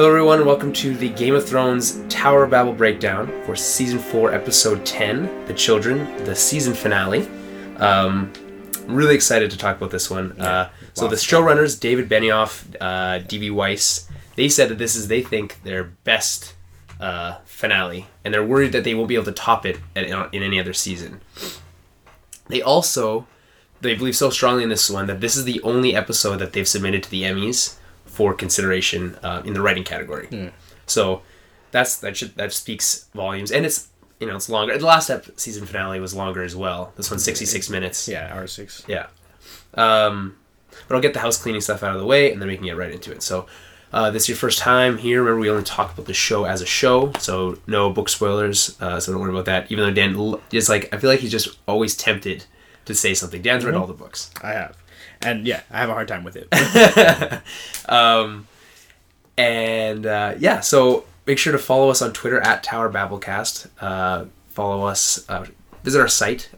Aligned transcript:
Hello, 0.00 0.08
everyone, 0.08 0.46
welcome 0.46 0.72
to 0.72 0.96
the 0.96 1.10
Game 1.10 1.34
of 1.34 1.46
Thrones 1.46 2.00
Tower 2.08 2.44
of 2.44 2.50
Babel 2.50 2.72
breakdown 2.72 3.26
for 3.44 3.54
season 3.54 3.98
four, 3.98 4.32
episode 4.32 4.86
ten, 4.86 5.28
"The 5.44 5.52
Children," 5.52 6.24
the 6.24 6.34
season 6.34 6.72
finale. 6.72 7.28
Um, 7.76 8.32
I'm 8.88 8.94
really 8.94 9.14
excited 9.14 9.50
to 9.50 9.58
talk 9.58 9.76
about 9.76 9.90
this 9.90 10.08
one. 10.08 10.40
Uh, 10.40 10.70
so 10.94 11.06
the 11.06 11.16
showrunners, 11.16 11.78
David 11.78 12.08
Benioff, 12.08 12.64
uh, 12.80 13.18
D.B. 13.18 13.50
Weiss, 13.50 14.08
they 14.36 14.48
said 14.48 14.70
that 14.70 14.78
this 14.78 14.96
is 14.96 15.08
they 15.08 15.20
think 15.20 15.62
their 15.64 15.84
best 15.84 16.54
uh, 16.98 17.36
finale, 17.44 18.06
and 18.24 18.32
they're 18.32 18.42
worried 18.42 18.72
that 18.72 18.84
they 18.84 18.94
won't 18.94 19.08
be 19.08 19.16
able 19.16 19.26
to 19.26 19.32
top 19.32 19.66
it 19.66 19.80
at, 19.94 20.04
in 20.32 20.42
any 20.42 20.58
other 20.58 20.72
season. 20.72 21.20
They 22.48 22.62
also 22.62 23.26
they 23.82 23.94
believe 23.94 24.16
so 24.16 24.30
strongly 24.30 24.62
in 24.62 24.70
this 24.70 24.88
one 24.88 25.08
that 25.08 25.20
this 25.20 25.36
is 25.36 25.44
the 25.44 25.60
only 25.60 25.94
episode 25.94 26.36
that 26.36 26.54
they've 26.54 26.66
submitted 26.66 27.02
to 27.02 27.10
the 27.10 27.24
Emmys 27.24 27.76
for 28.20 28.34
consideration 28.34 29.16
uh, 29.22 29.40
in 29.46 29.54
the 29.54 29.62
writing 29.62 29.82
category. 29.82 30.52
So 30.84 31.22
that's 31.70 31.96
that 32.00 32.18
should 32.18 32.34
that 32.36 32.52
speaks 32.52 33.06
volumes, 33.14 33.50
and 33.50 33.64
it's 33.64 33.88
you 34.18 34.26
know 34.26 34.36
it's 34.36 34.50
longer. 34.50 34.76
The 34.76 34.84
last 34.84 35.08
ep- 35.08 35.40
season 35.40 35.64
finale 35.64 36.00
was 36.00 36.12
longer 36.14 36.42
as 36.42 36.54
well. 36.54 36.92
This 36.98 37.10
one's 37.10 37.24
sixty 37.24 37.46
six 37.46 37.70
minutes. 37.70 38.08
Yeah, 38.08 38.30
R 38.34 38.46
six. 38.46 38.84
Yeah. 38.86 39.06
Um, 39.72 40.36
but 40.86 40.96
I'll 40.96 41.00
get 41.00 41.14
the 41.14 41.20
house 41.20 41.38
cleaning 41.42 41.62
stuff 41.62 41.82
out 41.82 41.94
of 41.94 42.00
the 42.02 42.06
way, 42.06 42.30
and 42.30 42.42
then 42.42 42.48
we 42.50 42.56
can 42.56 42.66
get 42.66 42.76
right 42.76 42.92
into 42.92 43.10
it. 43.10 43.22
So. 43.22 43.46
Uh, 43.92 44.08
this 44.08 44.22
is 44.22 44.28
your 44.28 44.36
first 44.36 44.60
time 44.60 44.98
here. 44.98 45.20
Remember, 45.20 45.40
we 45.40 45.50
only 45.50 45.64
talk 45.64 45.92
about 45.92 46.06
the 46.06 46.14
show 46.14 46.44
as 46.44 46.62
a 46.62 46.66
show, 46.66 47.10
so 47.18 47.58
no 47.66 47.90
book 47.90 48.08
spoilers. 48.08 48.80
Uh, 48.80 49.00
so 49.00 49.10
don't 49.10 49.20
worry 49.20 49.32
about 49.32 49.46
that. 49.46 49.72
Even 49.72 49.82
though 49.82 49.92
Dan 49.92 50.38
is 50.52 50.68
like, 50.68 50.94
I 50.94 50.98
feel 50.98 51.10
like 51.10 51.18
he's 51.18 51.32
just 51.32 51.58
always 51.66 51.96
tempted 51.96 52.44
to 52.84 52.94
say 52.94 53.14
something. 53.14 53.42
Dan's 53.42 53.64
read 53.64 53.74
all 53.74 53.88
the 53.88 53.92
books. 53.92 54.30
I 54.44 54.52
have, 54.52 54.76
and 55.22 55.46
yeah, 55.46 55.60
I 55.70 55.78
have 55.78 55.88
a 55.90 55.94
hard 55.94 56.08
time 56.08 56.24
with 56.24 56.36
it. 56.36 56.48
Um, 57.88 58.46
and 59.36 60.06
uh, 60.06 60.34
yeah, 60.38 60.60
so 60.60 61.04
make 61.26 61.38
sure 61.38 61.52
to 61.52 61.58
follow 61.58 61.90
us 61.90 62.00
on 62.02 62.12
Twitter 62.12 62.40
at 62.40 62.62
Tower 62.62 62.90
Babblecast. 62.92 63.68
Uh, 63.80 64.26
follow 64.48 64.84
us. 64.86 65.24
Uh, 65.28 65.46
visit 65.82 66.00
our 66.00 66.06
site 66.08 66.50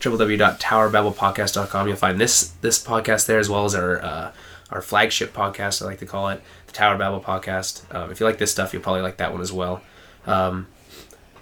www.towerbabblepodcast.com. 0.00 1.88
You'll 1.88 1.96
find 1.96 2.20
this 2.20 2.48
this 2.60 2.82
podcast 2.84 3.26
there 3.26 3.38
as 3.38 3.48
well 3.50 3.64
as 3.64 3.74
our 3.74 4.02
uh, 4.02 4.32
our 4.70 4.80
flagship 4.82 5.32
podcast. 5.34 5.82
I 5.82 5.86
like 5.86 5.98
to 5.98 6.06
call 6.06 6.28
it 6.28 6.40
the 6.66 6.72
Tower 6.72 6.96
Babble 6.96 7.20
Podcast. 7.20 7.82
Um, 7.94 8.10
if 8.10 8.20
you 8.20 8.26
like 8.26 8.38
this 8.38 8.50
stuff, 8.50 8.72
you'll 8.72 8.82
probably 8.82 9.02
like 9.02 9.16
that 9.18 9.32
one 9.32 9.40
as 9.40 9.52
well. 9.52 9.82
Um, 10.26 10.66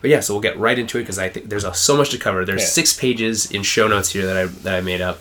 but 0.00 0.10
yeah, 0.10 0.20
so 0.20 0.34
we'll 0.34 0.42
get 0.42 0.58
right 0.58 0.78
into 0.78 0.98
it 0.98 1.02
because 1.02 1.18
I 1.18 1.28
think 1.28 1.48
there's 1.48 1.64
uh, 1.64 1.72
so 1.72 1.96
much 1.96 2.10
to 2.10 2.18
cover. 2.18 2.44
There's 2.44 2.62
Yeah. 2.62 2.66
six 2.68 2.98
pages 2.98 3.50
in 3.50 3.62
show 3.62 3.88
notes 3.88 4.10
here 4.10 4.26
that 4.26 4.36
I 4.36 4.44
that 4.46 4.74
I 4.74 4.80
made 4.80 5.00
up. 5.00 5.18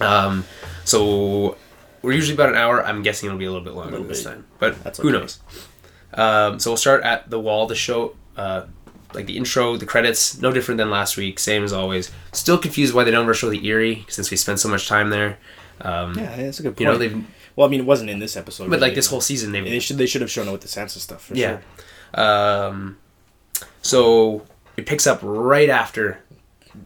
Um, 0.00 0.44
so 0.84 1.56
we're 2.02 2.12
usually 2.12 2.34
about 2.34 2.50
an 2.50 2.56
hour. 2.56 2.84
I'm 2.84 3.02
guessing 3.02 3.28
it'll 3.28 3.38
be 3.38 3.44
a 3.44 3.50
little 3.50 3.64
bit 3.64 3.74
longer 3.74 3.92
little 3.92 4.06
this 4.06 4.22
bit. 4.22 4.30
time, 4.30 4.46
but 4.58 4.82
That's 4.82 4.98
who 4.98 5.08
okay. 5.08 5.18
knows? 5.18 5.40
Um, 6.14 6.58
so 6.58 6.70
we'll 6.70 6.76
start 6.76 7.02
at 7.04 7.30
the 7.30 7.40
wall. 7.40 7.66
The 7.66 7.74
show, 7.74 8.16
uh, 8.36 8.66
like 9.14 9.26
the 9.26 9.36
intro, 9.36 9.76
the 9.76 9.86
credits, 9.86 10.40
no 10.40 10.52
different 10.52 10.78
than 10.78 10.90
last 10.90 11.16
week. 11.16 11.38
Same 11.38 11.64
as 11.64 11.72
always. 11.72 12.10
Still 12.32 12.58
confused 12.58 12.94
why 12.94 13.04
they 13.04 13.10
don't 13.10 13.24
ever 13.24 13.34
show 13.34 13.50
the 13.50 13.66
Eyrie 13.68 14.04
since 14.08 14.30
we 14.30 14.36
spent 14.36 14.60
so 14.60 14.68
much 14.68 14.88
time 14.88 15.10
there. 15.10 15.38
Um, 15.80 16.14
yeah, 16.18 16.36
that's 16.36 16.60
a 16.60 16.62
good 16.62 16.70
point. 16.70 16.80
You 16.80 16.86
know 16.86 16.98
they've, 16.98 17.24
well, 17.56 17.66
I 17.66 17.70
mean, 17.70 17.80
it 17.80 17.86
wasn't 17.86 18.10
in 18.10 18.18
this 18.18 18.36
episode, 18.36 18.70
but 18.70 18.80
like 18.80 18.94
this 18.94 19.06
whole 19.08 19.20
season 19.20 19.52
they 19.52 19.78
should 19.78 19.98
they 19.98 20.06
should 20.06 20.20
have 20.20 20.30
shown 20.30 20.48
it 20.48 20.52
with 20.52 20.60
the 20.60 20.68
Sansa 20.68 20.98
stuff. 20.98 21.26
For 21.26 21.34
yeah. 21.34 21.60
sure. 22.14 22.24
Um, 22.24 22.98
so 23.80 24.46
it 24.76 24.86
picks 24.86 25.06
up 25.06 25.20
right 25.22 25.68
after 25.68 26.18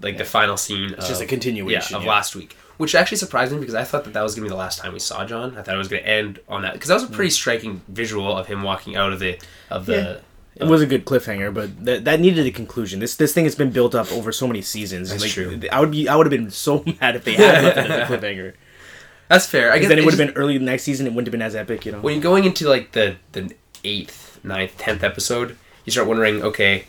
like 0.02 0.18
the 0.18 0.24
final 0.24 0.56
scene. 0.56 0.94
It's 0.94 1.08
just 1.08 1.20
a 1.20 1.26
continuation, 1.26 1.94
yeah, 1.94 1.98
of 1.98 2.04
yeah. 2.04 2.10
last 2.10 2.34
week, 2.34 2.56
which 2.76 2.94
actually 2.94 3.18
surprised 3.18 3.52
me 3.52 3.58
because 3.58 3.74
I 3.74 3.84
thought 3.84 4.04
that 4.04 4.12
that 4.14 4.22
was 4.22 4.34
gonna 4.34 4.44
be 4.46 4.50
the 4.50 4.56
last 4.56 4.78
time 4.80 4.92
we 4.92 4.98
saw 4.98 5.24
Jon. 5.24 5.56
I 5.56 5.62
thought 5.62 5.74
it 5.74 5.78
was 5.78 5.88
gonna 5.88 6.02
end 6.02 6.40
on 6.48 6.62
that 6.62 6.74
because 6.74 6.88
that 6.88 6.94
was 6.94 7.04
a 7.04 7.08
Mm. 7.08 7.12
pretty 7.12 7.30
striking 7.30 7.80
visual 7.88 8.36
of 8.36 8.46
him 8.46 8.62
walking 8.62 8.96
out 8.96 9.12
of 9.12 9.18
the 9.20 9.38
of 9.70 9.86
the. 9.86 10.20
It 10.58 10.64
was 10.64 10.80
a 10.80 10.86
good 10.86 11.04
cliffhanger, 11.04 11.52
but 11.52 11.84
that, 11.84 12.04
that 12.06 12.18
needed 12.18 12.46
a 12.46 12.50
conclusion. 12.50 12.98
This 13.00 13.14
this 13.14 13.34
thing 13.34 13.44
has 13.44 13.54
been 13.54 13.70
built 13.70 13.94
up 13.94 14.10
over 14.10 14.32
so 14.32 14.46
many 14.46 14.62
seasons. 14.62 15.10
That's 15.10 15.22
like, 15.22 15.30
true. 15.30 15.60
I 15.70 15.80
would 15.80 15.90
be 15.90 16.08
I 16.08 16.16
would 16.16 16.24
have 16.26 16.30
been 16.30 16.50
so 16.50 16.82
mad 17.00 17.14
if 17.16 17.24
they 17.24 17.34
had 17.34 17.62
left 17.64 17.76
it 17.78 17.90
as 17.90 18.10
a 18.10 18.12
cliffhanger. 18.16 18.54
That's 19.28 19.46
fair. 19.46 19.72
I 19.72 19.78
guess 19.78 19.88
then 19.88 19.98
it 19.98 20.04
would 20.04 20.14
have 20.14 20.26
been 20.26 20.36
early 20.36 20.58
next 20.58 20.84
season. 20.84 21.06
It 21.06 21.10
wouldn't 21.10 21.26
have 21.26 21.32
been 21.32 21.42
as 21.42 21.54
epic, 21.56 21.84
you 21.84 21.92
know. 21.92 22.00
when 22.00 22.14
you're 22.14 22.22
going 22.22 22.44
into 22.44 22.68
like 22.68 22.92
the 22.92 23.16
the 23.32 23.54
eighth, 23.84 24.38
ninth, 24.44 24.78
tenth 24.78 25.02
episode, 25.04 25.56
you 25.84 25.90
start 25.92 26.06
wondering, 26.08 26.42
okay, 26.42 26.84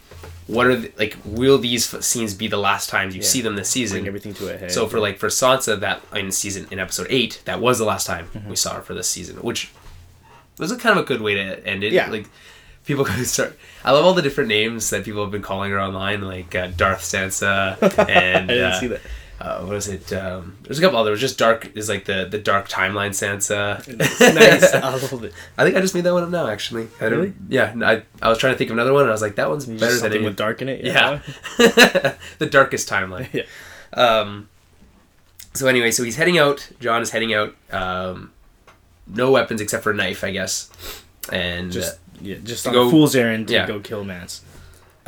what 0.48 0.68
are 0.68 0.76
the, 0.78 0.92
like 0.98 1.18
will 1.26 1.58
these 1.58 1.94
f- 1.94 2.02
scenes 2.04 2.34
be 2.34 2.48
the 2.48 2.58
last 2.58 2.90
times 2.90 3.14
you 3.16 3.22
Yeah. 3.22 3.28
see 3.28 3.42
them 3.42 3.56
this 3.56 3.70
season? 3.70 3.98
Bring 4.00 4.08
everything 4.08 4.34
to 4.36 4.54
a 4.54 4.58
head. 4.58 4.72
So 4.72 4.88
for 4.88 5.00
like 5.00 5.18
for 5.18 5.28
Sansa, 5.28 5.80
that 5.80 6.02
in 6.16 6.32
season 6.32 6.68
in 6.72 6.80
episode 6.80 7.08
eight, 7.10 7.42
that 7.46 7.60
was 7.60 7.78
the 7.80 7.86
last 7.86 8.08
time 8.08 8.28
Mm-hmm. 8.34 8.50
we 8.50 8.56
saw 8.56 8.76
her 8.76 8.82
for 8.82 8.94
this 8.94 9.10
season, 9.10 9.38
which 9.38 9.72
was 10.58 10.72
a 10.72 10.78
kind 10.78 10.98
of 10.98 11.04
a 11.04 11.08
good 11.08 11.22
way 11.22 11.36
to 11.36 11.68
end 11.68 11.84
it. 11.84 11.92
Yeah. 11.94 12.10
like 12.10 12.28
people 12.86 13.04
could 13.10 13.26
start. 13.28 13.58
I 13.84 13.92
love 13.92 14.06
all 14.06 14.14
the 14.14 14.22
different 14.22 14.48
names 14.48 14.90
that 14.92 15.04
people 15.04 15.22
have 15.22 15.32
been 15.32 15.42
calling 15.42 15.72
her 15.72 15.80
online, 15.82 16.22
like 16.22 16.56
uh, 16.56 16.68
Darth 16.78 17.02
Sansa 17.02 17.78
and 18.10 18.50
I 18.50 18.54
didn't 18.54 18.64
uh, 18.72 18.80
see 18.80 18.88
that. 18.88 19.02
Uh, 19.40 19.62
what 19.64 19.76
is 19.76 19.88
it? 19.88 20.12
Um, 20.14 20.58
there's 20.64 20.80
a 20.80 20.82
couple 20.82 20.98
others. 20.98 21.22
Just 21.22 21.38
dark 21.38 21.72
is 21.76 21.90
like 21.90 22.06
the 22.06 22.26
the 22.26 22.40
dark 22.40 22.68
timeline 22.70 23.12
Sansa. 23.12 23.86
nice. 24.34 24.74
I 24.74 24.90
love 24.90 25.24
it. 25.24 25.34
I 25.58 25.64
think 25.64 25.76
I 25.78 25.82
just 25.82 25.94
made 25.94 26.02
that 26.06 26.14
one 26.14 26.24
up 26.24 26.30
now. 26.30 26.48
Actually, 26.48 26.88
I 27.00 27.06
Really? 27.06 27.34
Yeah, 27.48 27.72
no, 27.76 27.86
I, 27.86 28.02
I 28.22 28.30
was 28.30 28.40
trying 28.40 28.54
to 28.54 28.58
think 28.58 28.72
of 28.72 28.76
another 28.76 28.94
one, 28.94 29.04
and 29.04 29.10
I 29.10 29.14
was 29.14 29.22
like, 29.22 29.36
that 29.36 29.48
one's 29.50 29.66
better 29.68 29.92
than 29.92 30.00
something 30.00 30.24
with 30.24 30.36
dark 30.36 30.62
in 30.64 30.70
it. 30.70 30.84
yeah, 30.84 31.22
the 31.58 32.48
darkest 32.50 32.90
timeline. 32.90 33.32
yeah. 33.34 33.44
Um, 33.94 34.50
so 35.54 35.68
anyway, 35.68 35.92
so 35.92 36.04
he's 36.04 36.16
heading 36.16 36.40
out. 36.40 36.70
Jon 36.80 37.02
is 37.04 37.12
heading 37.12 37.34
out. 37.36 37.56
Um, 37.72 38.32
no 39.06 39.32
weapons 39.32 39.62
except 39.62 39.84
for 39.84 39.92
a 39.92 39.96
knife, 39.96 40.24
I 40.24 40.32
guess, 40.32 40.70
and 41.32 41.72
Just 41.72 41.94
uh, 41.94 41.98
yeah, 42.22 42.36
just 42.44 42.66
on 42.66 42.74
go- 42.74 42.88
a 42.88 42.92
fool's 42.92 43.16
errand 43.16 43.48
to 43.50 43.54
yeah. 43.54 43.68
go 43.68 43.80
kill 43.80 44.04
Mance. 44.04 44.42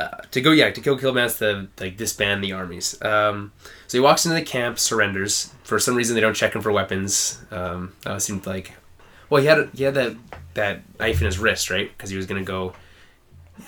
Uh, 0.00 0.22
to 0.30 0.40
go 0.40 0.50
yeah 0.52 0.70
to 0.70 0.80
kill 0.80 0.98
Killmans 0.98 1.38
to 1.38 1.68
like 1.82 1.96
disband 1.96 2.42
the 2.42 2.52
armies. 2.52 3.00
Um, 3.02 3.52
so 3.86 3.98
he 3.98 4.00
walks 4.00 4.24
into 4.24 4.34
the 4.34 4.42
camp, 4.42 4.78
surrenders. 4.78 5.52
For 5.62 5.78
some 5.78 5.94
reason, 5.94 6.14
they 6.14 6.20
don't 6.20 6.34
check 6.34 6.54
him 6.54 6.62
for 6.62 6.72
weapons. 6.72 7.38
Um, 7.50 7.92
that 8.04 8.22
seemed 8.22 8.46
like, 8.46 8.72
well, 9.28 9.40
he 9.42 9.46
had 9.48 9.68
he 9.74 9.84
had 9.84 9.94
that 9.94 10.16
that 10.54 10.82
knife 10.98 11.20
in 11.20 11.26
his 11.26 11.38
wrist, 11.38 11.70
right? 11.70 11.90
Because 11.96 12.10
he 12.10 12.16
was 12.16 12.26
gonna 12.26 12.42
go. 12.42 12.72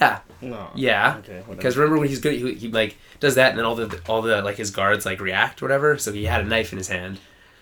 Yeah, 0.00 0.20
No. 0.40 0.70
yeah. 0.74 1.16
Okay. 1.18 1.32
whatever. 1.40 1.54
Because 1.56 1.76
remember 1.76 1.98
when 1.98 2.08
he's 2.08 2.18
good, 2.20 2.32
he, 2.34 2.54
he 2.54 2.68
like 2.68 2.96
does 3.20 3.34
that, 3.34 3.50
and 3.50 3.58
then 3.58 3.66
all 3.66 3.74
the 3.74 4.00
all 4.08 4.22
the 4.22 4.40
like 4.40 4.56
his 4.56 4.70
guards 4.70 5.04
like 5.04 5.20
react, 5.20 5.60
or 5.60 5.66
whatever. 5.66 5.98
So 5.98 6.12
he 6.12 6.24
had 6.24 6.40
a 6.40 6.44
knife 6.48 6.72
in 6.72 6.78
his 6.78 6.88
hand. 6.88 7.18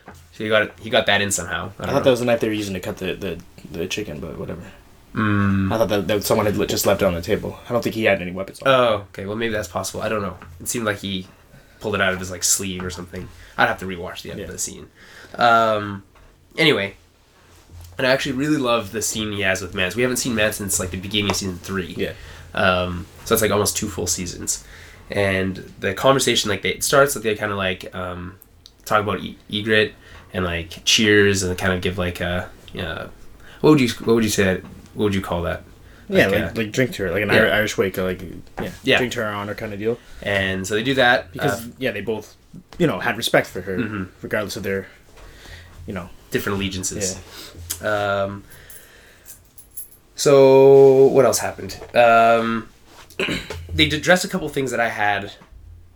So 0.06 0.44
he 0.44 0.48
got 0.48 0.78
he 0.78 0.90
got 0.90 1.06
that 1.06 1.20
in 1.20 1.32
somehow. 1.32 1.72
I, 1.78 1.84
I 1.84 1.86
thought 1.88 2.04
that 2.04 2.10
was 2.10 2.20
the 2.20 2.26
knife 2.26 2.38
they 2.40 2.46
were 2.48 2.54
using 2.54 2.74
to 2.74 2.80
cut 2.80 2.98
the, 2.98 3.14
the, 3.14 3.40
the 3.72 3.86
chicken, 3.88 4.20
but 4.20 4.38
whatever. 4.38 4.62
Mm. 5.14 5.72
I 5.72 5.78
thought 5.78 5.88
that, 5.88 6.06
that 6.08 6.24
someone 6.24 6.46
had 6.46 6.56
li- 6.56 6.66
just 6.66 6.86
left 6.86 7.02
it 7.02 7.04
on 7.04 7.14
the 7.14 7.22
table. 7.22 7.58
I 7.68 7.72
don't 7.72 7.82
think 7.82 7.94
he 7.96 8.04
had 8.04 8.22
any 8.22 8.30
weapons. 8.30 8.60
On. 8.62 8.68
Oh, 8.68 8.94
okay. 9.10 9.26
Well, 9.26 9.36
maybe 9.36 9.52
that's 9.52 9.68
possible. 9.68 10.02
I 10.02 10.08
don't 10.08 10.22
know. 10.22 10.36
It 10.60 10.68
seemed 10.68 10.84
like 10.84 10.98
he 10.98 11.26
pulled 11.80 11.94
it 11.96 12.00
out 12.00 12.12
of 12.12 12.20
his 12.20 12.30
like 12.30 12.44
sleeve 12.44 12.84
or 12.84 12.90
something. 12.90 13.28
I'd 13.58 13.66
have 13.66 13.78
to 13.80 13.86
rewatch 13.86 14.22
the 14.22 14.30
end 14.30 14.40
of 14.40 14.50
the 14.50 14.58
scene. 14.58 14.88
Um, 15.34 16.04
anyway, 16.56 16.94
and 17.98 18.06
I 18.06 18.10
actually 18.12 18.32
really 18.36 18.56
love 18.56 18.92
the 18.92 19.02
scene 19.02 19.32
he 19.32 19.40
has 19.42 19.60
with 19.62 19.74
Mance. 19.74 19.96
We 19.96 20.02
haven't 20.02 20.18
seen 20.18 20.34
Mance 20.34 20.56
since 20.56 20.78
like 20.78 20.90
the 20.90 20.96
beginning 21.00 21.30
of 21.30 21.36
season 21.36 21.58
three. 21.58 21.94
yeah. 21.96 22.12
Um, 22.54 23.06
so 23.24 23.34
it's 23.34 23.42
like 23.42 23.50
almost 23.50 23.76
two 23.76 23.88
full 23.88 24.06
seasons, 24.08 24.64
and 25.10 25.56
the 25.78 25.94
conversation 25.94 26.50
like 26.50 26.62
they, 26.62 26.70
it 26.70 26.82
starts 26.84 27.14
that 27.14 27.22
they 27.22 27.34
kind 27.36 27.52
of 27.52 27.58
like 27.58 27.94
um, 27.94 28.38
talk 28.84 29.02
about 29.02 29.20
e- 29.20 29.38
Ygritte 29.50 29.92
and 30.32 30.44
like 30.44 30.84
cheers 30.84 31.42
and 31.44 31.56
kind 31.56 31.72
of 31.72 31.80
give 31.80 31.96
like 31.98 32.20
a 32.20 32.50
yeah. 32.72 33.06
What 33.60 33.70
would 33.70 33.80
you 33.80 33.88
what 34.04 34.14
would 34.14 34.24
you 34.24 34.30
say? 34.30 34.44
that- 34.44 34.64
What 34.94 35.04
would 35.04 35.14
you 35.14 35.20
call 35.20 35.42
that? 35.42 35.62
Yeah, 36.08 36.26
Like, 36.26 36.34
like, 36.40 36.42
uh, 36.50 36.52
like 36.56 36.72
drink 36.72 36.92
to 36.94 37.04
her, 37.04 37.10
like 37.12 37.22
an 37.22 37.28
yeah. 37.28 37.36
Irish, 37.56 37.78
wake, 37.78 37.96
like 37.96 38.20
yeah, 38.60 38.70
Yeah. 38.82 38.98
drink 38.98 39.12
to 39.12 39.20
her 39.22 39.28
honor 39.28 39.54
kind 39.54 39.72
of 39.72 39.78
deal. 39.78 39.98
And 40.22 40.66
so 40.66 40.74
they 40.74 40.82
do 40.82 40.94
that 40.94 41.32
Because 41.32 41.66
uh, 41.66 41.70
yeah, 41.78 41.92
they 41.92 42.00
both, 42.00 42.36
you 42.78 42.86
know, 42.88 42.98
had 42.98 43.16
respect 43.16 43.46
for 43.46 43.60
her, 43.60 43.78
Mhm. 43.78 44.08
regardless 44.20 44.56
of 44.56 44.64
their, 44.64 44.88
you 45.86 45.94
know, 45.94 46.08
different 46.32 46.56
allegiances. 46.58 47.18
Yeah. 47.80 48.22
Um, 48.24 48.44
so 50.16 51.06
what 51.06 51.24
else 51.24 51.38
happened? 51.38 51.78
Um, 51.94 52.68
they 53.72 53.86
addressed 53.86 54.24
a 54.24 54.28
couple 54.28 54.48
things 54.48 54.70
that 54.70 54.80
I 54.80 54.88
had 54.88 55.32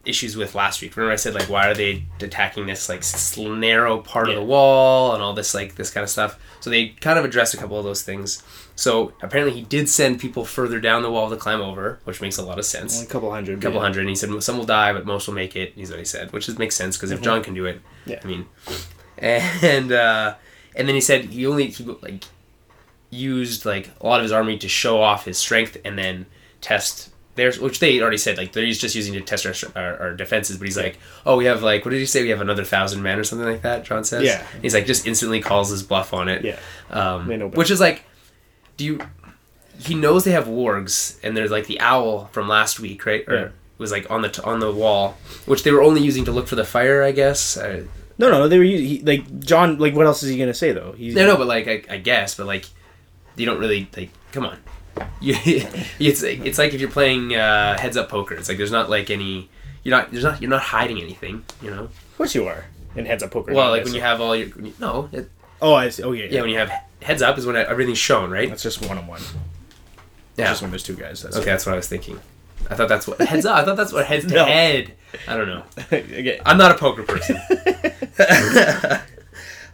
issues 0.05 0.37
with 0.37 0.55
last 0.55 0.83
week. 0.83 0.97
Remember 0.97 1.13
I 1.13 1.17
said 1.17 1.35
like 1.35 1.49
why 1.49 1.67
are 1.69 1.75
they 1.75 2.05
attacking 2.21 2.67
this 2.67 2.89
like 2.89 3.03
narrow 3.59 3.99
part 3.99 4.29
of 4.29 4.35
the 4.35 4.43
wall 4.43 5.15
and 5.15 5.23
all 5.23 5.33
this 5.33 5.55
like 5.55 5.75
this 5.77 5.91
kind 5.91 6.05
of 6.05 6.11
stuff. 6.11 6.39
So 6.61 6.71
they 6.71 6.89
kind 6.89 7.19
of 7.19 7.25
addressed 7.25 7.55
a 7.55 7.57
couple 7.57 7.79
of 7.79 7.85
those 7.85 8.03
things. 8.03 8.43
So 8.77 9.13
apparently 9.23 9.59
he 9.59 9.65
did 9.65 9.89
send 9.89 10.19
people 10.19 10.45
further 10.45 10.81
down 10.81 11.03
the 11.03 11.11
wall 11.11 11.31
to 11.31 11.37
climb 11.37 11.61
over, 11.61 12.01
which 12.05 12.21
makes 12.21 12.39
a 12.39 12.45
lot 12.45 12.59
of 12.59 12.65
sense 12.65 12.97
only 12.97 13.07
a 13.07 13.11
couple 13.11 13.31
hundred. 13.31 13.59
a 13.59 13.63
couple 13.63 13.77
yeah. 13.77 13.83
hundred. 13.83 14.01
And 14.01 14.09
he 14.09 14.17
said 14.17 14.43
some 14.43 14.59
will 14.59 14.65
die, 14.65 14.93
but 14.93 15.07
most 15.07 15.29
will 15.29 15.35
make 15.35 15.55
it. 15.55 15.73
He's 15.75 15.91
what 15.91 15.99
he 16.01 16.05
said, 16.05 16.33
which 16.33 16.49
is, 16.49 16.59
makes 16.59 16.75
sense 16.75 16.97
because 16.97 17.11
if 17.13 17.23
Jon 17.23 17.43
can 17.43 17.55
do 17.55 17.67
it, 17.67 17.81
Yeah. 18.05 18.21
I 18.23 18.27
mean, 18.27 18.47
and 19.19 19.93
uh, 19.93 20.35
and 20.75 20.89
then 20.89 20.95
he 20.95 21.01
said 21.01 21.27
he 21.27 21.47
only 21.47 21.69
he 21.69 21.85
like 21.85 22.25
used 23.11 23.65
like 23.65 23.91
a 24.01 24.07
lot 24.07 24.19
of 24.19 24.25
his 24.25 24.33
army 24.33 24.59
to 24.59 24.69
show 24.69 25.01
off 25.01 25.25
his 25.25 25.39
strength 25.39 25.77
and 25.85 25.97
then 25.97 26.27
test 26.61 27.11
theirs, 27.37 27.61
which 27.61 27.79
they 27.79 28.01
already 28.01 28.17
said 28.19 28.37
like 28.37 28.53
they're 28.53 28.67
just 28.67 28.95
using 28.95 29.15
to 29.15 29.21
test 29.21 29.47
our, 29.47 29.55
our, 29.81 30.01
our 30.01 30.15
defenses. 30.15 30.57
But 30.57 30.67
he's 30.67 30.77
like, 30.77 30.99
oh, 31.25 31.37
we 31.37 31.45
have 31.45 31.63
like 31.63 31.85
what 31.85 31.93
did 31.93 32.01
he 32.01 32.07
say? 32.07 32.23
We 32.23 32.31
have 32.31 32.41
another 32.41 32.65
thousand 32.65 33.03
men 33.03 33.19
or 33.19 33.25
something 33.25 33.47
like 33.47 33.63
that. 33.63 33.85
Jon 33.85 34.03
says. 34.03 34.25
Yeah. 34.25 34.45
He's 34.63 34.75
like 34.75 34.87
just 34.87 35.07
instantly 35.07 35.41
calls 35.41 35.71
his 35.71 35.83
bluff 35.83 36.13
on 36.13 36.29
it. 36.29 36.45
Yeah. 36.45 36.59
Um, 36.91 37.29
which 37.53 37.71
is 37.71 37.79
like 37.79 38.03
do 38.77 38.85
you? 38.85 39.01
He 39.79 39.95
knows 39.95 40.25
they 40.25 40.31
have 40.33 40.47
wargs, 40.47 41.19
and 41.23 41.37
there's 41.37 41.51
like 41.51 41.67
the 41.67 41.81
owl 41.81 42.27
from 42.33 42.49
last 42.49 42.79
week, 42.81 43.05
right? 43.07 43.25
Or 43.29 43.35
Yeah. 43.35 43.49
was 43.79 43.91
like 43.91 44.09
on 44.11 44.23
the 44.23 44.29
t- 44.29 44.43
on 44.43 44.61
the 44.61 44.71
wall, 44.73 45.17
which 45.47 45.63
they 45.65 45.73
were 45.73 45.83
only 45.83 46.01
using 46.03 46.25
to 46.27 46.33
look 46.33 46.47
for 46.47 46.55
the 46.57 46.65
fire, 46.65 47.03
I 47.03 47.13
guess. 47.13 47.57
Uh, 47.57 47.85
No, 48.17 48.31
no, 48.31 48.47
they 48.47 48.59
were 48.59 48.65
he, 48.65 49.01
like 49.05 49.41
Jon. 49.41 49.79
Like, 49.79 49.95
what 49.97 50.07
else 50.07 50.23
is 50.23 50.31
he 50.31 50.39
gonna 50.39 50.55
say 50.55 50.71
though? 50.73 50.93
He's 50.97 51.15
no, 51.17 51.27
no, 51.27 51.37
but 51.37 51.49
like 51.49 51.67
I, 51.67 51.83
I 51.95 51.99
guess, 51.99 52.37
but 52.37 52.47
like 52.47 52.67
you 53.37 53.47
don't 53.47 53.59
really 53.59 53.89
like. 53.97 54.11
Come 54.31 54.47
on, 54.47 54.59
you, 55.21 55.35
it's 55.99 56.23
like- 56.23 56.45
it's 56.47 56.59
like 56.59 56.73
if 56.75 56.81
you're 56.81 56.91
playing 56.91 57.35
uh, 57.35 57.77
heads 57.79 57.97
up 57.97 58.09
poker. 58.09 58.35
It's 58.37 58.49
like 58.49 58.59
there's 58.59 58.71
not 58.73 58.89
like 58.89 59.11
any. 59.11 59.51
You're 59.83 59.97
not. 59.97 60.13
There's 60.13 60.23
not. 60.25 60.41
You're 60.41 60.51
not 60.51 60.63
hiding 60.63 61.01
anything. 61.03 61.45
You 61.61 61.71
know. 61.73 61.83
Of 61.85 62.17
course 62.17 62.35
you 62.37 62.47
are 62.47 62.65
in 62.95 63.07
heads 63.07 63.25
up 63.25 63.33
poker. 63.33 63.53
Well, 63.53 63.71
like 63.71 63.83
when 63.85 63.95
you 63.95 64.01
have 64.03 64.21
all 64.21 64.37
your. 64.37 64.49
No. 64.79 65.09
It, 65.13 65.29
oh, 65.63 65.75
I 65.75 65.89
see. 65.89 66.03
Oh 66.03 66.13
yeah, 66.13 66.27
yeah, 66.31 66.41
when 66.41 66.51
you 66.51 66.59
have 66.59 66.71
heads 67.03 67.23
up 67.23 67.37
is 67.39 67.47
when 67.47 67.57
everything's 67.57 67.99
shown, 67.99 68.31
right? 68.31 68.49
That's 68.49 68.63
just 68.63 68.87
one 68.87 68.99
on 68.99 69.07
one. 69.07 69.21
Yeah. 70.37 70.47
Just 70.49 70.63
when 70.63 70.71
there's 70.71 70.83
two 70.83 70.97
guys. 70.97 71.23
That's 71.23 71.37
Okay, 71.37 71.47
that's 71.47 71.65
what 71.67 71.73
I 71.75 71.77
was 71.77 71.89
thinking. 71.89 72.21
I 72.71 72.75
thought 72.77 72.89
that's 72.89 73.07
what 73.07 73.21
heads 73.21 73.45
up. 73.47 73.57
I 73.57 73.65
thought 73.65 73.77
that's 73.77 73.93
what 73.93 74.07
heads 74.07 74.25
to 74.29 74.35
No. 74.35 74.45
head. 74.47 74.95
I 75.29 75.37
don't 75.37 75.47
know. 75.47 75.63
okay. 75.93 76.41
I'm 76.45 76.57
not 76.59 76.71
a 76.73 76.75
poker 76.75 77.03
person. 77.03 77.37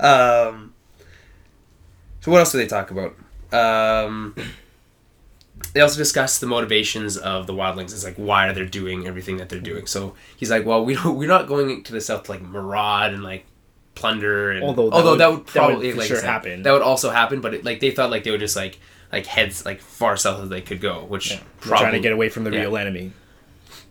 um, 0.01 0.75
so 2.21 2.31
what 2.31 2.39
else 2.41 2.53
do 2.53 2.59
they 2.59 2.67
talk 2.67 2.91
about? 2.91 3.17
Um, 3.53 4.35
they 5.73 5.81
also 5.81 5.99
discuss 5.99 6.39
the 6.39 6.47
motivations 6.47 7.17
of 7.17 7.47
the 7.47 7.53
wildlings. 7.55 7.93
It's 7.93 8.05
like 8.05 8.17
why 8.17 8.49
are 8.49 8.53
they 8.53 8.65
doing 8.67 9.07
everything 9.07 9.37
that 9.39 9.49
they're 9.49 9.61
doing? 9.61 9.87
So 9.87 10.15
he's 10.37 10.51
like, 10.51 10.67
well, 10.67 10.85
we 10.85 10.95
don't, 10.95 11.17
we're 11.17 11.29
not 11.29 11.47
going 11.47 11.83
to 11.85 11.93
the 11.93 12.01
south 12.01 12.25
to 12.25 12.33
like 12.33 12.43
maraud 12.43 13.13
and 13.15 13.23
like 13.23 13.47
plunder. 13.95 14.51
And, 14.53 14.65
Although 14.65 14.91
that 14.91 14.97
although 14.97 15.11
would- 15.13 15.21
that 15.21 15.31
would 15.31 15.47
that 15.47 15.63
would 15.63 15.69
probably 15.69 15.93
like 15.93 16.09
sure 16.09 16.17
said, 16.19 16.27
happen. 16.27 16.63
That 16.63 16.73
would 16.73 16.83
also 16.83 17.11
happen, 17.11 17.41
but 17.41 17.55
it, 17.55 17.65
like 17.65 17.81
they 17.81 17.91
thought 17.91 18.11
like 18.11 18.25
they 18.25 18.31
would 18.31 18.41
just 18.41 18.57
like 18.57 18.79
like 19.13 19.27
heads 19.27 19.65
like 19.67 19.81
far 19.81 20.17
south 20.17 20.43
as 20.43 20.49
they 20.49 20.61
could 20.61 20.81
go, 20.81 21.05
which 21.05 21.31
We're 21.31 21.39
probably 21.61 21.79
trying 21.83 21.93
to 21.95 22.01
get 22.01 22.13
away 22.13 22.29
from 22.29 22.45
the 22.45 22.51
yeah. 22.53 22.61
real 22.61 22.77
enemy. 22.77 23.13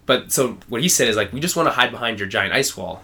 but 0.05 0.31
so 0.31 0.57
what 0.69 0.81
he 0.81 0.89
said 0.89 1.07
is 1.07 1.15
like 1.15 1.31
we 1.33 1.39
just 1.39 1.55
want 1.55 1.67
to 1.67 1.71
hide 1.71 1.91
behind 1.91 2.19
your 2.19 2.27
giant 2.27 2.53
ice 2.53 2.75
wall, 2.77 3.03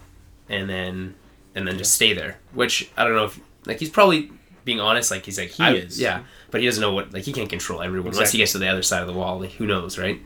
and 0.49 0.69
then 0.69 1.15
and 1.53 1.67
then 1.67 1.77
just 1.77 1.93
stay 1.93 2.13
there. 2.13 2.37
Which 2.53 2.89
I 2.97 3.03
don't 3.03 3.15
know 3.15 3.25
if 3.25 3.39
like 3.65 3.79
he's 3.79 3.89
probably 3.89 4.31
being 4.63 4.79
honest. 4.79 5.11
Like 5.11 5.25
he's 5.25 5.37
like 5.37 5.49
He 5.49 5.63
I- 5.63 5.73
is. 5.73 5.99
yeah, 5.99 6.23
but 6.51 6.61
he 6.61 6.67
doesn't 6.67 6.81
know 6.81 6.93
what 6.93 7.13
like 7.13 7.23
he 7.23 7.33
can't 7.33 7.49
control 7.49 7.81
everyone. 7.81 8.13
Once 8.15 8.31
he 8.31 8.37
gets 8.39 8.53
to 8.53 8.57
the 8.59 8.67
other 8.67 8.81
side 8.81 9.01
of 9.01 9.07
the 9.07 9.13
wall, 9.13 9.39
like, 9.39 9.51
who 9.51 9.65
knows, 9.67 9.97
right? 9.97 10.19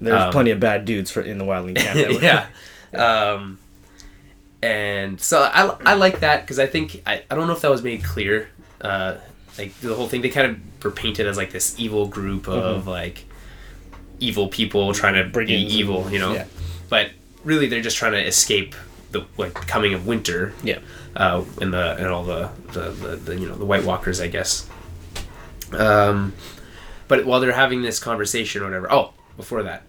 There's 0.00 0.18
Um, 0.20 0.32
plenty 0.32 0.50
of 0.50 0.58
bad 0.60 0.86
dudes 0.86 1.10
for 1.10 1.20
in 1.20 1.36
the 1.38 1.44
wildling 1.44 1.76
camp. 1.84 2.22
yeah. 2.22 2.46
Um, 2.98 3.58
and 4.62 5.20
so 5.20 5.42
I, 5.42 5.76
I 5.84 5.94
like 5.94 6.20
that 6.20 6.42
because 6.42 6.58
I 6.58 6.66
think 6.66 7.02
I, 7.06 7.22
I 7.30 7.34
don't 7.34 7.46
know 7.46 7.52
if 7.52 7.60
that 7.62 7.70
was 7.70 7.82
made 7.82 8.02
clear. 8.04 8.48
Uh, 8.80 9.16
like 9.56 9.74
the 9.80 9.94
whole 9.94 10.08
thing, 10.08 10.22
they 10.22 10.28
kind 10.30 10.50
of 10.50 10.84
were 10.84 10.90
painted 10.90 11.26
as 11.26 11.36
like 11.36 11.50
this 11.50 11.78
evil 11.78 12.06
group 12.06 12.48
of 12.48 12.86
like 12.86 13.24
evil 14.20 14.48
people 14.48 14.92
trying 14.92 15.14
to 15.14 15.24
be 15.24 15.46
Mm-hmm. 15.46 15.70
Evil, 15.70 16.10
you 16.10 16.18
know. 16.18 16.32
yeah. 16.32 16.46
But 16.88 17.10
really, 17.44 17.66
they're 17.66 17.80
just 17.82 17.96
trying 17.96 18.12
to 18.12 18.24
escape 18.24 18.74
the 19.10 19.24
like 19.36 19.54
coming 19.54 19.94
of 19.94 20.06
winter. 20.06 20.52
Yeah. 20.62 20.78
Uh, 21.16 21.44
and 21.60 21.72
the 21.72 21.96
and 21.96 22.06
all 22.06 22.24
the, 22.24 22.50
the, 22.72 22.90
the, 22.90 23.16
the 23.16 23.36
you 23.38 23.48
know 23.48 23.54
the 23.56 23.64
White 23.64 23.84
Walkers, 23.84 24.20
I 24.20 24.28
guess. 24.28 24.68
Um, 25.72 26.32
but 27.08 27.26
while 27.26 27.40
they're 27.40 27.52
having 27.52 27.82
this 27.82 27.98
conversation 27.98 28.62
or 28.62 28.66
whatever, 28.66 28.92
oh, 28.92 29.12
before 29.36 29.62
that, 29.64 29.82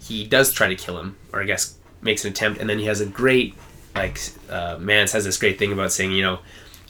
he 0.00 0.24
does 0.26 0.52
try 0.52 0.68
to 0.68 0.74
kill 0.74 0.98
him, 0.98 1.16
or 1.32 1.40
I 1.40 1.44
guess 1.44 1.76
makes 2.00 2.24
an 2.24 2.32
attempt, 2.32 2.60
and 2.60 2.68
then 2.68 2.78
he 2.78 2.86
has 2.86 3.00
a 3.00 3.06
great, 3.06 3.54
like, 3.94 4.18
uh, 4.50 4.76
Mance 4.78 5.12
has 5.12 5.24
this 5.24 5.38
great 5.38 5.58
thing 5.58 5.72
about 5.72 5.92
saying, 5.92 6.12
you 6.12 6.22
know, 6.22 6.38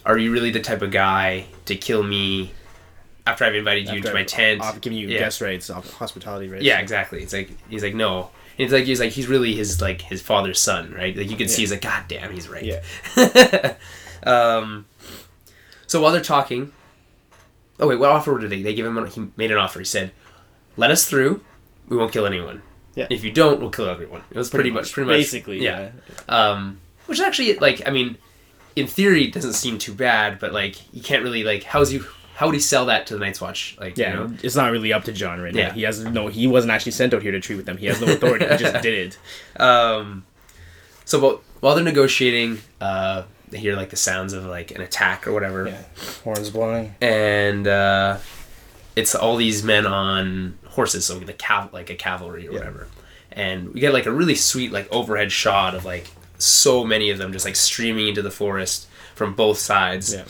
are 0.04 0.18
you 0.18 0.32
really 0.32 0.50
the 0.50 0.60
type 0.60 0.82
of 0.82 0.90
guy 0.90 1.46
to 1.66 1.76
kill 1.76 2.02
me 2.02 2.52
after 3.26 3.44
I've 3.44 3.54
invited 3.54 3.84
you 3.88 3.98
After 3.98 4.08
to 4.08 4.14
my 4.14 4.20
I've- 4.20 4.28
tent? 4.28 4.62
I've 4.62 4.80
given 4.80 4.98
you 4.98 5.08
Yeah. 5.08 5.18
guest 5.20 5.40
rights, 5.40 5.70
op- 5.70 5.86
hospitality 5.86 6.48
rights. 6.48 6.64
Yeah, 6.64 6.80
exactly. 6.80 7.22
It's 7.22 7.32
like 7.32 7.50
he's 7.68 7.82
like 7.82 7.94
no. 7.94 8.30
And 8.58 8.64
it's 8.64 8.72
like 8.72 8.84
he's 8.84 9.00
like 9.00 9.12
he's 9.12 9.28
really 9.28 9.54
his 9.54 9.80
like 9.80 10.02
his 10.02 10.20
father's 10.20 10.58
son, 10.60 10.92
right? 10.92 11.16
Like 11.16 11.30
you 11.30 11.36
can 11.36 11.48
see 11.48 11.62
he's 11.62 11.70
like, 11.70 11.82
God 11.82 12.04
damn, 12.08 12.32
he's 12.32 12.48
right. 12.48 12.64
Yeah. 12.64 13.74
um, 14.24 14.86
so 15.86 16.00
while 16.00 16.12
they're 16.12 16.20
talking, 16.20 16.72
oh 17.80 17.88
wait, 17.88 17.98
what 17.98 18.10
offer 18.10 18.38
did 18.38 18.50
they? 18.50 18.62
They 18.62 18.74
give 18.74 18.86
him. 18.86 18.98
A, 18.98 19.08
he 19.08 19.28
made 19.36 19.50
an 19.50 19.58
offer. 19.58 19.78
He 19.78 19.84
said, 19.84 20.12
"Let 20.76 20.90
us 20.90 21.04
through. 21.08 21.42
We 21.88 21.96
won't 21.96 22.12
kill 22.12 22.26
anyone. 22.26 22.62
Yeah. 22.94 23.06
If 23.10 23.24
you 23.24 23.30
don't, 23.32 23.60
we'll 23.60 23.70
kill 23.70 23.88
everyone." 23.88 24.22
It 24.30 24.36
was 24.36 24.50
pretty, 24.50 24.70
much, 24.70 24.92
pretty 24.92 25.08
much, 25.08 25.16
basically. 25.18 25.62
yeah. 25.62 25.90
Yeah. 26.28 26.50
Um, 26.50 26.80
which 27.12 27.20
actually, 27.20 27.54
like, 27.58 27.86
I 27.86 27.90
mean, 27.90 28.16
in 28.74 28.86
theory, 28.86 29.24
it 29.24 29.32
doesn't 29.32 29.52
seem 29.52 29.78
too 29.78 29.92
bad, 29.94 30.38
but 30.38 30.52
like, 30.52 30.76
you 30.94 31.02
can't 31.02 31.22
really 31.22 31.44
like, 31.44 31.62
how's 31.62 31.92
you, 31.92 32.04
how 32.34 32.46
would 32.46 32.54
he 32.54 32.60
sell 32.60 32.86
that 32.86 33.06
to 33.08 33.14
the 33.14 33.20
Night's 33.20 33.40
Watch? 33.40 33.76
Like, 33.78 33.96
Yeah, 33.98 34.10
you 34.22 34.28
know? 34.28 34.36
it's 34.42 34.56
not 34.56 34.72
really 34.72 34.92
up 34.92 35.04
to 35.04 35.12
Jon 35.12 35.40
right 35.40 35.54
Yeah. 35.54 35.68
now. 35.68 35.74
He 35.74 35.82
has 35.82 36.02
no. 36.04 36.28
He 36.28 36.46
wasn't 36.46 36.70
actually 36.72 36.92
sent 36.92 37.12
out 37.14 37.22
here 37.22 37.32
to 37.32 37.40
treat 37.40 37.56
with 37.56 37.66
them. 37.66 37.76
He 37.76 37.86
has 37.86 38.00
no 38.00 38.06
authority. 38.12 38.46
he 38.48 38.56
just 38.56 38.82
did 38.82 39.14
it. 39.56 39.60
Um, 39.60 40.24
so 41.04 41.18
while, 41.20 41.40
while 41.60 41.74
they're 41.74 41.84
negotiating, 41.84 42.58
uh, 42.80 43.24
they 43.50 43.58
hear 43.58 43.76
like 43.76 43.90
the 43.90 43.96
sounds 43.96 44.32
of 44.32 44.46
like 44.46 44.70
an 44.70 44.80
attack 44.80 45.26
or 45.28 45.32
whatever, 45.32 45.68
Yeah, 45.68 45.82
horns 46.24 46.48
blowing. 46.48 46.94
and 47.02 47.68
uh, 47.68 48.16
it's 48.96 49.14
all 49.14 49.36
these 49.36 49.62
men 49.62 49.86
on 49.86 50.58
horses, 50.68 51.04
so 51.04 51.18
the 51.18 51.34
cav- 51.34 51.72
like 51.74 51.90
a 51.90 51.94
cavalry 51.94 52.48
or 52.48 52.52
Yeah. 52.52 52.58
whatever, 52.58 52.86
and 53.30 53.74
we 53.74 53.80
get 53.80 53.92
like 53.92 54.06
a 54.06 54.10
really 54.10 54.34
sweet 54.34 54.72
like 54.72 54.90
overhead 54.90 55.30
shot 55.30 55.74
of 55.74 55.84
like 55.84 56.08
so 56.42 56.84
many 56.84 57.10
of 57.10 57.18
them 57.18 57.32
just 57.32 57.44
like 57.44 57.56
streaming 57.56 58.08
into 58.08 58.22
the 58.22 58.30
forest 58.30 58.88
from 59.14 59.34
both 59.34 59.58
sides. 59.58 60.14
Yeah. 60.14 60.24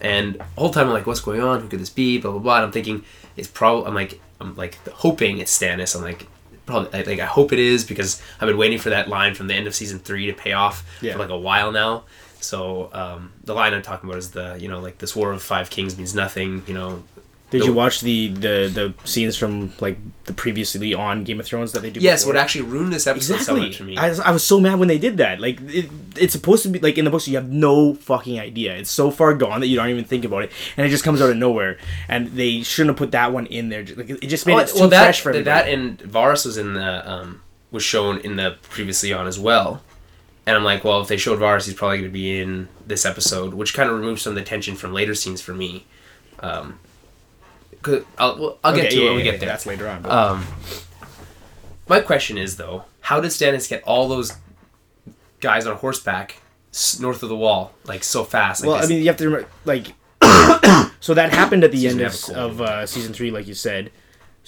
And 0.00 0.34
the 0.36 0.44
whole 0.56 0.70
time 0.70 0.86
I'm 0.86 0.92
like, 0.92 1.06
what's 1.06 1.20
going 1.20 1.40
on? 1.40 1.60
Who 1.60 1.68
could 1.68 1.80
this 1.80 1.90
be? 1.90 2.18
Blah 2.18 2.30
blah 2.32 2.40
blah. 2.40 2.56
And 2.56 2.64
I'm 2.66 2.72
thinking 2.72 3.04
it's 3.36 3.48
probably. 3.48 3.86
I'm 3.86 3.94
like, 3.94 4.20
I'm 4.40 4.54
like 4.56 4.78
hoping 4.88 5.38
it's 5.38 5.56
Stannis. 5.58 5.96
I'm 5.96 6.02
like, 6.02 6.26
probably. 6.66 6.98
I, 6.98 7.02
like 7.02 7.18
I 7.20 7.26
hope 7.26 7.52
it 7.52 7.58
is 7.58 7.84
because 7.84 8.22
I've 8.40 8.46
been 8.46 8.56
waiting 8.58 8.78
for 8.78 8.90
that 8.90 9.08
line 9.08 9.34
from 9.34 9.48
the 9.48 9.54
end 9.54 9.66
of 9.66 9.74
season 9.74 9.98
three 9.98 10.26
to 10.26 10.32
pay 10.32 10.52
off 10.52 10.84
Yeah. 11.02 11.14
for 11.14 11.18
like 11.18 11.30
a 11.30 11.38
while 11.38 11.72
now. 11.72 12.04
So 12.40 12.88
um, 12.92 13.32
the 13.42 13.54
line 13.54 13.74
I'm 13.74 13.82
talking 13.82 14.08
about 14.08 14.18
is 14.18 14.30
the 14.30 14.56
you 14.60 14.68
know 14.68 14.78
like 14.80 14.98
this 14.98 15.16
war 15.16 15.32
of 15.32 15.42
five 15.42 15.68
kings 15.70 15.96
means 15.98 16.14
nothing. 16.14 16.62
You 16.66 16.74
know. 16.74 17.02
Did 17.50 17.62
The- 17.62 17.66
you 17.66 17.72
watch 17.72 18.02
the, 18.02 18.28
the 18.28 18.70
the 18.72 18.94
scenes 19.04 19.34
from 19.36 19.72
like 19.80 19.96
the 20.24 20.34
previously 20.34 20.92
on 20.92 21.24
Game 21.24 21.40
of 21.40 21.46
Thrones 21.46 21.72
that 21.72 21.80
they 21.80 21.88
do? 21.88 21.98
Yes, 22.00 22.22
before? 22.22 22.34
what 22.34 22.42
actually 22.42 22.60
ruined 22.66 22.92
this 22.92 23.06
episode 23.06 23.36
so 23.36 23.54
Exactly. 23.56 23.60
much 23.68 23.76
for 23.78 23.84
me. 23.84 23.96
I, 23.96 24.10
was- 24.10 24.20
I 24.20 24.30
was 24.32 24.44
so 24.44 24.60
mad 24.60 24.78
when 24.78 24.88
they 24.88 24.98
did 24.98 25.16
that. 25.16 25.40
Like, 25.40 25.58
it, 25.62 25.88
it's 26.16 26.34
supposed 26.34 26.62
to 26.64 26.68
be 26.68 26.78
like 26.78 26.98
in 26.98 27.06
the 27.06 27.10
books, 27.10 27.26
you 27.26 27.36
have 27.36 27.48
no 27.48 27.94
fucking 27.94 28.38
idea. 28.38 28.76
It's 28.76 28.90
so 28.90 29.10
far 29.10 29.32
gone 29.32 29.60
that 29.60 29.68
you 29.68 29.76
don't 29.76 29.88
even 29.88 30.04
think 30.04 30.26
about 30.26 30.42
it, 30.44 30.52
and 30.76 30.86
it 30.86 30.90
just 30.90 31.04
comes 31.04 31.22
out 31.22 31.30
of 31.30 31.38
nowhere. 31.38 31.78
And 32.06 32.28
they 32.32 32.60
shouldn't 32.62 32.90
have 32.90 32.98
put 32.98 33.12
that 33.12 33.32
one 33.32 33.46
in 33.46 33.70
there. 33.70 33.82
Like, 33.96 34.10
it 34.10 34.26
just 34.28 34.44
made 34.46 34.54
Oh, 34.54 34.58
it 34.58 34.68
too 34.68 34.80
well, 34.80 34.88
that, 34.90 35.04
fresh 35.04 35.20
for 35.22 35.32
that 35.32 35.68
and 35.68 35.98
Varys 36.00 36.44
was 36.44 36.58
in 36.58 36.74
the 36.74 37.10
um, 37.10 37.40
was 37.70 37.82
shown 37.82 38.18
in 38.18 38.36
the 38.36 38.58
previously 38.64 39.10
on 39.14 39.26
as 39.26 39.38
well, 39.40 39.82
and 40.46 40.54
I'm 40.54 40.64
like, 40.64 40.84
well, 40.84 41.00
if 41.00 41.08
they 41.08 41.16
showed 41.16 41.38
Varys, 41.38 41.64
he's 41.64 41.72
probably 41.72 41.96
going 41.98 42.10
to 42.10 42.12
be 42.12 42.38
in 42.40 42.68
this 42.86 43.06
episode, 43.06 43.54
which 43.54 43.72
kind 43.72 43.88
of 43.88 43.96
removes 43.98 44.20
some 44.20 44.32
of 44.32 44.36
the 44.36 44.44
tension 44.44 44.74
from 44.76 44.92
later 44.92 45.14
scenes 45.14 45.40
for 45.40 45.54
me. 45.54 45.86
Um, 46.40 46.78
'cause 47.82 48.02
I'll 48.18 48.38
well, 48.38 48.58
I'll 48.64 48.74
get 48.74 48.90
to 48.90 48.96
yeah, 48.96 49.02
it 49.02 49.06
when 49.06 49.16
we 49.16 49.22
yeah, 49.24 49.30
get 49.32 49.40
there. 49.40 49.48
That's 49.48 49.66
later 49.66 49.88
on. 49.88 50.02
But 50.02 50.10
Um, 50.12 50.46
my 51.88 52.00
question 52.00 52.36
is 52.38 52.56
though, 52.56 52.84
how 53.00 53.20
did 53.20 53.30
Stannis 53.30 53.68
get 53.68 53.82
all 53.84 54.08
those 54.08 54.32
guys 55.40 55.66
on 55.66 55.76
horseback 55.76 56.40
north 57.00 57.22
of 57.22 57.28
the 57.28 57.36
wall 57.36 57.72
like 57.84 58.04
so 58.04 58.24
fast? 58.24 58.62
Like 58.62 58.68
well, 58.68 58.76
I 58.76 58.80
this- 58.82 58.90
mean, 58.90 59.00
you 59.00 59.06
have 59.06 59.16
to 59.18 59.24
remember, 59.24 59.48
like, 59.64 59.86
so 61.00 61.14
that 61.14 61.30
happened 61.32 61.64
at 61.64 61.72
the 61.72 61.78
Season 61.80 62.00
end 62.00 62.08
of, 62.12 62.20
cold. 62.22 62.36
of 62.38 62.60
uh, 62.60 62.86
season 62.86 63.12
three, 63.12 63.30
like 63.30 63.46
you 63.46 63.54
said. 63.54 63.90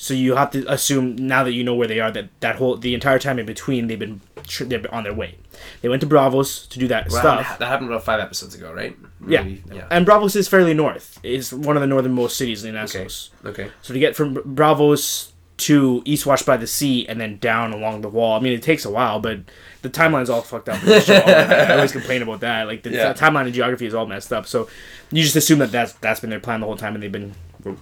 So 0.03 0.15
you 0.15 0.35
have 0.35 0.51
to 0.53 0.65
assume 0.73 1.15
now 1.17 1.45
that 1.45 1.53
you 1.53 1.63
know 1.63 1.75
where 1.75 1.87
they 1.87 2.01
are 2.01 2.11
that 2.11 2.29
that 2.41 2.57
whole 2.57 2.77
the 2.79 2.95
entire 2.95 3.19
time 3.19 3.39
in 3.39 3.45
between 3.45 3.87
they've 3.87 3.99
been 3.99 4.23
tr- 4.47 4.65
they're 4.65 4.83
on 4.95 5.05
their 5.05 5.13
way. 5.13 5.37
They 5.83 5.91
went 5.91 6.01
to 6.01 6.07
Braavos 6.09 6.67
to 6.71 6.79
do 6.79 6.89
that 6.89 7.11
well, 7.11 7.21
stuff. 7.21 7.59
that 7.59 7.69
happened 7.69 7.91
about 7.91 8.03
five 8.05 8.19
episodes 8.19 8.55
ago, 8.55 8.73
right? 8.73 8.97
Yeah. 9.27 9.43
Maybe- 9.43 9.63
yeah. 9.71 9.87
And 9.91 10.07
Braavos 10.07 10.35
is 10.37 10.49
fairly 10.49 10.73
north. 10.73 11.21
It's 11.23 11.53
one 11.53 11.77
of 11.77 11.83
the 11.83 11.87
northernmost 11.87 12.39
cities 12.39 12.65
in 12.65 12.77
Essos. 12.77 13.29
Okay. 13.45 13.65
okay. 13.65 13.73
So 13.83 13.93
to 13.93 14.01
get 14.01 14.17
from 14.17 14.37
Braavos 14.37 15.33
to 15.59 16.01
Eastwatch 16.07 16.47
by 16.47 16.57
the 16.57 16.67
Sea 16.67 17.07
and 17.07 17.21
then 17.21 17.37
down 17.37 17.75
along 17.75 18.01
the 18.01 18.09
wall, 18.09 18.39
I 18.39 18.41
mean, 18.41 18.55
it 18.55 18.63
takes 18.63 18.87
a 18.87 18.91
while, 18.91 19.21
but 19.21 19.41
the 19.83 19.91
timeline's 19.91 20.31
all 20.31 20.41
fucked 20.41 20.71
up. 20.71 20.81
in 20.83 20.89
the 20.89 21.01
show. 21.03 21.15
I 21.15 21.75
always 21.75 21.93
complain 21.93 22.23
about 22.23 22.41
that. 22.41 22.67
Like 22.67 22.83
the 22.85 22.91
Yeah. 22.91 23.13
timeline 23.13 23.45
and 23.45 23.53
geography 23.53 23.85
is 23.85 23.93
all 23.93 24.07
messed 24.07 24.33
up. 24.33 24.47
So 24.47 24.67
you 25.13 25.23
just 25.23 25.37
assume 25.37 25.59
that 25.59 25.71
that's 25.73 25.93
that's 25.95 26.21
been 26.21 26.31
their 26.31 26.41
plan 26.41 26.61
the 26.61 26.67
whole 26.67 26.79
time, 26.79 26.95
and 26.95 27.03
they've 27.03 27.13
been 27.13 27.35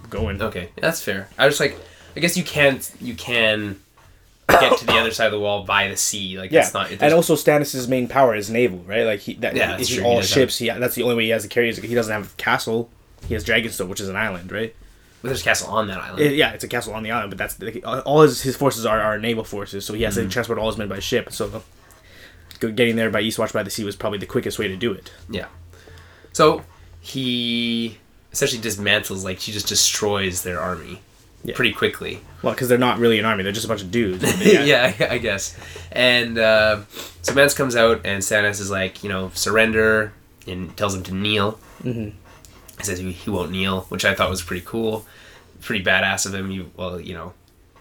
going. 0.09 0.41
Okay, 0.41 0.69
that's 0.81 1.01
fair. 1.01 1.29
I 1.37 1.45
was 1.45 1.61
like, 1.61 1.77
I 2.19 2.21
guess 2.21 2.35
you 2.35 2.43
can't, 2.43 2.91
you 2.99 3.15
can 3.15 3.79
get 4.49 4.77
to 4.77 4.85
the 4.85 4.91
other 4.97 5.11
side 5.11 5.27
of 5.27 5.31
the 5.31 5.39
wall 5.39 5.63
by 5.63 5.87
the 5.87 5.95
sea. 5.95 6.37
Like 6.37 6.51
Yeah, 6.51 6.61
it's 6.63 6.73
not. 6.73 6.91
It 6.91 7.01
and 7.01 7.13
also 7.13 7.35
Stannis' 7.35 7.87
main 7.87 8.09
power 8.09 8.35
is 8.35 8.49
naval, 8.49 8.79
right? 8.79 9.03
Like 9.05 9.21
he, 9.21 9.35
that, 9.35 9.55
Yeah, 9.55 9.77
that's 9.77 9.87
he. 9.87 9.95
He 9.95 10.01
all 10.01 10.17
does 10.17 10.29
ships. 10.29 10.57
He, 10.57 10.67
that's 10.67 10.95
the 10.95 11.03
only 11.03 11.15
way 11.15 11.23
he 11.23 11.29
has 11.29 11.43
to 11.43 11.47
carry. 11.47 11.69
Is 11.69 11.77
he 11.77 11.95
doesn't 11.95 12.11
have 12.11 12.33
a 12.33 12.35
castle. 12.35 12.89
He 13.27 13.33
has 13.35 13.45
Dragonstone, 13.45 13.87
which 13.87 14.01
is 14.01 14.09
an 14.09 14.17
island, 14.17 14.51
right? 14.51 14.75
but 15.21 15.29
there's 15.29 15.41
a 15.41 15.43
castle 15.45 15.69
on 15.73 15.87
that 15.87 15.97
island. 15.99 16.19
It- 16.21 16.35
yeah, 16.35 16.51
it's 16.51 16.63
a 16.65 16.67
castle 16.67 16.93
on 16.93 17.03
the 17.03 17.11
island, 17.11 17.29
but 17.31 17.37
that's 17.37 17.57
like, 17.61 17.81
all 18.05 18.21
his, 18.21 18.41
his 18.41 18.55
forces 18.57 18.85
are, 18.85 18.99
are 18.99 19.17
naval 19.17 19.45
forces, 19.45 19.85
so 19.85 19.93
he 19.93 20.03
has 20.03 20.15
Mm-hmm. 20.17 20.27
to 20.27 20.33
transport 20.33 20.59
all 20.59 20.67
his 20.67 20.77
men 20.77 20.87
by 20.89 20.99
ship. 20.99 21.31
So 21.31 21.61
getting 22.59 22.95
there 22.97 23.09
by 23.09 23.21
Eastwatch 23.23 23.53
by 23.53 23.63
the 23.63 23.69
Sea 23.69 23.85
was 23.85 23.95
probably 23.95 24.19
the 24.19 24.25
quickest 24.25 24.59
way 24.59 24.67
to 24.67 24.75
do 24.75 24.91
it. 24.91 25.11
yeah. 25.29 25.45
So 26.33 26.63
he 27.01 27.97
essentially 28.33 28.61
dismantles 28.61 29.23
like 29.23 29.39
she 29.39 29.51
just 29.53 29.67
destroys 29.67 30.43
their 30.43 30.59
army 30.61 31.01
Yeah. 31.43 31.55
pretty 31.55 31.73
quickly. 31.73 32.19
Well, 32.41 32.53
because 32.53 32.67
they're 32.69 32.77
not 32.77 32.99
really 32.99 33.17
an 33.19 33.25
army; 33.25 33.43
they're 33.43 33.51
just 33.53 33.65
a 33.65 33.69
bunch 33.69 33.81
of 33.81 33.91
dudes. 33.91 34.23
yeah, 34.45 34.93
I, 34.99 35.07
I 35.15 35.17
guess. 35.17 35.57
And 35.91 36.37
uh, 36.37 36.81
so 37.21 37.33
Mance 37.33 37.53
comes 37.53 37.75
out, 37.75 38.01
and 38.05 38.21
Stannis 38.21 38.59
is 38.59 38.69
like, 38.69 39.03
you 39.03 39.09
know, 39.09 39.31
surrender, 39.33 40.11
and 40.47 40.75
tells 40.77 40.95
him 40.95 41.03
to 41.03 41.13
kneel. 41.13 41.59
Mm-hmm. 41.83 42.09
He 42.77 42.83
says 42.83 42.99
he, 42.99 43.11
he 43.11 43.29
won't 43.29 43.51
kneel, 43.51 43.81
which 43.89 44.05
I 44.05 44.13
thought 44.15 44.29
was 44.29 44.41
pretty 44.41 44.65
cool, 44.65 45.05
pretty 45.61 45.83
badass 45.83 46.25
of 46.25 46.33
him. 46.33 46.49
You 46.51 46.71
well, 46.77 46.99
you 46.99 47.13
know, 47.13 47.33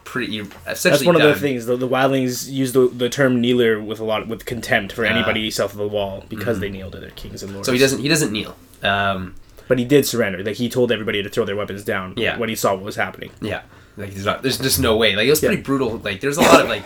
pretty. 0.04 0.40
That's 0.64 0.84
one 1.04 1.14
of 1.16 1.22
the 1.22 1.34
things. 1.36 1.66
The, 1.66 1.76
the 1.76 1.88
wildlings 1.88 2.50
use 2.50 2.72
the, 2.72 2.88
the 2.88 3.08
term 3.08 3.40
kneeler 3.40 3.80
with 3.84 4.00
a 4.00 4.04
lot 4.04 4.26
with 4.28 4.44
contempt 4.44 4.92
for 4.92 5.04
Ah. 5.04 5.08
anybody 5.10 5.50
south 5.50 5.72
of 5.72 5.78
the 5.78 5.86
wall 5.88 6.24
because 6.28 6.58
they 6.60 6.68
kneel 6.70 6.90
to 6.90 6.98
their 6.98 7.10
kings 7.10 7.42
and 7.42 7.52
lords. 7.52 7.66
So 7.66 7.72
he 7.72 7.78
doesn't. 7.78 8.00
He 8.00 8.08
doesn't 8.08 8.32
kneel. 8.32 8.56
Um, 8.82 9.34
but 9.68 9.78
he 9.78 9.84
did 9.84 10.06
surrender. 10.06 10.42
Like 10.42 10.56
he 10.56 10.68
told 10.68 10.90
everybody 10.90 11.22
to 11.22 11.28
throw 11.28 11.44
their 11.44 11.56
weapons 11.56 11.84
down. 11.84 12.14
Yeah. 12.16 12.36
when 12.38 12.48
he 12.48 12.54
saw 12.56 12.74
what 12.74 12.82
was 12.84 12.96
happening. 12.96 13.30
Yeah, 13.40 13.62
like 13.96 14.10
there's 14.12 14.24
not, 14.26 14.42
there's 14.42 14.58
just 14.58 14.80
no 14.80 14.96
way. 14.96 15.14
Like 15.14 15.26
it 15.26 15.30
was 15.30 15.42
Yeah. 15.42 15.50
pretty 15.50 15.62
brutal. 15.62 15.98
Like 15.98 16.20
there's 16.20 16.38
a 16.38 16.42
lot 16.42 16.60
of 16.62 16.68
like, 16.68 16.84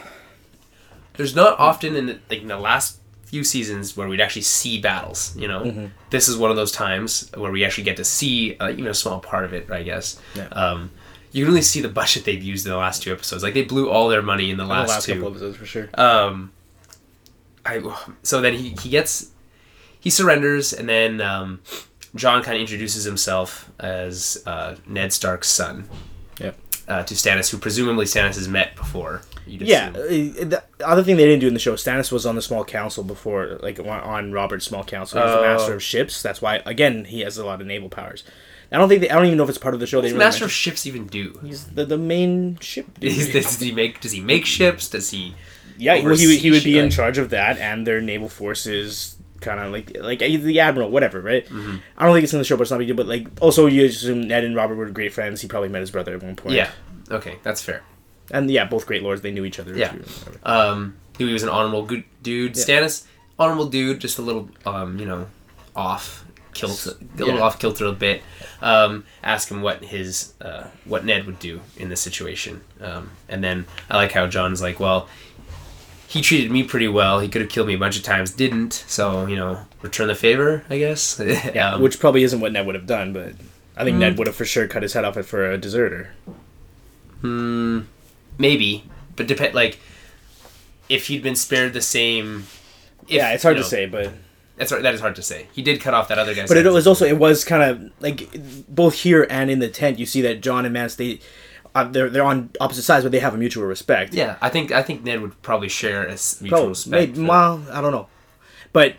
there's 1.14 1.34
not 1.34 1.58
often 1.58 1.94
in 1.96 2.06
the, 2.06 2.18
like 2.30 2.42
in 2.42 2.48
the 2.48 2.58
last 2.58 2.98
few 3.24 3.44
seasons 3.44 3.96
where 3.96 4.08
we'd 4.08 4.20
actually 4.20 4.42
see 4.42 4.78
battles. 4.80 5.34
You 5.36 5.48
know, 5.48 5.60
Mm-hmm. 5.62 5.86
this 6.10 6.28
is 6.28 6.36
one 6.36 6.50
of 6.50 6.56
those 6.56 6.72
times 6.72 7.30
where 7.34 7.50
we 7.52 7.64
actually 7.64 7.84
get 7.84 7.96
to 7.98 8.04
see 8.04 8.56
uh, 8.58 8.70
even 8.70 8.86
a 8.88 8.94
small 8.94 9.20
part 9.20 9.44
of 9.44 9.52
it. 9.54 9.70
I 9.70 9.82
guess. 9.82 10.20
Yeah. 10.34 10.48
Um, 10.48 10.90
you 11.32 11.44
can 11.44 11.52
really 11.54 11.62
see 11.62 11.80
the 11.80 11.88
budget 11.88 12.24
they've 12.26 12.42
used 12.42 12.66
in 12.66 12.72
the 12.72 12.76
last 12.78 13.02
two 13.02 13.10
episodes. 13.12 13.42
Like 13.42 13.54
they 13.54 13.62
blew 13.62 13.88
all 13.88 14.08
their 14.08 14.20
money 14.20 14.50
in 14.50 14.58
the 14.58 14.64
The 14.64 14.68
last, 14.70 14.88
last 14.90 15.06
two. 15.06 15.14
couple 15.14 15.28
episodes 15.30 15.56
for 15.56 15.64
sure. 15.64 15.88
Um, 15.94 16.52
I 17.64 17.80
so 18.22 18.40
then 18.40 18.54
he 18.54 18.70
he 18.82 18.88
gets 18.90 19.30
he 20.00 20.10
surrenders 20.10 20.72
and 20.74 20.88
then 20.88 21.20
um, 21.20 21.60
Jon 22.14 22.42
kind 22.42 22.56
of 22.56 22.60
introduces 22.60 23.04
himself 23.04 23.70
as 23.80 24.42
uh, 24.46 24.76
Ned 24.86 25.12
Stark's 25.12 25.48
son 25.48 25.88
Yep. 26.40 26.56
uh, 26.88 27.02
to 27.04 27.14
Stannis, 27.14 27.50
who 27.50 27.58
presumably 27.58 28.04
Stannis 28.06 28.34
has 28.36 28.48
met 28.48 28.76
before. 28.76 29.22
Yeah. 29.46 29.90
assume. 29.90 30.34
uh, 30.40 30.44
The 30.44 30.62
other 30.84 31.02
thing 31.02 31.16
they 31.16 31.24
didn't 31.24 31.40
do 31.40 31.48
in 31.48 31.54
the 31.54 31.60
show, 31.60 31.74
Stannis 31.74 32.12
was 32.12 32.26
on 32.26 32.34
the 32.36 32.42
small 32.42 32.64
council 32.64 33.02
before, 33.02 33.58
like 33.62 33.78
on- 33.80 34.30
Robert's 34.32 34.66
small 34.66 34.84
council. 34.84 35.20
He's 35.20 35.30
the 35.30 35.38
Oh. 35.38 35.42
master 35.42 35.74
of 35.74 35.82
ships. 35.82 36.22
That's 36.22 36.40
why, 36.42 36.62
again, 36.66 37.06
he 37.06 37.20
has 37.20 37.38
a 37.38 37.44
lot 37.46 37.60
of 37.60 37.66
naval 37.66 37.88
powers. 37.88 38.24
I 38.70 38.78
don't 38.78 38.88
think 38.88 39.02
they, 39.02 39.10
I 39.10 39.16
don't 39.16 39.26
even 39.26 39.36
know 39.36 39.44
if 39.44 39.50
it's 39.50 39.58
part 39.58 39.74
of 39.74 39.80
the 39.80 39.86
show. 39.86 39.98
What 39.98 40.02
They 40.02 40.08
does 40.08 40.14
really 40.14 40.24
Master 40.24 40.44
of 40.46 40.52
Ships 40.52 40.86
even 40.86 41.06
do? 41.06 41.38
He's 41.44 41.64
the, 41.66 41.84
the 41.84 41.98
main 41.98 42.56
ship. 42.60 42.86
Does 43.00 43.58
he 43.60 43.70
make? 43.70 44.00
Does 44.00 44.12
he 44.12 44.20
make 44.22 44.46
ships? 44.46 44.88
Does 44.88 45.10
he? 45.10 45.34
Yeah, 45.76 46.02
well, 46.02 46.16
he, 46.16 46.38
he 46.38 46.50
would 46.50 46.64
be 46.64 46.78
in 46.78 46.88
charge 46.90 47.18
of 47.18 47.28
that 47.30 47.58
and 47.58 47.86
their 47.86 48.00
naval 48.00 48.30
forces, 48.30 49.16
kind 49.42 49.60
of 49.60 49.70
like 49.72 49.96
like 50.00 50.18
the 50.20 50.60
admiral, 50.60 50.90
whatever, 50.90 51.20
right? 51.20 51.44
Mm-hmm. 51.46 51.76
I 51.98 52.04
don't 52.06 52.14
think 52.14 52.24
it's 52.24 52.32
in 52.32 52.38
the 52.38 52.44
show, 52.44 52.56
but 52.56 52.62
it's 52.62 52.70
not 52.70 52.78
big 52.78 52.86
deal. 52.88 52.96
But 52.96 53.06
like, 53.06 53.28
also 53.40 53.66
you 53.66 53.84
assume 53.84 54.26
Ned 54.28 54.44
and 54.44 54.56
Robert 54.56 54.76
were 54.76 54.88
great 54.90 55.12
friends. 55.12 55.40
He 55.42 55.48
probably 55.48 55.68
met 55.68 55.80
his 55.80 55.90
brother 55.90 56.14
at 56.14 56.22
one 56.22 56.36
point. 56.36 56.54
Yeah. 56.54 56.70
Okay, 57.10 57.36
that's 57.42 57.62
fair. 57.62 57.82
and 58.30 58.50
yeah, 58.50 58.64
both 58.64 58.86
great 58.86 59.02
lords. 59.02 59.20
They 59.20 59.30
knew 59.32 59.44
each 59.44 59.58
other. 59.60 59.76
Yeah. 59.76 59.92
Um, 60.44 60.96
he 61.18 61.24
was 61.24 61.42
an 61.42 61.48
honorable 61.50 61.84
good 61.84 62.04
dude. 62.22 62.56
Yeah. 62.56 62.64
Stannis, 62.64 63.04
honorable 63.38 63.66
dude, 63.66 64.00
just 64.00 64.18
a 64.18 64.22
little, 64.22 64.48
um, 64.64 64.98
you 64.98 65.04
know, 65.06 65.26
off 65.76 66.24
kilt, 66.54 66.86
a 66.86 66.96
little 67.18 67.34
Yeah. 67.36 67.40
off 67.42 67.58
kilter 67.58 67.86
a 67.86 67.92
bit. 67.92 68.22
Um, 68.62 69.04
ask 69.22 69.50
him 69.50 69.60
what 69.62 69.82
his, 69.84 70.32
uh, 70.40 70.64
what 70.84 71.04
Ned 71.04 71.26
would 71.26 71.38
do 71.38 71.60
in 71.76 71.88
this 71.88 72.00
situation. 72.00 72.60
Um, 72.80 73.10
and 73.28 73.42
then 73.42 73.66
I 73.90 73.96
like 73.96 74.12
how 74.12 74.26
Jon's 74.26 74.62
like, 74.62 74.78
well, 74.80 75.08
he 76.12 76.20
treated 76.20 76.50
me 76.50 76.62
pretty 76.62 76.88
well. 76.88 77.20
He 77.20 77.28
could 77.28 77.40
have 77.42 77.50
killed 77.50 77.66
me 77.68 77.74
a 77.74 77.78
bunch 77.78 77.96
of 77.96 78.02
times, 78.02 78.30
didn't. 78.32 78.84
So 78.86 79.26
you 79.26 79.36
know, 79.36 79.60
return 79.80 80.08
the 80.08 80.14
favor, 80.14 80.64
I 80.68 80.78
guess. 80.78 81.18
Yeah, 81.54 81.74
Um, 81.74 81.82
which 81.84 81.98
probably 81.98 82.22
isn't 82.22 82.40
what 82.40 82.52
Ned 82.52 82.66
would 82.66 82.74
have 82.74 82.86
done, 82.86 83.12
but 83.12 83.32
I 83.76 83.82
Mm. 83.82 83.84
think 83.84 83.96
Ned 83.98 84.18
would 84.18 84.26
have 84.26 84.36
for 84.36 84.44
sure 84.44 84.68
cut 84.68 84.82
his 84.82 84.92
head 84.92 85.04
off 85.04 85.14
for 85.24 85.50
a 85.50 85.56
deserter. 85.58 86.10
Hmm, 87.20 87.80
maybe, 88.38 88.84
but 89.16 89.26
depend 89.26 89.54
like 89.54 89.78
if 90.88 91.06
he'd 91.06 91.22
been 91.22 91.36
spared 91.36 91.72
the 91.72 91.80
same. 91.80 92.44
If, 93.04 93.12
yeah, 93.12 93.32
it's 93.32 93.42
hard 93.42 93.56
you 93.56 93.62
to 93.62 93.68
say, 93.68 93.86
but 93.86 94.12
That's 94.56 94.70
hard, 94.70 94.84
that 94.84 94.94
is 94.94 95.00
hard 95.00 95.16
to 95.16 95.22
say. 95.22 95.46
He 95.52 95.62
did 95.62 95.80
cut 95.80 95.94
off 95.94 96.08
that 96.08 96.18
other 96.18 96.34
guy's. 96.34 96.48
but 96.48 96.56
it 96.56 96.70
was 96.70 96.86
also 96.86 97.04
it 97.06 97.18
was 97.18 97.44
kind 97.44 97.62
of 97.62 97.90
like 98.00 98.28
both 98.68 98.94
here 98.94 99.26
and 99.30 99.50
in 99.50 99.60
the 99.60 99.68
tent. 99.68 99.98
You 99.98 100.06
see 100.06 100.20
that 100.22 100.40
Jon 100.40 100.64
and 100.64 100.72
Mance 100.74 100.96
they 100.96 101.20
uh, 101.74 101.84
they're 101.84 102.10
they're 102.10 102.24
on 102.24 102.50
opposite 102.60 102.82
sides, 102.82 103.04
but 103.04 103.12
they 103.12 103.20
have 103.20 103.34
a 103.34 103.38
mutual 103.38 103.64
respect. 103.64 104.14
Yeah, 104.14 104.36
I 104.40 104.48
think 104.48 104.72
I 104.72 104.82
think 104.82 105.04
Ned 105.04 105.20
would 105.22 105.40
probably 105.42 105.68
share 105.68 106.02
a 106.04 106.10
mutual 106.10 106.48
Probably, 106.48 106.68
respect. 106.68 106.90
maybe, 106.90 107.14
for- 107.14 107.28
well, 107.30 107.62
I 107.72 107.80
don't 107.80 107.92
know, 107.92 108.08
but 108.72 108.94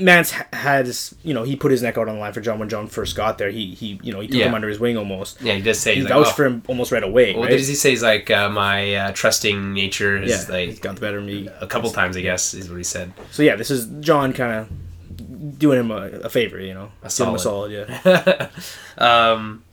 Mance 0.00 0.30
has 0.52 1.12
you 1.24 1.34
know 1.34 1.42
he 1.42 1.56
put 1.56 1.72
his 1.72 1.82
neck 1.82 1.98
out 1.98 2.08
on 2.08 2.14
the 2.14 2.20
line 2.20 2.32
for 2.32 2.40
Jon 2.40 2.58
when 2.60 2.68
Jon 2.68 2.86
first 2.86 3.16
got 3.16 3.36
there. 3.38 3.50
He 3.50 3.74
he 3.74 3.98
you 4.02 4.12
know 4.12 4.20
he 4.20 4.28
took 4.28 4.36
Yeah. 4.36 4.46
him 4.46 4.54
under 4.54 4.68
his 4.68 4.78
wing 4.78 4.96
almost. 4.96 5.40
yeah, 5.42 5.54
he 5.54 5.62
does 5.62 5.78
say 5.80 5.94
He 5.94 6.00
he's 6.02 6.08
vouched 6.08 6.26
like, 6.26 6.32
oh, 6.32 6.36
for 6.36 6.44
him 6.46 6.62
almost 6.68 6.92
right 6.92 7.02
away. 7.02 7.32
Well, 7.34 7.42
right? 7.42 7.50
did 7.50 7.58
he 7.60 7.74
say 7.74 7.90
he's 7.90 8.02
like 8.02 8.30
uh, 8.30 8.48
my 8.48 8.94
uh, 8.94 9.12
trusting 9.12 9.72
nature 9.72 10.16
is 10.22 10.30
yeah, 10.48 10.54
like 10.54 10.68
he's 10.68 10.78
got 10.80 10.94
the 10.94 11.00
better 11.00 11.18
of 11.18 11.24
me. 11.24 11.48
a 11.60 11.66
couple 11.66 11.90
times, 11.90 12.16
I 12.16 12.20
guess, 12.20 12.54
is 12.54 12.68
what 12.70 12.76
he 12.78 12.84
said. 12.84 13.12
So 13.32 13.42
yeah, 13.42 13.56
this 13.56 13.70
is 13.72 13.86
Jon 14.00 14.32
kind 14.32 14.52
of 14.52 15.58
doing 15.58 15.80
him 15.80 15.90
a, 15.90 16.02
a 16.20 16.28
favor, 16.28 16.60
you 16.60 16.74
know, 16.74 16.90
A 17.02 17.08
Doing 17.08 17.30
him 17.30 17.38
solid. 17.38 17.72
yeah. 17.72 18.48
Um, 18.98 19.64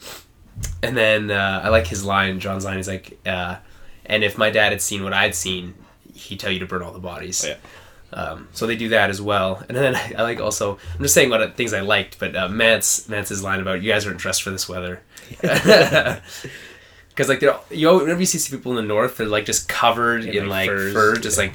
and 0.82 0.96
then 0.96 1.32
uh, 1.32 1.62
I 1.64 1.70
like 1.70 1.88
his 1.88 2.04
line. 2.04 2.40
Jon's 2.40 2.66
line 2.66 2.78
is 2.78 2.88
like, 2.88 3.18
uh, 3.26 3.58
"And 4.06 4.24
if 4.24 4.38
my 4.38 4.50
dad 4.50 4.72
had 4.72 4.82
seen 4.82 5.04
what 5.04 5.14
I'd 5.14 5.36
seen, 5.36 5.74
he'd 6.14 6.40
tell 6.40 6.52
you 6.52 6.60
to 6.60 6.66
burn 6.66 6.82
all 6.82 6.92
the 6.92 7.00
bodies." 7.00 7.46
Yeah. 7.48 7.58
Um, 8.14 8.48
so 8.54 8.66
they 8.66 8.78
do 8.78 8.90
that 8.90 9.10
as 9.10 9.22
well. 9.22 9.62
And 9.68 9.78
then 9.78 9.96
I, 10.18 10.22
like 10.24 10.40
also, 10.40 10.80
I'm 10.94 11.02
just 11.02 11.14
saying 11.14 11.30
what 11.30 11.56
things 11.56 11.74
I 11.74 11.82
liked, 11.82 12.20
but 12.20 12.36
uh, 12.36 12.48
Mance 12.50 13.10
Mance's 13.10 13.44
line 13.44 13.60
about 13.60 13.82
you 13.82 13.92
guys 13.92 14.06
aren't 14.06 14.20
dressed 14.20 14.44
for 14.44 14.52
this 14.52 14.68
weather. 14.68 15.02
Because 17.10 17.30
like 17.30 17.40
they're 17.40 17.58
you 17.72 17.88
know, 17.88 18.00
whenever 18.00 18.20
you 18.20 18.26
see 18.26 18.56
people 18.56 18.74
in 18.74 18.76
the 18.76 18.82
north, 18.82 19.16
they're 19.16 19.28
like 19.28 19.46
just 19.46 19.70
covered 19.70 20.26
in, 20.26 20.50
like, 20.50 20.68
like, 20.68 20.70
furs, 20.70 20.94
fur, 20.94 21.16
just 21.16 21.38
like 21.38 21.54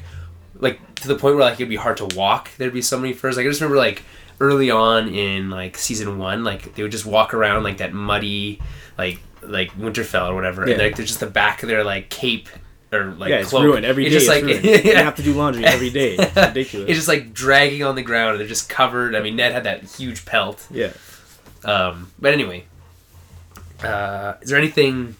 like 0.58 0.94
to 0.96 1.08
the 1.08 1.16
point 1.16 1.36
where 1.36 1.44
like 1.44 1.54
it'd 1.54 1.68
be 1.68 1.76
hard 1.76 1.98
to 1.98 2.06
walk. 2.16 2.50
There'd 2.56 2.72
be 2.72 2.80
so 2.80 2.98
many 2.98 3.12
furs. 3.12 3.36
Like 3.36 3.44
I 3.44 3.48
just 3.50 3.60
remember 3.60 3.76
like 3.76 4.02
early 4.40 4.70
on 4.70 5.08
in 5.08 5.50
like 5.50 5.76
season 5.76 6.18
one, 6.18 6.44
like 6.44 6.74
they 6.74 6.82
would 6.82 6.92
just 6.92 7.04
walk 7.04 7.34
around 7.34 7.62
like 7.62 7.76
that 7.76 7.92
muddy 7.92 8.58
like 9.04 9.18
like 9.42 9.70
Winterfell 9.72 10.28
or 10.30 10.34
whatever, 10.34 10.60
Yeah. 10.66 10.74
and 10.74 10.82
like 10.82 10.96
there's 10.96 11.08
just 11.08 11.20
the 11.20 11.26
back 11.42 11.62
of 11.62 11.68
their 11.68 11.82
like 11.84 12.10
cape 12.10 12.48
or 12.92 13.04
like 13.22 13.30
yeah, 13.30 13.36
it's 13.40 13.50
cloak. 13.50 13.64
ruined 13.64 13.86
every 13.86 14.04
day. 14.04 14.10
It's 14.16 14.24
just 14.26 14.36
it's 14.36 14.44
like 14.46 14.64
ruined. 14.64 14.84
You 14.84 14.94
have 14.96 15.14
to 15.16 15.22
do 15.22 15.32
laundry 15.34 15.64
every 15.64 15.90
day. 15.90 16.16
It's 16.16 16.36
ridiculous. 16.48 16.88
it's 16.88 16.98
just 16.98 17.08
like 17.08 17.32
dragging 17.32 17.82
on 17.82 17.94
the 17.94 18.02
ground. 18.02 18.30
and 18.32 18.40
They're 18.40 18.48
just 18.56 18.68
covered. 18.68 19.14
I 19.14 19.20
mean, 19.20 19.36
Ned 19.36 19.52
had 19.52 19.64
that 19.64 19.84
huge 19.84 20.24
pelt. 20.26 20.66
yeah. 20.70 20.92
Um, 21.64 22.10
but 22.18 22.32
anyway, 22.34 22.64
uh, 23.82 24.34
is 24.42 24.48
there 24.50 24.58
anything 24.58 25.16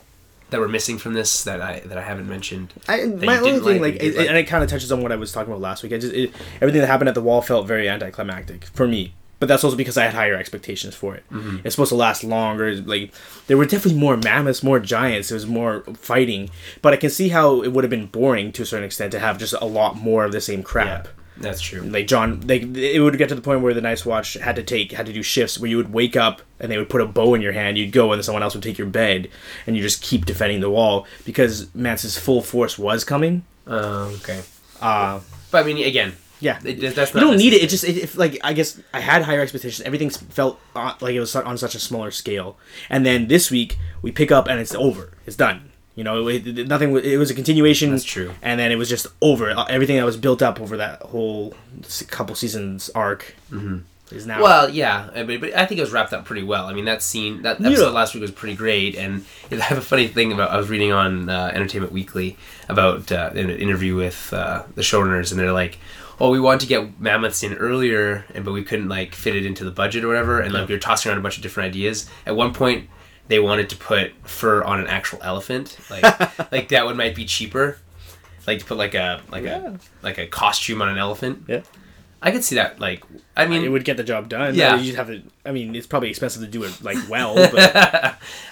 that 0.51 0.59
we're 0.61 0.69
missing 0.69 0.99
from 0.99 1.15
this 1.15 1.45
that 1.45 1.61
I 1.61 1.81
that 1.87 1.97
I 1.99 2.03
haven't 2.03 2.29
mentioned? 2.29 2.73
I, 2.89 3.05
my 3.07 3.39
only 3.39 3.53
thing, 3.61 3.81
like, 3.83 3.95
like, 3.95 4.03
it, 4.03 4.17
and 4.29 4.37
it 4.37 4.45
kind 4.45 4.63
of 4.65 4.69
touches 4.71 4.91
on 4.93 5.03
what 5.03 5.13
I 5.13 5.17
was 5.17 5.33
talking 5.33 5.53
about 5.53 5.61
last 5.63 5.83
week. 5.83 5.93
I 5.93 5.99
just 5.99 6.13
it, 6.15 6.33
everything 6.61 6.81
that 6.81 6.87
happened 6.89 7.09
at 7.09 7.15
the 7.15 7.23
wall 7.23 7.41
felt 7.43 7.67
very 7.67 7.89
anticlimactic 7.89 8.65
for 8.65 8.87
me. 8.89 9.15
But 9.41 9.49
that's 9.49 9.65
also 9.65 9.77
because 9.77 9.97
I 9.99 10.05
had 10.05 10.15
higher 10.15 10.37
expectations 10.37 10.95
for 10.95 11.15
it. 11.17 11.25
Mm-hmm. 11.33 11.59
It's 11.65 11.75
supposed 11.75 11.89
to 11.89 11.97
last 11.97 12.23
longer. 12.23 12.77
Like 12.77 13.13
there 13.49 13.57
were 13.57 13.65
definitely 13.65 13.99
more 13.99 14.17
mammoths, 14.17 14.63
more 14.63 14.79
giants. 14.79 15.31
There 15.31 15.37
was 15.37 15.47
more 15.47 15.81
fighting. 15.95 16.51
But 16.83 16.93
I 16.93 16.97
can 16.97 17.11
see 17.11 17.31
how 17.31 17.63
it 17.63 17.73
would 17.73 17.83
have 17.83 17.91
been 17.91 18.07
boring 18.07 18.53
to 18.53 18.63
a 18.63 18.67
certain 18.67 18.85
extent 18.85 19.13
to 19.13 19.19
have 19.19 19.39
just 19.39 19.55
a 19.55 19.65
lot 19.65 19.97
more 19.97 20.25
of 20.25 20.33
the 20.33 20.41
same 20.43 20.63
crap. 20.63 21.09
that's 21.39 21.63
true. 21.63 21.81
Like 21.81 22.07
Jon, 22.07 22.43
like 22.47 22.77
it 22.77 23.01
would 23.01 23.17
get 23.17 23.31
to 23.31 23.35
the 23.35 23.41
point 23.41 23.63
where 23.63 23.73
the 23.73 23.81
Night's 23.81 24.05
Watch 24.05 24.35
had 24.35 24.57
to 24.57 24.63
take 24.63 24.93
had 24.93 25.07
to 25.07 25.13
do 25.13 25.23
shifts 25.23 25.59
where 25.59 25.71
you 25.71 25.79
would 25.79 25.91
wake 25.91 26.17
up 26.17 26.43
and 26.61 26.71
they 26.71 26.77
would 26.77 26.91
put 26.91 27.01
a 27.01 27.07
bow 27.07 27.33
in 27.33 27.41
your 27.41 27.53
hand. 27.53 27.79
You'd 27.79 27.93
go 27.93 28.13
and 28.13 28.23
someone 28.23 28.43
else 28.43 28.53
would 28.55 28.63
take 28.63 28.77
your 28.77 28.89
bed, 28.89 29.31
and 29.67 29.75
you 29.75 29.83
just 29.83 30.03
keep 30.03 30.27
defending 30.27 30.61
the 30.61 30.69
wall 30.69 31.07
because 31.25 31.75
Mance's 31.75 32.19
full 32.19 32.43
force 32.43 32.79
was 32.79 33.05
coming. 33.05 33.45
Uh, 33.67 34.11
okay, 34.21 34.43
Uh 34.83 35.21
but 35.51 35.65
I 35.65 35.67
mean, 35.67 35.83
again, 35.87 36.13
yeah. 36.41 36.59
it, 36.65 36.79
you 36.79 37.21
don't 37.21 37.37
need 37.37 37.53
it. 37.53 37.63
It 37.63 37.69
just 37.71 37.85
it, 37.85 37.97
if 37.97 38.17
like 38.17 38.39
I 38.43 38.53
guess 38.53 38.81
I 38.93 39.01
had 39.01 39.23
higher 39.23 39.41
expectations. 39.41 39.81
Everything 39.87 40.11
felt 40.11 40.59
uh, 40.75 40.95
like 41.01 41.15
it 41.15 41.21
was 41.21 41.35
on 41.37 41.57
such 41.59 41.75
a 41.75 41.79
smaller 41.79 42.11
scale, 42.11 42.57
and 42.89 43.05
then 43.07 43.29
this 43.29 43.51
week 43.51 43.79
we 44.03 44.11
pick 44.11 44.33
up 44.33 44.49
and 44.49 44.59
it's 44.61 44.75
over. 44.75 45.13
It's 45.27 45.37
done. 45.37 45.71
You 45.97 46.05
know, 46.05 46.29
it, 46.29 46.47
it- 46.47 46.69
nothing. 46.69 46.97
It 46.97 47.19
was 47.19 47.31
a 47.31 47.35
continuation. 47.35 47.91
That's 47.91 48.05
true. 48.05 48.33
And 48.43 48.59
then 48.59 48.73
it 48.73 48.77
was 48.77 48.89
just 48.89 49.07
over. 49.21 49.51
Uh, 49.51 49.65
Everything 49.65 49.97
that 49.97 50.05
was 50.05 50.17
built 50.17 50.41
up 50.41 50.61
over 50.61 50.77
that 50.79 51.03
whole 51.03 51.55
couple 52.09 52.35
seasons 52.35 52.91
arc 52.95 53.35
is 54.13 54.27
now. 54.27 54.43
Well, 54.43 54.71
yeah, 54.71 55.11
I 55.15 55.23
mean, 55.25 55.41
but 55.41 55.55
I 55.57 55.67
think 55.67 55.79
it 55.79 55.83
was 55.83 55.93
wrapped 55.93 56.13
up 56.13 56.25
pretty 56.25 56.43
well. 56.43 56.67
I 56.67 56.73
mean, 56.73 56.85
that 56.87 57.03
scene, 57.03 57.43
that 57.43 57.61
episode 57.61 57.93
last 57.93 58.15
week 58.15 58.23
was 58.23 58.31
pretty 58.31 58.57
great, 58.57 58.97
and 58.97 59.25
I 59.51 59.57
have 59.57 59.79
a 59.79 59.83
funny 59.83 60.07
thing 60.09 60.33
about. 60.33 60.51
I 60.51 60.57
was 60.57 60.69
reading 60.71 60.93
on 60.93 61.29
uh, 61.29 61.51
Entertainment 61.53 61.93
Weekly 61.93 62.37
about 62.69 63.11
uh, 63.13 63.31
an 63.35 63.51
interview 63.51 63.95
with 63.97 64.33
uh, 64.33 64.63
the 64.75 64.83
showrunners, 64.83 65.31
and 65.33 65.41
they're 65.41 65.53
like, 65.53 65.79
"Oh, 66.21 66.31
we 66.31 66.39
wanted 66.41 66.61
to 66.61 66.67
get 66.67 67.01
mammoths 67.01 67.43
in 67.43 67.55
earlier, 67.55 68.25
and 68.35 68.45
but 68.45 68.53
we 68.53 68.63
couldn't 68.63 68.89
like 68.89 69.15
fit 69.15 69.35
it 69.37 69.47
into 69.47 69.65
the 69.65 69.71
budget 69.71 70.05
or 70.05 70.09
whatever." 70.09 70.41
And 70.41 70.53
like 70.53 70.69
we 70.69 70.75
were 70.75 70.81
tossing 70.81 71.11
around 71.11 71.19
a 71.19 71.23
bunch 71.23 71.37
of 71.37 71.43
different 71.43 71.69
ideas. 71.69 72.09
At 72.27 72.37
one 72.37 72.53
point, 72.53 72.89
they 73.29 73.39
wanted 73.39 73.71
to 73.71 73.77
put 73.77 74.13
fur 74.25 74.63
on 74.63 74.81
an 74.81 74.87
actual 74.87 75.19
elephant, 75.23 75.79
like 75.91 76.03
like 76.53 76.69
that 76.69 76.85
one 76.85 76.97
might 76.97 77.15
be 77.15 77.25
cheaper, 77.25 77.79
like 78.47 78.59
to 78.61 78.65
put 78.65 78.77
like 78.77 78.95
a 78.95 79.23
like 79.31 79.45
Yeah. 79.45 79.75
a 79.75 79.79
like 80.03 80.19
a 80.19 80.27
costume 80.27 80.83
on 80.83 80.89
an 80.89 80.99
elephant. 80.99 81.45
yeah. 81.49 81.63
I 82.23 82.31
could 82.31 82.45
see 82.45 82.57
that. 82.57 82.79
Like, 82.81 83.03
I 83.37 83.47
mean, 83.47 83.65
it 83.65 83.69
would 83.69 83.85
get 83.85 83.97
the 83.97 84.05
job 84.05 84.29
done. 84.29 84.55
Yeah. 84.55 84.77
you'd 84.77 84.97
have 84.97 85.07
to. 85.09 85.23
I 85.45 85.53
mean, 85.53 85.75
it's 85.75 85.87
probably 85.87 86.11
expensive 86.11 86.43
to 86.43 86.49
do 86.49 86.63
it 86.65 86.83
like 86.83 86.99
well, 87.09 87.35
but 87.53 87.75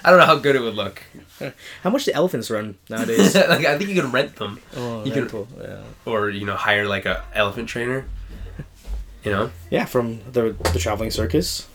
I 0.03 0.09
don't 0.09 0.17
know 0.19 0.25
how 0.25 0.37
good 0.37 0.55
it 0.55 0.61
would 0.61 0.73
look. 0.75 1.03
how 1.83 1.89
much 1.89 2.05
do 2.05 2.11
elephants 2.13 2.49
run 2.49 2.77
nowadays? 2.89 3.35
like, 3.35 3.65
I 3.65 3.77
think 3.77 3.89
you 3.91 4.01
can 4.01 4.11
rent 4.11 4.35
them, 4.37 4.59
oh, 4.75 5.03
You 5.05 5.11
can- 5.11 5.21
rental, 5.23 5.47
yeah. 5.61 5.83
or 6.05 6.29
you 6.29 6.45
know, 6.45 6.55
hire 6.55 6.87
like 6.87 7.05
a 7.05 7.23
elephant 7.33 7.69
trainer. 7.69 8.05
You 9.23 9.31
know, 9.31 9.51
yeah, 9.69 9.85
from 9.85 10.21
the 10.31 10.55
the 10.73 10.79
traveling 10.79 11.11
circus. 11.11 11.67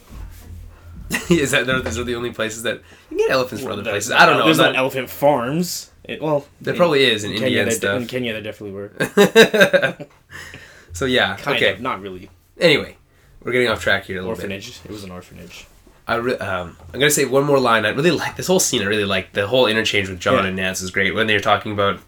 is 1.31 1.51
that 1.51 1.67
those 1.67 1.99
are 1.99 2.05
the 2.05 2.15
only 2.17 2.33
places 2.33 2.63
that 2.63 2.77
you 3.11 3.17
can 3.17 3.19
get 3.19 3.31
elephants 3.31 3.63
from 3.63 3.73
other 3.73 3.83
places? 3.83 4.11
I 4.11 4.25
don't 4.27 4.39
know. 4.39 4.47
There's 4.47 4.59
I'm 4.59 4.73
not- 4.73 4.77
elephant 4.79 5.11
farms. 5.11 5.91
It, 6.05 6.21
well, 6.21 6.47
there 6.61 6.75
in 6.75 6.79
probably 6.79 7.05
is 7.05 7.23
in 7.25 7.31
Kenya, 7.33 7.47
India 7.47 7.63
and 7.63 7.73
stuff. 7.73 8.01
In 8.03 8.07
Kenya, 8.09 8.33
there 8.35 8.43
definitely 8.43 8.73
were. 8.73 10.07
So 10.95 11.05
yeah, 11.05 11.37
Kind 11.37 11.57
okay. 11.59 11.73
of, 11.75 11.81
not 11.81 12.01
really. 12.01 12.31
Anyway, 12.59 12.97
we're 13.43 13.53
getting 13.53 13.69
off 13.69 13.83
track 13.83 14.05
here 14.05 14.17
a 14.19 14.21
little 14.21 14.35
bit. 14.35 14.45
Orphanage. 14.45 14.81
It 14.85 14.91
was 14.91 15.05
an 15.05 15.11
orphanage. 15.11 15.67
I 16.07 16.17
re- 16.17 16.37
um, 16.37 16.77
I'm 16.93 17.01
gonna 17.01 17.11
say 17.11 17.25
one 17.25 17.45
more 17.45 17.59
line. 17.59 17.85
I 17.87 17.89
really 17.91 18.11
like 18.11 18.37
this 18.37 18.47
whole 18.47 18.61
scene. 18.61 18.83
I 18.83 18.85
really 18.85 19.05
like 19.07 19.33
the 19.33 19.47
whole 19.47 19.67
interchange 19.67 20.09
with 20.11 20.21
Jon 20.21 20.35
Yeah. 20.35 20.47
and 20.47 20.57
Mance 20.57 20.83
is 20.83 20.91
great 20.91 21.15
when 21.15 21.27
they're 21.27 21.41
talking 21.41 21.73
about 21.73 21.99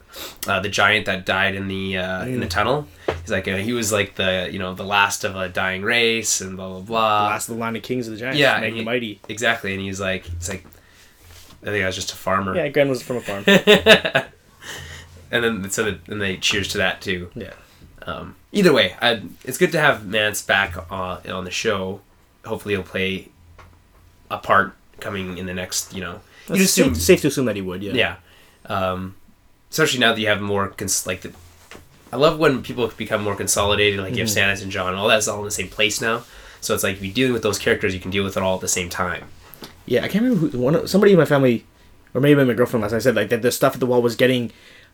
uh, 0.47 0.61
the 0.61 0.69
giant 0.69 1.07
that 1.07 1.25
died 1.25 1.55
in 1.55 1.67
the 1.69 1.97
uh, 1.99 2.25
in 2.27 2.37
Mm. 2.37 2.41
the 2.41 2.47
tunnel. 2.47 2.87
He's 3.23 3.31
like 3.31 3.49
uh, 3.49 3.57
he 3.57 3.73
was 3.73 3.93
like 3.93 4.15
the 4.17 4.49
you 4.53 4.59
know 4.59 4.75
the 4.75 4.85
last 4.85 5.25
of 5.25 5.35
a 5.35 5.49
dying 5.49 5.81
race 5.83 6.41
and 6.43 6.57
blah 6.59 6.69
blah 6.69 6.81
blah. 6.81 7.25
Last 7.29 7.49
of 7.49 7.55
the 7.55 7.61
line 7.61 7.75
of 7.75 7.83
kings 7.83 8.07
of 8.07 8.13
the 8.15 8.21
giants. 8.21 8.39
yeah, 8.39 8.55
Meg 8.61 8.65
and 8.65 8.75
the 8.75 8.79
he- 8.81 8.85
mighty. 8.85 9.21
exactly. 9.31 9.73
And 9.73 9.81
he's 9.81 9.99
like 10.01 10.29
it's 10.29 10.49
like 10.51 10.65
I 11.63 11.67
think 11.67 11.83
I 11.83 11.87
was 11.87 11.97
just 11.97 12.13
a 12.13 12.17
farmer. 12.17 12.55
Yeah, 12.55 12.69
Grenn 12.69 12.91
was 12.91 13.03
from 13.03 13.17
a 13.17 13.21
farm. 13.23 13.45
and 15.31 15.43
then 15.45 15.71
so 15.71 15.85
that, 15.85 16.07
and 16.09 16.21
they 16.21 16.37
cheers 16.37 16.69
to 16.69 16.79
that 16.79 17.01
too. 17.01 17.31
yeah. 17.35 17.55
Um, 18.07 18.37
either 18.53 18.73
way, 18.73 18.95
I, 19.03 19.23
it's 19.45 19.59
good 19.59 19.73
to 19.73 19.81
have 19.81 20.07
Mance 20.07 20.41
back 20.43 20.77
on, 20.93 21.29
on 21.29 21.45
the 21.45 21.51
show. 21.51 22.01
Hopefully, 22.45 22.75
he'll 22.75 22.83
play 22.85 23.29
a 24.31 24.39
part 24.39 24.75
coming 25.01 25.39
in 25.39 25.47
the 25.47 25.55
next. 25.55 25.93
You 25.93 26.01
know, 26.03 26.21
you 26.49 26.55
It's 26.55 26.65
assume, 26.65 26.95
safe, 26.95 27.03
safe 27.03 27.21
to 27.23 27.29
assume 27.29 27.47
that 27.47 27.57
he 27.57 27.63
would. 27.63 27.83
Yeah. 27.83 27.93
yeah. 27.95 28.17
Um, 28.67 29.17
especially 29.71 30.01
now 30.01 30.13
that 30.13 30.21
you 30.21 30.29
have 30.29 30.41
more 30.41 30.69
cons- 30.69 31.07
like 31.07 31.23
the. 31.23 31.33
I 32.13 32.17
love 32.17 32.39
when 32.39 32.63
people 32.63 32.87
become 32.97 33.23
more 33.25 33.35
consolidated. 33.35 33.99
Like 34.01 34.15
you 34.15 34.21
have 34.21 34.29
Mm-hmm. 34.29 34.39
Stannis 34.51 34.63
and 34.63 34.71
Jon, 34.71 34.95
all 34.95 35.09
that's 35.09 35.27
all 35.27 35.41
in 35.41 35.45
the 35.45 35.51
same 35.51 35.69
place 35.69 36.01
now. 36.01 36.23
So 36.61 36.75
it's 36.75 36.83
like 36.85 36.97
if 36.97 37.05
you're 37.05 37.13
dealing 37.13 37.33
with 37.33 37.43
those 37.43 37.59
characters, 37.59 37.93
you 37.95 38.01
can 38.01 38.11
deal 38.11 38.25
with 38.25 38.37
it 38.37 38.43
all 38.43 38.55
at 38.55 38.61
the 38.61 38.69
same 38.69 38.89
time. 38.89 39.25
Yeah, 39.85 40.05
I 40.05 40.09
can't 40.09 40.25
remember 40.25 40.49
who 40.49 40.59
one 40.59 40.87
somebody 40.89 41.13
in 41.13 41.19
my 41.19 41.25
family, 41.25 41.65
or 42.15 42.21
maybe 42.21 42.43
my 42.45 42.55
girlfriend 42.55 42.83
last 42.83 42.93
night 42.93 43.03
said 43.03 43.15
like 43.17 43.29
that 43.31 43.43
the 43.43 43.53
stuff 43.53 43.75
at 43.75 43.81
the 43.81 43.87
wall 43.87 44.03
was 44.03 44.15
getting 44.17 44.51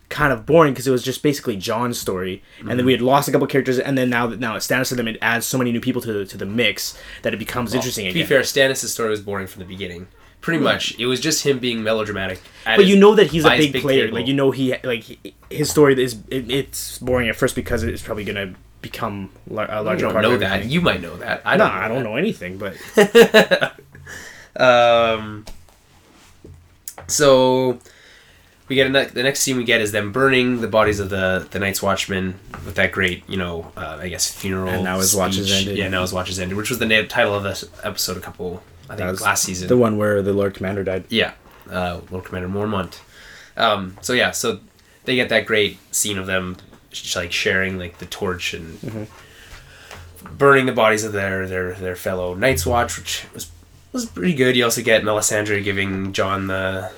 kind 0.09 0.31
of 0.33 0.45
boring 0.45 0.73
because 0.73 0.87
it 0.87 0.91
was 0.91 1.03
just 1.03 1.23
basically 1.23 1.55
Jon's 1.57 1.99
story, 1.99 2.43
and 2.59 2.67
Mm-hmm. 2.67 2.77
then 2.77 2.85
we 2.85 2.91
had 2.91 3.01
lost 3.01 3.27
a 3.27 3.31
couple 3.31 3.47
characters, 3.47 3.79
and 3.79 3.97
then 3.97 4.09
now 4.09 4.27
that 4.27 4.39
now 4.39 4.55
it's 4.55 4.67
Stannis 4.67 4.89
to 4.89 4.95
them, 4.95 5.07
it 5.07 5.17
adds 5.21 5.45
so 5.45 5.57
many 5.57 5.71
new 5.71 5.81
people 5.81 6.01
to 6.01 6.13
the, 6.13 6.25
to 6.25 6.37
the 6.37 6.45
mix 6.45 6.97
that 7.23 7.33
it 7.33 7.37
becomes 7.37 7.73
interesting 7.73 8.05
To 8.07 8.13
be 8.13 8.23
fair, 8.23 8.41
Stannis' 8.41 8.85
story 8.87 9.09
was 9.09 9.21
boring 9.21 9.47
from 9.47 9.59
the 9.61 9.65
beginning. 9.67 10.07
Pretty 10.41 10.61
much, 10.61 10.99
it 10.99 11.05
was 11.05 11.19
just 11.21 11.45
him 11.45 11.57
being 11.59 11.83
melodramatic. 11.83 12.41
but 12.65 12.79
his- 12.81 12.89
you 12.89 12.97
know 12.99 13.15
that 13.15 13.27
he's 13.27 13.45
a 13.45 13.51
his 13.55 13.67
big, 13.71 13.81
player. 13.81 14.05
table. 14.05 14.17
Like 14.17 14.27
you 14.27 14.33
know 14.33 14.51
he 14.51 14.75
like 14.83 15.01
he- 15.03 15.33
his 15.49 15.69
story 15.69 16.01
is 16.03 16.17
it, 16.29 16.51
it's 16.51 16.97
boring 16.99 17.29
at 17.29 17.35
first 17.37 17.55
because 17.55 17.81
it's 17.83 18.01
probably 18.01 18.25
gonna 18.25 18.53
become 18.81 19.29
lar- 19.47 19.71
a 19.71 19.81
larger 19.81 20.01
don't 20.07 20.11
part 20.11 20.23
know 20.23 20.33
of 20.33 20.41
that. 20.41 20.65
You 20.65 20.81
might 20.81 21.01
know 21.01 21.15
that. 21.17 21.41
I 21.45 21.55
don't. 21.55 21.71
I 21.71 21.87
don't 21.87 22.03
know 22.03 22.17
anything, 22.17 22.57
but 22.57 22.75
Um, 24.55 25.45
so 27.07 27.79
we 28.73 28.75
get 28.75 28.87
a, 28.87 28.89
ne- 28.89 29.05
the 29.05 29.23
next 29.23 29.41
scene 29.41 29.55
we 29.57 29.63
get 29.63 29.81
is 29.81 29.91
them 29.91 30.11
burning 30.11 30.61
the 30.61 30.67
bodies 30.67 30.99
of 30.99 31.09
the 31.09 31.47
the 31.51 31.59
Night's 31.59 31.81
Watchmen 31.81 32.39
with 32.65 32.75
that 32.75 32.91
great, 32.91 33.27
you 33.29 33.37
know, 33.37 33.71
uh, 33.77 33.97
I 34.01 34.09
guess 34.09 34.31
funeral. 34.31 34.69
And 34.69 34.83
now 34.83 34.97
his 34.97 35.15
watch 35.15 35.35
speech. 35.35 35.51
ended. 35.51 35.77
Yeah, 35.77 35.87
now 35.89 36.01
his 36.01 36.11
watch 36.13 36.27
has 36.27 36.39
ended, 36.39 36.57
which 36.57 36.69
was 36.69 36.79
the 36.79 36.85
na- 36.85 37.07
title 37.07 37.35
of 37.35 37.43
this 37.43 37.63
episode 37.83 38.17
a 38.17 38.19
couple, 38.21 38.63
I 38.89 38.95
think, 38.95 39.21
last 39.21 39.43
season. 39.43 39.67
the 39.67 39.77
one 39.77 39.97
where 39.97 40.21
the 40.21 40.33
Lord 40.33 40.53
Commander 40.55 40.83
died. 40.83 41.05
Yeah, 41.09 41.33
uh, 41.69 42.01
Lord 42.11 42.25
Commander 42.25 42.49
Mormont. 42.49 42.99
Um, 43.55 43.97
so 44.01 44.13
yeah, 44.13 44.31
so 44.31 44.59
they 45.05 45.15
get 45.15 45.29
that 45.29 45.45
great 45.45 45.77
scene 45.93 46.17
of 46.17 46.25
them 46.25 46.57
sh- 46.91 47.15
like 47.15 47.31
sharing 47.31 47.77
like 47.77 47.99
the 47.99 48.05
torch 48.07 48.53
and 48.53 48.79
Mm-hmm. 48.79 49.03
burning 50.37 50.65
the 50.65 50.71
bodies 50.73 51.03
of 51.03 51.11
their 51.13 51.47
their 51.47 51.73
their 51.73 51.95
fellow 51.95 52.33
Night's 52.33 52.65
Watch, 52.65 52.97
which 52.97 53.25
was 53.33 53.51
was 53.91 54.05
pretty 54.07 54.33
good. 54.33 54.55
You 54.55 54.63
also 54.63 54.81
get 54.81 55.03
Melisandre 55.03 55.63
giving 55.63 56.13
Jon 56.13 56.47
the 56.47 56.91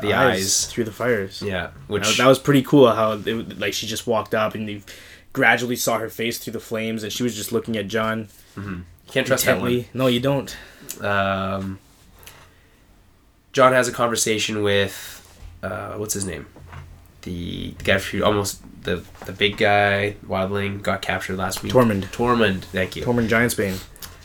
the, 0.00 0.14
eyes. 0.14 0.66
through 0.66 0.84
the 0.84 0.92
fires. 0.92 1.42
Yeah, 1.42 1.52
That 1.62 1.72
which 1.88 2.06
was, 2.06 2.16
that 2.18 2.26
was 2.26 2.38
pretty 2.38 2.62
cool. 2.62 2.90
How 2.90 3.12
it, 3.12 3.58
like 3.58 3.72
she 3.72 3.86
just 3.86 4.06
walked 4.06 4.34
up 4.34 4.54
and 4.54 4.68
you 4.68 4.82
gradually 5.32 5.76
saw 5.76 5.98
her 5.98 6.08
face 6.08 6.38
through 6.38 6.54
the 6.54 6.60
flames, 6.60 7.02
and 7.02 7.12
she 7.12 7.22
was 7.22 7.34
just 7.36 7.52
looking 7.52 7.76
at 7.76 7.88
Jon 7.88 8.28
you 9.08 9.12
can't 9.12 9.26
trust 9.26 9.46
that 9.46 9.60
one. 9.60 9.84
No, 9.94 10.06
you 10.06 10.20
don't. 10.20 10.54
Um, 11.00 11.78
Jon 13.52 13.72
has 13.72 13.88
a 13.88 13.92
conversation 13.92 14.62
with 14.62 15.14
uh, 15.62 15.94
what's 15.94 16.14
his 16.14 16.24
name, 16.26 16.46
the, 17.22 17.74
the 17.78 17.84
guy 17.84 17.98
who 17.98 18.22
almost 18.24 18.62
the 18.82 19.02
the 19.26 19.32
big 19.32 19.56
guy 19.56 20.16
wildling 20.26 20.82
got 20.82 21.02
captured 21.02 21.36
last 21.36 21.62
week. 21.62 21.72
Tormund. 21.72 22.04
Tormund, 22.06 22.62
thank 22.64 22.96
you. 22.96 23.04
Tormund 23.04 23.28
Giantsbane 23.28 23.82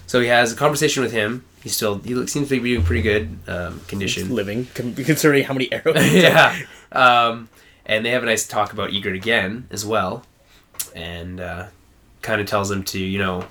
So 0.07 0.19
he 0.21 0.27
has 0.27 0.53
a 0.53 0.55
conversation 0.55 1.03
with 1.03 1.11
him. 1.11 1.45
He's 1.61 1.75
still 1.75 1.99
he 1.99 2.13
looks, 2.13 2.31
seems 2.31 2.49
to 2.49 2.59
be 2.59 2.73
doing 2.73 2.85
pretty 2.85 3.01
good 3.01 3.37
um, 3.47 3.79
condition. 3.87 4.33
living, 4.33 4.65
considering 4.73 5.43
how 5.45 5.53
many 5.53 5.71
arrows. 5.71 6.03
he 6.03 6.21
yeah, 6.21 6.57
um, 6.91 7.49
and 7.85 8.05
they 8.05 8.09
have 8.11 8.23
a 8.23 8.25
nice 8.25 8.47
talk 8.47 8.73
about 8.73 8.91
Ygritte 8.91 9.15
again 9.15 9.67
as 9.71 9.85
well, 9.85 10.25
and 10.95 11.39
uh, 11.39 11.67
kind 12.21 12.41
of 12.41 12.47
tells 12.47 12.69
him 12.69 12.83
to 12.83 12.99
you 12.99 13.17
know, 13.17 13.45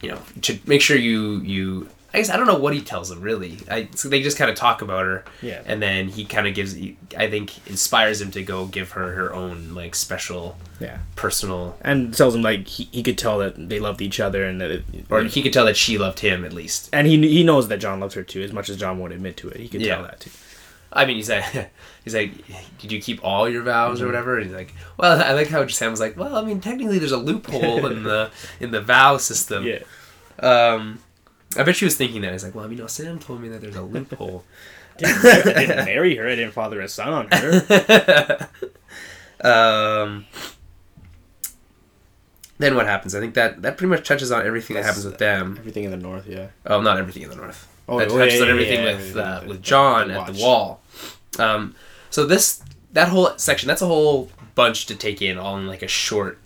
you 0.00 0.10
know, 0.10 0.20
to 0.42 0.58
make 0.66 0.80
sure 0.80 0.96
you 0.96 1.40
you. 1.40 1.88
I 2.14 2.18
guess 2.18 2.30
I 2.30 2.38
don't 2.38 2.46
know 2.46 2.58
what 2.58 2.72
he 2.72 2.80
tells 2.80 3.10
him 3.10 3.20
really. 3.20 3.58
I 3.70 3.88
so 3.94 4.08
they 4.08 4.22
just 4.22 4.38
kind 4.38 4.50
of 4.50 4.56
talk 4.56 4.80
about 4.80 5.04
her, 5.04 5.24
Yeah. 5.42 5.60
and 5.66 5.82
then 5.82 6.08
he 6.08 6.24
kind 6.24 6.46
of 6.48 6.54
gives. 6.54 6.74
I 7.16 7.28
think 7.28 7.66
inspires 7.68 8.20
him 8.22 8.30
to 8.30 8.42
go 8.42 8.64
give 8.66 8.92
her 8.92 9.12
her 9.12 9.34
own 9.34 9.74
like 9.74 9.94
special 9.94 10.56
yeah. 10.80 10.98
personal, 11.16 11.76
And 11.82 12.14
tells 12.14 12.34
him 12.34 12.40
like 12.42 12.66
he, 12.66 12.88
he 12.92 13.02
could 13.02 13.18
tell 13.18 13.38
that 13.40 13.68
they 13.68 13.78
loved 13.78 14.00
each 14.00 14.20
other, 14.20 14.44
and 14.44 14.58
that 14.60 14.70
it, 14.70 14.84
or 15.10 15.22
he 15.24 15.42
could 15.42 15.52
tell 15.52 15.66
that 15.66 15.76
she 15.76 15.98
loved 15.98 16.20
him 16.20 16.44
at 16.46 16.52
least. 16.54 16.88
and 16.94 17.06
he 17.06 17.16
he 17.28 17.44
knows 17.44 17.68
that 17.68 17.76
Jon 17.78 18.00
loves 18.00 18.14
her 18.14 18.22
too, 18.22 18.42
as 18.42 18.52
much 18.54 18.70
as 18.70 18.78
Jon 18.78 18.98
won't 18.98 19.12
admit 19.12 19.36
to 19.38 19.48
it. 19.50 19.58
He 19.60 19.68
could 19.68 19.82
Yeah. 19.82 19.96
tell 19.96 20.04
that 20.04 20.20
too. 20.20 20.30
I 20.90 21.04
mean, 21.04 21.16
he's 21.16 21.28
like, 21.28 21.44
he's 22.04 22.14
like, 22.14 22.32
did 22.78 22.90
you 22.90 23.02
keep 23.02 23.22
all 23.22 23.46
your 23.50 23.62
vows 23.62 24.00
or 24.00 24.06
whatever? 24.06 24.38
And 24.38 24.46
he's 24.46 24.54
like, 24.56 24.72
well, 24.96 25.22
I 25.22 25.32
like 25.34 25.48
how 25.48 25.66
Sam 25.66 25.90
was 25.90 26.00
like, 26.00 26.16
well, 26.16 26.36
I 26.36 26.42
mean, 26.42 26.62
technically, 26.62 26.98
there's 26.98 27.12
a 27.12 27.18
loophole 27.18 27.84
in 27.84 28.02
the 28.04 28.30
in 28.60 28.70
the 28.70 28.80
vow 28.80 29.18
system. 29.18 29.64
Yeah. 29.66 29.80
Um, 30.40 31.00
I 31.58 31.64
bet 31.64 31.76
she 31.76 31.84
was 31.84 31.96
thinking 31.96 32.22
that. 32.22 32.32
He's 32.32 32.44
like, 32.44 32.54
well, 32.54 32.70
you 32.70 32.78
know, 32.78 32.86
Sam 32.86 33.18
told 33.18 33.40
me 33.40 33.48
that 33.48 33.60
there's 33.60 33.76
a 33.76 33.82
loophole. 33.82 34.44
Didn't, 34.96 35.24
I 35.24 35.66
didn't 35.66 35.84
marry 35.84 36.16
her. 36.16 36.28
I 36.28 36.34
didn't 36.36 36.52
father 36.52 36.80
a 36.80 36.88
son 36.88 37.08
on 37.08 37.28
her. 37.32 38.48
um, 39.42 40.26
then 42.58 42.74
what 42.74 42.86
happens? 42.86 43.14
I 43.14 43.20
think 43.20 43.34
that 43.34 43.62
that 43.62 43.76
pretty 43.76 43.90
much 43.90 44.06
touches 44.06 44.30
on 44.30 44.46
everything 44.46 44.74
that 44.74 44.84
happens 44.84 45.04
with 45.04 45.18
them. 45.18 45.56
Everything 45.58 45.84
in 45.84 45.90
the 45.90 45.96
north, 45.96 46.26
yeah. 46.26 46.48
Oh, 46.66 46.80
not 46.80 46.96
everything 46.96 47.22
in 47.24 47.30
the 47.30 47.36
north. 47.36 47.66
Oh, 47.88 47.98
that 47.98 48.08
oh, 48.08 48.18
touches 48.18 48.38
yeah, 48.38 48.44
on 48.44 48.50
everything 48.50 48.84
yeah, 48.84 48.96
with 48.96 49.16
yeah, 49.16 49.22
uh, 49.22 49.44
with 49.46 49.62
Jon 49.62 50.10
at 50.10 50.32
the 50.32 50.42
wall. 50.42 50.80
Um, 51.38 51.74
so 52.10 52.26
this 52.26 52.62
that 52.92 53.08
whole 53.08 53.30
section 53.36 53.68
that's 53.68 53.82
a 53.82 53.86
whole 53.86 54.30
bunch 54.54 54.86
to 54.86 54.94
take 54.94 55.22
in 55.22 55.38
all 55.38 55.56
in 55.56 55.66
like 55.66 55.82
a 55.82 55.88
short, 55.88 56.38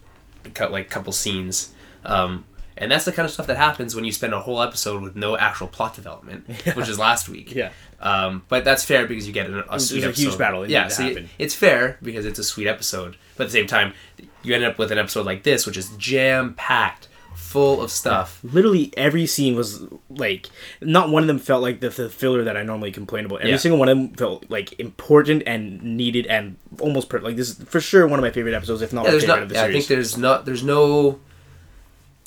cut 0.54 0.70
like 0.70 0.90
couple 0.90 1.12
scenes. 1.12 1.72
Um, 2.04 2.44
and 2.76 2.90
that's 2.90 3.04
the 3.04 3.12
kind 3.12 3.24
of 3.26 3.32
stuff 3.32 3.46
that 3.46 3.56
happens 3.56 3.94
when 3.94 4.04
you 4.04 4.12
spend 4.12 4.32
a 4.34 4.40
whole 4.40 4.60
episode 4.62 5.02
with 5.02 5.14
no 5.16 5.36
actual 5.36 5.68
plot 5.68 5.94
development, 5.94 6.48
which 6.74 6.88
is 6.88 6.98
last 6.98 7.28
week. 7.28 7.54
Yeah. 7.54 7.70
Um, 8.00 8.42
but 8.48 8.64
that's 8.64 8.84
fair 8.84 9.06
because 9.06 9.26
you 9.26 9.32
get 9.32 9.48
a, 9.48 9.74
a 9.74 9.78
sweet 9.80 10.04
a 10.04 10.10
huge 10.12 10.36
battle. 10.38 10.68
Yeah, 10.68 10.88
so 10.88 11.04
you- 11.06 11.28
it's 11.38 11.54
fair 11.54 11.98
because 12.02 12.26
it's 12.26 12.38
a 12.38 12.44
sweet 12.44 12.66
episode. 12.66 13.16
But 13.36 13.44
at 13.44 13.46
the 13.48 13.58
same 13.58 13.66
time, 13.66 13.94
you 14.42 14.54
end 14.54 14.64
up 14.64 14.78
with 14.78 14.90
an 14.92 14.98
episode 14.98 15.24
like 15.26 15.42
this, 15.44 15.66
which 15.66 15.76
is 15.76 15.88
jam 15.98 16.54
packed, 16.54 17.08
full 17.36 17.80
of 17.82 17.90
stuff. 17.90 18.40
Literally 18.42 18.92
every 18.96 19.26
scene 19.26 19.54
was 19.54 19.84
like 20.10 20.48
not 20.80 21.10
one 21.10 21.22
of 21.22 21.26
them 21.28 21.38
felt 21.38 21.62
like 21.62 21.80
the, 21.80 21.90
the 21.90 22.08
filler 22.08 22.42
that 22.44 22.56
I 22.56 22.62
normally 22.62 22.90
complain 22.90 23.26
about. 23.26 23.40
Every 23.40 23.50
Yeah. 23.52 23.56
single 23.58 23.78
one 23.78 23.88
of 23.88 23.96
them 23.96 24.08
felt 24.14 24.50
like 24.50 24.78
important 24.80 25.42
and 25.46 25.82
needed 25.82 26.26
and 26.26 26.56
almost 26.80 27.08
per- 27.08 27.20
like 27.20 27.36
this 27.36 27.50
is 27.50 27.64
for 27.68 27.80
sure 27.80 28.06
one 28.08 28.18
of 28.18 28.22
my 28.22 28.30
favorite 28.30 28.54
episodes, 28.54 28.82
if 28.82 28.92
not 28.92 29.04
Yeah, 29.04 29.12
my 29.12 29.18
favorite 29.20 29.34
not. 29.34 29.42
of 29.44 29.48
the 29.50 29.54
Yeah, 29.56 29.64
I 29.64 29.72
think 29.72 29.86
there's 29.86 30.16
not. 30.18 30.44
There's 30.46 30.64
no. 30.64 31.20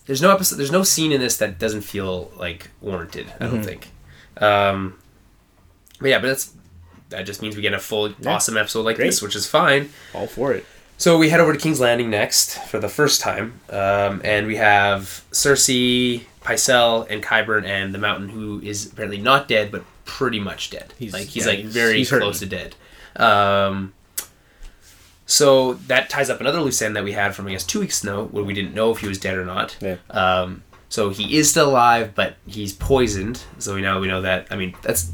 There's 0.05 0.21
no 0.21 0.31
episode. 0.31 0.57
There's 0.57 0.71
no 0.71 0.83
scene 0.83 1.11
in 1.11 1.19
this 1.19 1.37
that 1.37 1.57
doesn't 1.59 1.81
feel 1.81 2.31
like 2.37 2.69
warranted. 2.81 3.27
I 3.39 3.45
Mm-hmm. 3.45 3.55
don't 3.55 3.63
think. 3.63 3.87
Um, 4.37 4.99
but 5.99 6.09
yeah, 6.09 6.19
but 6.19 6.27
that's 6.27 6.53
that 7.09 7.23
just 7.25 7.41
means 7.41 7.55
we 7.55 7.61
get 7.61 7.73
a 7.73 7.79
full 7.79 8.13
awesome 8.25 8.57
episode 8.57 8.83
like 8.85 8.97
Great. 8.97 9.07
this, 9.07 9.21
which 9.21 9.35
is 9.35 9.47
fine. 9.47 9.89
All 10.13 10.27
for 10.27 10.53
it. 10.53 10.65
So 10.97 11.17
we 11.17 11.29
head 11.29 11.39
over 11.39 11.51
to 11.53 11.59
King's 11.59 11.79
Landing 11.79 12.09
next 12.09 12.57
for 12.67 12.79
the 12.79 12.87
first 12.87 13.19
time, 13.19 13.59
um, 13.69 14.21
and 14.23 14.47
we 14.47 14.55
have 14.55 15.23
Cersei, 15.31 16.23
Pycelle, 16.41 17.05
and 17.09 17.21
Qyburn, 17.21 17.65
and 17.65 17.93
the 17.93 17.97
Mountain, 17.97 18.29
who 18.29 18.61
is 18.61 18.91
apparently 18.91 19.19
not 19.19 19.47
dead, 19.49 19.71
but 19.71 19.83
pretty 20.05 20.39
much 20.39 20.69
dead. 20.69 20.93
He's- 20.97 21.11
like 21.13 21.27
he's 21.27 21.43
yeah, 21.45 21.49
like 21.51 21.59
he's- 21.59 21.73
very 21.73 21.97
he's 21.97 22.09
hurting. 22.09 22.25
close 22.25 22.39
to 22.39 22.45
dead. 22.45 22.75
Um, 23.17 23.93
so 25.35 25.73
that 25.87 26.09
ties 26.09 26.29
up 26.29 26.39
another 26.39 26.61
loose 26.61 26.81
end 26.81 26.95
that 26.95 27.03
we 27.03 27.11
had 27.11 27.35
from 27.35 27.47
I 27.47 27.51
guess 27.51 27.65
two 27.65 27.79
weeks 27.81 28.01
ago, 28.03 28.25
where 28.31 28.43
we 28.43 28.53
didn't 28.53 28.73
know 28.73 28.91
if 28.91 28.99
he 28.99 29.07
was 29.07 29.17
dead 29.19 29.37
or 29.37 29.45
not. 29.45 29.75
Yeah. 29.81 29.97
Um, 30.09 30.63
so 30.89 31.09
he 31.09 31.37
is 31.37 31.49
still 31.49 31.69
alive, 31.69 32.13
but 32.15 32.37
he's 32.47 32.71
poisoned. 32.73 33.43
So 33.59 33.75
we 33.75 33.81
know 33.81 33.99
we 33.99 34.07
know 34.07 34.21
that. 34.21 34.47
I 34.49 34.55
mean, 34.55 34.75
that's 34.81 35.11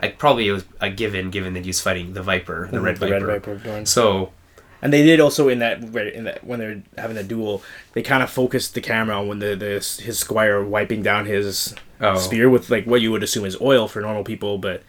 like 0.00 0.18
probably 0.18 0.48
it 0.48 0.52
was 0.52 0.64
a 0.80 0.90
given, 0.90 1.30
given 1.30 1.54
that 1.54 1.64
he's 1.64 1.80
fighting 1.80 2.14
the 2.14 2.22
Viper, 2.22 2.68
the 2.72 2.80
Red 2.80 2.96
the 2.96 3.08
Viper. 3.08 3.26
Red 3.26 3.44
Viper 3.44 3.84
So 3.84 4.32
And 4.80 4.92
they 4.92 5.02
did 5.02 5.20
also 5.20 5.48
in 5.48 5.58
that 5.58 5.82
in 5.82 6.24
that 6.24 6.44
when 6.44 6.58
they're 6.60 6.82
having 6.96 7.16
the 7.16 7.24
duel, 7.24 7.62
they 7.92 8.02
kind 8.02 8.22
of 8.22 8.30
focused 8.30 8.74
the 8.74 8.80
camera 8.80 9.18
on 9.18 9.28
when 9.28 9.38
the, 9.40 9.54
the 9.56 9.70
his 10.02 10.18
squire 10.18 10.64
wiping 10.64 11.02
down 11.02 11.26
his 11.26 11.74
Oh. 12.00 12.16
spear 12.16 12.48
with 12.48 12.70
like 12.70 12.84
what 12.86 13.00
you 13.00 13.10
would 13.10 13.24
assume 13.24 13.44
is 13.44 13.60
oil 13.60 13.88
for 13.88 14.00
normal 14.00 14.22
people, 14.22 14.56
but 14.56 14.84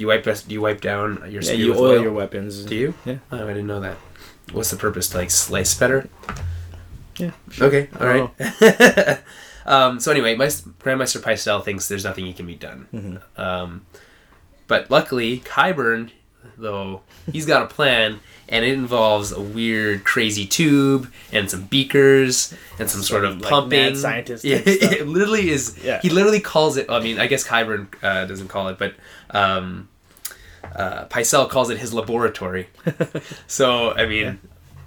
you 0.00 0.08
wipe 0.08 0.24
do 0.24 0.32
you 0.48 0.60
wipe 0.60 0.80
down 0.80 1.30
your 1.30 1.42
yeah, 1.42 1.52
you 1.52 1.74
oil 1.74 1.80
oil? 1.80 2.02
your 2.02 2.12
weapons. 2.12 2.64
Do 2.64 2.74
you? 2.74 2.94
Yeah. 3.04 3.18
Oh, 3.30 3.44
I 3.44 3.48
didn't 3.48 3.66
know 3.66 3.80
that. 3.80 3.96
What's 4.52 4.70
the 4.70 4.76
purpose? 4.76 5.08
To 5.10 5.18
like 5.18 5.30
slice 5.30 5.78
better? 5.78 6.08
Yeah. 7.18 7.32
Okay. 7.60 7.88
All 8.00 8.06
right. 8.06 9.20
um, 9.66 10.00
so 10.00 10.10
anyway, 10.10 10.34
my 10.34 10.50
Grand 10.78 10.98
Maester 10.98 11.18
Pycelle 11.18 11.62
thinks 11.62 11.88
there's 11.88 12.04
nothing 12.04 12.24
he 12.24 12.32
can 12.32 12.46
be 12.46 12.54
done. 12.54 12.88
Mm-hmm. 12.92 13.40
Um, 13.40 13.86
but 14.66 14.90
luckily, 14.90 15.40
Qyburn, 15.40 16.10
though, 16.56 17.02
he's 17.30 17.44
got 17.44 17.62
a 17.62 17.66
plan, 17.66 18.20
and 18.48 18.64
it 18.64 18.72
involves 18.72 19.32
a 19.32 19.40
weird, 19.40 20.04
crazy 20.04 20.46
tube 20.46 21.12
and 21.32 21.50
some 21.50 21.64
beakers 21.64 22.54
and 22.78 22.88
some, 22.88 23.02
sort 23.02 23.24
of 23.24 23.40
like, 23.40 23.50
pumping. 23.50 23.96
scientist 23.96 24.44
Yeah, 24.44 24.60
stuff. 24.60 24.66
it 24.92 25.06
literally 25.06 25.50
is. 25.50 25.78
Yeah. 25.84 26.00
He 26.00 26.08
literally 26.08 26.40
calls 26.40 26.76
it. 26.76 26.86
I 26.88 27.00
mean, 27.00 27.20
I 27.20 27.26
guess 27.26 27.46
Qyburn 27.46 27.88
uh, 28.02 28.24
doesn't 28.24 28.48
call 28.48 28.68
it, 28.68 28.78
but. 28.78 28.94
Um, 29.30 29.88
uh, 30.74 31.04
Pycelle 31.06 31.48
calls 31.48 31.70
it 31.70 31.78
his 31.78 31.92
laboratory. 31.94 32.68
so 33.46 33.92
I 33.92 34.06
mean, 34.06 34.38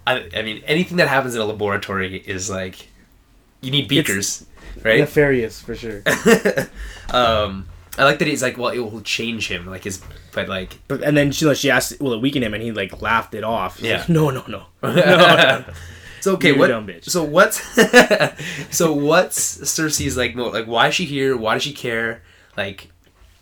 I, 0.08 0.30
I 0.36 0.42
mean 0.42 0.62
anything 0.66 0.98
that 0.98 1.08
happens 1.08 1.36
in 1.36 1.42
a 1.42 1.46
laboratory 1.46 2.18
is 2.18 2.50
like 2.50 2.88
you 3.62 3.72
need 3.72 3.88
beakers, 3.88 4.46
right? 4.84 5.00
Nefarious 5.00 5.62
for 5.62 5.76
sure. 5.76 6.02
um, 7.12 7.68
I 7.98 8.04
like 8.06 8.20
that 8.20 8.28
he's 8.28 8.42
like, 8.42 8.58
well, 8.58 8.70
it 8.70 8.80
will 8.80 9.02
change 9.02 9.48
him, 9.48 9.68
like 9.68 9.84
his, 9.84 10.02
but 10.34 10.48
like, 10.50 10.80
But 10.88 11.04
and 11.04 11.16
then 11.16 11.32
she 11.32 11.46
like, 11.46 11.58
she 11.58 11.70
asked, 11.70 12.00
"Will 12.02 12.14
it 12.14 12.22
weaken 12.22 12.42
him?" 12.44 12.54
And 12.56 12.64
he 12.64 12.72
like 12.72 13.02
laughed 13.02 13.36
it 13.36 13.44
off. 13.44 13.80
Yeah. 13.80 14.00
like, 14.00 14.10
no, 14.10 14.30
no, 14.32 14.44
no. 14.48 14.66
no. 14.84 15.64
so 16.22 16.34
okay, 16.34 16.50
You 16.54 16.58
what? 16.60 16.68
dumb 16.68 16.88
bitch. 16.88 17.06
So 17.06 17.24
what's, 17.24 17.62
so 18.76 18.94
what's 18.94 19.58
Cersei's 19.60 20.18
like? 20.18 20.36
mo- 20.36 20.50
Like, 20.50 20.66
why 20.66 20.88
is 20.88 20.96
she 20.96 21.06
here? 21.06 21.38
Why 21.38 21.54
does 21.54 21.64
she 21.64 21.74
care? 21.74 22.24
Like, 22.58 22.90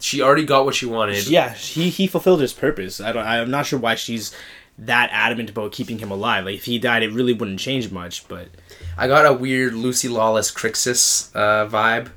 she 0.01 0.21
already 0.21 0.45
got 0.45 0.65
what 0.65 0.75
she 0.75 0.85
wanted. 0.85 1.27
yeah, 1.27 1.53
he 1.53 1.89
he 1.89 2.07
fulfilled 2.07 2.41
his 2.41 2.53
purpose. 2.53 2.99
I 2.99 3.11
don't. 3.11 3.25
I'm 3.25 3.49
not 3.51 3.65
sure 3.65 3.79
why 3.79 3.95
she's 3.95 4.35
that 4.77 5.09
adamant 5.13 5.49
about 5.49 5.71
keeping 5.71 5.99
him 5.99 6.11
alive. 6.11 6.45
Like 6.45 6.55
if 6.55 6.65
he 6.65 6.79
died, 6.79 7.03
it 7.03 7.11
really 7.11 7.33
wouldn't 7.33 7.59
change 7.59 7.91
much. 7.91 8.27
But 8.27 8.47
I 8.97 9.07
got 9.07 9.25
a 9.25 9.33
weird 9.33 9.73
Lucy 9.73 10.07
Lawless 10.09 10.51
Crixus 10.51 11.29
uh, 11.35 11.67
vibe 11.69 12.09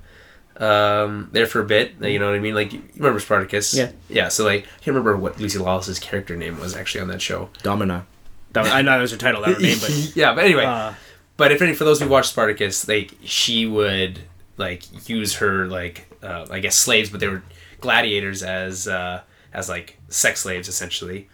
um, 0.62 1.28
there 1.32 1.46
for 1.46 1.60
a 1.60 1.64
bit. 1.64 1.92
You 2.00 2.18
know 2.18 2.26
what 2.26 2.34
I 2.34 2.38
mean? 2.38 2.54
Like, 2.54 2.72
you 2.72 2.82
remember 2.96 3.20
Spartacus? 3.20 3.74
Yeah. 3.74 3.90
Yeah. 4.08 4.28
So 4.28 4.44
like, 4.44 4.64
I 4.64 4.66
can't 4.80 4.86
remember 4.88 5.16
what 5.16 5.38
Lucy 5.40 5.58
Lawless's 5.58 5.98
character 5.98 6.36
name 6.36 6.58
was 6.60 6.74
actually 6.74 7.00
on 7.02 7.08
that 7.08 7.20
show. 7.22 7.50
Domina. 7.62 8.06
That, 8.52 8.66
I 8.66 8.82
know 8.82 8.92
that 8.92 9.00
was 9.02 9.10
her 9.10 9.16
title, 9.18 9.42
that 9.42 9.54
her 9.54 9.60
name, 9.60 9.78
but 9.80 9.90
yeah, 10.14 10.32
but 10.32 10.44
anyway. 10.44 10.64
uh, 10.64 10.94
But 11.36 11.50
if 11.50 11.60
any 11.60 11.74
for 11.74 11.82
those 11.84 12.00
who 12.00 12.08
watch 12.08 12.28
Spartacus, 12.28 12.86
like 12.86 13.12
she 13.24 13.66
would 13.66 14.20
like 14.56 15.08
use 15.08 15.34
her 15.36 15.66
like 15.66 16.06
uh, 16.22 16.46
I 16.48 16.60
guess 16.60 16.76
slaves, 16.76 17.10
but 17.10 17.18
they 17.18 17.26
were 17.26 17.42
gladiators 17.84 18.42
as 18.42 18.88
uh, 18.88 19.20
as 19.52 19.68
like 19.68 19.96
sex 20.08 20.40
slaves 20.40 20.66
essentially. 20.68 21.28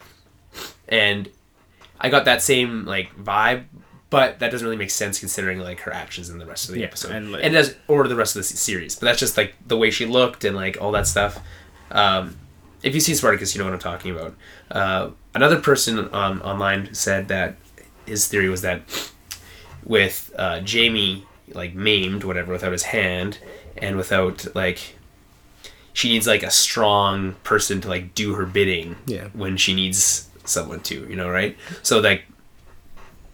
And 0.88 1.28
I 2.00 2.08
got 2.10 2.24
that 2.26 2.42
same 2.42 2.84
like 2.84 3.08
vibe, 3.16 3.64
but 4.10 4.38
that 4.40 4.50
doesn't 4.50 4.66
really 4.66 4.76
make 4.84 4.90
sense 4.90 5.18
considering 5.20 5.58
like 5.60 5.80
her 5.80 5.92
actions 5.92 6.28
in 6.30 6.38
the 6.38 6.46
rest 6.46 6.68
of 6.68 6.74
the 6.74 6.80
Yeah, 6.80 6.86
episode 6.88 7.12
and, 7.12 7.16
and, 7.26 7.32
like- 7.32 7.44
it 7.44 7.50
does 7.50 7.74
or 7.88 8.06
the 8.08 8.16
rest 8.16 8.36
of 8.36 8.40
the 8.42 8.48
series. 8.56 8.96
But 8.96 9.06
that's 9.06 9.20
just 9.20 9.36
like 9.36 9.54
the 9.66 9.76
way 9.76 9.90
she 9.90 10.06
looked 10.06 10.44
and 10.44 10.54
like 10.56 10.76
all 10.80 10.92
that 10.92 11.06
stuff. 11.06 11.38
Um, 11.90 12.36
if 12.82 12.94
you've 12.94 13.02
seen 13.04 13.14
Spartacus, 13.14 13.54
you 13.54 13.58
know 13.60 13.66
what 13.66 13.74
I'm 13.74 13.80
talking 13.80 14.10
about. 14.16 14.34
Uh, 14.70 15.10
another 15.34 15.60
person 15.60 16.08
um, 16.14 16.40
online 16.42 16.94
said 16.94 17.28
that 17.28 17.56
his 18.06 18.26
theory 18.26 18.48
was 18.48 18.62
that 18.62 18.82
with 19.84 20.32
uh, 20.36 20.60
Jaime 20.66 21.24
like 21.52 21.74
maimed, 21.74 22.22
whatever, 22.24 22.52
without 22.52 22.72
his 22.72 22.84
hand, 22.84 23.38
and 23.76 23.96
without 23.96 24.46
like 24.54 24.96
she 25.92 26.08
needs 26.08 26.26
like 26.26 26.42
a 26.42 26.50
strong 26.50 27.34
person 27.42 27.80
to 27.80 27.88
like 27.88 28.14
do 28.14 28.34
her 28.34 28.46
bidding 28.46 28.96
Yeah. 29.06 29.28
when 29.32 29.56
she 29.56 29.74
needs 29.74 30.28
someone 30.44 30.80
to, 30.80 30.94
you 31.08 31.16
know, 31.16 31.28
right? 31.30 31.56
So 31.82 32.00
like 32.00 32.24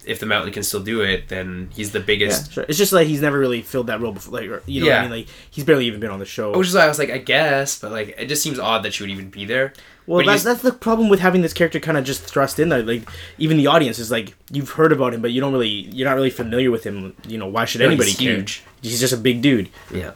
if 0.05 0.19
the 0.19 0.25
mountain 0.25 0.53
can 0.53 0.63
still 0.63 0.79
do 0.81 1.01
it, 1.01 1.27
then 1.27 1.69
he's 1.75 1.91
the 1.91 1.99
yeah, 1.99 2.05
biggest. 2.05 2.53
sure. 2.53 2.65
It's 2.69 2.77
just 2.77 2.93
like 2.93 3.07
he's 3.07 3.21
never 3.21 3.37
really 3.37 3.61
filled 3.61 3.87
that 3.87 3.99
role 3.99 4.13
before. 4.13 4.39
Like, 4.39 4.43
you 4.65 4.79
know 4.81 4.87
what 4.87 4.93
Yeah. 4.93 4.99
I 4.99 5.01
mean? 5.01 5.11
Like 5.11 5.27
he's 5.51 5.65
barely 5.65 5.85
even 5.85 5.99
been 5.99 6.11
on 6.11 6.19
the 6.19 6.25
show. 6.25 6.57
Which 6.57 6.67
is 6.69 6.75
why 6.75 6.85
I 6.85 6.87
was 6.87 6.97
like, 6.97 7.09
I 7.09 7.17
guess, 7.17 7.77
but 7.79 7.91
like 7.91 8.15
it 8.17 8.27
just 8.27 8.41
seems 8.41 8.57
odd 8.57 8.83
that 8.83 8.93
she 8.93 9.03
would 9.03 9.09
even 9.09 9.29
be 9.29 9.43
there. 9.45 9.73
Well, 10.05 10.19
But 10.23 10.27
that's, 10.31 10.43
that's 10.43 10.61
the 10.61 10.71
problem 10.71 11.09
with 11.09 11.19
having 11.19 11.41
this 11.41 11.51
character 11.51 11.81
kind 11.81 11.97
of 11.97 12.05
just 12.05 12.21
thrust 12.23 12.59
in 12.59 12.69
there. 12.69 12.81
Like, 12.81 13.09
even 13.37 13.57
the 13.57 13.67
audience 13.67 13.99
is 13.99 14.09
like, 14.09 14.35
you've 14.49 14.69
heard 14.69 14.93
about 14.93 15.13
him, 15.13 15.21
but 15.21 15.31
you 15.31 15.41
don't 15.41 15.51
really, 15.51 15.67
you're 15.67 16.07
not 16.07 16.15
really 16.15 16.29
familiar 16.29 16.71
with 16.71 16.85
him. 16.85 17.13
You 17.27 17.37
know, 17.37 17.47
why 17.47 17.65
should 17.65 17.81
No, 17.81 17.87
anybody 17.87 18.11
he's 18.11 18.17
care? 18.19 18.35
huge. 18.35 18.63
He's 18.81 19.01
just 19.01 19.11
a 19.11 19.17
big 19.17 19.41
dude. 19.41 19.67
Yeah. 19.93 20.11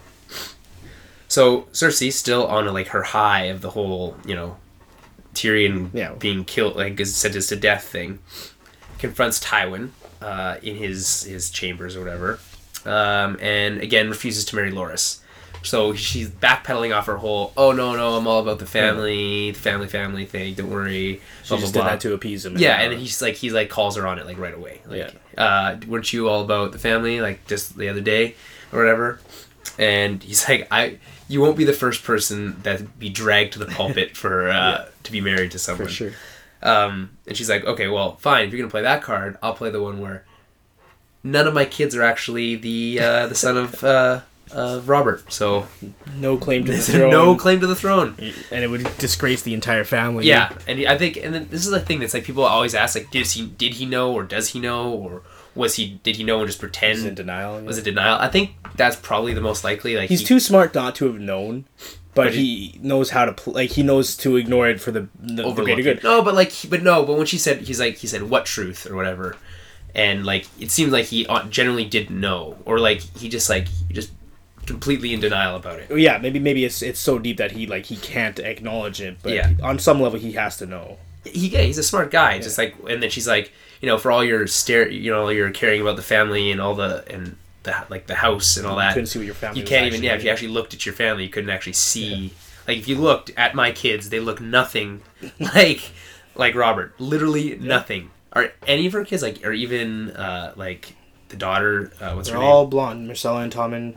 So 1.32 1.62
Cersei's 1.72 2.16
still 2.16 2.46
on 2.46 2.66
like 2.74 2.88
her 2.88 3.04
high 3.04 3.44
of 3.46 3.62
the 3.62 3.70
whole, 3.70 4.18
you 4.26 4.36
know, 4.36 4.58
Tyrion 5.34 5.90
Yeah. 5.94 6.12
being 6.16 6.44
killed, 6.44 6.76
like 6.76 7.00
is 7.00 7.16
sentenced 7.16 7.48
to 7.50 7.56
death 7.56 7.86
thing. 7.86 8.20
Confronts 9.00 9.40
Tywin 9.40 9.92
uh, 10.22 10.58
in 10.62 10.76
his 10.76 11.24
his 11.24 11.50
chambers 11.50 11.96
or 11.96 12.02
whatever, 12.04 12.38
um, 12.86 13.38
and 13.40 13.80
again 13.80 14.10
refuses 14.10 14.44
to 14.46 14.58
marry 14.58 14.74
Loras. 14.74 15.20
So 15.64 15.94
she's 15.94 16.28
backpedaling 16.30 16.94
off 16.94 17.06
her 17.06 17.16
whole, 17.18 17.54
oh 17.56 17.72
no 17.72 17.96
no, 17.96 18.18
I'm 18.18 18.28
all 18.28 18.42
about 18.42 18.60
the 18.60 18.66
family, 18.66 19.52
the 19.52 19.60
family 19.60 19.88
family 19.88 20.26
thing. 20.26 20.54
Don't 20.56 20.70
worry. 20.70 21.22
She 21.44 21.48
blah, 21.50 21.58
just 21.60 21.72
blah, 21.72 21.82
did 21.82 21.86
blah. 21.86 21.90
that 21.92 22.02
to 22.02 22.14
appease 22.14 22.46
him. 22.46 22.58
Yeah, 22.58 22.82
and 22.82 23.00
he's 23.00 23.22
like, 23.22 23.36
he's 23.36 23.54
like 23.54 23.70
calls 23.70 23.96
her 23.96 24.06
on 24.06 24.20
it 24.20 24.26
like 24.26 24.38
right 24.38 24.54
away. 24.54 24.82
Like, 24.86 25.16
uh, 25.38 25.78
weren't 25.88 26.12
you 26.12 26.28
all 26.28 26.42
about 26.42 26.74
the 26.74 26.80
family 26.80 27.22
like 27.22 27.48
just 27.48 27.78
the 27.78 27.88
other 27.88 28.02
day 28.02 28.36
or 28.74 28.80
whatever? 28.80 29.22
And 29.80 30.22
he's 30.22 30.48
like, 30.50 30.68
I, 30.70 30.98
you 31.32 31.40
won't 31.42 31.58
be 31.58 31.64
the 31.64 31.74
first 31.74 32.04
person 32.04 32.62
that 32.64 33.00
be 33.00 33.10
dragged 33.10 33.54
to 33.54 33.60
the 33.60 33.66
pulpit 33.66 34.16
for 34.22 34.50
uh, 34.50 34.86
to 35.04 35.12
be 35.12 35.22
married 35.22 35.52
to 35.52 35.60
someone. 35.60 35.88
for 35.88 35.94
sure. 35.94 36.12
Um, 36.64 37.18
and 37.28 37.36
she's 37.36 37.50
like, 37.50 37.64
okay, 37.66 37.88
well, 37.88 38.18
fine. 38.18 38.46
If 38.48 38.52
you're 38.54 38.62
gonna 38.62 38.70
play 38.72 38.84
that 38.84 39.02
card, 39.02 39.38
I'll 39.42 39.54
play 39.56 39.70
the 39.72 39.82
one 39.82 40.00
where 40.00 40.26
none 41.24 41.48
of 41.48 41.54
my 41.54 41.66
kids 41.66 41.96
are 41.96 42.04
actually 42.04 42.56
the 42.56 43.00
uh, 43.00 43.28
the 43.28 43.36
son 43.36 43.58
of 43.58 43.84
uh, 43.84 44.22
of 44.52 44.90
Robert. 44.90 45.32
So 45.32 45.68
No 46.18 46.38
claim 46.38 46.66
to 46.66 46.72
the 46.74 46.78
throne. 46.92 47.10
no 47.12 47.36
claim 47.36 47.62
to 47.62 47.68
the 47.68 47.76
throne. 47.76 48.16
and 48.52 48.64
it 48.64 48.70
would 48.70 48.84
disgrace 48.98 49.42
the 49.42 49.54
entire 49.54 49.84
family. 49.86 50.28
Yeah, 50.28 50.52
and 50.68 50.86
I 50.88 50.98
think, 50.98 51.18
and 51.18 51.34
then 51.34 51.48
this 51.50 51.66
is 51.66 51.72
the 51.72 51.80
thing 51.80 52.00
that's 52.00 52.14
like 52.14 52.26
people 52.26 52.44
always 52.44 52.76
ask, 52.76 52.96
like, 52.96 53.10
did 53.12 53.26
he 53.28 53.48
did 53.48 53.76
he 53.76 53.86
know 53.86 54.14
or 54.14 54.24
does 54.24 54.50
he 54.50 54.60
know 54.60 54.92
or 54.92 55.22
was 55.56 55.76
he 55.76 56.00
did 56.04 56.16
he 56.16 56.24
know 56.24 56.40
and 56.40 56.48
just 56.48 56.60
pretend 56.60 56.98
he's 57.00 57.06
in 57.06 57.16
denial. 57.16 57.60
was 57.62 57.78
it 57.78 57.84
denial? 57.86 58.18
I 58.20 58.28
think 58.30 58.52
that's 58.76 58.96
probably 58.96 59.34
the 59.34 59.42
most 59.42 59.64
likely. 59.64 59.96
Like 59.98 60.10
He's 60.10 60.20
he- 60.22 60.26
too 60.26 60.40
smart 60.40 60.74
not 60.74 60.96
to 60.96 61.06
have 61.06 61.20
known, 61.20 61.66
but, 62.14 62.26
But 62.26 62.34
he 62.36 62.80
knows 62.82 63.10
how 63.12 63.26
to 63.26 63.34
pl- 63.34 63.54
like 63.54 63.72
he 63.72 63.84
knows 63.84 64.16
to 64.18 64.36
ignore 64.38 64.70
it 64.70 64.80
for 64.82 64.92
the 64.92 65.08
the, 65.20 65.44
the 65.44 65.64
greater 65.64 65.82
good. 65.82 66.04
No, 66.04 66.22
but 66.22 66.36
like, 66.36 66.54
but 66.70 66.82
no, 66.84 67.06
but 67.06 67.18
when 67.18 67.26
she 67.26 67.38
said 67.38 67.62
he's 67.62 67.80
like 67.80 67.98
he 67.98 68.08
said 68.08 68.24
what 68.24 68.46
truth 68.46 68.90
or 68.90 68.96
whatever, 68.96 69.36
and 69.96 70.26
like 70.26 70.48
it 70.60 70.72
seems 70.72 70.92
like 70.92 71.06
he 71.06 71.26
uh, 71.28 71.44
generally 71.50 71.86
didn't 71.86 72.18
know 72.20 72.58
or 72.66 72.80
like 72.80 73.02
he 73.18 73.28
just 73.30 73.50
like 73.50 73.68
he 73.88 73.94
just 73.94 74.12
completely 74.66 75.14
in 75.14 75.20
denial 75.20 75.56
about 75.56 75.80
it. 75.80 75.92
Yeah, 75.98 76.18
maybe 76.18 76.40
maybe 76.40 76.64
it's 76.66 76.82
it's 76.82 77.00
so 77.00 77.18
deep 77.20 77.38
that 77.38 77.52
he 77.52 77.66
like 77.68 77.86
he 77.88 77.98
can't 77.98 78.40
acknowledge 78.40 79.02
it, 79.02 79.18
but 79.24 79.34
Yeah. 79.34 79.52
on 79.64 79.80
some 79.80 80.00
level 80.02 80.20
he 80.20 80.34
has 80.34 80.58
to 80.58 80.66
know. 80.66 80.98
he 81.26 81.48
yeah, 81.50 81.62
he's 81.62 81.78
a 81.78 81.84
smart 81.84 82.12
guy. 82.12 82.40
Just 82.40 82.58
like 82.58 82.76
and 82.90 83.02
then 83.02 83.10
she's 83.10 83.28
like, 83.28 83.52
you 83.82 83.88
know, 83.88 83.98
for 83.98 84.12
all 84.12 84.24
your 84.24 84.48
stare, 84.48 84.88
you 84.88 85.12
know, 85.12 85.30
you're 85.30 85.52
caring 85.52 85.82
about 85.82 85.96
the 85.96 86.04
family 86.04 86.52
and 86.52 86.62
all 86.62 86.76
the 86.76 87.04
and 87.12 87.36
the 87.64 87.76
like 87.90 88.08
the 88.08 88.16
house 88.16 88.58
and 88.58 88.66
all 88.66 88.78
that. 88.78 88.90
You 88.90 88.94
couldn't 88.94 89.08
see 89.08 89.20
what 89.20 89.26
your 89.26 89.36
family. 89.36 89.60
you 89.60 89.66
can't 89.66 89.88
even 89.88 90.04
yeah. 90.04 90.14
If 90.16 90.24
you 90.24 90.30
actually 90.30 90.50
looked 90.50 90.74
at 90.74 90.86
your 90.86 90.94
family, 90.94 91.24
you 91.24 91.30
couldn't 91.30 91.50
actually 91.50 91.74
see. 91.74 92.34
Like 92.68 92.78
if 92.78 92.88
you 92.88 92.96
looked 92.96 93.32
at 93.38 93.56
my 93.56 93.72
kids, 93.72 94.10
they 94.10 94.20
look 94.20 94.40
nothing 94.40 95.02
like 95.40 95.92
like 96.36 96.56
Robert. 96.56 96.94
Literally 97.00 97.58
nothing. 97.58 98.12
Are 98.34 98.52
any 98.66 98.86
of 98.86 98.94
her 98.94 99.04
kids 99.04 99.22
like, 99.22 99.46
or 99.46 99.52
even 99.52 100.12
uh 100.12 100.54
like 100.56 100.96
the 101.30 101.38
daughter? 101.38 101.92
Uh, 102.00 102.14
what's 102.14 102.30
They're 102.30 102.38
her 102.38 102.44
all 102.44 102.68
blonde, 102.68 103.10
Myrcella 103.10 103.44
and 103.44 103.52
Tommen. 103.52 103.96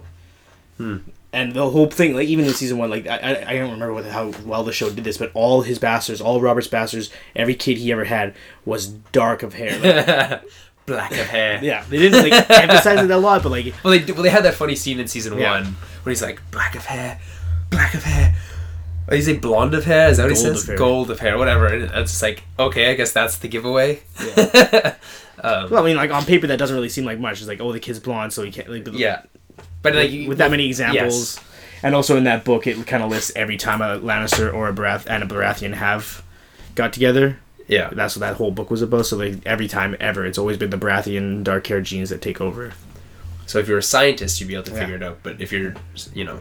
Hmm. 0.78 0.96
And 1.34 1.52
the 1.52 1.68
whole 1.68 1.86
thing, 1.90 2.14
like 2.14 2.28
even 2.28 2.44
in 2.44 2.54
season 2.54 2.78
one, 2.78 2.90
like 2.90 3.06
I, 3.06 3.44
I, 3.46 3.54
don't 3.54 3.72
remember 3.72 3.92
what, 3.92 4.04
how 4.06 4.32
well 4.46 4.62
the 4.62 4.72
show 4.72 4.88
did 4.90 5.04
this, 5.04 5.18
but 5.18 5.30
all 5.34 5.62
his 5.62 5.78
bastards, 5.78 6.20
all 6.20 6.40
Robert's 6.40 6.68
bastards, 6.68 7.10
every 7.34 7.54
kid 7.54 7.76
he 7.78 7.90
ever 7.92 8.04
had 8.04 8.34
was 8.64 8.86
dark 8.86 9.42
of 9.42 9.54
hair. 9.54 9.78
Like, 9.78 10.42
Black 10.86 11.12
of 11.12 11.26
hair. 11.28 11.60
yeah, 11.62 11.82
they 11.88 11.96
didn't 11.98 12.22
like 12.30 12.50
emphasize 12.50 13.02
it 13.02 13.10
a 13.10 13.16
lot, 13.16 13.42
but 13.42 13.48
like 13.50 13.74
Well, 13.82 13.98
they 13.98 14.12
well 14.12 14.22
they 14.22 14.28
had 14.28 14.44
that 14.44 14.54
funny 14.54 14.76
scene 14.76 15.00
in 15.00 15.08
season 15.08 15.38
Yeah. 15.38 15.52
one 15.62 15.64
where 16.02 16.10
he's 16.10 16.20
like 16.22 16.40
black 16.50 16.74
of 16.74 16.84
hair, 16.84 17.18
black 17.70 17.94
of 17.94 18.04
hair, 18.04 18.34
Oh, 19.08 19.14
is 19.14 19.26
it 19.26 19.40
blonde 19.40 19.74
of 19.74 19.84
hair? 19.84 20.08
Is 20.10 20.18
that 20.18 20.24
what 20.24 20.30
he 20.32 20.36
says? 20.36 20.68
of. 20.68 20.78
Gold 20.78 21.10
of 21.10 21.20
hair, 21.20 21.36
whatever. 21.38 21.66
And 21.66 21.84
It's 21.84 22.12
just 22.12 22.22
like 22.22 22.42
okay, 22.58 22.90
I 22.90 22.94
guess 22.94 23.12
that's 23.12 23.38
the 23.38 23.48
giveaway. 23.48 24.02
Um, 25.44 25.68
well, 25.68 25.82
I 25.82 25.86
mean, 25.86 25.96
like 25.96 26.10
on 26.10 26.24
paper, 26.24 26.46
that 26.46 26.58
doesn't 26.58 26.74
really 26.74 26.88
seem 26.88 27.04
like 27.04 27.18
much. 27.18 27.38
It's 27.40 27.48
like, 27.48 27.60
oh, 27.60 27.70
the 27.70 27.80
kid's 27.80 28.00
blonde, 28.00 28.32
so 28.32 28.42
he 28.42 28.50
can't. 28.50 28.66
Like, 28.70 28.88
Yeah, 28.94 29.22
but 29.82 29.94
like 29.94 30.10
you- 30.10 30.28
with 30.28 30.38
that 30.38 30.50
many 30.50 30.66
examples, 30.66 31.38
and 31.82 31.94
also 31.94 32.16
in 32.16 32.24
that 32.24 32.44
book, 32.44 32.66
it 32.66 32.86
kind 32.86 33.02
of 33.02 33.10
lists 33.10 33.32
every 33.36 33.56
time 33.56 33.80
a 33.82 33.98
Lannister 33.98 34.52
or 34.52 34.68
a 34.68 34.72
Barath 34.72 35.06
and 35.06 35.22
a 35.22 35.26
Baratheon 35.26 35.74
have 35.74 36.22
got 36.74 36.92
together. 36.92 37.38
yeah, 37.68 37.90
That's 37.92 38.16
what 38.16 38.20
that 38.20 38.36
whole 38.36 38.50
book 38.50 38.70
was 38.70 38.82
about. 38.82 39.06
So 39.06 39.16
like 39.16 39.38
every 39.46 39.68
time 39.68 39.96
ever, 40.00 40.24
it's 40.26 40.38
always 40.38 40.56
been 40.56 40.70
the 40.70 40.78
Baratheon 40.78 41.44
dark 41.44 41.66
haired 41.66 41.84
genes 41.84 42.10
that 42.10 42.20
take 42.22 42.40
over. 42.40 42.72
So 43.46 43.58
if 43.58 43.68
you're 43.68 43.78
a 43.78 43.82
scientist, 43.82 44.40
you'd 44.40 44.46
be 44.48 44.54
able 44.54 44.64
to 44.64 44.72
Yeah. 44.72 44.78
figure 44.80 44.96
it 44.96 45.02
out. 45.02 45.18
But 45.22 45.40
if 45.40 45.52
you're, 45.52 45.74
you 46.14 46.24
know, 46.24 46.40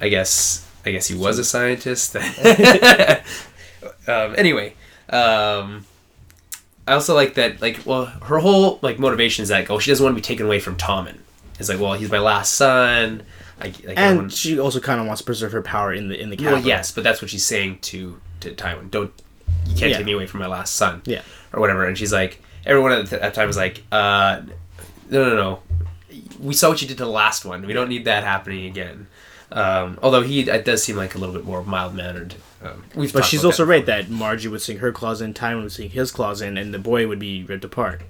I 0.00 0.08
guess 0.08 0.62
I 0.84 0.90
guess 0.92 1.06
he 1.08 1.14
was 1.16 1.38
a 1.38 1.44
scientist. 1.44 2.14
um, 4.08 4.34
anyway, 4.36 4.74
um, 5.10 5.84
I 6.86 6.92
also 6.92 7.14
like 7.14 7.34
that. 7.34 7.60
Like, 7.60 7.80
well, 7.84 8.06
her 8.06 8.38
whole 8.38 8.78
like 8.82 8.98
motivation 8.98 9.42
is 9.42 9.50
like, 9.50 9.70
oh, 9.70 9.78
she 9.78 9.90
doesn't 9.90 10.04
want 10.04 10.14
to 10.14 10.20
be 10.20 10.22
taken 10.24 10.46
away 10.46 10.60
from 10.60 10.76
Tommen. 10.76 11.16
It's 11.58 11.68
like, 11.68 11.80
well, 11.80 11.94
he's 11.94 12.10
my 12.10 12.18
last 12.18 12.54
son. 12.54 13.22
I, 13.60 13.66
like, 13.84 13.94
And 13.96 14.16
want- 14.18 14.32
she 14.32 14.58
also 14.58 14.80
kind 14.80 15.00
of 15.00 15.06
wants 15.06 15.22
to 15.22 15.26
preserve 15.26 15.52
her 15.52 15.62
power 15.62 15.92
in 15.92 16.08
the 16.08 16.20
in 16.20 16.28
the 16.30 16.36
well, 16.44 16.60
yes, 16.60 16.92
but 16.92 17.02
that's 17.04 17.22
what 17.22 17.30
she's 17.30 17.44
saying 17.44 17.78
to 17.82 18.20
to 18.40 18.50
Tywin. 18.52 18.90
Don't 18.90 19.12
you 19.66 19.74
can't 19.76 19.90
Yeah. 19.90 19.96
take 19.96 20.06
me 20.06 20.12
away 20.12 20.26
from 20.26 20.40
my 20.40 20.46
last 20.46 20.74
son. 20.74 21.02
Yeah. 21.06 21.22
or 21.52 21.60
whatever. 21.60 21.84
And 21.86 21.96
she's 21.96 22.12
like, 22.12 22.42
everyone 22.66 22.92
at 22.92 23.06
that 23.10 23.32
time 23.32 23.46
was 23.46 23.56
like, 23.56 23.82
uh, 23.90 24.42
no, 25.08 25.30
no, 25.30 25.36
no. 25.36 25.62
We 26.38 26.52
saw 26.52 26.68
what 26.68 26.82
you 26.82 26.88
did 26.88 26.98
to 26.98 27.04
the 27.04 27.10
last 27.10 27.44
one. 27.46 27.66
We 27.66 27.72
don't 27.72 27.88
need 27.88 28.04
that 28.04 28.24
happening 28.24 28.66
again. 28.66 29.06
Um, 29.52 29.98
although 30.02 30.22
he 30.22 30.40
it 30.40 30.64
does 30.66 30.82
seem 30.82 30.96
like 30.96 31.14
a 31.14 31.18
little 31.18 31.34
bit 31.34 31.44
more 31.44 31.62
mild 31.64 31.94
mannered. 31.94 32.34
Um, 32.62 32.82
But 33.12 33.24
she's 33.24 33.44
also 33.44 33.64
that 33.64 33.70
right 33.70 33.86
that 33.86 34.06
Margaery 34.06 34.50
would 34.50 34.60
sing 34.60 34.78
her 34.78 34.92
claws 34.92 35.20
in, 35.22 35.32
Tywin 35.34 35.62
would 35.62 35.72
sing 35.72 35.88
his 35.90 36.10
claws 36.10 36.42
in, 36.42 36.58
and 36.58 36.74
the 36.74 36.78
boy 36.78 37.06
would 37.06 37.18
be 37.20 37.44
ripped 37.44 37.64
apart. 37.64 38.02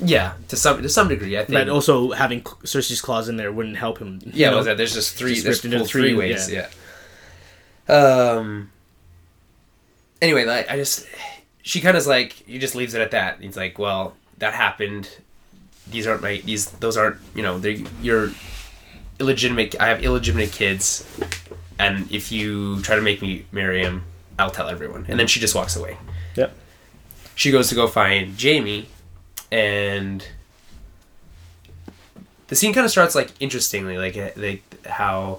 Yeah, 0.00 0.34
to 0.48 0.56
some 0.56 0.82
to 0.82 0.88
some 0.88 1.08
degree, 1.08 1.36
I 1.36 1.44
think. 1.44 1.52
But 1.52 1.68
also 1.68 2.12
having 2.12 2.42
Cersei's 2.42 3.00
claws 3.00 3.28
in 3.28 3.36
there 3.36 3.52
wouldn't 3.52 3.76
help 3.76 3.98
him. 3.98 4.20
you 4.24 4.32
yeah, 4.34 4.50
know? 4.50 4.56
was 4.56 4.66
that 4.66 4.76
there's 4.76 4.94
just 4.94 5.14
three. 5.14 5.34
Just 5.34 5.44
there's 5.44 5.56
ripped 5.58 5.64
into 5.66 5.78
full 5.78 5.86
three, 5.86 6.02
three 6.10 6.14
ways. 6.14 6.50
Yeah. 6.50 6.68
Um. 7.88 8.70
Anyway, 10.20 10.44
like 10.44 10.70
I 10.70 10.76
just, 10.76 11.06
she 11.62 11.80
kind 11.80 11.96
of 11.96 12.06
like 12.06 12.32
he 12.32 12.58
just 12.58 12.74
leaves 12.74 12.94
it 12.94 13.00
at 13.00 13.10
that. 13.12 13.40
He's 13.40 13.56
like, 13.56 13.78
well, 13.78 14.14
that 14.38 14.54
happened. 14.54 15.08
These 15.90 16.06
aren't 16.06 16.22
my 16.22 16.40
these 16.44 16.70
those 16.70 16.96
aren't 16.96 17.18
you 17.34 17.42
know 17.42 17.58
they're 17.58 17.78
you're 18.02 18.30
illegitimate. 19.20 19.80
I 19.80 19.88
have 19.88 20.02
illegitimate 20.02 20.52
kids, 20.52 21.06
and 21.78 22.10
if 22.10 22.32
you 22.32 22.80
try 22.82 22.96
to 22.96 23.02
make 23.02 23.22
me 23.22 23.46
marry 23.52 23.82
him, 23.82 24.04
I'll 24.38 24.50
tell 24.50 24.68
everyone. 24.68 25.06
And 25.08 25.20
then 25.20 25.26
she 25.26 25.40
just 25.40 25.54
walks 25.54 25.76
away. 25.76 25.98
Yep. 26.36 26.56
She 27.34 27.50
goes 27.50 27.68
to 27.68 27.74
go 27.74 27.86
find 27.86 28.40
Jaime, 28.40 28.88
and 29.54 30.26
the 32.48 32.56
scene 32.56 32.72
kind 32.72 32.84
of 32.84 32.90
starts 32.90 33.14
like 33.14 33.30
interestingly, 33.38 33.96
like 33.96 34.16
uh, 34.16 34.30
like 34.34 34.84
how 34.84 35.38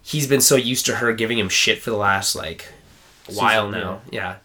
he's 0.00 0.28
been 0.28 0.40
so 0.40 0.54
used 0.54 0.86
to 0.86 0.94
her 0.96 1.12
giving 1.12 1.36
him 1.36 1.48
shit 1.48 1.82
for 1.82 1.90
the 1.90 1.96
last 1.96 2.36
like 2.36 2.68
while 3.34 3.66
Season, 3.66 3.80
now, 3.80 4.00
yeah. 4.12 4.36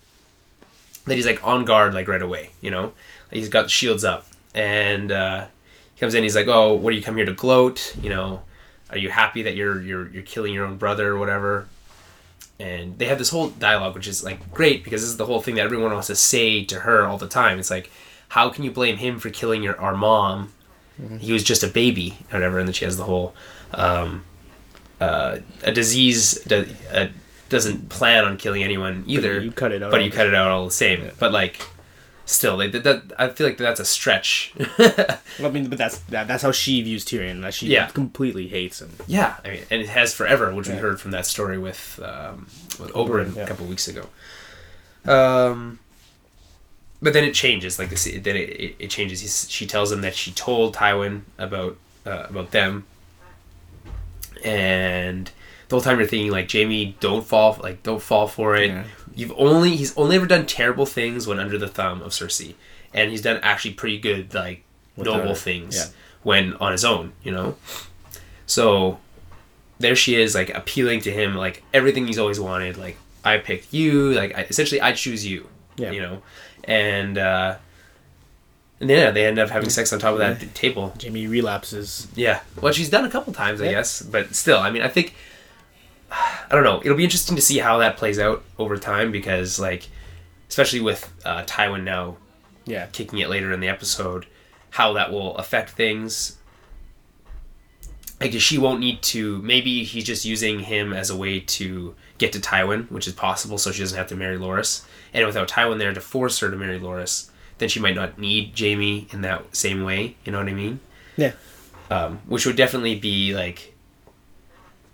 That 1.05 1.13
he's 1.13 1.27
like 1.27 1.45
on 1.45 1.63
guard 1.63 1.93
like 1.93 2.07
right 2.07 2.21
away, 2.21 2.49
you 2.59 2.71
know. 2.71 2.93
He's 3.29 3.49
got 3.49 3.63
the 3.63 3.69
shields 3.69 4.03
up, 4.03 4.25
and 4.55 5.11
uh, 5.11 5.45
he 5.93 5.99
comes 5.99 6.15
in. 6.15 6.23
He's 6.23 6.35
like, 6.35 6.47
"Oh, 6.47 6.73
what 6.73 6.89
do 6.89 6.97
you 6.97 7.03
come 7.03 7.17
here 7.17 7.25
to 7.25 7.33
gloat? 7.33 7.95
You 8.01 8.09
know, 8.09 8.41
are 8.89 8.97
you 8.97 9.11
happy 9.11 9.43
that 9.43 9.55
you're 9.55 9.79
you're 9.79 10.09
you're 10.09 10.23
killing 10.23 10.55
your 10.55 10.65
own 10.65 10.77
brother 10.77 11.09
or 11.09 11.19
whatever?" 11.19 11.67
And 12.59 12.97
they 12.97 13.05
have 13.05 13.19
this 13.19 13.29
whole 13.29 13.49
dialogue, 13.49 13.93
which 13.93 14.07
is 14.07 14.23
like 14.23 14.51
great 14.51 14.83
because 14.83 15.01
this 15.01 15.09
is 15.09 15.17
the 15.17 15.27
whole 15.27 15.41
thing 15.41 15.55
that 15.55 15.65
everyone 15.65 15.93
wants 15.93 16.07
to 16.07 16.15
say 16.15 16.63
to 16.65 16.79
her 16.79 17.05
all 17.05 17.19
the 17.19 17.27
time. 17.27 17.59
It's 17.59 17.71
like, 17.71 17.91
how 18.31 18.49
can 18.49 18.63
you 18.63 18.71
blame 18.71 18.95
him 18.97 19.19
for 19.19 19.29
killing 19.29 19.61
your 19.61 19.79
our 19.79 19.93
mom? 19.95 20.53
He 21.19 21.33
was 21.33 21.43
just 21.43 21.63
a 21.63 21.67
baby, 21.67 22.17
or 22.31 22.35
whatever. 22.39 22.59
And 22.59 22.67
then 22.67 22.73
she 22.73 22.85
has 22.85 22.95
the 22.95 23.05
whole, 23.05 23.33
um, 23.73 24.23
uh, 24.99 25.39
a 25.63 25.71
disease 25.71 26.35
do, 26.45 26.67
uh, 26.93 27.07
doesn't 27.49 27.89
plan 27.89 28.23
on 28.23 28.37
killing 28.37 28.61
anyone 28.63 29.03
either. 29.07 29.39
you 29.41 29.51
cut 29.51 29.71
it 29.71 29.81
out 29.81 29.89
but 29.91 30.03
you 30.03 30.11
cut 30.11 30.27
it 30.27 30.35
out 30.35 30.51
all 30.51 30.63
the 30.63 30.71
same. 30.71 31.09
But 31.17 31.31
like, 31.31 31.59
still, 32.25 32.55
like 32.55 32.71
that, 32.73 32.83
that. 32.83 33.01
I 33.17 33.29
feel 33.29 33.47
like 33.47 33.57
that's 33.57 33.79
a 33.79 33.85
stretch. 33.85 34.53
I 34.77 35.49
mean, 35.51 35.67
but 35.69 35.77
that's 35.77 35.97
that, 36.13 36.27
that's 36.27 36.43
how 36.43 36.51
she 36.51 36.81
views 36.83 37.03
Tyrion. 37.03 37.41
That 37.41 37.53
she 37.53 37.67
Yeah. 37.67 37.87
completely 37.87 38.47
hates 38.47 38.79
him. 38.81 38.91
Yeah, 39.07 39.35
I 39.43 39.49
mean, 39.49 39.63
and 39.71 39.81
it 39.81 39.89
has 39.89 40.13
forever, 40.13 40.53
which 40.53 40.69
we 40.69 40.75
heard 40.75 41.01
from 41.01 41.11
that 41.11 41.25
story 41.25 41.57
with 41.57 41.99
um, 42.01 42.45
with 42.79 42.91
Oberyn 42.93 43.35
yeah. 43.35 43.43
a 43.43 43.47
couple 43.47 43.65
weeks 43.65 43.87
ago. 43.89 44.05
Um, 45.05 45.79
but 47.01 47.13
then 47.13 47.23
it 47.23 47.33
changes, 47.33 47.79
like 47.79 47.89
this. 47.89 48.03
Then 48.05 48.35
it, 48.35 48.49
it, 48.49 48.75
it 48.79 48.89
changes. 48.89 49.21
He's, 49.21 49.49
she 49.49 49.65
tells 49.65 49.91
him 49.91 50.01
that 50.01 50.15
she 50.15 50.31
told 50.31 50.75
Tywin 50.75 51.21
about 51.37 51.77
uh, 52.05 52.27
about 52.29 52.51
them, 52.51 52.85
and 54.43 55.31
the 55.67 55.75
whole 55.75 55.81
time 55.81 55.99
you're 55.99 56.07
thinking 56.07 56.31
like 56.31 56.51
Jaime, 56.51 56.95
don't 56.99 57.25
fall, 57.25 57.57
like 57.61 57.83
don't 57.83 58.01
fall 58.01 58.27
for 58.27 58.55
it. 58.55 58.69
Yeah. 58.69 58.83
You've 59.13 59.33
only 59.35 59.75
he's 59.75 59.95
only 59.97 60.15
ever 60.15 60.25
done 60.25 60.45
terrible 60.45 60.85
things 60.85 61.27
when 61.27 61.39
under 61.39 61.57
the 61.57 61.67
thumb 61.67 62.01
of 62.01 62.11
Cersei, 62.11 62.55
and 62.93 63.11
he's 63.11 63.21
done 63.21 63.39
actually 63.43 63.73
pretty 63.73 63.99
good 63.99 64.33
like 64.33 64.63
Without 64.95 65.17
noble 65.19 65.35
things 65.35 65.75
Yeah. 65.77 65.85
when 66.23 66.53
on 66.55 66.71
his 66.71 66.83
own, 66.85 67.13
you 67.23 67.31
know. 67.31 67.55
So 68.45 68.99
there 69.79 69.95
she 69.95 70.15
is, 70.21 70.35
like 70.35 70.49
appealing 70.49 70.99
to 71.01 71.11
him, 71.11 71.35
like 71.35 71.63
everything 71.73 72.07
he's 72.07 72.19
always 72.19 72.39
wanted. 72.39 72.77
Like 72.77 72.97
I 73.23 73.37
picked 73.37 73.73
you, 73.73 74.11
like 74.11 74.37
I, 74.37 74.41
essentially 74.43 74.81
I 74.81 74.91
choose 74.93 75.25
you, 75.25 75.47
Yeah. 75.77 75.91
you 75.91 76.01
know, 76.01 76.21
and 76.63 77.17
uh, 77.17 77.55
and 78.79 78.89
yeah, 78.89 79.11
they 79.11 79.25
end 79.25 79.37
up 79.39 79.49
having 79.49 79.69
sex 79.69 79.91
on 79.93 79.99
top 79.99 80.13
of 80.13 80.19
that 80.19 80.41
Yeah. 80.41 80.47
table. 80.53 80.93
Jaime 81.01 81.27
relapses. 81.27 82.07
Yeah, 82.15 82.39
well, 82.61 82.73
she's 82.73 82.89
done 82.89 83.05
a 83.05 83.09
couple 83.09 83.33
times, 83.33 83.61
I 83.61 83.65
Yeah. 83.65 83.71
guess, 83.71 84.01
but 84.01 84.33
still, 84.35 84.57
I 84.59 84.71
mean, 84.71 84.81
I 84.81 84.87
think 84.87 85.13
I 86.11 86.47
don't 86.55 86.63
know. 86.65 86.81
It'll 86.83 86.97
be 86.97 87.05
interesting 87.05 87.35
to 87.37 87.41
see 87.41 87.59
how 87.59 87.77
that 87.77 87.95
plays 87.95 88.19
out 88.19 88.43
over 88.59 88.75
time 88.75 89.11
because, 89.13 89.57
like, 89.59 89.87
especially 90.49 90.81
with 90.81 91.09
uh, 91.23 91.43
Tywin 91.45 91.83
now 91.83 92.17
Yeah. 92.65 92.87
kicking 92.91 93.19
it 93.19 93.29
later 93.29 93.53
in 93.53 93.61
the 93.61 93.69
episode, 93.69 94.25
how 94.71 94.91
that 94.93 95.11
will 95.11 95.37
affect 95.37 95.69
things. 95.71 96.37
Like 98.19 98.33
she 98.33 98.57
won't 98.57 98.79
need 98.81 99.01
to. 99.03 99.41
Maybe 99.41 99.83
he's 99.83 100.03
just 100.03 100.25
using 100.25 100.59
him 100.59 100.93
as 100.93 101.09
a 101.09 101.15
way 101.15 101.39
to 101.39 101.95
get 102.21 102.31
to 102.33 102.39
Tywin, 102.39 102.89
which 102.89 103.07
is 103.07 103.13
possible, 103.13 103.57
so 103.57 103.71
she 103.71 103.81
doesn't 103.81 103.97
have 103.97 104.07
to 104.07 104.15
marry 104.15 104.37
Loras. 104.37 104.83
And 105.13 105.25
without 105.25 105.49
Tywin 105.49 105.77
there 105.79 105.93
to 105.93 105.99
force 106.01 106.39
her 106.39 106.49
to 106.49 106.55
marry 106.55 106.79
Loras, 106.79 107.29
then 107.57 107.67
she 107.67 107.79
might 107.81 107.95
not 107.95 108.17
need 108.17 108.53
Jaime 108.57 109.07
in 109.11 109.21
that 109.21 109.53
same 109.55 109.83
way. 109.83 110.15
You 110.23 110.31
know 110.31 110.37
what 110.39 110.47
I 110.47 110.53
mean? 110.53 110.79
Yeah. 111.17 111.33
Um, 111.89 112.19
which 112.27 112.45
would 112.45 112.55
definitely 112.55 112.95
be 112.95 113.33
like 113.35 113.73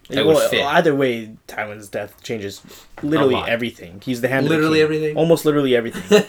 That 0.10 0.26
would 0.26 0.50
fit. 0.50 0.64
either 0.66 0.96
way, 0.96 1.36
Tywin's 1.48 1.88
death 1.90 2.24
changes 2.24 2.62
literally 3.04 3.36
everything. 3.36 4.02
He's 4.04 4.22
the 4.22 4.28
hand. 4.28 4.48
the 4.48 4.50
Literally 4.50 4.78
king. 4.80 4.84
everything? 4.84 5.18
Almost 5.18 5.46
literally 5.46 5.76
everything. 5.76 6.24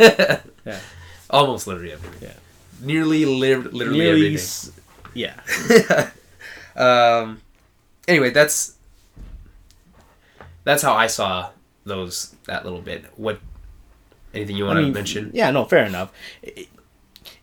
yeah. 0.67 0.81
almost 1.31 1.67
literally 1.67 1.93
everything. 1.93 2.29
Yeah. 2.29 2.35
Nearly, 2.83 3.25
li- 3.25 3.55
literally 3.57 3.99
Nearly 3.99 4.27
everything. 4.27 4.35
s- 4.35 4.73
yeah. 5.15 6.11
um, 6.77 7.41
anyway, 8.07 8.31
that's 8.31 8.75
that's 10.69 10.83
how 10.83 10.93
I 10.95 11.07
saw 11.07 11.51
those 11.85 12.35
that 12.47 12.65
little 12.65 12.83
bit. 12.83 13.07
What 13.17 13.41
anything 14.35 14.57
you 14.57 14.67
want 14.67 14.79
I 14.79 14.83
to 14.83 14.91
mention? 14.93 15.31
Yeah, 15.33 15.51
no, 15.51 15.65
fair 15.65 15.85
enough. 15.87 16.13
It- 16.43 16.69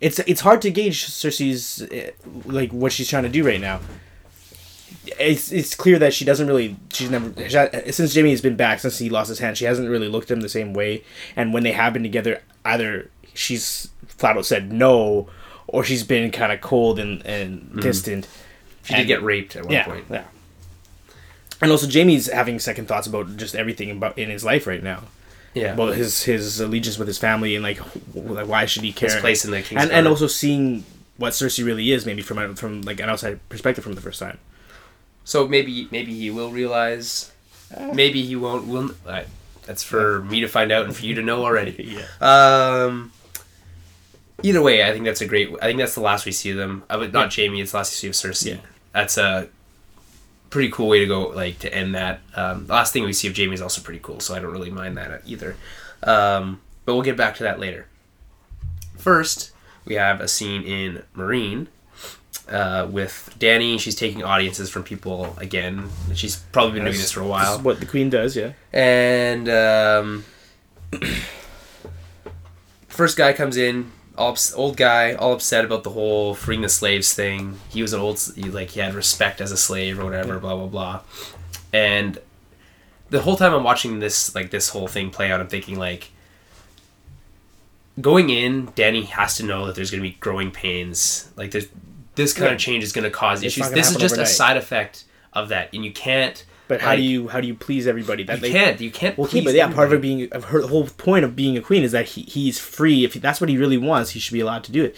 It's 0.01 0.19
it's 0.19 0.41
hard 0.41 0.61
to 0.61 0.69
gauge 0.71 1.05
Cersei's 1.07 1.81
uh, 1.81 2.11
like 2.45 2.71
what 2.71 2.91
she's 2.91 3.09
trying 3.09 3.23
to 3.23 3.29
do 3.29 3.45
right 3.45 3.61
now. 3.61 3.79
It's 5.19 5.51
it's 5.51 5.73
clear 5.75 5.97
that 5.99 6.13
she 6.13 6.25
doesn't 6.25 6.47
really 6.47 6.75
she's 6.91 7.09
never 7.09 7.27
she 7.49 7.91
since 7.91 8.13
Jaime 8.15 8.31
has 8.31 8.41
been 8.41 8.55
back 8.55 8.79
since 8.79 8.97
he 8.99 9.09
lost 9.09 9.29
his 9.29 9.39
hand 9.39 9.57
she 9.57 9.65
hasn't 9.65 9.87
really 9.89 10.07
looked 10.07 10.29
at 10.31 10.37
him 10.37 10.41
the 10.41 10.49
same 10.49 10.73
way 10.73 11.03
and 11.35 11.53
when 11.53 11.63
they 11.63 11.71
have 11.73 11.93
been 11.93 12.03
together 12.03 12.41
either 12.65 13.09
she's 13.33 13.89
flat 14.07 14.35
out 14.37 14.45
said 14.45 14.71
no 14.73 15.27
or 15.67 15.83
she's 15.83 16.03
been 16.03 16.31
kind 16.31 16.51
of 16.51 16.59
cold 16.61 16.99
and 16.99 17.25
and 17.25 17.79
distant. 17.81 18.27
She 18.83 18.95
did 18.95 19.07
get 19.07 19.21
raped 19.23 19.55
at 19.55 19.63
one 19.65 19.73
yeah, 19.73 19.85
point. 19.85 20.05
yeah. 20.09 20.23
And 21.65 21.71
also 21.71 21.87
Jaime's 21.89 22.27
having 22.27 22.59
second 22.59 22.87
thoughts 22.87 23.07
about 23.07 23.35
just 23.37 23.55
everything 23.55 23.89
about 23.89 24.17
in 24.17 24.29
his 24.29 24.43
life 24.45 24.67
right 24.67 24.83
now 24.83 25.03
Yeah, 25.55 25.73
about 25.73 25.95
his 25.95 26.23
his 26.23 26.59
allegiance 26.59 26.97
with 26.99 27.07
his 27.07 27.17
family 27.17 27.55
and 27.55 27.63
like, 27.63 27.79
like 28.13 28.47
why 28.47 28.65
should 28.67 28.83
he 28.83 28.93
care? 28.93 29.09
his 29.09 29.19
place 29.19 29.43
in 29.45 29.51
the 29.51 29.61
king's 29.63 29.81
and 29.81 29.91
and 29.91 30.07
also 30.07 30.27
seeing 30.27 30.83
what 31.17 31.33
Cersei 31.33 31.65
really 31.65 31.91
is, 31.91 32.05
maybe 32.05 32.21
from 32.21 32.37
a, 32.37 32.55
from 32.55 32.81
like 32.83 32.99
an 32.99 33.09
outside 33.09 33.39
perspective 33.49 33.83
from 33.83 33.95
the 33.95 34.01
first 34.01 34.19
time. 34.19 34.37
So 35.23 35.47
maybe 35.47 35.87
maybe 35.91 36.13
he 36.13 36.29
will 36.29 36.51
realize. 36.51 37.31
Maybe 37.93 38.21
he 38.21 38.35
won't. 38.35 38.67
Will 38.67 38.91
uh, 39.07 39.23
that's 39.65 39.81
for 39.83 40.21
me 40.21 40.39
to 40.41 40.47
find 40.47 40.71
out 40.71 40.85
and 40.85 40.95
for 40.95 41.03
you 41.03 41.15
to 41.15 41.21
know 41.23 41.43
already. 41.43 41.73
Yeah. 41.97 42.05
Um. 42.21 43.11
Either 44.43 44.61
way, 44.61 44.83
I 44.87 44.91
think 44.91 45.05
that's 45.05 45.21
a 45.21 45.25
great. 45.25 45.49
I 45.61 45.65
think 45.65 45.79
that's 45.79 45.95
the 45.95 46.01
last 46.01 46.25
we 46.25 46.31
see 46.31 46.51
of 46.51 46.57
them. 46.57 46.83
I 46.89 46.97
would 46.97 47.11
not 47.13 47.33
Jaime. 47.33 47.59
It's 47.61 47.71
the 47.71 47.77
last 47.77 47.91
we 47.93 47.95
see 47.95 48.07
of 48.07 48.13
Cersei. 48.13 48.51
Yeah. 48.55 48.61
That's 48.93 49.17
a 49.17 49.47
pretty 50.55 50.71
cool 50.71 50.87
way 50.87 50.99
to 50.99 51.05
go, 51.05 51.27
like 51.27 51.59
to 51.59 51.75
end 51.75 51.93
that. 51.95 52.21
Um, 52.33 52.65
the 52.65 52.71
last 52.71 52.93
thing 52.93 53.03
we 53.03 53.11
see 53.11 53.27
of 53.27 53.35
Jaime 53.35 53.53
is 53.53 53.61
also 53.61 53.81
pretty 53.81 53.99
cool, 54.01 54.21
so 54.21 54.33
I 54.33 54.39
don't 54.39 54.53
really 54.53 54.71
mind 54.71 54.95
that 54.95 55.21
either. 55.25 55.57
Um, 56.01 56.61
but 56.85 56.93
we'll 56.93 57.03
get 57.03 57.17
back 57.17 57.35
to 57.35 57.43
that 57.43 57.59
later. 57.59 57.87
First, 58.97 59.51
we 59.83 59.95
have 59.95 60.21
a 60.21 60.29
scene 60.29 60.63
in 60.63 61.03
Meereen 61.13 61.67
uh, 62.47 62.87
with 62.89 63.35
Dany. 63.37 63.77
She's 63.77 63.95
taking 63.95 64.23
audiences 64.23 64.69
from 64.69 64.83
people 64.83 65.35
again. 65.39 65.89
She's 66.13 66.37
probably 66.37 66.75
been 66.75 66.85
doing 66.85 66.95
this 66.95 67.11
for 67.11 67.19
a 67.19 67.27
while. 67.27 67.59
what 67.59 67.81
the 67.81 67.85
queen 67.85 68.09
does, 68.09 68.37
yeah. 68.37 68.53
And 68.71 69.49
um, 69.49 70.23
first 72.87 73.17
guy 73.17 73.33
comes 73.33 73.57
in, 73.57 73.91
all 74.17 74.37
old 74.55 74.77
guy, 74.77 75.13
all 75.13 75.33
upset 75.33 75.65
about 75.65 75.83
the 75.83 75.89
whole 75.91 76.33
freeing 76.35 76.61
the 76.61 76.69
slaves 76.69 77.13
thing. 77.13 77.59
He 77.69 77.81
was 77.81 77.93
an 77.93 77.99
old, 77.99 78.19
he, 78.35 78.43
like 78.43 78.71
he 78.71 78.79
had 78.79 78.93
respect 78.93 79.41
as 79.41 79.51
a 79.51 79.57
slave 79.57 79.99
or 79.99 80.05
whatever, 80.05 80.39
blah 80.39 80.55
blah 80.55 80.67
blah. 80.67 81.01
And 81.73 82.19
the 83.09 83.21
whole 83.21 83.35
time 83.35 83.53
I'm 83.53 83.63
watching 83.63 83.99
this, 83.99 84.33
like 84.33 84.51
this 84.51 84.69
whole 84.69 84.87
thing 84.87 85.09
play 85.09 85.31
out, 85.31 85.39
I'm 85.39 85.47
thinking 85.47 85.77
like, 85.77 86.11
going 87.99 88.29
in, 88.29 88.67
Dany 88.69 89.05
has 89.05 89.37
to 89.37 89.43
know 89.43 89.65
that 89.67 89.75
there's 89.75 89.91
gonna 89.91 90.03
be 90.03 90.17
growing 90.19 90.51
pains. 90.51 91.29
Like 91.35 91.51
there's 91.51 91.67
this 92.15 92.33
kind 92.33 92.47
Yeah. 92.47 92.53
of 92.53 92.59
change 92.59 92.83
is 92.83 92.91
gonna 92.91 93.09
cause 93.11 93.43
It's 93.43 93.57
issues. 93.57 93.71
This 93.71 93.91
is 93.91 93.97
just 93.97 94.17
a 94.17 94.25
side 94.25 94.57
effect 94.57 95.03
of 95.33 95.49
that, 95.49 95.69
and 95.73 95.83
you 95.85 95.91
can't. 95.91 96.43
But 96.67 96.81
how 96.81 96.89
like, 96.89 96.97
do 96.97 97.03
you 97.03 97.27
how 97.27 97.41
do 97.41 97.47
you 97.47 97.55
please 97.55 97.87
everybody? 97.87 98.23
That 98.23 98.37
You 98.37 98.41
they, 98.41 98.51
can't. 98.51 98.81
You 98.81 98.91
can't. 98.91 99.17
Well, 99.17 99.27
okay, 99.27 99.41
please 99.41 99.45
but 99.45 99.53
yeah, 99.53 99.71
part 99.71 99.87
of 99.87 99.93
it 99.93 100.01
being 100.01 100.31
of 100.31 100.45
her 100.45 100.61
the 100.61 100.67
whole 100.67 100.87
point 100.87 101.23
of 101.23 101.35
being 101.35 101.57
a 101.57 101.61
queen 101.61 101.83
is 101.83 101.91
that 101.91 102.05
he, 102.09 102.23
he's 102.23 102.59
free. 102.59 103.05
If 103.05 103.13
that's 103.13 103.39
what 103.39 103.49
he 103.49 103.57
really 103.57 103.77
wants, 103.77 104.11
he 104.11 104.19
should 104.19 104.33
be 104.33 104.39
allowed 104.39 104.63
to 104.65 104.71
do 104.71 104.83
it. 104.83 104.95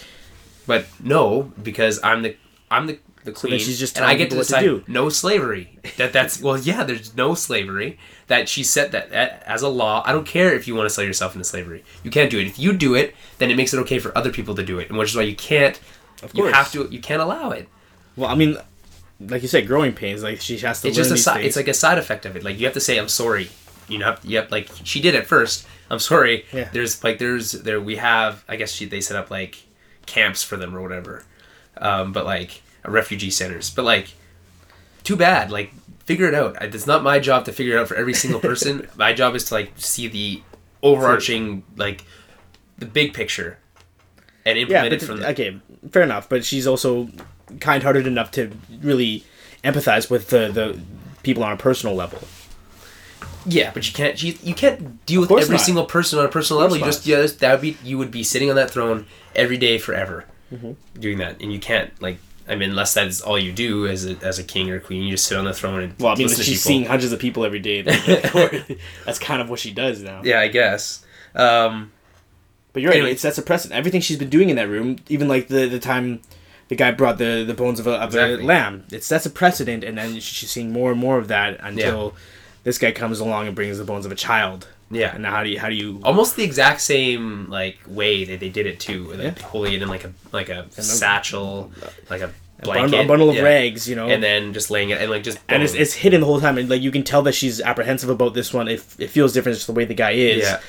But 0.66 0.86
no, 1.02 1.52
because 1.62 2.00
I'm 2.04 2.22
the 2.22 2.38
I'm 2.72 2.88
the 2.88 3.00
the 3.24 3.34
queen, 3.34 3.52
then 3.52 3.60
she's 3.60 3.80
just 3.80 3.98
and 3.98 4.06
I 4.06 4.16
get 4.16 4.30
to 4.30 4.36
to 4.36 4.42
decide 4.42 4.62
do. 4.62 4.84
no 4.88 5.10
slavery. 5.10 5.78
That 5.98 6.14
that's 6.14 6.42
well, 6.42 6.58
yeah. 6.58 6.84
There's 6.84 7.16
no 7.16 7.36
slavery. 7.36 7.98
That 8.28 8.50
she 8.50 8.64
set 8.64 8.92
that, 8.92 9.12
that 9.12 9.44
as 9.46 9.62
a 9.62 9.70
law. 9.70 10.04
I 10.06 10.12
don't 10.12 10.26
care 10.26 10.54
if 10.54 10.68
you 10.68 10.76
want 10.76 10.90
to 10.90 10.94
sell 10.94 11.04
yourself 11.04 11.36
into 11.36 11.46
slavery. 11.46 11.84
You 12.04 12.12
can't 12.12 12.30
do 12.30 12.40
it. 12.40 12.48
If 12.48 12.60
you 12.60 12.74
do 12.74 12.96
it, 12.96 13.16
then 13.38 13.52
it 13.52 13.56
makes 13.58 13.74
it 13.74 13.80
okay 13.80 14.00
for 14.00 14.18
other 14.18 14.32
people 14.32 14.56
to 14.56 14.64
do 14.64 14.80
it, 14.80 14.90
and 14.90 14.98
which 14.98 15.10
is 15.10 15.16
why 15.16 15.24
you 15.24 15.36
can't. 15.36 15.80
Of 16.24 16.34
course. 16.34 16.36
You 16.36 16.46
have 16.54 16.72
to. 16.72 16.88
You 16.90 17.00
can't 17.00 17.22
allow 17.22 17.52
it. 17.52 17.70
Well, 18.16 18.30
I 18.30 18.36
mean, 18.36 18.58
like 19.20 19.42
you 19.42 19.48
said, 19.48 19.68
growing 19.68 19.94
pains. 19.94 20.24
Like 20.24 20.42
she 20.42 20.58
has 20.60 20.82
to 20.82 20.88
It's 20.88 20.98
just 20.98 21.12
a 21.12 21.18
side. 21.18 21.46
It's 21.46 21.56
like 21.56 21.68
a 21.68 21.74
side 21.74 21.98
effect 21.98 22.26
of 22.26 22.36
it. 22.36 22.44
Like 22.44 22.60
you 22.60 22.66
have 22.66 22.74
to 22.74 22.82
say, 22.82 22.98
"I'm 22.98 23.10
sorry." 23.10 23.50
You 23.88 24.00
know, 24.00 24.18
yep. 24.24 24.52
like 24.52 24.70
she 24.84 25.02
did 25.02 25.16
at 25.16 25.26
first. 25.26 25.66
I'm 25.90 26.00
sorry. 26.00 26.46
Yeah. 26.52 26.70
There's 26.72 27.04
like 27.04 27.20
there's 27.20 27.54
there 27.54 27.80
we 27.80 27.96
have. 27.98 28.44
I 28.48 28.56
guess 28.56 28.72
she, 28.72 28.86
they 28.86 29.02
set 29.02 29.18
up 29.18 29.32
like 29.32 29.66
camps 30.06 30.44
for 30.44 30.58
them 30.58 30.76
or 30.76 30.82
whatever, 30.82 31.24
um, 31.78 32.12
but 32.12 32.26
like 32.26 32.62
refugee 32.86 33.32
centers. 33.32 33.70
But 33.70 33.86
like, 33.86 34.14
too 35.04 35.16
bad. 35.16 35.52
Like 35.52 35.74
figure 36.06 36.28
it 36.28 36.36
out. 36.36 36.62
It's 36.62 36.88
not 36.88 37.04
my 37.04 37.20
job 37.20 37.46
to 37.46 37.52
figure 37.52 37.78
it 37.78 37.80
out 37.80 37.88
for 37.88 37.96
every 37.96 38.14
single 38.14 38.40
person. 38.40 38.88
my 38.98 39.14
job 39.14 39.36
is 39.36 39.46
to 39.46 39.54
like 39.54 39.74
see 39.76 40.08
the 40.08 40.42
overarching 40.84 41.64
like 41.76 42.06
the 42.78 42.86
big 42.86 43.14
picture 43.14 43.58
and 44.46 44.58
yeah, 44.58 44.64
implement 44.64 44.90
but 44.90 45.04
it 45.04 45.06
from 45.06 45.20
the, 45.20 45.30
okay, 45.30 45.60
fair 45.92 46.04
enough. 46.04 46.30
But 46.30 46.46
she's 46.46 46.68
also 46.68 47.10
kind-hearted 47.60 48.06
enough 48.08 48.32
to 48.32 48.52
really 48.82 49.24
empathize 49.64 50.10
with 50.10 50.30
the 50.30 50.50
the 50.52 50.80
people 51.24 51.44
on 51.44 51.52
a 51.52 51.58
personal 51.58 51.96
level. 51.96 52.20
Yeah, 53.46 53.72
but 53.74 53.88
you 53.88 53.94
can't 53.94 54.22
you, 54.22 54.36
you 54.44 54.54
can't 54.54 55.06
deal 55.06 55.22
with 55.22 55.32
every 55.32 55.56
not. 55.56 55.62
single 55.62 55.86
person 55.86 56.20
on 56.20 56.26
a 56.26 56.30
personal 56.30 56.62
level. 56.62 56.78
You 56.78 56.84
just 56.84 57.06
yeah, 57.06 57.26
that 57.26 57.52
would 57.54 57.62
be 57.62 57.78
you 57.84 57.98
would 57.98 58.12
be 58.12 58.24
sitting 58.24 58.50
on 58.50 58.56
that 58.58 58.72
throne 58.72 59.06
every 59.36 59.58
day 59.58 59.78
forever, 59.78 60.26
Mm-hmm. 60.54 60.74
doing 61.00 61.18
that, 61.18 61.42
and 61.42 61.52
you 61.52 61.60
can't 61.60 61.92
like 62.02 62.18
I 62.48 62.56
mean 62.56 62.70
unless 62.70 62.94
that 62.94 63.08
is 63.08 63.22
all 63.22 63.38
you 63.40 63.52
do 63.52 63.88
as 63.88 64.06
a, 64.06 64.16
as 64.22 64.40
a 64.40 64.44
king 64.44 64.70
or 64.70 64.80
queen, 64.80 65.04
you 65.04 65.12
just 65.12 65.26
sit 65.28 65.38
on 65.38 65.46
the 65.46 65.54
throne 65.54 65.82
and 65.82 65.94
Well, 66.00 66.14
I 66.14 66.16
mean, 66.16 66.28
she's 66.30 66.46
people. 66.46 66.56
seeing 66.60 66.86
hundreds 66.86 67.12
of 67.14 67.20
people 67.20 67.44
every 67.46 67.60
day. 67.60 67.82
that's 69.06 69.20
kind 69.20 69.42
of 69.42 69.50
what 69.50 69.60
she 69.60 69.72
does 69.72 70.02
now. 70.02 70.22
yeah, 70.24 70.40
I 70.40 70.48
guess. 70.48 71.06
Um, 71.36 71.92
But 72.74 72.82
you're 72.82 72.92
right. 72.92 72.98
Anyway. 72.98 73.12
It 73.12 73.20
sets 73.20 73.38
a 73.38 73.42
precedent. 73.42 73.78
Everything 73.78 74.02
she's 74.02 74.18
been 74.18 74.30
doing 74.30 74.50
in 74.50 74.56
that 74.58 74.68
room, 74.70 74.98
even 75.10 75.28
like 75.28 75.48
the 75.48 75.68
the 75.68 75.80
time 75.80 76.22
the 76.70 76.76
guy 76.76 76.92
brought 76.92 77.18
the 77.18 77.44
the 77.46 77.54
bones 77.54 77.80
of 77.80 77.88
a, 77.88 77.92
of 77.92 78.10
Exactly. 78.10 78.44
a 78.44 78.46
lamb, 78.46 78.84
it 78.92 79.04
sets 79.04 79.26
a 79.26 79.30
precedent, 79.30 79.84
and 79.84 79.98
then 79.98 80.20
she's 80.20 80.50
seeing 80.52 80.72
more 80.72 80.92
and 80.92 81.00
more 81.00 81.18
of 81.18 81.28
that 81.30 81.60
until 81.62 82.14
this 82.64 82.78
guy 82.78 82.92
comes 82.92 83.20
along 83.20 83.48
and 83.48 83.56
brings 83.56 83.78
the 83.78 83.86
bones 83.86 84.06
of 84.06 84.12
a 84.12 84.16
child. 84.16 84.68
Yeah. 84.90 85.14
And 85.14 85.24
now 85.24 85.32
how 85.32 85.44
do 85.44 85.50
you 85.50 85.60
how 85.60 85.70
do 85.70 85.76
you 85.76 86.00
almost 86.04 86.36
the 86.36 86.44
exact 86.44 86.80
same 86.82 87.50
like 87.50 87.78
way 87.88 88.24
that 88.26 88.40
they 88.40 88.50
did 88.50 88.66
it 88.66 88.80
too, 88.80 89.06
like 89.12 89.20
Yeah. 89.38 89.44
holding 89.48 89.74
it 89.74 89.82
in 89.82 89.90
like 89.90 90.04
a 90.06 90.14
like 90.32 90.50
a 90.50 90.70
satchel, 90.72 91.72
like 92.10 92.22
a 92.22 92.32
blanket, 92.64 92.82
bundle, 92.92 93.00
a 93.02 93.08
bundle 93.08 93.30
of 93.30 93.36
yeah. 93.36 93.42
rags, 93.44 93.88
you 93.88 93.96
know? 93.96 94.08
and 94.08 94.24
then 94.24 94.54
just 94.54 94.72
laying 94.72 94.90
it 94.90 95.00
and 95.02 95.12
like 95.12 95.24
just 95.24 95.40
and 95.50 95.62
it's, 95.62 95.74
it's 95.74 95.94
hidden 95.94 96.22
the 96.22 96.26
whole 96.28 96.40
time, 96.40 96.58
and 96.58 96.70
like 96.70 96.82
you 96.82 96.92
can 96.92 97.04
tell 97.04 97.22
that 97.24 97.34
she's 97.36 97.60
apprehensive 97.62 98.10
about 98.10 98.34
this 98.34 98.54
one. 98.54 98.68
It, 98.68 98.84
it 98.98 99.10
feels 99.10 99.34
different 99.34 99.58
just 99.58 99.68
the 99.68 99.74
way 99.74 99.86
the 99.86 99.94
guy 99.94 100.12
is. 100.12 100.44
Yeah. 100.44 100.60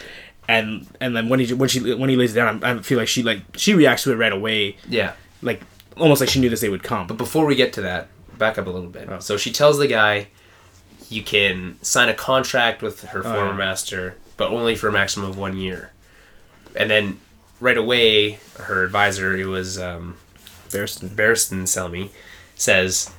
And 0.48 0.87
and 1.00 1.14
then 1.16 1.28
when 1.28 1.40
he 1.40 1.52
when 1.54 1.68
she 1.68 1.94
when 1.94 2.08
he 2.11 2.16
lays 2.16 2.32
it 2.32 2.37
down, 2.37 2.64
I, 2.64 2.72
I 2.72 2.78
feel 2.80 2.98
like 2.98 3.08
she 3.08 3.22
like 3.22 3.40
she 3.56 3.74
reacts 3.74 4.02
to 4.04 4.12
it 4.12 4.16
right 4.16 4.32
away, 4.32 4.76
yeah. 4.88 5.12
like 5.42 5.62
almost 6.00 6.20
like 6.20 6.30
she 6.30 6.40
knew 6.40 6.48
this 6.48 6.61
day 6.61 6.68
would 6.68 6.82
come. 6.82 7.06
But 7.06 7.16
before 7.16 7.46
we 7.46 7.54
get 7.54 7.72
to 7.74 7.82
that, 7.82 8.08
back 8.37 8.58
up 8.58 8.66
a 8.66 8.70
little 8.70 8.90
bit. 8.90 9.08
Oh. 9.11 9.18
So 9.20 9.37
she 9.37 9.52
tells 9.52 9.78
the 9.78 9.87
guy, 9.87 10.28
you 11.08 11.22
can 11.22 11.78
sign 11.82 12.08
a 12.08 12.14
contract 12.14 12.82
with 12.82 13.02
her 13.02 13.20
Oh, 13.20 13.22
former 13.22 13.50
yeah. 13.50 13.56
master, 13.56 14.16
but 14.37 14.50
only 14.50 14.74
for 14.74 14.88
a 14.88 14.92
maximum 14.92 15.28
of 15.30 15.38
one 15.38 15.56
year. 15.56 15.92
And 16.76 16.90
then 16.90 17.18
right 17.61 17.76
away, 17.76 18.38
her 18.58 18.84
advisor, 18.84 19.37
it 19.37 19.46
was 19.46 19.78
um, 19.78 20.16
Barristan. 20.68 21.08
Barristan 21.08 21.62
Selmy, 21.62 22.11
says, 22.54 23.11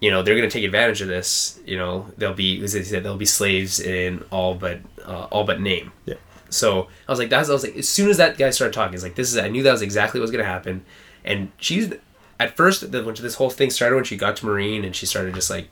you 0.00 0.10
know, 0.10 0.22
they're 0.22 0.36
going 0.36 0.48
to 0.48 0.52
take 0.52 0.64
advantage 0.64 1.00
of 1.00 1.08
this. 1.08 1.58
You 1.66 1.76
know, 1.76 2.06
they'll 2.16 2.34
be, 2.34 2.62
as 2.62 2.72
they 2.72 2.82
said, 2.82 3.02
they'll 3.02 3.16
be 3.16 3.26
slaves 3.26 3.80
in 3.80 4.24
all 4.30 4.54
but 4.54 4.80
uh, 5.04 5.24
all 5.30 5.44
but 5.44 5.60
name. 5.60 5.92
Yeah. 6.04 6.14
So 6.48 6.88
I 7.08 7.12
was 7.12 7.18
like, 7.18 7.28
that's. 7.28 7.50
I 7.50 7.52
was 7.52 7.64
like, 7.64 7.76
as 7.76 7.88
soon 7.88 8.08
as 8.08 8.18
that 8.18 8.38
guy 8.38 8.50
started 8.50 8.72
talking, 8.72 8.94
it's 8.94 9.02
like, 9.02 9.16
this 9.16 9.32
is. 9.32 9.38
I 9.38 9.48
knew 9.48 9.62
that 9.64 9.72
was 9.72 9.82
exactly 9.82 10.20
what 10.20 10.22
was 10.22 10.30
going 10.30 10.44
to 10.44 10.50
happen. 10.50 10.84
And 11.24 11.50
she's 11.58 11.92
at 12.38 12.56
first 12.56 12.90
the, 12.92 13.02
when 13.02 13.14
this 13.14 13.34
whole 13.36 13.50
thing 13.50 13.70
started 13.70 13.96
when 13.96 14.04
she 14.04 14.16
got 14.16 14.36
to 14.36 14.46
Meereen 14.46 14.84
and 14.84 14.94
she 14.94 15.06
started 15.06 15.34
just 15.34 15.50
like 15.50 15.68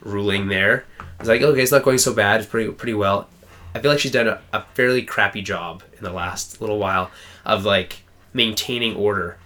ruling 0.00 0.48
there. 0.48 0.84
I 1.00 1.04
was 1.18 1.28
like, 1.28 1.42
okay, 1.42 1.62
it's 1.62 1.72
not 1.72 1.82
going 1.82 1.98
so 1.98 2.14
bad. 2.14 2.40
It's 2.40 2.48
pretty 2.48 2.70
pretty 2.72 2.94
well. 2.94 3.28
I 3.74 3.80
feel 3.80 3.90
like 3.90 4.00
she's 4.00 4.12
done 4.12 4.28
a, 4.28 4.40
a 4.52 4.62
fairly 4.74 5.02
crappy 5.02 5.42
job 5.42 5.82
in 5.96 6.04
the 6.04 6.12
last 6.12 6.60
little 6.60 6.78
while 6.78 7.10
of 7.44 7.64
like 7.64 8.02
maintaining 8.32 8.96
order. 8.96 9.38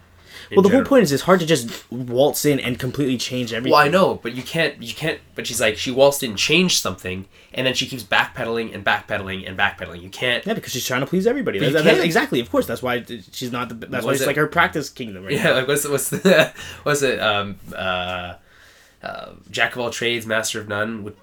Well, 0.56 0.62
the 0.62 0.68
whole 0.70 0.84
point 0.84 1.02
is 1.04 1.12
it's 1.12 1.22
hard 1.22 1.40
to 1.40 1.46
just 1.46 1.90
waltz 1.90 2.44
in 2.44 2.60
and 2.60 2.78
completely 2.78 3.16
change 3.16 3.52
everything. 3.52 3.72
Well, 3.72 3.80
I 3.80 3.88
know, 3.88 4.14
but 4.22 4.34
you 4.34 4.42
can't. 4.42 4.82
You 4.82 4.94
can't. 4.94 5.18
But 5.34 5.46
she's 5.46 5.60
like, 5.60 5.76
she 5.76 5.90
waltzed 5.90 6.22
in, 6.22 6.36
changed 6.36 6.80
something, 6.80 7.26
and 7.54 7.66
then 7.66 7.74
she 7.74 7.86
keeps 7.86 8.02
backpedaling 8.02 8.74
and 8.74 8.84
backpedaling 8.84 9.48
and 9.48 9.58
backpedaling. 9.58 10.02
You 10.02 10.10
can't. 10.10 10.44
Yeah, 10.46 10.54
because 10.54 10.72
she's 10.72 10.86
trying 10.86 11.00
to 11.00 11.06
please 11.06 11.26
everybody. 11.26 11.58
That's, 11.58 11.72
that's- 11.74 12.04
exactly, 12.04 12.40
of 12.40 12.50
course. 12.50 12.66
That's 12.66 12.82
why 12.82 13.04
she's 13.32 13.50
not 13.52 13.68
the. 13.68 13.74
That's 13.74 14.04
why 14.04 14.10
Was 14.12 14.20
it's 14.20 14.24
it- 14.24 14.26
like 14.26 14.36
her 14.36 14.46
practice 14.46 14.90
kingdom 14.90 15.24
right 15.24 15.32
Yeah, 15.32 15.44
now. 15.44 15.54
like 15.54 15.68
what's 15.68 15.86
what's 15.88 16.10
the 16.10 16.52
what's 16.82 17.02
it? 17.02 17.18
Um, 17.20 17.56
uh, 17.74 18.34
uh, 19.02 19.32
jack 19.50 19.72
of 19.72 19.78
all 19.80 19.90
trades, 19.90 20.26
master 20.26 20.60
of 20.60 20.68
none. 20.68 21.02
Would, 21.04 21.16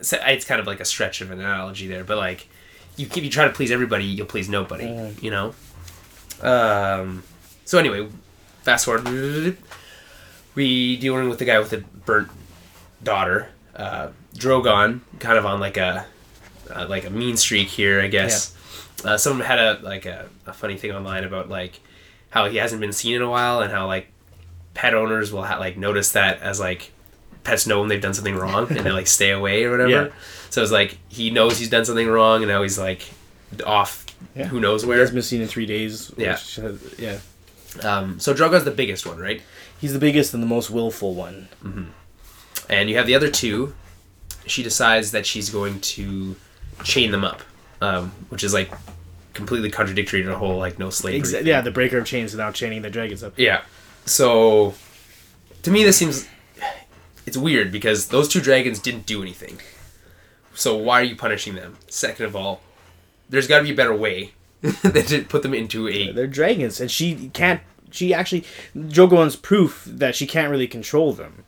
it's 0.00 0.44
kind 0.44 0.60
of 0.60 0.66
like 0.66 0.80
a 0.80 0.84
stretch 0.84 1.20
of 1.20 1.30
an 1.30 1.40
analogy 1.40 1.88
there, 1.88 2.04
but 2.04 2.18
like 2.18 2.48
you 2.96 3.06
keep 3.06 3.24
you 3.24 3.30
try 3.30 3.44
to 3.46 3.52
please 3.52 3.70
everybody, 3.70 4.04
you'll 4.04 4.26
please 4.26 4.48
nobody. 4.48 5.14
You 5.20 5.30
know. 5.30 5.54
Um. 6.42 7.22
So 7.68 7.76
anyway, 7.78 8.08
fast 8.62 8.86
forward. 8.86 9.58
We 10.54 10.96
dealing 10.96 11.28
with 11.28 11.38
the 11.38 11.44
guy 11.44 11.58
with 11.58 11.68
the 11.68 11.84
burnt 12.06 12.30
daughter, 13.02 13.48
uh, 13.76 14.08
Drogon, 14.34 15.00
kind 15.18 15.36
of 15.36 15.44
on 15.44 15.60
like 15.60 15.76
a 15.76 16.06
uh, 16.74 16.86
like 16.88 17.04
a 17.04 17.10
mean 17.10 17.36
streak 17.36 17.68
here, 17.68 18.00
I 18.00 18.06
guess. 18.06 18.56
Uh, 19.04 19.18
someone 19.18 19.46
had 19.46 19.58
a 19.58 19.78
like 19.82 20.06
a, 20.06 20.30
a 20.46 20.54
funny 20.54 20.78
thing 20.78 20.92
online 20.92 21.24
about 21.24 21.50
like 21.50 21.80
how 22.30 22.48
he 22.48 22.56
hasn't 22.56 22.80
been 22.80 22.94
seen 22.94 23.14
in 23.16 23.20
a 23.22 23.28
while 23.28 23.60
and 23.60 23.70
how 23.70 23.86
like 23.86 24.08
pet 24.72 24.94
owners 24.94 25.30
will 25.30 25.44
ha- 25.44 25.58
like 25.58 25.76
notice 25.76 26.12
that 26.12 26.40
as 26.40 26.58
like 26.58 26.90
pets 27.44 27.66
know 27.66 27.80
when 27.80 27.90
they've 27.90 28.00
done 28.00 28.14
something 28.14 28.34
wrong 28.34 28.66
and 28.70 28.80
they 28.80 28.92
like 28.92 29.06
stay 29.06 29.30
away 29.30 29.64
or 29.64 29.72
whatever. 29.72 29.90
Yeah. 29.90 30.08
So 30.48 30.62
it's 30.62 30.72
like 30.72 30.96
he 31.10 31.28
knows 31.30 31.58
he's 31.58 31.68
done 31.68 31.84
something 31.84 32.08
wrong 32.08 32.42
and 32.42 32.48
now 32.50 32.62
he's 32.62 32.78
like 32.78 33.02
off 33.66 34.06
Yeah. 34.34 34.46
who 34.46 34.58
knows 34.58 34.84
He 34.84 34.88
where. 34.88 35.00
has 35.00 35.10
been 35.10 35.20
seen 35.22 35.42
in 35.42 35.48
three 35.48 35.66
days. 35.66 36.10
Yeah. 36.16 36.32
has- 36.32 36.94
yeah. 36.98 37.18
Um, 37.82 38.18
so 38.18 38.32
Drogon's 38.34 38.64
the 38.64 38.70
biggest 38.70 39.06
one, 39.06 39.18
right? 39.18 39.42
He's 39.80 39.92
the 39.92 39.98
biggest 39.98 40.34
and 40.34 40.42
the 40.42 40.46
most 40.46 40.70
willful 40.70 41.14
one. 41.14 41.48
And 42.68 42.90
you 42.90 42.96
have 42.96 43.06
the 43.06 43.14
other 43.14 43.30
two. 43.30 43.74
She 44.46 44.62
decides 44.62 45.12
that 45.12 45.26
she's 45.26 45.50
going 45.50 45.80
to 45.80 46.36
chain 46.84 47.10
them 47.10 47.24
up, 47.24 47.42
um, 47.80 48.10
which 48.30 48.42
is 48.44 48.52
like 48.54 48.70
completely 49.34 49.70
contradictory 49.70 50.22
to 50.22 50.28
the 50.28 50.36
whole 50.36 50.58
like 50.58 50.78
no 50.78 50.90
slavery. 50.90 51.20
Exa- 51.20 51.44
yeah, 51.44 51.60
the 51.60 51.70
breaker 51.70 51.98
of 51.98 52.06
chains 52.06 52.32
without 52.32 52.54
chaining 52.54 52.82
the 52.82 52.90
dragons 52.90 53.22
up. 53.22 53.34
Yeah. 53.36 53.62
So, 54.04 54.74
to 55.62 55.70
me, 55.70 55.84
this 55.84 55.96
seems 55.96 56.26
it's 57.26 57.36
weird 57.36 57.70
because 57.70 58.08
those 58.08 58.28
two 58.28 58.40
dragons 58.40 58.78
didn't 58.78 59.06
do 59.06 59.22
anything. 59.22 59.60
So 60.54 60.76
why 60.76 61.00
are 61.00 61.04
you 61.04 61.14
punishing 61.14 61.54
them? 61.54 61.76
Second 61.88 62.24
of 62.26 62.34
all, 62.34 62.62
there's 63.28 63.46
got 63.46 63.58
to 63.58 63.64
be 63.64 63.70
a 63.70 63.74
better 63.74 63.94
way 63.94 64.32
than 64.82 65.04
to 65.06 65.24
put 65.24 65.42
them 65.42 65.54
into 65.54 65.88
a. 65.88 66.12
They're 66.12 66.26
dragons, 66.26 66.80
and 66.80 66.90
she 66.90 67.30
can't. 67.32 67.60
She 67.90 68.12
actually, 68.12 68.44
Drogon's 68.76 69.36
proof 69.36 69.84
that 69.86 70.14
she 70.14 70.26
can't 70.26 70.50
really 70.50 70.66
control 70.68 71.12
them. 71.12 71.44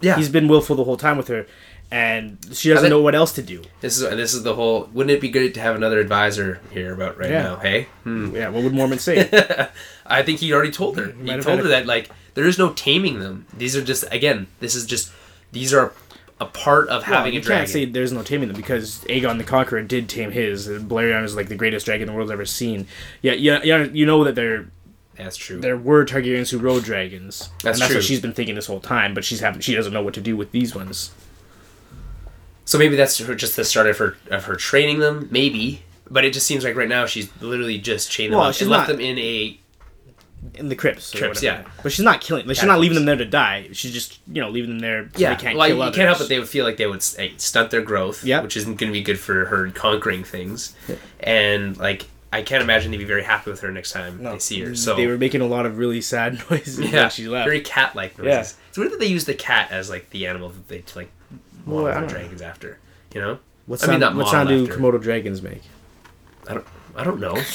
Yeah. 0.00 0.16
he's 0.16 0.28
been 0.28 0.48
willful 0.48 0.76
the 0.76 0.84
whole 0.84 0.96
time 0.96 1.16
with 1.18 1.28
her, 1.28 1.46
and 1.90 2.38
she 2.52 2.68
doesn't 2.70 2.84
think- 2.84 2.90
know 2.90 3.02
what 3.02 3.14
else 3.14 3.32
to 3.32 3.42
do. 3.42 3.62
This 3.80 3.98
is 4.00 4.08
this 4.08 4.32
is 4.34 4.42
the 4.44 4.54
whole. 4.54 4.88
Wouldn't 4.92 5.10
it 5.10 5.20
be 5.20 5.28
good 5.28 5.52
to 5.54 5.60
have 5.60 5.74
another 5.76 5.98
advisor 6.00 6.60
here 6.70 6.94
about 6.94 7.18
right 7.18 7.30
Yeah. 7.30 7.42
now? 7.42 7.56
Hey, 7.56 7.86
Hmm. 8.04 8.34
Yeah, 8.34 8.48
what 8.50 8.62
would 8.62 8.72
Mormont 8.72 9.00
say? 9.00 9.28
I 10.06 10.22
think 10.22 10.38
he 10.40 10.52
already 10.52 10.70
told 10.70 10.96
her. 10.98 11.12
He 11.22 11.30
have 11.30 11.44
told 11.44 11.58
her 11.60 11.66
a- 11.66 11.68
that 11.68 11.86
like 11.86 12.10
there 12.34 12.46
is 12.46 12.56
no 12.58 12.72
taming 12.72 13.18
them. 13.20 13.46
These 13.56 13.76
are 13.76 13.82
just 13.82 14.04
again. 14.12 14.46
This 14.60 14.74
is 14.74 14.86
just 14.86 15.10
these 15.52 15.74
are 15.74 15.92
a 16.40 16.46
part 16.46 16.88
of 16.88 17.06
Well, 17.06 17.18
having 17.18 17.34
you 17.34 17.40
a 17.40 17.42
dragon. 17.42 17.60
can't 17.66 17.70
say 17.70 17.84
there's 17.84 18.12
no 18.12 18.22
taming 18.22 18.48
them 18.48 18.56
because 18.56 19.00
Aegon 19.04 19.36
the 19.38 19.44
Conqueror 19.44 19.82
did 19.82 20.08
tame 20.08 20.30
his. 20.30 20.68
Balerion 20.68 21.22
is 21.24 21.36
like 21.36 21.48
the 21.48 21.54
greatest 21.54 21.84
dragon 21.86 22.06
the 22.06 22.12
world's 22.14 22.30
ever 22.32 22.46
seen. 22.46 22.86
Yeah, 23.22 23.32
yeah, 23.34 23.60
yeah. 23.62 23.84
You 23.84 24.06
know 24.06 24.24
that 24.24 24.34
there 24.36 24.68
That's 25.16 25.36
true. 25.36 25.60
there 25.60 25.76
were 25.76 26.04
Targaryens 26.06 26.50
who 26.50 26.58
rode 26.58 26.82
dragons. 26.84 27.50
That's 27.62 27.76
and 27.78 27.82
that's 27.82 27.86
true. 27.88 27.96
what 27.96 28.04
she's 28.04 28.20
been 28.20 28.32
thinking 28.32 28.54
this 28.54 28.66
whole 28.66 28.80
time, 28.80 29.12
but 29.14 29.24
she's 29.24 29.40
having 29.40 29.60
she 29.60 29.74
doesn't 29.74 29.92
know 29.92 30.02
what 30.02 30.14
to 30.14 30.20
do 30.22 30.36
with 30.36 30.50
these 30.52 30.74
ones. 30.74 31.10
So 32.64 32.78
maybe 32.78 32.96
that's 32.96 33.18
just 33.18 33.56
the 33.56 33.64
start 33.64 33.86
of 33.88 33.98
her 33.98 34.16
of 34.30 34.44
her 34.44 34.54
training 34.56 35.00
them. 35.00 35.28
Maybe, 35.30 35.82
but 36.10 36.24
it 36.24 36.32
just 36.32 36.46
seems 36.46 36.64
like 36.64 36.76
right 36.76 36.88
now 36.88 37.04
she's 37.06 37.28
literally 37.42 37.78
just 37.78 38.10
chained 38.10 38.32
them 38.32 38.38
Well, 38.40 38.48
up 38.48 38.54
she's 38.54 38.62
and 38.62 38.70
left 38.70 38.88
them 38.88 39.00
in 39.00 39.18
a. 39.18 39.58
In 40.54 40.68
the 40.68 40.76
crypts. 40.76 41.12
Crypts, 41.14 41.42
yeah. 41.42 41.64
But 41.82 41.92
she's 41.92 42.04
not 42.04 42.20
killing. 42.20 42.46
Like, 42.46 42.56
she's 42.56 42.66
not 42.66 42.80
leaving 42.80 42.94
them 42.96 43.04
there 43.06 43.16
to 43.16 43.24
die. 43.24 43.68
She's 43.72 43.92
just 43.92 44.18
you 44.30 44.40
know 44.42 44.50
leaving 44.50 44.70
them 44.70 44.78
there 44.80 45.08
so 45.14 45.18
Yeah, 45.18 45.34
they 45.34 45.42
can't 45.42 45.56
well, 45.56 45.66
kill 45.68 45.76
you 45.76 45.82
others. 45.82 45.96
can't 45.96 46.06
help 46.08 46.18
but 46.18 46.28
They 46.28 46.38
would 46.38 46.48
feel 46.48 46.64
like 46.64 46.76
they 46.76 46.86
would 46.86 47.04
eh, 47.18 47.30
stunt 47.36 47.70
their 47.70 47.82
growth, 47.82 48.24
Yeah, 48.24 48.40
which 48.42 48.56
isn't 48.56 48.76
going 48.76 48.90
to 48.90 48.92
be 48.92 49.02
good 49.02 49.18
for 49.18 49.46
her 49.46 49.70
conquering 49.70 50.24
things. 50.24 50.74
And 51.20 51.76
like, 51.78 52.06
I 52.32 52.42
can't 52.42 52.62
imagine 52.62 52.90
they'd 52.90 52.98
be 52.98 53.04
very 53.04 53.24
happy 53.24 53.50
with 53.50 53.60
her 53.60 53.70
next 53.72 53.92
time 53.92 54.22
No, 54.22 54.32
they 54.34 54.38
see 54.38 54.60
her. 54.60 54.74
So 54.74 54.94
they 54.96 55.06
were 55.06 55.18
making 55.18 55.40
a 55.40 55.46
lot 55.46 55.66
of 55.66 55.78
really 55.78 56.00
sad 56.00 56.42
noises 56.50 56.78
yeah, 56.78 57.02
when 57.02 57.10
she 57.10 57.28
left. 57.28 57.46
very 57.46 57.60
cat-like 57.60 58.18
noises. 58.18 58.56
Yeah. 58.58 58.66
It's 58.68 58.78
weird 58.78 58.92
that 58.92 59.00
they 59.00 59.06
use 59.06 59.24
the 59.24 59.34
cat 59.34 59.70
as 59.70 59.88
like 59.90 60.10
the 60.10 60.26
animal 60.26 60.50
that 60.50 60.68
they 60.68 60.82
like 60.94 61.10
model 61.64 61.84
Well, 61.84 61.86
I 61.86 61.90
their 61.92 62.00
don't 62.00 62.02
know. 62.08 62.08
dragons 62.18 62.42
after. 62.42 62.78
You 63.14 63.20
know, 63.20 63.38
What 63.66 63.82
I 63.82 63.86
sound, 63.86 63.92
mean, 63.92 64.00
not 64.00 64.14
what 64.16 64.28
sound 64.28 64.48
do 64.48 64.64
after. 64.64 64.76
Komodo 64.78 65.00
dragons 65.02 65.42
make? 65.42 65.62
I 66.48 66.54
don't. 66.54 66.66
I 66.96 67.04
don't 67.04 67.20
know. 67.20 67.36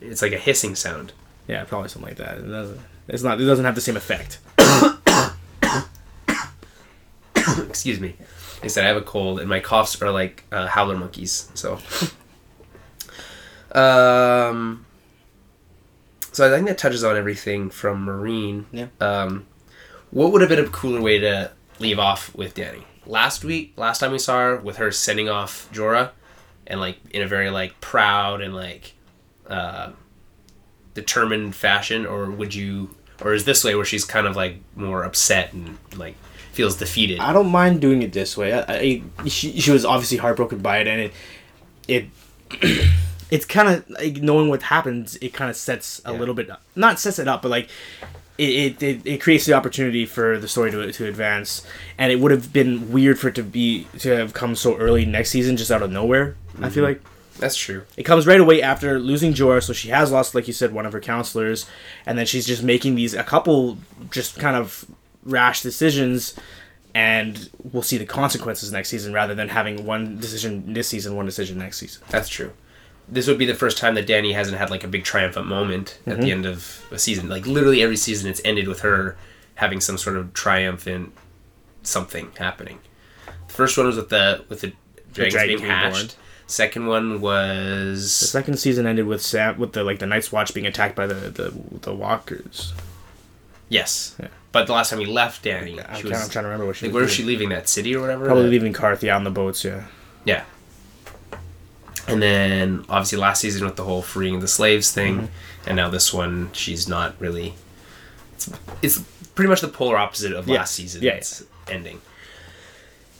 It's 0.00 0.20
like 0.20 0.32
a 0.32 0.38
hissing 0.38 0.74
sound. 0.74 1.12
Yeah, 1.48 1.64
probably 1.64 1.88
something 1.88 2.08
like 2.08 2.18
that. 2.18 2.38
It 2.38 2.48
doesn't, 2.48 2.80
it's 3.08 3.22
not. 3.22 3.40
It 3.40 3.44
doesn't 3.44 3.64
have 3.64 3.74
the 3.74 3.80
same 3.80 3.96
effect. 3.96 4.38
Excuse 7.68 8.00
me. 8.00 8.16
I 8.62 8.68
said, 8.68 8.84
I 8.84 8.88
have 8.88 8.96
a 8.96 9.02
cold, 9.02 9.38
and 9.38 9.48
my 9.48 9.60
coughs 9.60 10.00
are 10.02 10.10
like 10.10 10.44
uh, 10.50 10.66
howler 10.66 10.96
monkeys. 10.96 11.50
So, 11.54 11.74
um, 13.72 14.86
so 16.32 16.46
I 16.46 16.54
think 16.54 16.66
that 16.66 16.78
touches 16.78 17.04
on 17.04 17.16
everything 17.16 17.70
from 17.70 18.06
Meereen. 18.06 18.64
Yeah. 18.72 18.86
Um, 19.00 19.46
what 20.10 20.32
would 20.32 20.40
have 20.40 20.50
been 20.50 20.64
a 20.64 20.68
cooler 20.68 21.00
way 21.00 21.18
to 21.18 21.52
leave 21.78 21.98
off 21.98 22.34
with 22.34 22.54
Dany? 22.54 22.82
Last 23.04 23.44
week, 23.44 23.74
last 23.76 24.00
time 24.00 24.10
we 24.10 24.18
saw 24.18 24.40
her 24.40 24.56
with 24.56 24.78
her 24.78 24.90
sending 24.90 25.28
off 25.28 25.68
Jorah, 25.72 26.10
and 26.66 26.80
like 26.80 26.98
in 27.10 27.22
a 27.22 27.28
very 27.28 27.50
like 27.50 27.80
proud 27.80 28.40
and 28.40 28.54
like 28.54 28.94
uh, 29.46 29.90
determined 30.96 31.54
fashion, 31.54 32.04
or 32.06 32.28
would 32.30 32.54
you, 32.54 32.90
or 33.22 33.32
is 33.34 33.44
this 33.44 33.62
way 33.62 33.76
where 33.76 33.84
she's 33.84 34.04
kind 34.04 34.26
of 34.26 34.34
like 34.34 34.56
more 34.74 35.04
upset 35.04 35.52
and 35.52 35.78
like 35.94 36.16
feels 36.52 36.76
defeated? 36.76 37.20
I 37.20 37.32
don't 37.32 37.50
mind 37.50 37.80
doing 37.80 38.02
it 38.02 38.12
this 38.12 38.36
way. 38.36 38.52
I, 38.52 38.64
I 38.68 39.28
she, 39.28 39.60
she 39.60 39.70
was 39.70 39.84
obviously 39.84 40.18
heartbroken 40.18 40.58
by 40.58 40.78
it, 40.78 40.88
and 40.88 41.00
it 41.02 41.12
it 41.86 42.90
it's 43.30 43.44
kind 43.44 43.68
of 43.68 43.88
like 43.90 44.16
knowing 44.16 44.48
what 44.48 44.62
happens. 44.62 45.16
It 45.20 45.32
kind 45.32 45.50
of 45.50 45.56
sets 45.56 46.02
a 46.04 46.12
Yeah. 46.12 46.18
little 46.18 46.34
bit 46.34 46.50
not 46.74 46.98
sets 46.98 47.20
it 47.20 47.28
up, 47.28 47.42
but 47.42 47.50
like. 47.50 47.68
It, 48.38 48.50
it, 48.50 48.82
it, 48.82 49.06
it 49.06 49.20
creates 49.22 49.46
the 49.46 49.54
opportunity 49.54 50.04
for 50.04 50.38
the 50.38 50.46
story 50.46 50.70
to, 50.70 50.92
to 50.92 51.06
advance 51.08 51.66
and 51.96 52.12
it 52.12 52.16
would 52.20 52.32
have 52.32 52.52
been 52.52 52.92
weird 52.92 53.18
for 53.18 53.28
it 53.28 53.34
to 53.36 53.42
be 53.42 53.86
to 54.00 54.10
have 54.10 54.34
come 54.34 54.54
so 54.54 54.76
early 54.76 55.06
next 55.06 55.30
season 55.30 55.56
just 55.56 55.70
out 55.70 55.80
of 55.80 55.90
nowhere 55.90 56.36
i 56.60 56.68
feel 56.68 56.84
mm-hmm. 56.84 57.00
like 57.00 57.02
That's 57.38 57.56
true. 57.56 57.84
It 57.96 58.04
comes 58.04 58.26
right 58.26 58.40
away 58.40 58.62
after 58.62 58.98
losing 58.98 59.34
Jorah, 59.34 59.62
so 59.62 59.72
she 59.72 59.88
has 59.90 60.10
lost, 60.10 60.34
like 60.34 60.46
you 60.46 60.52
said, 60.52 60.72
one 60.72 60.86
of 60.86 60.92
her 60.92 61.00
counselors, 61.00 61.66
and 62.04 62.18
then 62.18 62.26
she's 62.26 62.46
just 62.46 62.62
making 62.62 62.94
these 62.94 63.14
a 63.14 63.22
couple 63.22 63.78
just 64.10 64.38
kind 64.38 64.56
of 64.56 64.86
rash 65.24 65.62
decisions, 65.62 66.34
and 66.94 67.50
we'll 67.72 67.82
see 67.82 67.98
the 67.98 68.06
consequences 68.06 68.72
next 68.72 68.88
season 68.88 69.12
rather 69.12 69.34
than 69.34 69.48
having 69.48 69.84
one 69.84 70.18
decision 70.18 70.72
this 70.72 70.88
season, 70.88 71.16
one 71.16 71.26
decision 71.26 71.58
next 71.58 71.78
season. 71.78 72.02
That's 72.08 72.28
true. 72.28 72.52
This 73.08 73.28
would 73.28 73.38
be 73.38 73.46
the 73.46 73.54
first 73.54 73.78
time 73.78 73.94
that 73.94 74.06
Dany 74.06 74.32
hasn't 74.34 74.58
had 74.58 74.70
like 74.70 74.82
a 74.82 74.88
big 74.88 75.04
triumphant 75.04 75.46
moment 75.46 75.98
at 76.06 76.16
the 76.16 76.22
mm-hmm. 76.22 76.30
end 76.30 76.46
of 76.46 76.84
a 76.90 76.98
season. 76.98 77.28
Like 77.28 77.46
literally 77.46 77.82
every 77.82 77.96
season, 77.96 78.28
it's 78.28 78.40
ended 78.44 78.66
with 78.66 78.80
her 78.80 79.16
having 79.56 79.80
some 79.80 79.98
sort 79.98 80.16
of 80.16 80.32
triumphant 80.32 81.12
something 81.82 82.32
happening. 82.38 82.78
The 83.46 83.52
first 83.52 83.76
one 83.76 83.86
was 83.86 83.96
with 83.96 84.08
the 84.08 84.44
with 84.48 84.60
the 84.60 84.72
dragons, 85.12 85.34
dragons 85.34 85.60
being 85.60 85.70
being 85.70 85.70
hatched. 85.70 86.16
born. 86.16 86.25
Second 86.48 86.86
one 86.86 87.20
was 87.20 88.02
The 88.20 88.26
second 88.26 88.58
season 88.58 88.86
ended 88.86 89.06
with 89.06 89.20
Sam 89.22 89.58
with 89.58 89.72
the 89.72 89.82
like 89.82 89.98
the 89.98 90.06
Night's 90.06 90.30
Watch 90.30 90.54
being 90.54 90.66
attacked 90.66 90.94
by 90.94 91.06
the 91.06 91.14
the, 91.30 91.52
the 91.80 91.92
Walkers. 91.94 92.72
yes, 93.68 94.14
Yeah. 94.20 94.28
but 94.52 94.66
the 94.68 94.72
last 94.72 94.90
time 94.90 95.00
we 95.00 95.06
left 95.06 95.44
Dany, 95.44 95.84
I'm, 95.88 95.96
she 95.96 96.02
trying, 96.08 96.22
I'm 96.22 96.28
trying 96.30 96.44
to 96.44 96.48
remember 96.48 96.66
what 96.66 96.76
she 96.76 96.86
like, 96.86 96.90
was 96.90 96.94
where 96.94 97.02
was 97.04 97.12
she 97.12 97.24
leaving 97.24 97.48
that 97.48 97.68
city 97.68 97.96
or 97.96 98.00
whatever? 98.00 98.26
Probably 98.26 98.44
That- 98.44 98.50
leaving 98.50 98.72
Carthy 98.72 99.10
on 99.10 99.24
the 99.24 99.30
boats. 99.30 99.64
Yeah. 99.64 99.84
Yeah. 100.24 100.44
And 102.08 102.22
then 102.22 102.84
obviously 102.88 103.18
last 103.18 103.40
season 103.40 103.66
with 103.66 103.74
the 103.74 103.82
whole 103.82 104.02
freeing 104.02 104.38
the 104.38 104.46
slaves 104.48 104.92
thing, 104.92 105.16
Mm-hmm. 105.16 105.66
and 105.68 105.76
now 105.76 105.88
this 105.90 106.14
one 106.14 106.50
she's 106.52 106.86
not 106.88 107.16
really. 107.20 107.54
It's 108.34 108.50
it's 108.82 108.98
pretty 109.34 109.48
much 109.48 109.60
the 109.62 109.68
polar 109.68 109.96
opposite 109.96 110.32
of 110.32 110.46
Yeah. 110.46 110.58
last 110.58 110.74
season. 110.76 111.02
Yeah, 111.02 111.14
It's 111.14 111.42
ending. 111.68 112.00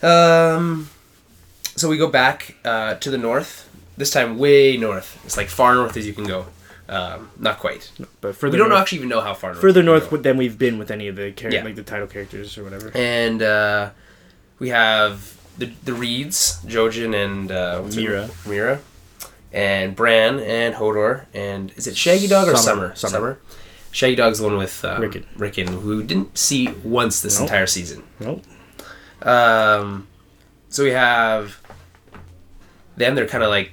Um, 0.02 0.90
so 1.76 1.88
we 1.88 1.96
go 1.98 2.08
back 2.08 2.56
uh, 2.64 2.94
to 2.96 3.10
the 3.10 3.18
north. 3.18 3.68
This 3.96 4.10
time 4.10 4.38
way 4.38 4.76
north. 4.76 5.18
It's 5.24 5.36
like 5.36 5.48
far 5.48 5.74
north 5.74 5.96
as 5.96 6.06
you 6.06 6.12
can 6.12 6.24
go. 6.24 6.46
Um, 6.88 7.30
not 7.38 7.58
quite. 7.58 7.90
But 8.20 8.36
further 8.36 8.52
we 8.52 8.58
don't 8.58 8.68
north, 8.68 8.82
actually 8.82 8.98
even 8.98 9.08
know 9.08 9.20
how 9.20 9.34
far 9.34 9.50
north. 9.50 9.60
further 9.60 9.82
north 9.82 10.10
go. 10.10 10.16
than 10.18 10.36
we've 10.36 10.58
been 10.58 10.78
with 10.78 10.90
any 10.90 11.08
of 11.08 11.16
the 11.16 11.32
char- 11.32 11.50
Yeah. 11.50 11.64
like 11.64 11.74
the 11.76 11.82
title 11.82 12.06
characters 12.06 12.56
or 12.58 12.64
whatever. 12.64 12.92
and 12.94 13.42
uh, 13.42 13.90
we 14.58 14.68
have 14.68 15.36
the 15.58 15.72
the 15.84 15.94
Reeds, 15.94 16.60
Jojen 16.66 17.14
and 17.14 17.50
uh, 17.50 17.82
Meera. 17.86 18.20
name? 18.22 18.30
Meera, 18.44 18.78
and 19.52 19.96
Bran 19.96 20.38
and 20.40 20.74
Hodor, 20.74 21.24
and 21.34 21.72
is 21.76 21.86
it 21.86 21.96
Shaggy 21.96 22.28
Dog 22.28 22.48
or 22.48 22.56
Summer. 22.56 22.94
Summer? 22.94 23.10
Summer. 23.12 23.38
Shaggy 23.90 24.14
Dog's 24.14 24.38
the 24.40 24.44
one 24.46 24.58
with 24.58 24.84
um, 24.84 25.00
Rickon. 25.00 25.24
Rickon, 25.38 25.66
who 25.68 26.02
didn't 26.02 26.36
see 26.36 26.68
once 26.84 27.20
this 27.22 27.38
Nope. 27.40 27.48
entire 27.48 27.66
season. 27.66 28.02
Nope. 28.20 28.44
Um, 29.22 30.06
so 30.68 30.84
we 30.84 30.90
have 30.90 31.58
them. 32.96 33.14
They're 33.14 33.26
kind 33.26 33.44
of 33.44 33.50
like 33.50 33.72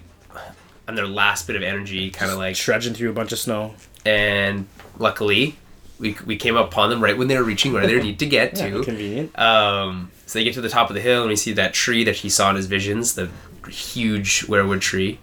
on 0.87 0.95
their 0.95 1.07
last 1.07 1.47
bit 1.47 1.55
of 1.55 1.63
energy, 1.63 2.09
kind 2.11 2.31
of 2.31 2.37
like 2.37 2.55
Trudging 2.55 2.93
through 2.93 3.09
a 3.09 3.13
bunch 3.13 3.31
of 3.31 3.39
snow. 3.39 3.73
and 4.05 4.67
luckily 4.99 5.55
we, 5.99 6.15
we 6.25 6.35
came 6.35 6.57
upon 6.57 6.89
them 6.89 7.01
right 7.01 7.17
when 7.17 7.27
they 7.29 7.37
were 7.37 7.43
reaching 7.43 7.71
where 7.71 7.87
they 7.87 8.01
need 8.01 8.19
to 8.19 8.25
get 8.25 8.57
Yeah, 8.57 8.69
to. 8.71 8.83
convenient. 8.83 9.39
Um, 9.39 10.11
so 10.25 10.37
they 10.39 10.43
get 10.43 10.53
to 10.55 10.61
the 10.61 10.67
top 10.69 10.89
of 10.89 10.95
the 10.95 11.01
hill 11.01 11.21
and 11.21 11.29
we 11.29 11.35
see 11.37 11.53
that 11.53 11.73
tree 11.73 12.03
that 12.03 12.17
he 12.17 12.29
saw 12.29 12.49
in 12.49 12.57
his 12.57 12.65
visions, 12.65 13.15
the 13.15 13.29
huge 13.69 14.41
weirwood 14.47 14.81
tree. 14.81 15.19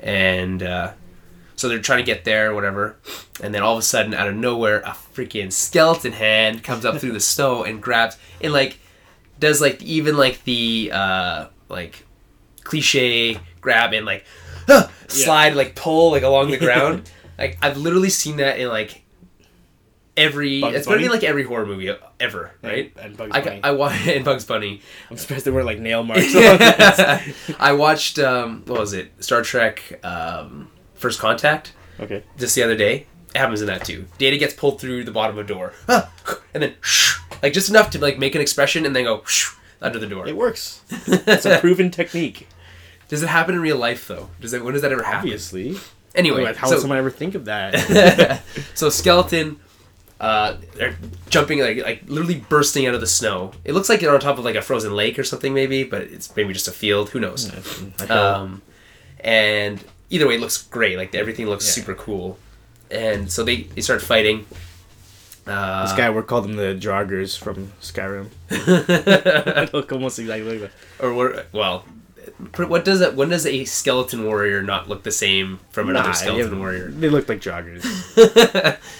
And 0.00 0.62
uh, 0.62 0.92
so 1.56 1.68
they're 1.68 1.80
trying 1.80 1.98
to 1.98 2.04
get 2.04 2.24
there, 2.24 2.54
whatever. 2.54 2.96
And 3.42 3.54
then 3.54 3.62
all 3.62 3.74
of 3.74 3.78
a 3.78 3.82
sudden, 3.82 4.14
out 4.14 4.28
of 4.28 4.34
nowhere, 4.34 4.80
a 4.80 4.96
freaking 5.14 5.52
skeleton 5.52 6.12
hand 6.12 6.64
comes 6.64 6.84
up 6.84 6.98
through 6.98 7.12
the 7.12 7.20
snow 7.34 7.62
and 7.64 7.82
grabs 7.82 8.16
and 8.40 8.52
like 8.52 8.78
does 9.38 9.60
like 9.60 9.82
even 9.82 10.16
like 10.16 10.42
the 10.44 10.90
uh, 10.92 11.46
like 11.68 12.04
cliche 12.72 13.38
grab 13.60 13.92
and 13.92 14.06
like 14.06 14.24
ah, 14.68 14.90
slide 15.06 15.54
like 15.54 15.74
pull 15.74 16.10
like 16.12 16.22
along 16.22 16.50
the 16.50 16.56
ground. 16.56 17.10
like 17.38 17.58
I've 17.60 17.76
literally 17.76 18.08
seen 18.08 18.38
that 18.38 18.58
in 18.58 18.68
like 18.68 19.02
every 20.16 20.62
Bugs 20.62 20.76
it's 20.76 20.86
Bunny? 20.86 21.08
like 21.08 21.22
every 21.22 21.44
horror 21.44 21.66
movie 21.66 21.94
ever, 22.18 22.52
right? 22.62 22.90
And 22.98 23.14
Bugs 23.14 23.36
I, 23.36 23.40
Bunny. 23.42 23.60
I 23.62 23.70
wa- 23.72 23.92
and 24.06 24.24
Bugs 24.24 24.46
Bunny. 24.46 24.80
I'm 25.10 25.18
surprised 25.18 25.44
there 25.44 25.52
weren't 25.52 25.66
like 25.66 25.80
nail 25.80 26.02
marks. 26.10 26.34
I 26.34 27.72
watched 27.72 28.18
um, 28.18 28.62
what 28.66 28.80
was 28.80 28.94
it? 28.94 29.12
Star 29.22 29.42
Trek 29.42 30.00
um, 30.02 30.70
First 30.94 31.20
Contact 31.20 31.74
okay. 32.00 32.24
just 32.38 32.54
the 32.54 32.62
other 32.62 32.76
day. 32.76 33.06
It 33.34 33.38
happens 33.38 33.60
in 33.60 33.66
that 33.66 33.84
too. 33.84 34.06
Data 34.16 34.38
gets 34.38 34.54
pulled 34.54 34.80
through 34.80 35.04
the 35.04 35.12
bottom 35.12 35.38
of 35.38 35.44
a 35.44 35.46
door, 35.46 35.74
ah, 35.90 36.10
and 36.54 36.62
then 36.62 36.74
like 37.42 37.52
just 37.52 37.68
enough 37.68 37.90
to 37.90 37.98
like 37.98 38.18
make 38.18 38.34
an 38.34 38.40
expression 38.40 38.86
and 38.86 38.96
then 38.96 39.04
go 39.04 39.24
under 39.82 39.98
the 39.98 40.06
door. 40.06 40.26
It 40.26 40.36
works. 40.36 40.82
It's 41.06 41.44
a 41.44 41.58
proven 41.58 41.90
technique. 41.90 42.48
Does 43.12 43.22
it 43.22 43.28
happen 43.28 43.54
in 43.54 43.60
real 43.60 43.76
life 43.76 44.08
though? 44.08 44.30
Does 44.40 44.54
it? 44.54 44.64
When 44.64 44.72
does 44.72 44.80
that 44.80 44.90
ever 44.90 45.02
happen? 45.02 45.18
Obviously. 45.28 45.76
Anyway, 46.14 46.50
how 46.54 46.66
so, 46.66 46.76
would 46.76 46.80
someone 46.80 46.96
ever 46.96 47.10
think 47.10 47.34
of 47.34 47.44
that? 47.44 48.40
so 48.74 48.88
skeleton, 48.88 49.60
uh, 50.18 50.56
they're 50.76 50.96
jumping 51.28 51.58
like 51.60 51.76
like 51.84 52.04
literally 52.06 52.36
bursting 52.48 52.86
out 52.86 52.94
of 52.94 53.02
the 53.02 53.06
snow. 53.06 53.52
It 53.66 53.74
looks 53.74 53.90
like 53.90 54.00
they're 54.00 54.14
on 54.14 54.18
top 54.20 54.38
of 54.38 54.46
like 54.46 54.56
a 54.56 54.62
frozen 54.62 54.96
lake 54.96 55.18
or 55.18 55.24
something 55.24 55.52
maybe, 55.52 55.84
but 55.84 56.00
it's 56.00 56.34
maybe 56.34 56.54
just 56.54 56.68
a 56.68 56.72
field. 56.72 57.10
Who 57.10 57.20
knows? 57.20 57.52
Um, 58.08 58.62
and 59.20 59.84
either 60.08 60.26
way, 60.26 60.36
it 60.36 60.40
looks 60.40 60.62
great. 60.62 60.96
Like 60.96 61.14
everything 61.14 61.48
looks 61.48 61.66
Yeah. 61.66 61.82
super 61.82 61.94
cool. 61.94 62.38
And 62.90 63.30
so 63.30 63.44
they, 63.44 63.64
they 63.64 63.82
start 63.82 64.00
fighting. 64.00 64.46
Uh, 65.46 65.82
This 65.84 65.92
guy, 65.94 66.08
we're 66.08 66.22
called 66.22 66.44
them 66.44 66.56
the 66.56 66.74
joggers 66.80 67.38
from 67.38 67.72
Skyrim. 67.82 68.28
Look 69.74 69.92
almost 69.92 70.18
exactly 70.18 70.58
like 70.58 70.70
that. 70.70 71.04
or 71.04 71.12
what? 71.12 71.52
Well, 71.52 71.84
what 72.56 72.84
does 72.84 73.00
it? 73.00 73.14
When 73.14 73.28
does 73.28 73.46
a 73.46 73.64
skeleton 73.64 74.24
warrior 74.24 74.62
not 74.62 74.88
look 74.88 75.02
the 75.02 75.10
same 75.12 75.60
from 75.70 75.88
another 75.88 76.08
Nah, 76.08 76.14
skeleton 76.14 76.58
warrior? 76.58 76.88
They 76.90 77.08
look 77.08 77.28
like 77.28 77.40
joggers. 77.40 77.84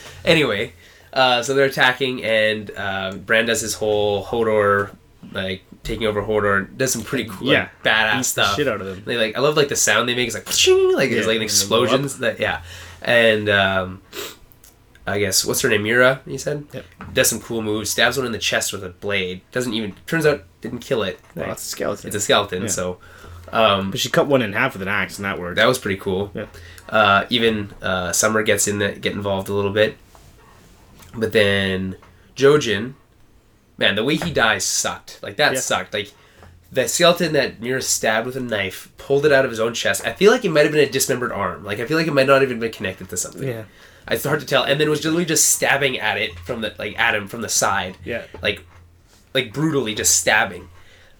anyway, 0.24 0.72
uh, 1.12 1.42
so 1.42 1.54
they're 1.54 1.66
attacking, 1.66 2.22
and 2.24 2.70
uh, 2.76 3.12
Bran 3.16 3.46
does 3.46 3.60
his 3.60 3.74
whole 3.74 4.24
Hodor 4.24 4.94
like 5.32 5.62
taking 5.82 6.06
over 6.06 6.22
Hodor. 6.22 6.76
Does 6.76 6.92
some 6.92 7.02
pretty 7.02 7.28
cool, 7.28 7.48
Yeah. 7.48 7.68
like, 7.84 7.94
badass 7.94 8.24
stuff. 8.26 8.56
shit 8.56 8.68
out 8.68 8.80
of 8.80 8.86
them. 8.86 9.02
They 9.04 9.16
like 9.16 9.36
I 9.36 9.40
love 9.40 9.56
like 9.56 9.68
the 9.68 9.76
sound 9.76 10.08
they 10.08 10.14
make. 10.14 10.26
It's 10.28 10.34
like 10.36 10.46
like 10.46 11.10
Yeah, 11.10 11.14
there's 11.16 11.26
like 11.26 11.40
an 11.40 11.46
they 11.46 11.66
blow 11.68 11.78
up. 11.78 11.84
explosions. 11.84 12.18
That 12.18 12.38
yeah, 12.40 12.62
and 13.00 13.48
um, 13.48 14.02
I 15.06 15.18
guess 15.18 15.44
what's 15.44 15.60
her 15.62 15.68
name? 15.68 15.82
Meera. 15.84 16.20
You 16.26 16.38
said. 16.38 16.66
Yep. 16.72 16.84
Does 17.12 17.28
some 17.30 17.40
cool 17.40 17.62
moves. 17.62 17.90
Stabs 17.90 18.16
one 18.16 18.26
in 18.26 18.32
the 18.32 18.38
chest 18.38 18.72
with 18.72 18.84
a 18.84 18.90
blade. 18.90 19.40
Doesn't 19.52 19.72
even. 19.74 19.94
Turns 20.06 20.26
out 20.26 20.44
didn't 20.60 20.78
kill 20.80 21.02
it. 21.02 21.18
Well, 21.34 21.46
that's 21.48 21.64
a 21.64 21.68
skeleton. 21.68 22.06
It's 22.08 22.16
a 22.16 22.20
skeleton. 22.20 22.62
Yeah. 22.62 22.68
So. 22.68 22.98
Um, 23.52 23.90
but 23.90 24.00
she 24.00 24.08
cut 24.08 24.26
one 24.26 24.40
in 24.42 24.54
half 24.54 24.72
with 24.72 24.82
an 24.82 24.88
axe, 24.88 25.18
and 25.18 25.24
that 25.26 25.38
worked. 25.38 25.56
that 25.56 25.66
was 25.66 25.78
pretty 25.78 26.00
cool. 26.00 26.30
Yeah. 26.34 26.46
Uh, 26.88 27.26
even 27.30 27.72
uh, 27.82 28.12
Summer 28.12 28.42
gets 28.42 28.66
in 28.66 28.78
the, 28.78 28.92
get 28.92 29.12
involved 29.12 29.48
a 29.48 29.52
little 29.54 29.72
bit, 29.72 29.96
but 31.14 31.32
then 31.32 31.96
Jojen, 32.36 32.94
man, 33.78 33.94
the 33.94 34.04
way 34.04 34.16
he 34.16 34.30
dies 34.32 34.64
sucked. 34.64 35.18
Like 35.22 35.36
that 35.36 35.52
Yeah. 35.54 35.60
sucked. 35.60 35.92
Like 35.94 36.12
the 36.70 36.88
skeleton 36.88 37.34
that 37.34 37.60
Meera 37.60 37.82
stabbed 37.82 38.26
with 38.26 38.36
a 38.36 38.40
knife, 38.40 38.90
pulled 38.96 39.26
it 39.26 39.32
out 39.32 39.44
of 39.44 39.50
his 39.50 39.60
own 39.60 39.74
chest. 39.74 40.06
I 40.06 40.12
feel 40.12 40.32
like 40.32 40.44
it 40.44 40.50
might 40.50 40.62
have 40.64 40.72
been 40.72 40.86
a 40.88 40.90
dismembered 40.90 41.32
arm. 41.32 41.64
Like 41.64 41.78
I 41.80 41.86
feel 41.86 41.98
like 41.98 42.06
it 42.06 42.14
might 42.14 42.26
not 42.26 42.42
even 42.42 42.58
been 42.58 42.72
connected 42.72 43.08
to 43.10 43.16
something. 43.16 43.46
yeah. 43.46 43.64
It's 44.10 44.24
hard 44.24 44.40
to 44.40 44.46
tell. 44.46 44.64
And 44.64 44.80
then 44.80 44.88
it 44.88 44.90
was 44.90 45.04
literally 45.04 45.24
just 45.24 45.50
stabbing 45.50 45.98
at 45.98 46.18
it 46.18 46.36
from 46.40 46.60
the 46.62 46.74
like 46.78 46.98
at 46.98 47.14
him 47.14 47.28
from 47.28 47.42
the 47.42 47.48
side. 47.48 47.96
Yeah. 48.04 48.24
Like, 48.42 48.64
like 49.34 49.52
brutally 49.52 49.94
just 49.94 50.18
stabbing. 50.18 50.68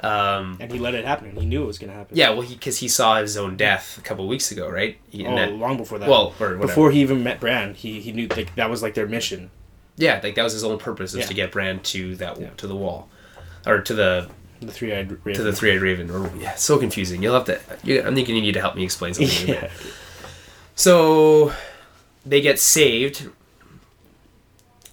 Um, 0.03 0.57
And 0.61 0.73
he 0.73 0.79
let 0.81 0.95
it 0.95 1.05
happen. 1.05 1.29
and 1.29 1.39
He 1.39 1.47
knew 1.47 1.63
it 1.63 1.67
was 1.67 1.79
gonna 1.79 1.93
happen. 1.93 2.17
yeah, 2.17 2.31
well, 2.31 2.41
he 2.41 2.55
because 2.55 2.79
he 2.79 2.89
saw 2.89 3.21
his 3.21 3.37
own 3.37 3.57
death 3.57 3.99
a 3.99 4.01
couple 4.01 4.27
weeks 4.27 4.51
ago, 4.51 4.69
right? 4.69 4.99
He, 5.11 5.25
Oh, 5.27 5.35
that- 5.37 5.53
long 5.53 5.77
before 5.77 5.99
that. 6.01 6.09
well, 6.09 6.35
or 6.41 6.57
before 6.57 6.91
he 6.91 7.01
even 7.01 7.23
met 7.23 7.39
Bran, 7.41 7.75
he 7.75 8.01
he 8.01 8.11
knew 8.13 8.27
like 8.29 8.55
that 8.57 8.69
was 8.69 8.83
like 8.83 8.95
their 8.95 9.07
mission. 9.07 9.51
Yeah, 9.97 10.19
like 10.23 10.35
that 10.35 10.43
was 10.43 10.55
his 10.55 10.65
own 10.65 10.79
purpose, 10.79 11.13
was 11.13 11.21
Yeah. 11.21 11.27
to 11.29 11.35
get 11.35 11.53
Bran 11.53 11.81
to 11.81 12.17
that 12.17 12.41
Yeah. 12.41 12.49
to 12.57 12.67
the 12.67 12.75
wall, 12.75 13.09
or 13.67 13.81
to 13.81 13.95
the 13.95 14.29
The 14.61 14.73
three 14.73 14.93
eyed 14.93 15.11
raven. 15.25 15.35
to 15.35 15.43
the 15.45 15.53
three 15.53 15.73
eyed 15.73 15.81
raven. 15.83 16.11
Or 16.11 16.31
yeah, 16.39 16.55
so 16.57 16.79
confusing. 16.79 17.23
You'll 17.23 17.35
have 17.35 17.45
to. 17.45 17.61
You, 17.85 18.03
I'm 18.03 18.15
thinking 18.15 18.35
you 18.35 18.43
need 18.43 18.55
to 18.55 18.61
help 18.61 18.75
me 18.75 18.83
explain 18.85 19.15
something. 19.15 19.49
yeah. 19.55 19.69
So 20.75 21.53
they 22.25 22.41
get 22.41 22.59
saved 22.59 23.29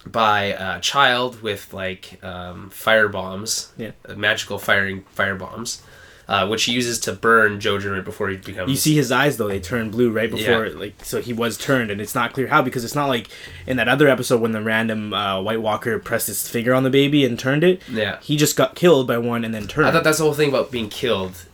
by 0.06 0.44
a 0.44 0.80
child 0.80 1.42
with 1.42 1.72
like 1.74 2.22
um, 2.24 2.70
fire 2.70 3.08
bombs, 3.08 3.72
Yeah. 3.76 3.90
uh, 4.08 4.14
magical 4.14 4.58
firing 4.58 5.04
fire 5.12 5.34
bombs, 5.34 5.82
uh, 6.28 6.46
which 6.46 6.64
he 6.64 6.72
uses 6.72 6.98
to 7.00 7.12
burn 7.12 7.58
Jojen 7.58 7.92
right 7.92 8.04
before 8.04 8.28
he 8.30 8.36
becomes. 8.36 8.70
You 8.70 8.76
see 8.76 8.94
his 8.94 9.12
eyes 9.12 9.36
though; 9.36 9.48
they 9.48 9.60
turn 9.60 9.90
blue 9.90 10.10
right 10.10 10.30
before, 10.30 10.66
Yeah. 10.66 10.78
like 10.78 11.04
so 11.04 11.20
he 11.20 11.32
was 11.32 11.58
turned, 11.58 11.90
and 11.90 12.00
it's 12.00 12.14
not 12.14 12.32
clear 12.32 12.46
how 12.46 12.62
because 12.62 12.84
it's 12.84 12.94
not 12.94 13.08
like 13.08 13.28
in 13.66 13.76
that 13.76 13.88
other 13.88 14.08
episode 14.08 14.40
when 14.40 14.52
the 14.52 14.62
random 14.62 15.12
uh, 15.12 15.40
White 15.42 15.60
Walker 15.60 15.98
pressed 15.98 16.28
his 16.28 16.48
finger 16.48 16.72
on 16.72 16.82
the 16.84 16.90
baby 16.90 17.24
and 17.24 17.38
turned 17.38 17.62
it. 17.64 17.82
Yeah. 17.90 18.18
he 18.22 18.36
just 18.36 18.56
got 18.56 18.74
killed 18.76 19.06
by 19.06 19.18
one 19.18 19.44
and 19.44 19.52
then 19.54 19.66
turned. 19.66 19.88
I 19.88 19.92
thought 19.92 20.04
that's 20.04 20.18
the 20.18 20.24
whole 20.24 20.34
thing 20.34 20.48
about 20.48 20.70
being 20.70 20.88
killed. 20.88 21.44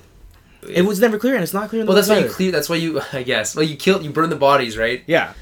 it 0.68 0.82
was 0.82 1.00
never 1.00 1.18
clear, 1.18 1.34
and 1.34 1.42
it's 1.42 1.54
not 1.54 1.68
clear. 1.70 1.82
In 1.82 1.86
Well, 1.88 1.94
the 1.96 2.02
that's 2.02 2.10
why 2.10 2.18
you 2.18 2.28
clear. 2.28 2.52
That's 2.52 2.68
why 2.68 2.76
you. 2.76 3.00
I 3.12 3.22
guess. 3.22 3.54
Well, 3.56 3.64
you 3.64 3.76
killed, 3.76 4.04
You 4.04 4.10
burn 4.10 4.30
the 4.30 4.36
bodies, 4.36 4.76
right? 4.76 5.02
Yeah, 5.06 5.32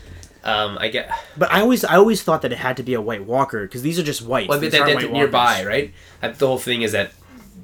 Um, 0.45 0.77
I 0.79 0.89
get. 0.89 1.11
but 1.39 1.51
I 1.51 1.61
always 1.61 1.85
I 1.85 1.97
always 1.97 2.23
thought 2.23 2.43
that 2.43 2.53
it 2.53 2.59
had 2.59 2.77
to 2.77 2.83
be 2.83 2.93
a 2.93 3.01
White 3.01 3.25
Walker 3.25 3.63
because 3.63 3.83
these 3.83 3.99
are 3.99 4.03
just 4.03 4.21
white. 4.23 4.49
Well, 4.49 4.61
but 4.61 4.71
they're 4.71 5.11
nearby, 5.11 5.65
right? 5.65 5.93
That 6.21 6.39
the 6.39 6.47
whole 6.47 6.59
thing 6.59 6.83
is 6.83 6.93
that 6.93 7.13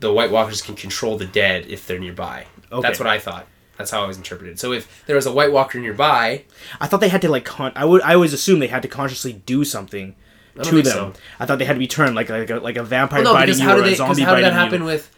the 0.00 0.10
White 0.12 0.30
Walkers 0.30 0.62
can 0.62 0.74
control 0.74 1.18
the 1.18 1.26
dead 1.26 1.66
if 1.66 1.86
they're 1.86 1.98
nearby. 1.98 2.46
Okay. 2.72 2.80
That's 2.80 2.98
what 2.98 3.06
I 3.06 3.18
thought. 3.18 3.46
That's 3.76 3.90
how 3.90 4.02
I 4.02 4.06
was 4.06 4.16
interpreted. 4.16 4.58
So 4.58 4.72
if 4.72 5.04
there 5.06 5.16
was 5.16 5.26
a 5.26 5.32
White 5.32 5.52
Walker 5.52 5.78
nearby, 5.78 6.44
I 6.80 6.86
thought 6.86 7.00
they 7.00 7.08
had 7.08 7.22
to 7.22 7.28
like 7.28 7.44
con- 7.44 7.72
I 7.76 7.84
would 7.84 8.02
I 8.02 8.14
always 8.14 8.32
assume 8.32 8.60
they 8.60 8.66
had 8.66 8.82
to 8.82 8.88
consciously 8.88 9.34
do 9.34 9.64
something 9.64 10.14
to 10.62 10.82
them. 10.82 10.84
so. 10.84 11.12
I 11.38 11.46
thought 11.46 11.58
they 11.58 11.64
had 11.64 11.74
to 11.74 11.78
be 11.78 11.86
turned 11.86 12.14
like 12.14 12.28
like 12.30 12.48
a, 12.48 12.56
like 12.60 12.76
a 12.76 12.82
vampire 12.82 13.22
well, 13.22 13.34
no, 13.34 13.38
biting 13.38 13.58
you 13.58 13.64
how 13.64 13.72
or 13.72 13.76
did 13.76 13.80
a 13.80 13.84
they? 13.84 13.90
Because 13.92 14.16
zombie 14.16 14.22
how 14.22 14.34
did 14.34 14.44
that 14.44 14.52
happen 14.52 14.80
you. 14.82 14.86
with 14.86 15.10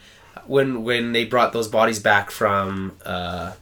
when 0.47 0.83
when 0.83 1.13
they 1.13 1.25
brought 1.25 1.53
those 1.53 1.69
bodies 1.69 2.01
back 2.01 2.31
from? 2.31 2.97
Uh, 3.05 3.53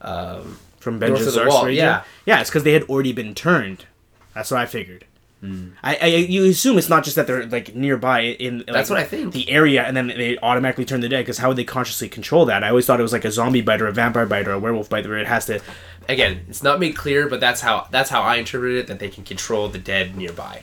um, 0.00 0.58
from 0.80 0.98
Benjen 0.98 1.30
Stark's 1.30 1.48
wall, 1.54 1.66
region? 1.66 1.84
yeah. 1.84 2.02
yeah, 2.26 2.40
it's 2.40 2.50
because 2.50 2.64
they 2.64 2.72
had 2.72 2.82
already 2.84 3.12
been 3.12 3.34
turned. 3.34 3.84
That's 4.34 4.50
what 4.50 4.58
I 4.60 4.66
figured. 4.66 5.04
I, 5.82 5.96
I 6.02 6.06
you 6.06 6.44
assume 6.44 6.76
it's 6.76 6.90
not 6.90 7.02
just 7.02 7.16
that 7.16 7.26
they're 7.26 7.46
like 7.46 7.74
nearby 7.74 8.20
in 8.20 8.58
like, 8.58 8.66
Hmm. 8.66 8.72
That's 8.74 8.90
what 8.90 8.98
I 8.98 9.04
think. 9.04 9.32
the 9.32 9.48
area 9.48 9.82
and 9.82 9.96
then 9.96 10.08
they 10.08 10.36
automatically 10.38 10.84
turn 10.84 11.00
the 11.00 11.08
dead 11.08 11.20
because 11.20 11.38
how 11.38 11.48
would 11.48 11.56
they 11.56 11.64
consciously 11.64 12.10
control 12.10 12.44
that? 12.44 12.62
I 12.62 12.68
always 12.68 12.84
thought 12.84 13.00
it 13.00 13.02
was 13.02 13.12
like 13.14 13.24
a 13.24 13.32
zombie 13.32 13.62
bite 13.62 13.80
or 13.80 13.86
a 13.86 13.92
vampire 13.92 14.26
bite 14.26 14.46
or 14.46 14.52
a 14.52 14.58
werewolf 14.58 14.90
bite 14.90 15.06
where 15.06 15.16
it 15.16 15.26
has 15.26 15.46
to. 15.46 15.62
again, 16.10 16.44
it's 16.50 16.62
not 16.62 16.78
made 16.78 16.94
clear, 16.94 17.26
but 17.26 17.40
that's 17.40 17.62
how 17.62 17.88
that's 17.90 18.10
how 18.10 18.20
I 18.20 18.36
interpreted 18.36 18.80
it. 18.80 18.86
That 18.88 18.98
they 18.98 19.08
can 19.08 19.24
control 19.24 19.68
the 19.68 19.78
dead 19.78 20.14
nearby. 20.14 20.62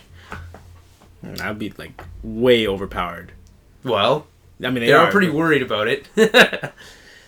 That 1.23 1.49
would 1.49 1.59
be 1.59 1.73
like 1.75 1.99
way 2.21 2.67
overpowered. 2.67 3.31
Well, 3.83 4.27
I 4.63 4.69
mean, 4.69 4.75
they, 4.75 4.87
they 4.87 4.93
are 4.93 5.07
are 5.07 5.11
pretty 5.11 5.29
worried 5.29 5.63
about 5.63 5.87
it. 5.87 6.07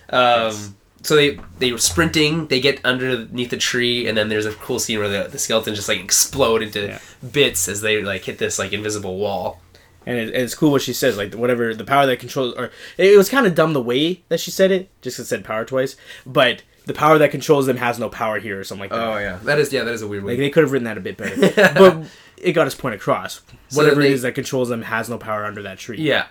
um, 0.08 0.76
So 1.02 1.16
they 1.16 1.38
they 1.58 1.72
were 1.72 1.78
sprinting. 1.78 2.46
They 2.48 2.60
get 2.60 2.84
underneath 2.84 3.50
the 3.50 3.56
tree, 3.56 4.06
and 4.06 4.16
then 4.18 4.28
there's 4.28 4.46
a 4.46 4.52
cool 4.52 4.78
scene 4.78 4.98
where 4.98 5.08
the, 5.08 5.28
the 5.30 5.38
skeletons 5.38 5.76
just 5.78 5.88
like 5.88 5.98
explode 6.00 6.62
into 6.62 6.86
Yeah. 6.88 6.98
bits 7.32 7.68
as 7.68 7.80
they 7.80 8.02
like 8.02 8.22
hit 8.24 8.38
this 8.38 8.58
like 8.58 8.72
invisible 8.72 9.16
wall. 9.16 9.60
And, 10.06 10.16
it, 10.18 10.28
and 10.28 10.36
it's 10.42 10.54
cool 10.54 10.70
what 10.72 10.80
she 10.82 10.92
says, 10.94 11.16
like 11.18 11.34
whatever 11.34 11.74
the 11.74 11.84
power 11.84 12.06
that 12.06 12.18
controls, 12.20 12.54
or 12.56 12.70
it, 12.96 13.16
was 13.18 13.28
kind 13.28 13.46
of 13.46 13.54
dumb 13.54 13.72
the 13.74 13.82
way 13.82 14.22
that 14.30 14.40
she 14.40 14.50
said 14.50 14.70
it, 14.70 14.88
just 15.02 15.16
'cause 15.18 15.26
it 15.26 15.28
said 15.28 15.44
power 15.44 15.64
twice. 15.64 15.94
But 16.26 16.62
the 16.86 16.94
power 16.94 17.18
that 17.18 17.30
controls 17.30 17.66
them 17.66 17.76
has 17.76 17.98
no 17.98 18.08
power 18.08 18.38
here, 18.38 18.58
or 18.60 18.64
something 18.64 18.82
like 18.82 18.90
that. 18.90 18.98
Oh 19.08 19.18
yeah, 19.18 19.38
that 19.44 19.58
is 19.58 19.72
yeah, 19.72 19.84
that 19.84 19.92
is 19.94 20.02
a 20.02 20.08
weird 20.08 20.24
Like 20.24 20.38
they 20.38 20.50
could 20.50 20.62
have 20.64 20.72
written 20.72 20.84
that 20.86 20.96
a 20.98 21.00
bit 21.00 21.16
better, 21.16 21.36
but 21.74 22.04
it 22.38 22.52
got 22.52 22.66
his 22.66 22.74
point 22.74 22.94
across. 22.94 23.40
So 23.68 23.76
Whatever 23.78 24.00
they- 24.02 24.08
it 24.08 24.12
is 24.12 24.22
that 24.22 24.34
controls 24.34 24.68
them 24.70 24.82
has 24.82 25.08
no 25.10 25.18
power 25.18 25.44
under 25.44 25.62
that 25.62 25.78
tree. 25.78 25.98
Yeah. 25.98 26.26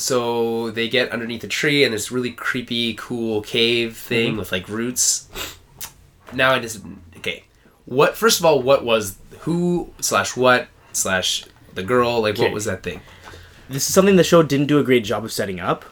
So 0.00 0.70
they 0.70 0.88
get 0.88 1.10
underneath 1.10 1.42
the 1.42 1.46
tree, 1.48 1.84
and 1.84 1.92
this 1.92 2.10
really 2.10 2.32
creepy, 2.32 2.94
cool 2.94 3.42
cave 3.42 3.96
thing 3.98 4.38
with 4.38 4.50
like 4.50 4.66
roots. 4.68 5.28
Now 6.32 6.52
I 6.52 6.58
just 6.58 6.80
okay. 7.18 7.44
What 7.84 8.16
first 8.16 8.38
of 8.40 8.46
all, 8.46 8.62
what 8.62 8.82
was 8.84 9.18
who 9.40 9.90
slash 10.00 10.36
what 10.36 10.68
slash 10.94 11.44
the 11.74 11.82
girl? 11.82 12.22
Like 12.22 12.34
Okay. 12.36 12.44
what 12.44 12.52
was 12.52 12.64
that 12.64 12.82
thing? 12.82 13.00
this 13.68 13.86
is 13.88 13.94
something 13.94 14.16
the 14.16 14.24
show 14.24 14.42
didn't 14.42 14.66
do 14.66 14.78
a 14.80 14.82
great 14.82 15.04
job 15.04 15.22
of 15.24 15.30
setting 15.32 15.60
up. 15.60 15.84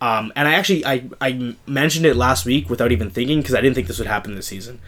Um, 0.00 0.32
and 0.36 0.46
I 0.46 0.54
actually 0.54 0.86
I, 0.86 1.04
I 1.20 1.56
mentioned 1.66 2.06
it 2.06 2.14
last 2.14 2.46
week 2.46 2.70
without 2.70 2.92
even 2.92 3.10
thinking 3.10 3.40
because 3.40 3.54
I 3.54 3.60
didn't 3.60 3.74
think 3.74 3.88
this 3.88 3.98
would 3.98 4.06
happen 4.06 4.36
this 4.36 4.46
season. 4.46 4.80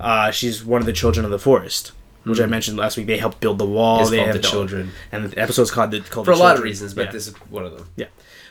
Uh, 0.00 0.30
she's 0.30 0.64
one 0.64 0.80
of 0.80 0.86
the 0.86 0.92
children 0.92 1.24
of 1.24 1.30
the 1.30 1.38
forest, 1.38 1.92
which 2.24 2.40
I 2.40 2.46
mentioned 2.46 2.76
last 2.76 2.96
week. 2.96 3.06
They 3.06 3.18
helped 3.18 3.40
build 3.40 3.58
the 3.58 3.66
wall. 3.66 4.00
It's 4.00 4.10
they 4.10 4.18
have 4.20 4.32
the 4.34 4.38
children 4.40 4.90
and 5.12 5.30
the 5.30 5.38
episode's 5.40 5.70
called 5.70 5.90
the 5.90 6.00
called 6.00 6.26
For 6.26 6.32
a 6.32 6.36
the 6.36 6.42
lot 6.42 6.56
of 6.56 6.62
reasons, 6.62 6.94
but 6.94 7.06
Yeah. 7.06 7.12
this 7.12 7.26
is 7.28 7.34
one 7.50 7.64
of 7.64 7.72
them. 7.76 7.86
yeah. 7.96 8.06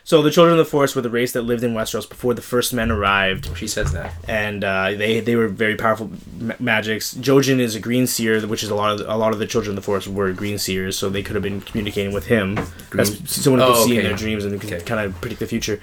So 0.06 0.24
the 0.24 0.32
children 0.32 0.58
of 0.58 0.66
the 0.66 0.70
forest 0.72 0.96
were 0.96 1.04
the 1.04 1.10
race 1.10 1.34
that 1.34 1.44
lived 1.44 1.64
in 1.64 1.76
Westeros 1.76 2.10
before 2.10 2.34
the 2.34 2.42
first 2.42 2.74
men 2.74 2.90
arrived, 2.90 3.56
She 3.56 3.68
says 3.68 3.92
that. 3.92 4.12
and 4.28 4.64
uh, 4.64 4.92
they 4.92 5.20
they 5.20 5.36
were 5.36 5.48
very 5.48 5.76
powerful 5.76 6.10
ma- 6.40 6.56
magics. 6.60 7.14
Jojen 7.14 7.60
is 7.60 7.76
a 7.76 7.80
green 7.80 8.08
seer, 8.08 8.42
which 8.48 8.64
is 8.64 8.70
a 8.72 8.76
lot 8.76 8.92
of 8.94 8.98
the, 9.00 9.14
a 9.14 9.18
lot 9.18 9.34
of 9.34 9.40
the 9.40 9.46
children 9.46 9.72
of 9.72 9.76
the 9.76 9.86
forest 9.86 10.08
were 10.08 10.32
green 10.34 10.58
seers, 10.58 10.98
so 10.98 11.10
they 11.10 11.22
could 11.22 11.36
have 11.36 11.44
been 11.44 11.62
communicating 11.62 12.12
with 12.12 12.26
him. 12.26 12.56
That's 12.92 13.12
someone 13.40 13.60
who 13.62 13.68
Oh, 13.68 13.74
could 13.76 13.84
see 13.90 13.98
in 13.98 14.04
their 14.04 14.16
dreams 14.16 14.46
and 14.46 14.60
can 14.60 14.74
Okay. 14.74 14.84
kind 14.84 15.00
of 15.06 15.20
predict 15.22 15.42
the 15.42 15.48
future. 15.48 15.80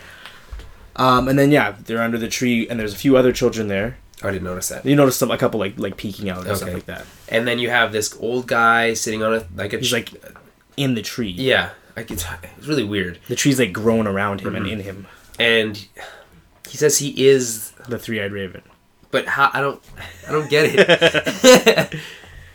Um, 0.96 1.28
and 1.28 1.38
then 1.38 1.52
yeah, 1.52 1.74
they're 1.84 2.02
under 2.02 2.18
the 2.18 2.28
tree, 2.28 2.66
and 2.68 2.80
there's 2.80 2.94
a 2.94 2.98
few 2.98 3.16
other 3.16 3.32
children 3.32 3.68
there. 3.68 3.98
I 4.22 4.30
didn't 4.30 4.44
notice 4.44 4.68
that. 4.70 4.84
You 4.86 4.96
notice 4.96 5.16
some 5.16 5.30
a 5.30 5.38
couple 5.38 5.60
like 5.60 5.78
like 5.78 5.96
peeking 5.96 6.30
out 6.30 6.46
and 6.46 6.56
stuff 6.56 6.68
Okay. 6.68 6.74
like 6.74 6.86
that. 6.86 7.04
And 7.28 7.46
then 7.46 7.58
you 7.58 7.68
have 7.70 7.92
this 7.92 8.16
old 8.18 8.46
guy 8.46 8.94
sitting 8.94 9.22
on 9.22 9.34
a 9.34 9.46
like 9.54 9.72
a. 9.72 9.78
He's 9.78 9.92
like 9.92 10.10
in 10.76 10.94
the 10.94 11.02
tree. 11.02 11.30
yeah, 11.30 11.70
like 11.96 12.10
it's, 12.10 12.24
it's 12.58 12.66
really 12.66 12.84
weird. 12.84 13.18
The 13.28 13.36
tree's 13.36 13.58
like 13.58 13.72
growing 13.72 14.06
around 14.06 14.40
him 14.40 14.48
Mm-hmm. 14.54 14.56
and 14.56 14.66
in 14.68 14.80
him. 14.80 15.06
And 15.38 15.86
he 16.68 16.76
says 16.76 16.98
he 16.98 17.26
is, 17.28 17.72
The 17.88 17.98
three-eyed 17.98 18.32
raven. 18.32 18.62
but 19.10 19.26
how? 19.26 19.50
I 19.52 19.60
don't, 19.60 19.82
I 20.28 20.32
don't 20.32 20.48
get 20.50 20.64
it. 20.74 21.94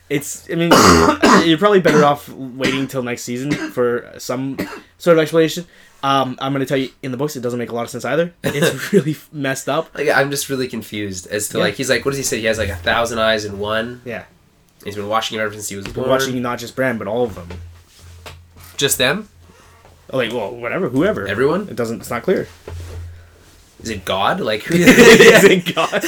It's. 0.09 0.49
I 0.51 0.55
mean, 0.55 0.71
you're 1.47 1.57
probably 1.57 1.79
better 1.79 2.03
off 2.03 2.27
waiting 2.27 2.85
till 2.87 3.01
next 3.01 3.23
season 3.23 3.49
for 3.51 4.11
some 4.17 4.57
sort 4.97 5.17
of 5.17 5.21
explanation. 5.21 5.65
Um, 6.03 6.35
I'm 6.41 6.51
gonna 6.51 6.65
tell 6.65 6.77
you 6.77 6.89
in 7.03 7.11
the 7.11 7.17
books, 7.17 7.35
it 7.35 7.41
doesn't 7.41 7.59
make 7.59 7.69
a 7.69 7.75
lot 7.75 7.83
of 7.83 7.89
sense 7.91 8.05
either. 8.05 8.33
It's 8.43 8.91
really 8.93 9.15
messed 9.31 9.69
up. 9.69 9.93
like 9.95 10.09
I'm 10.09 10.31
just 10.31 10.49
really 10.49 10.67
confused 10.67 11.27
as 11.27 11.47
to 11.49 11.57
Yeah. 11.59 11.63
like 11.65 11.75
he's 11.75 11.89
like 11.89 12.03
what 12.05 12.11
does 12.11 12.17
he 12.17 12.23
say? 12.23 12.39
He 12.39 12.45
has 12.45 12.57
like 12.57 12.69
a 12.69 12.75
thousand 12.75 13.19
eyes 13.19 13.45
in 13.45 13.59
one. 13.59 14.01
Yeah, 14.05 14.23
He's 14.83 14.95
been 14.95 15.07
watching 15.07 15.37
him 15.37 15.43
ever 15.45 15.53
since 15.53 15.69
he 15.69 15.75
was 15.75 15.87
born. 15.87 16.09
watching 16.09 16.41
not 16.41 16.57
just 16.59 16.75
Bran, 16.75 16.97
but 16.97 17.07
all 17.07 17.23
of 17.23 17.35
them. 17.35 17.49
just 18.77 18.97
them. 18.97 19.29
Oh, 20.09 20.17
like, 20.17 20.33
well, 20.33 20.53
whatever, 20.55 20.89
whoever, 20.89 21.27
Everyone? 21.27 21.69
It 21.69 21.75
doesn't. 21.75 22.01
It's 22.01 22.09
not 22.09 22.23
clear. 22.23 22.47
Is 23.81 23.89
it 23.89 24.03
God? 24.05 24.39
Like 24.41 24.63
who 24.63 24.75
is 24.79 25.43
it 25.43 25.73
God. 25.75 26.03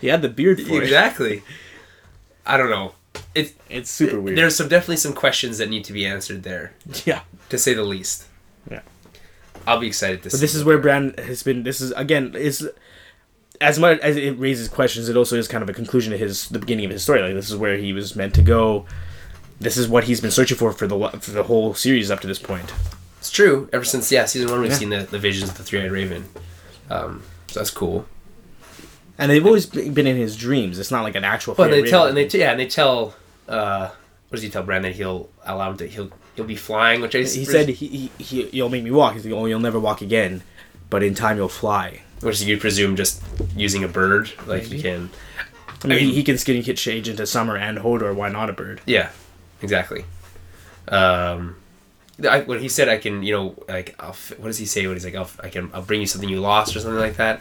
he 0.00 0.08
had 0.08 0.22
the 0.22 0.28
beard 0.28 0.60
for 0.60 0.74
it. 0.74 0.82
exactly. 0.82 1.42
I 2.44 2.56
don't 2.56 2.70
know. 2.70 2.94
it's 3.34 3.52
It's 3.68 3.90
super 3.90 4.20
weird. 4.20 4.36
there's 4.36 4.56
some 4.56 4.68
definitely 4.68 4.96
some 4.96 5.12
questions 5.12 5.58
that 5.58 5.68
need 5.68 5.84
to 5.84 5.92
be 5.92 6.04
answered 6.04 6.42
there, 6.42 6.72
yeah. 7.04 7.20
to 7.48 7.58
say 7.58 7.74
the 7.74 7.84
least. 7.84 8.24
Yeah. 8.70 8.80
I'll 9.66 9.78
be 9.78 9.86
excited 9.86 10.22
to 10.24 10.30
But 10.30 10.40
this 10.40 10.54
is 10.54 10.64
where 10.64 10.78
Bran 10.78 11.14
has 11.18 11.42
been. 11.42 11.62
This 11.62 11.80
is 11.80 11.92
again 11.92 12.34
is 12.34 12.68
as 13.60 13.78
much 13.78 13.98
as 14.00 14.16
it 14.16 14.32
raises 14.38 14.68
questions, 14.68 15.08
it 15.08 15.16
also 15.16 15.36
is 15.36 15.46
kind 15.46 15.62
of 15.62 15.68
a 15.68 15.74
conclusion 15.74 16.12
to 16.12 16.18
his 16.18 16.48
the 16.48 16.58
beginning 16.58 16.86
of 16.86 16.90
his 16.90 17.02
story. 17.02 17.22
Like 17.22 17.34
this 17.34 17.50
is 17.50 17.56
where 17.56 17.76
he 17.76 17.92
was 17.92 18.16
meant 18.16 18.34
to 18.34 18.42
go. 18.42 18.86
This 19.60 19.76
is 19.76 19.86
what 19.88 20.04
he's 20.04 20.20
been 20.20 20.30
searching 20.30 20.56
for 20.56 20.72
for 20.72 20.86
the 20.86 21.08
for 21.20 21.30
the 21.32 21.42
whole 21.44 21.74
series 21.74 22.10
up 22.10 22.20
to 22.20 22.26
this 22.26 22.38
point. 22.38 22.72
It's 23.18 23.30
true. 23.30 23.68
Ever 23.72 23.84
since 23.84 24.10
yeah, 24.10 24.24
season 24.24 24.50
one, 24.50 24.62
we've 24.62 24.70
Yeah. 24.70 24.76
seen 24.78 24.88
the, 24.90 25.02
the 25.02 25.18
visions 25.18 25.50
of 25.50 25.58
the 25.58 25.62
three 25.62 25.82
eyed 25.82 25.92
raven. 25.92 26.24
Um, 26.88 27.22
so 27.48 27.60
that's 27.60 27.70
cool. 27.70 28.06
And 29.18 29.30
they've 29.30 29.44
always 29.44 29.66
been 29.66 30.06
in 30.06 30.16
his 30.16 30.34
dreams. 30.34 30.78
It's 30.78 30.90
not 30.90 31.02
like 31.02 31.14
an 31.14 31.24
actual. 31.24 31.54
But 31.54 31.70
they 31.70 31.82
tell 31.82 32.06
raven. 32.06 32.16
and 32.16 32.30
they 32.30 32.38
yeah, 32.38 32.52
and 32.52 32.58
they 32.58 32.66
tell. 32.66 33.14
Uh, 33.46 33.88
what 34.28 34.36
does 34.36 34.42
he 34.42 34.48
tell 34.48 34.62
Bran 34.62 34.80
that 34.82 34.94
he'll 34.94 35.28
allow 35.44 35.70
him 35.72 35.76
to 35.78 35.86
he'll 35.86 36.10
he'll 36.36 36.44
be 36.44 36.56
flying, 36.56 37.00
which 37.00 37.14
I 37.14 37.18
he 37.18 37.44
said 37.44 37.68
he, 37.68 37.86
he, 37.88 38.10
he 38.24 38.48
you'll 38.52 38.68
make 38.68 38.84
me 38.84 38.90
walk. 38.90 39.14
He's 39.14 39.24
like, 39.24 39.34
oh, 39.34 39.46
you'll 39.46 39.60
never 39.60 39.78
walk 39.80 40.00
again, 40.02 40.42
but 40.88 41.02
in 41.02 41.14
time 41.14 41.36
you'll 41.36 41.48
fly. 41.48 42.02
which 42.20 42.40
you 42.42 42.56
presume 42.58 42.96
just 42.96 43.22
using 43.56 43.82
a 43.84 43.88
bird, 43.88 44.30
like 44.46 44.70
you 44.70 44.80
can. 44.82 45.10
I 45.82 45.86
mean, 45.86 45.96
I 45.98 46.00
mean- 46.02 46.14
he, 46.14 46.22
can 46.22 46.36
skin 46.38 46.56
and 46.62 46.76
change 46.76 47.08
into 47.08 47.26
summer 47.26 47.56
and 47.56 47.78
Hodor. 47.78 48.14
Why 48.14 48.28
not 48.28 48.50
a 48.50 48.52
bird? 48.52 48.80
Yeah, 48.86 49.10
exactly. 49.62 50.04
Um, 50.88 51.56
I, 52.28 52.40
when 52.42 52.60
he 52.60 52.68
said 52.68 52.88
I 52.88 52.98
can, 52.98 53.22
you 53.22 53.32
know, 53.32 53.64
like 53.68 53.94
I'll, 53.98 54.10
f- 54.10 54.32
what 54.38 54.46
does 54.48 54.58
he 54.58 54.66
say? 54.66 54.86
When 54.86 54.94
he's 54.96 55.04
like, 55.04 55.14
I'll, 55.14 55.22
f- 55.22 55.40
I 55.42 55.48
can, 55.48 55.70
I'll 55.72 55.82
bring 55.82 56.00
you 56.00 56.06
something 56.06 56.28
you 56.28 56.40
lost 56.40 56.76
or 56.76 56.80
something 56.80 56.98
like 57.00 57.16
that. 57.16 57.40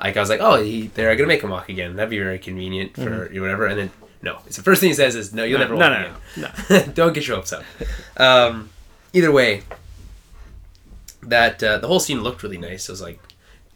Like 0.00 0.16
I 0.16 0.20
was 0.20 0.28
like, 0.30 0.40
oh, 0.40 0.62
he, 0.62 0.86
they're 0.88 1.14
gonna 1.16 1.26
make 1.28 1.42
him 1.42 1.50
walk 1.50 1.68
again. 1.68 1.96
That'd 1.96 2.10
be 2.10 2.18
very 2.18 2.38
convenient 2.38 2.94
for 2.94 3.30
you, 3.32 3.40
whatever. 3.40 3.66
And 3.66 3.78
then 3.78 3.90
no, 4.22 4.38
it's 4.46 4.56
the 4.56 4.62
first 4.62 4.80
thing 4.80 4.90
he 4.90 4.94
says 4.94 5.14
is, 5.16 5.32
no, 5.32 5.44
you'll 5.44 5.58
never 5.58 5.74
no, 5.74 5.80
walk 5.88 5.92
no, 6.36 6.46
again. 6.46 6.52
no, 6.70 6.76
no. 6.86 6.92
Don't 6.94 7.12
get 7.12 7.26
your 7.26 7.36
hopes 7.36 7.52
up. 7.52 7.64
Um, 8.16 8.70
either 9.12 9.30
way, 9.32 9.62
that 11.22 11.62
uh, 11.62 11.78
the 11.78 11.86
whole 11.86 12.00
scene 12.00 12.22
looked 12.22 12.42
really 12.42 12.58
nice. 12.58 12.88
It 12.88 12.92
was 12.92 13.02
like 13.02 13.20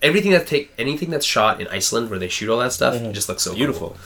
everything 0.02 0.32
that 0.32 0.46
take 0.46 0.72
anything 0.78 1.10
that's 1.10 1.26
shot 1.26 1.60
in 1.60 1.68
Iceland 1.68 2.10
where 2.10 2.18
they 2.18 2.28
shoot 2.28 2.50
all 2.50 2.58
that 2.58 2.72
stuff 2.72 2.94
it 2.94 3.12
just 3.12 3.28
looks 3.28 3.42
so 3.42 3.54
Beautiful. 3.54 3.96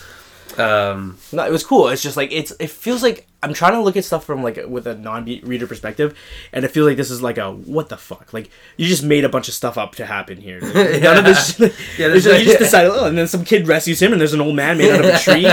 cool. 0.57 0.64
Um, 0.64 1.18
No, 1.32 1.45
it 1.47 1.53
was 1.53 1.64
cool. 1.64 1.89
It's 1.89 2.03
just 2.03 2.16
like 2.16 2.32
it's. 2.32 2.53
It 2.59 2.70
feels 2.70 3.03
like 3.03 3.28
I'm 3.41 3.55
trying 3.55 3.74
to 3.74 3.80
look 3.80 3.97
at 3.97 4.05
stuff 4.05 4.24
from 4.24 4.43
like 4.43 4.59
with 4.66 4.86
a 4.89 4.97
non-reader 4.97 5.66
perspective, 5.68 6.18
and 6.53 6.64
I 6.64 6.68
feel 6.68 6.84
like 6.84 6.97
this 6.97 7.11
is 7.11 7.22
like 7.22 7.39
a 7.39 7.53
what 7.53 7.89
the 7.89 7.97
fuck. 7.97 8.32
Like 8.32 8.51
you 8.76 8.86
just 8.89 9.05
made 9.05 9.24
a 9.24 9.28
bunch 9.28 9.47
of 9.47 9.55
stuff 9.55 9.78
up 9.78 9.95
to 9.97 10.07
happen 10.07 10.39
here. 10.39 10.61
Like, 10.74 11.01
None 11.03 11.18
of 11.18 11.24
this. 11.24 11.59
Yeah, 11.61 11.66
yeah, 11.99 12.09
there's 12.09 12.24
you 12.24 12.32
like- 12.32 12.43
just 12.45 12.59
decided. 12.66 12.91
Oh, 12.93 13.05
and 13.07 13.16
then 13.16 13.28
some 13.28 13.45
kid 13.45 13.68
rescues 13.68 14.01
him, 14.03 14.11
and 14.12 14.20
there's 14.20 14.34
an 14.34 14.41
old 14.41 14.57
man 14.57 14.76
made 14.78 14.91
out 14.93 15.05
of 15.05 15.14
a 15.14 15.18
tree. 15.18 15.47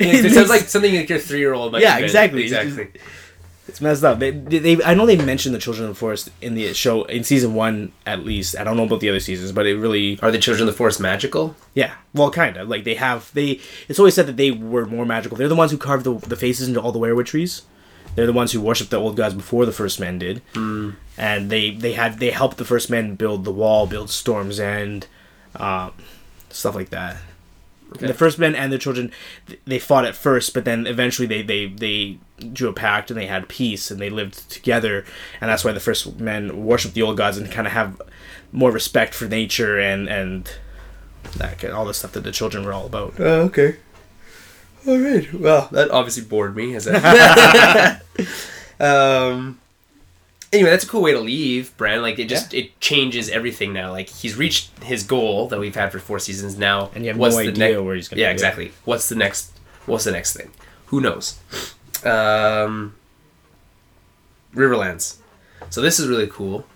it 0.00 0.32
sounds 0.34 0.48
like 0.50 0.62
something 0.62 0.94
like 0.94 1.08
your 1.08 1.18
three 1.18 1.38
year 1.38 1.52
old 1.54 1.72
might 1.72 1.82
Yeah, 1.82 1.90
invent. 1.98 2.04
exactly. 2.04 2.42
exactly. 2.44 2.88
It's 3.68 3.80
messed 3.80 4.02
up. 4.02 4.18
They, 4.18 4.32
they, 4.32 4.82
I 4.82 4.94
know 4.94 5.06
they 5.06 5.16
mentioned 5.16 5.54
the 5.54 5.58
children 5.58 5.88
of 5.88 5.94
the 5.94 5.98
forest 5.98 6.30
in 6.40 6.54
the 6.54 6.74
show 6.74 7.04
in 7.04 7.22
season 7.22 7.54
one 7.54 7.92
at 8.04 8.24
least. 8.24 8.58
I 8.58 8.64
don't 8.64 8.76
know 8.76 8.84
about 8.84 9.00
the 9.00 9.08
other 9.08 9.20
seasons, 9.20 9.52
but 9.52 9.66
it 9.66 9.76
really 9.76 10.18
Are 10.20 10.32
the 10.32 10.38
children 10.38 10.68
of 10.68 10.74
the 10.74 10.76
forest 10.76 10.98
magical? 10.98 11.54
Yeah, 11.74 11.94
well, 12.12 12.30
kind 12.30 12.56
of 12.56 12.68
like 12.68 12.82
they 12.84 12.96
have 12.96 13.30
they. 13.34 13.60
It's 13.88 14.00
always 14.00 14.14
said 14.14 14.26
that 14.26 14.36
they 14.36 14.50
were 14.50 14.84
more 14.84 15.06
magical. 15.06 15.36
They're 15.36 15.48
the 15.48 15.54
ones 15.54 15.70
who 15.70 15.78
carved 15.78 16.04
the, 16.04 16.14
the 16.14 16.36
faces 16.36 16.66
into 16.66 16.80
all 16.80 16.90
the 16.90 16.98
weirwood 16.98 17.26
trees. 17.26 17.62
They're 18.14 18.26
the 18.26 18.32
ones 18.32 18.52
who 18.52 18.60
worshipped 18.60 18.90
the 18.90 18.98
old 18.98 19.16
gods 19.16 19.34
before 19.34 19.64
the 19.64 19.72
first 19.72 19.98
men 19.98 20.18
did, 20.18 20.42
mm. 20.54 20.96
and 21.16 21.48
they 21.48 21.70
they 21.70 21.92
had 21.92 22.18
they 22.18 22.30
helped 22.30 22.58
the 22.58 22.64
first 22.64 22.90
men 22.90 23.14
build 23.14 23.44
the 23.44 23.52
wall, 23.52 23.86
build 23.86 24.10
Storm's 24.10 24.60
End, 24.60 25.06
um, 25.56 25.92
stuff 26.50 26.74
like 26.74 26.90
that. 26.90 27.16
Okay. 27.96 28.06
The 28.06 28.14
first 28.14 28.38
men 28.38 28.54
and 28.54 28.72
the 28.72 28.78
children, 28.78 29.12
they 29.64 29.78
fought 29.78 30.04
at 30.04 30.14
first, 30.14 30.54
but 30.54 30.64
then 30.64 30.86
eventually 30.86 31.26
they, 31.26 31.42
they, 31.42 31.66
they 31.66 32.18
drew 32.52 32.68
a 32.68 32.72
pact 32.72 33.10
and 33.10 33.18
they 33.18 33.26
had 33.26 33.48
peace 33.48 33.90
and 33.90 34.00
they 34.00 34.10
lived 34.10 34.50
together, 34.50 35.04
and 35.40 35.50
that's 35.50 35.64
why 35.64 35.72
the 35.72 35.80
first 35.80 36.18
men 36.18 36.64
worshipped 36.64 36.94
the 36.94 37.02
old 37.02 37.16
gods 37.16 37.38
and 37.38 37.50
kind 37.50 37.66
of 37.66 37.72
have 37.72 38.00
more 38.52 38.70
respect 38.70 39.14
for 39.14 39.26
nature 39.26 39.78
and 39.78 40.08
and 40.08 40.58
that 41.38 41.64
all 41.64 41.86
the 41.86 41.94
stuff 41.94 42.12
that 42.12 42.24
the 42.24 42.32
children 42.32 42.64
were 42.64 42.72
all 42.72 42.86
about. 42.86 43.14
Oh, 43.18 43.42
okay. 43.42 43.76
All 44.86 44.98
right. 44.98 45.32
Well, 45.32 45.68
that 45.72 45.90
obviously 45.90 46.24
bored 46.24 46.56
me. 46.56 46.74
As 46.74 46.86
um. 48.80 49.60
Anyway, 50.52 50.68
that's 50.70 50.84
a 50.84 50.88
cool 50.88 51.00
way 51.02 51.12
to 51.12 51.20
leave, 51.20 51.74
Bran. 51.78 52.02
Like 52.02 52.18
it 52.18 52.28
just 52.28 52.52
it 52.52 52.78
changes 52.80 53.30
everything 53.30 53.72
now. 53.72 53.90
Like 53.90 54.08
he's 54.10 54.36
reached 54.36 54.82
his 54.82 55.02
goal 55.02 55.48
that 55.48 55.58
we've 55.58 55.74
had 55.74 55.90
for 55.92 55.98
four 55.98 56.18
seasons 56.18 56.58
now. 56.58 56.90
And 56.94 57.04
you 57.04 57.10
have 57.10 57.18
what's 57.18 57.34
no 57.36 57.42
the 57.42 57.48
idea 57.48 57.68
next- 57.76 57.80
where 57.82 57.94
he's 57.94 58.08
gonna 58.08 58.20
Yeah, 58.20 58.28
go. 58.28 58.32
exactly. 58.32 58.72
What's 58.84 59.08
the 59.08 59.14
next? 59.14 59.58
What's 59.86 60.04
the 60.04 60.12
next 60.12 60.36
thing? 60.36 60.50
Who 60.86 61.00
knows? 61.00 61.38
Um. 62.04 62.94
Riverlands. 64.54 65.16
So 65.70 65.80
this 65.80 65.98
is 65.98 66.08
really 66.08 66.26
cool. 66.26 66.66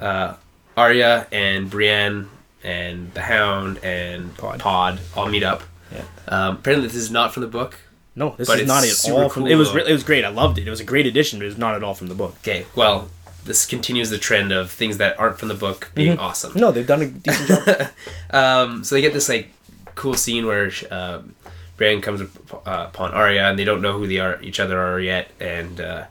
Uh, 0.00 0.34
Arya 0.76 1.26
and 1.32 1.68
Brienne 1.68 2.28
and 2.62 3.12
the 3.14 3.22
Hound 3.22 3.78
and 3.82 4.36
Pod. 4.36 4.60
Pod 4.60 5.00
all 5.16 5.26
meet 5.28 5.42
up. 5.42 5.62
Yeah. 5.92 6.04
Um, 6.28 6.56
apparently, 6.56 6.86
this 6.86 6.96
is 6.96 7.10
not 7.10 7.34
from 7.34 7.40
the 7.40 7.48
book. 7.48 7.78
No, 8.20 8.34
this 8.36 8.46
But 8.48 8.60
is 8.60 8.68
not 8.68 8.84
at 8.84 9.10
all 9.12 9.28
from. 9.28 9.42
cool, 9.44 9.50
it 9.52 9.56
was 9.56 9.72
re- 9.74 9.84
it 9.88 9.92
was 9.92 10.04
great. 10.04 10.24
I 10.24 10.28
loved 10.28 10.58
it. 10.58 10.66
It 10.66 10.70
was 10.70 10.80
a 10.80 10.84
great 10.92 11.06
addition, 11.06 11.38
but 11.38 11.44
it 11.46 11.48
was 11.48 11.58
not 11.58 11.74
at 11.74 11.82
all 11.82 11.94
from 11.94 12.06
the 12.08 12.14
book. 12.14 12.36
Okay, 12.42 12.66
well, 12.76 13.08
this 13.44 13.64
continues 13.66 14.10
the 14.10 14.18
trend 14.18 14.52
of 14.52 14.70
things 14.70 14.98
that 14.98 15.18
aren't 15.18 15.38
from 15.38 15.48
the 15.48 15.54
book 15.54 15.90
being 15.94 16.18
awesome. 16.18 16.52
No, 16.54 16.70
they've 16.70 16.86
done 16.86 17.02
a 17.02 17.06
decent 17.06 17.48
job. 17.48 17.88
Um, 18.30 18.84
so 18.84 18.94
they 18.94 19.00
get 19.00 19.12
this 19.14 19.28
like 19.28 19.48
cool 19.94 20.14
scene 20.14 20.44
where 20.46 20.70
um, 20.90 21.34
Bran 21.76 22.00
comes 22.02 22.20
up- 22.22 22.66
uh, 22.68 22.84
upon 22.88 23.12
Arya, 23.12 23.48
and 23.48 23.58
they 23.58 23.64
don't 23.64 23.80
know 23.82 23.92
who 23.98 24.06
they 24.06 24.18
are 24.20 24.40
each 24.42 24.60
other 24.60 24.78
are 24.78 25.00
yet, 25.00 25.30
and 25.40 25.80
uh, 25.80 26.04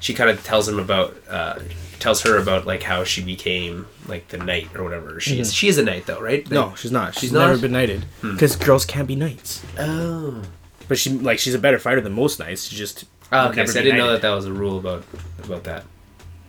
she 0.00 0.14
kind 0.14 0.30
of 0.30 0.42
tells 0.42 0.66
him 0.68 0.78
about 0.78 1.14
uh, 1.28 1.58
tells 2.00 2.22
her 2.22 2.38
about 2.38 2.66
like 2.66 2.82
how 2.82 3.04
she 3.04 3.22
became 3.22 3.86
like 4.08 4.28
the 4.28 4.38
knight 4.38 4.68
or 4.74 4.82
whatever. 4.82 5.20
She 5.20 5.38
is 5.38 5.52
she 5.52 5.68
is 5.68 5.76
a 5.78 5.84
knight 5.84 6.06
though, 6.06 6.20
right? 6.20 6.50
no, 6.50 6.74
she's 6.74 6.90
not. 6.92 7.12
She's, 7.14 7.20
She's 7.20 7.32
never 7.32 7.52
not? 7.52 7.60
been 7.60 7.72
knighted 7.72 8.04
because 8.22 8.56
girls 8.56 8.84
can't 8.86 9.06
be 9.06 9.14
knights. 9.16 9.62
Oh. 9.78 10.42
But 10.88 10.98
she 10.98 11.10
like 11.10 11.38
she's 11.38 11.54
a 11.54 11.58
better 11.58 11.78
fighter 11.78 12.00
than 12.00 12.12
most 12.12 12.38
knights. 12.38 12.64
She 12.68 12.76
just 12.76 13.04
Oh, 13.32 13.48
okay, 13.48 13.66
so 13.66 13.80
I 13.80 13.82
didn't 13.82 13.98
know 13.98 14.12
that 14.12 14.22
that 14.22 14.30
was 14.34 14.46
a 14.46 14.52
rule 14.52 14.78
about 14.78 15.04
about 15.42 15.64
that. 15.64 15.84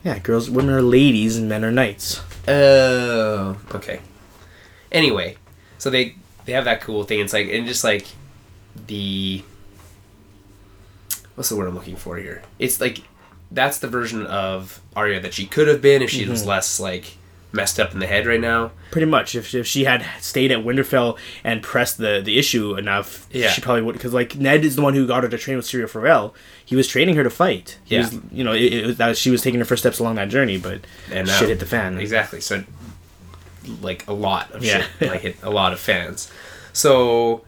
Yeah, 0.04 0.20
girls, 0.20 0.50
women 0.50 0.74
are 0.76 0.82
ladies 0.82 1.36
and 1.38 1.50
men 1.50 1.64
are 1.66 1.72
knights. 1.72 2.22
Oh, 2.48 3.58
okay. 3.74 4.02
Anyway, 4.92 5.38
so 5.78 5.90
they 5.90 6.16
they 6.46 6.52
have 6.54 6.66
that 6.66 6.82
cool 6.82 7.04
thing. 7.04 7.22
It's 7.22 7.34
like 7.34 7.48
and 7.50 7.66
just 7.66 7.84
like 7.84 8.06
the 8.88 9.44
what's 11.36 11.50
the 11.50 11.56
word 11.56 11.68
I'm 11.68 11.76
looking 11.76 11.96
for 11.96 12.18
here? 12.18 12.44
It's 12.60 12.80
like 12.80 13.02
that's 13.52 13.80
the 13.80 13.88
version 13.88 14.26
of 14.26 14.82
Arya 14.96 15.20
that 15.22 15.34
she 15.34 15.46
could 15.46 15.68
have 15.68 15.82
been 15.82 16.02
if 16.02 16.10
she 16.10 16.22
Mm-hmm. 16.24 16.32
was 16.32 16.46
less 16.46 16.80
like 16.80 17.18
messed 17.56 17.80
up 17.80 17.94
in 17.94 18.00
the 18.00 18.06
head 18.08 18.28
right 18.28 18.40
now. 18.40 18.72
Pretty 18.92 19.08
much, 19.08 19.34
if, 19.36 19.56
if 19.56 19.66
she 19.66 19.86
had 19.86 20.06
stayed 20.20 20.52
at 20.52 20.60
Winterfell 20.60 21.18
and 21.44 21.64
pressed 21.64 21.98
the, 21.98 22.22
the 22.24 22.38
issue 22.38 22.76
enough, 22.76 23.28
Yeah. 23.32 23.50
she 23.50 23.62
probably 23.62 23.82
would. 23.82 23.94
Because 23.94 24.14
like 24.14 24.36
Ned 24.36 24.64
is 24.66 24.76
the 24.76 24.82
one 24.82 24.94
who 24.94 25.08
got 25.08 25.24
her 25.24 25.30
to 25.30 25.38
train 25.38 25.58
with 25.58 25.66
Syrio 25.66 25.90
Forel. 25.90 26.36
He 26.64 26.76
was 26.76 26.88
training 26.88 27.16
her 27.16 27.24
to 27.24 27.30
fight. 27.30 27.80
He 27.86 27.96
Yeah. 27.96 28.02
was, 28.02 28.20
you 28.32 28.44
know, 28.44 28.54
it, 28.54 28.74
it 28.74 28.86
was 28.86 28.98
that 28.98 29.18
she 29.18 29.32
was 29.32 29.42
taking 29.42 29.60
her 29.60 29.66
first 29.66 29.82
steps 29.82 30.00
along 30.00 30.16
that 30.16 30.30
journey, 30.30 30.58
but 30.58 30.82
And 31.12 31.28
now- 31.28 31.34
shit 31.38 31.46
uh, 31.46 31.50
hit 31.50 31.60
the 31.60 31.66
fan. 31.66 31.98
Exactly. 31.98 32.42
So 32.42 32.64
like 33.82 34.08
a 34.08 34.14
lot 34.14 34.52
of 34.52 34.64
Yeah. 34.64 34.86
shit, 35.00 35.10
like 35.10 35.22
hit 35.22 35.38
a 35.42 35.50
lot 35.50 35.74
of 35.74 35.80
fans. 35.80 36.32
So 36.74 37.44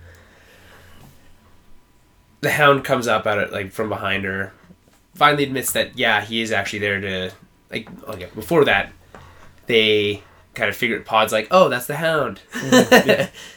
the 2.41 2.51
hound 2.51 2.83
comes 2.83 3.07
up 3.07 3.25
at 3.27 3.37
it 3.37 3.51
like 3.51 3.71
from 3.71 3.89
behind 3.89 4.23
her, 4.25 4.53
finally 5.15 5.43
admits 5.43 5.71
that 5.73 5.97
yeah, 5.97 6.21
he 6.21 6.41
is 6.41 6.51
actually 6.51 6.79
there 6.79 6.99
to 7.01 7.31
like 7.71 7.87
okay, 8.07 8.27
before 8.35 8.63
that 8.65 8.91
they 9.67 10.23
kind 10.55 10.69
of 10.69 10.75
figured 10.75 11.05
Pod's 11.05 11.31
like, 11.31 11.47
"Oh, 11.51 11.69
that's 11.69 11.85
the 11.85 11.95
hound." 11.97 12.41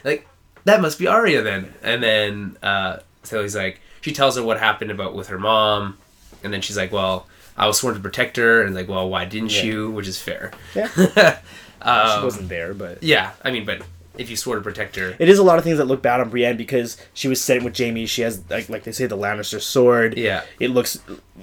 like 0.04 0.26
that 0.64 0.80
must 0.80 0.98
be 0.98 1.06
Arya 1.06 1.42
then. 1.42 1.72
And 1.82 2.02
then 2.02 2.56
uh 2.62 2.98
so 3.22 3.42
he's 3.42 3.56
like 3.56 3.80
she 4.02 4.12
tells 4.12 4.36
her 4.36 4.42
what 4.42 4.58
happened 4.58 4.90
about 4.90 5.14
with 5.14 5.28
her 5.28 5.38
mom 5.38 5.96
and 6.44 6.52
then 6.52 6.60
she's 6.60 6.76
like, 6.76 6.92
"Well, 6.92 7.26
I 7.56 7.66
was 7.66 7.78
sworn 7.78 7.94
to 7.94 8.00
protect 8.00 8.36
her." 8.36 8.62
And 8.62 8.74
like, 8.74 8.88
"Well, 8.88 9.08
why 9.08 9.24
didn't 9.24 9.54
Yeah. 9.56 9.62
you?" 9.62 9.90
which 9.90 10.06
is 10.08 10.20
fair. 10.20 10.52
Yeah. 10.74 11.38
Um, 11.82 12.18
she 12.18 12.24
wasn't 12.24 12.48
there, 12.50 12.74
but 12.74 13.02
yeah, 13.02 13.30
I 13.42 13.50
mean, 13.50 13.64
but 13.64 13.80
if 14.18 14.28
you 14.28 14.36
swore 14.36 14.56
to 14.56 14.60
protect 14.60 14.96
her, 14.96 15.16
it 15.18 15.30
is 15.30 15.38
a 15.38 15.42
lot 15.42 15.56
of 15.56 15.64
things 15.64 15.78
that 15.78 15.86
look 15.86 16.02
bad 16.02 16.20
on 16.20 16.28
Brienne 16.28 16.58
because 16.58 16.98
she 17.14 17.26
was 17.26 17.40
sitting 17.42 17.64
with 17.64 17.74
Jaime. 17.78 18.04
She 18.04 18.20
has 18.20 18.42
like 18.50 18.68
like 18.68 18.82
they 18.84 18.92
say 18.92 19.06
the 19.06 19.16
Lannister 19.16 19.62
sword. 19.62 20.18
yeah, 20.18 20.42
It 20.58 20.68
looks 20.72 20.98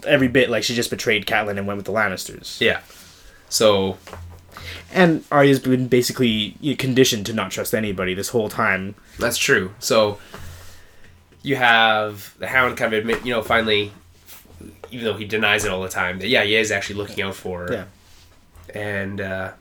every 0.05 0.28
bit 0.28 0.51
like 0.51 0.63
she 0.63 0.76
just 0.76 0.91
betrayed 0.91 1.26
Catelyn 1.26 1.57
and 1.57 1.65
went 1.65 1.78
with 1.78 1.88
the 1.88 1.91
Lannisters. 1.91 2.61
yeah. 2.61 2.82
So 3.49 3.97
And 4.91 5.24
Arya's 5.32 5.59
been 5.59 5.88
basically 5.88 6.55
conditioned 6.78 7.26
to 7.28 7.34
not 7.34 7.51
trust 7.51 7.74
anybody 7.74 8.13
this 8.13 8.30
whole 8.30 8.49
time. 8.49 8.95
that's 9.20 9.38
true. 9.38 9.74
So 9.80 10.20
you 11.43 11.55
have 11.55 12.34
the 12.39 12.47
Hound 12.47 12.78
kind 12.78 12.93
of 12.93 12.99
admit, 12.99 13.26
you 13.26 13.34
know, 13.34 13.41
finally, 13.41 13.91
even 14.91 15.05
though 15.05 15.13
he 15.18 15.26
denies 15.26 15.65
it 15.65 15.72
all 15.72 15.82
the 15.82 15.89
time, 15.89 16.20
that 16.20 16.28
yeah, 16.28 16.43
he 16.43 16.55
is 16.55 16.72
actually 16.72 16.95
looking 16.95 17.22
out 17.24 17.36
for 17.36 17.68
her. 17.68 17.74
Yeah. 17.74 17.86
And 18.74 19.22
uh, 19.22 19.51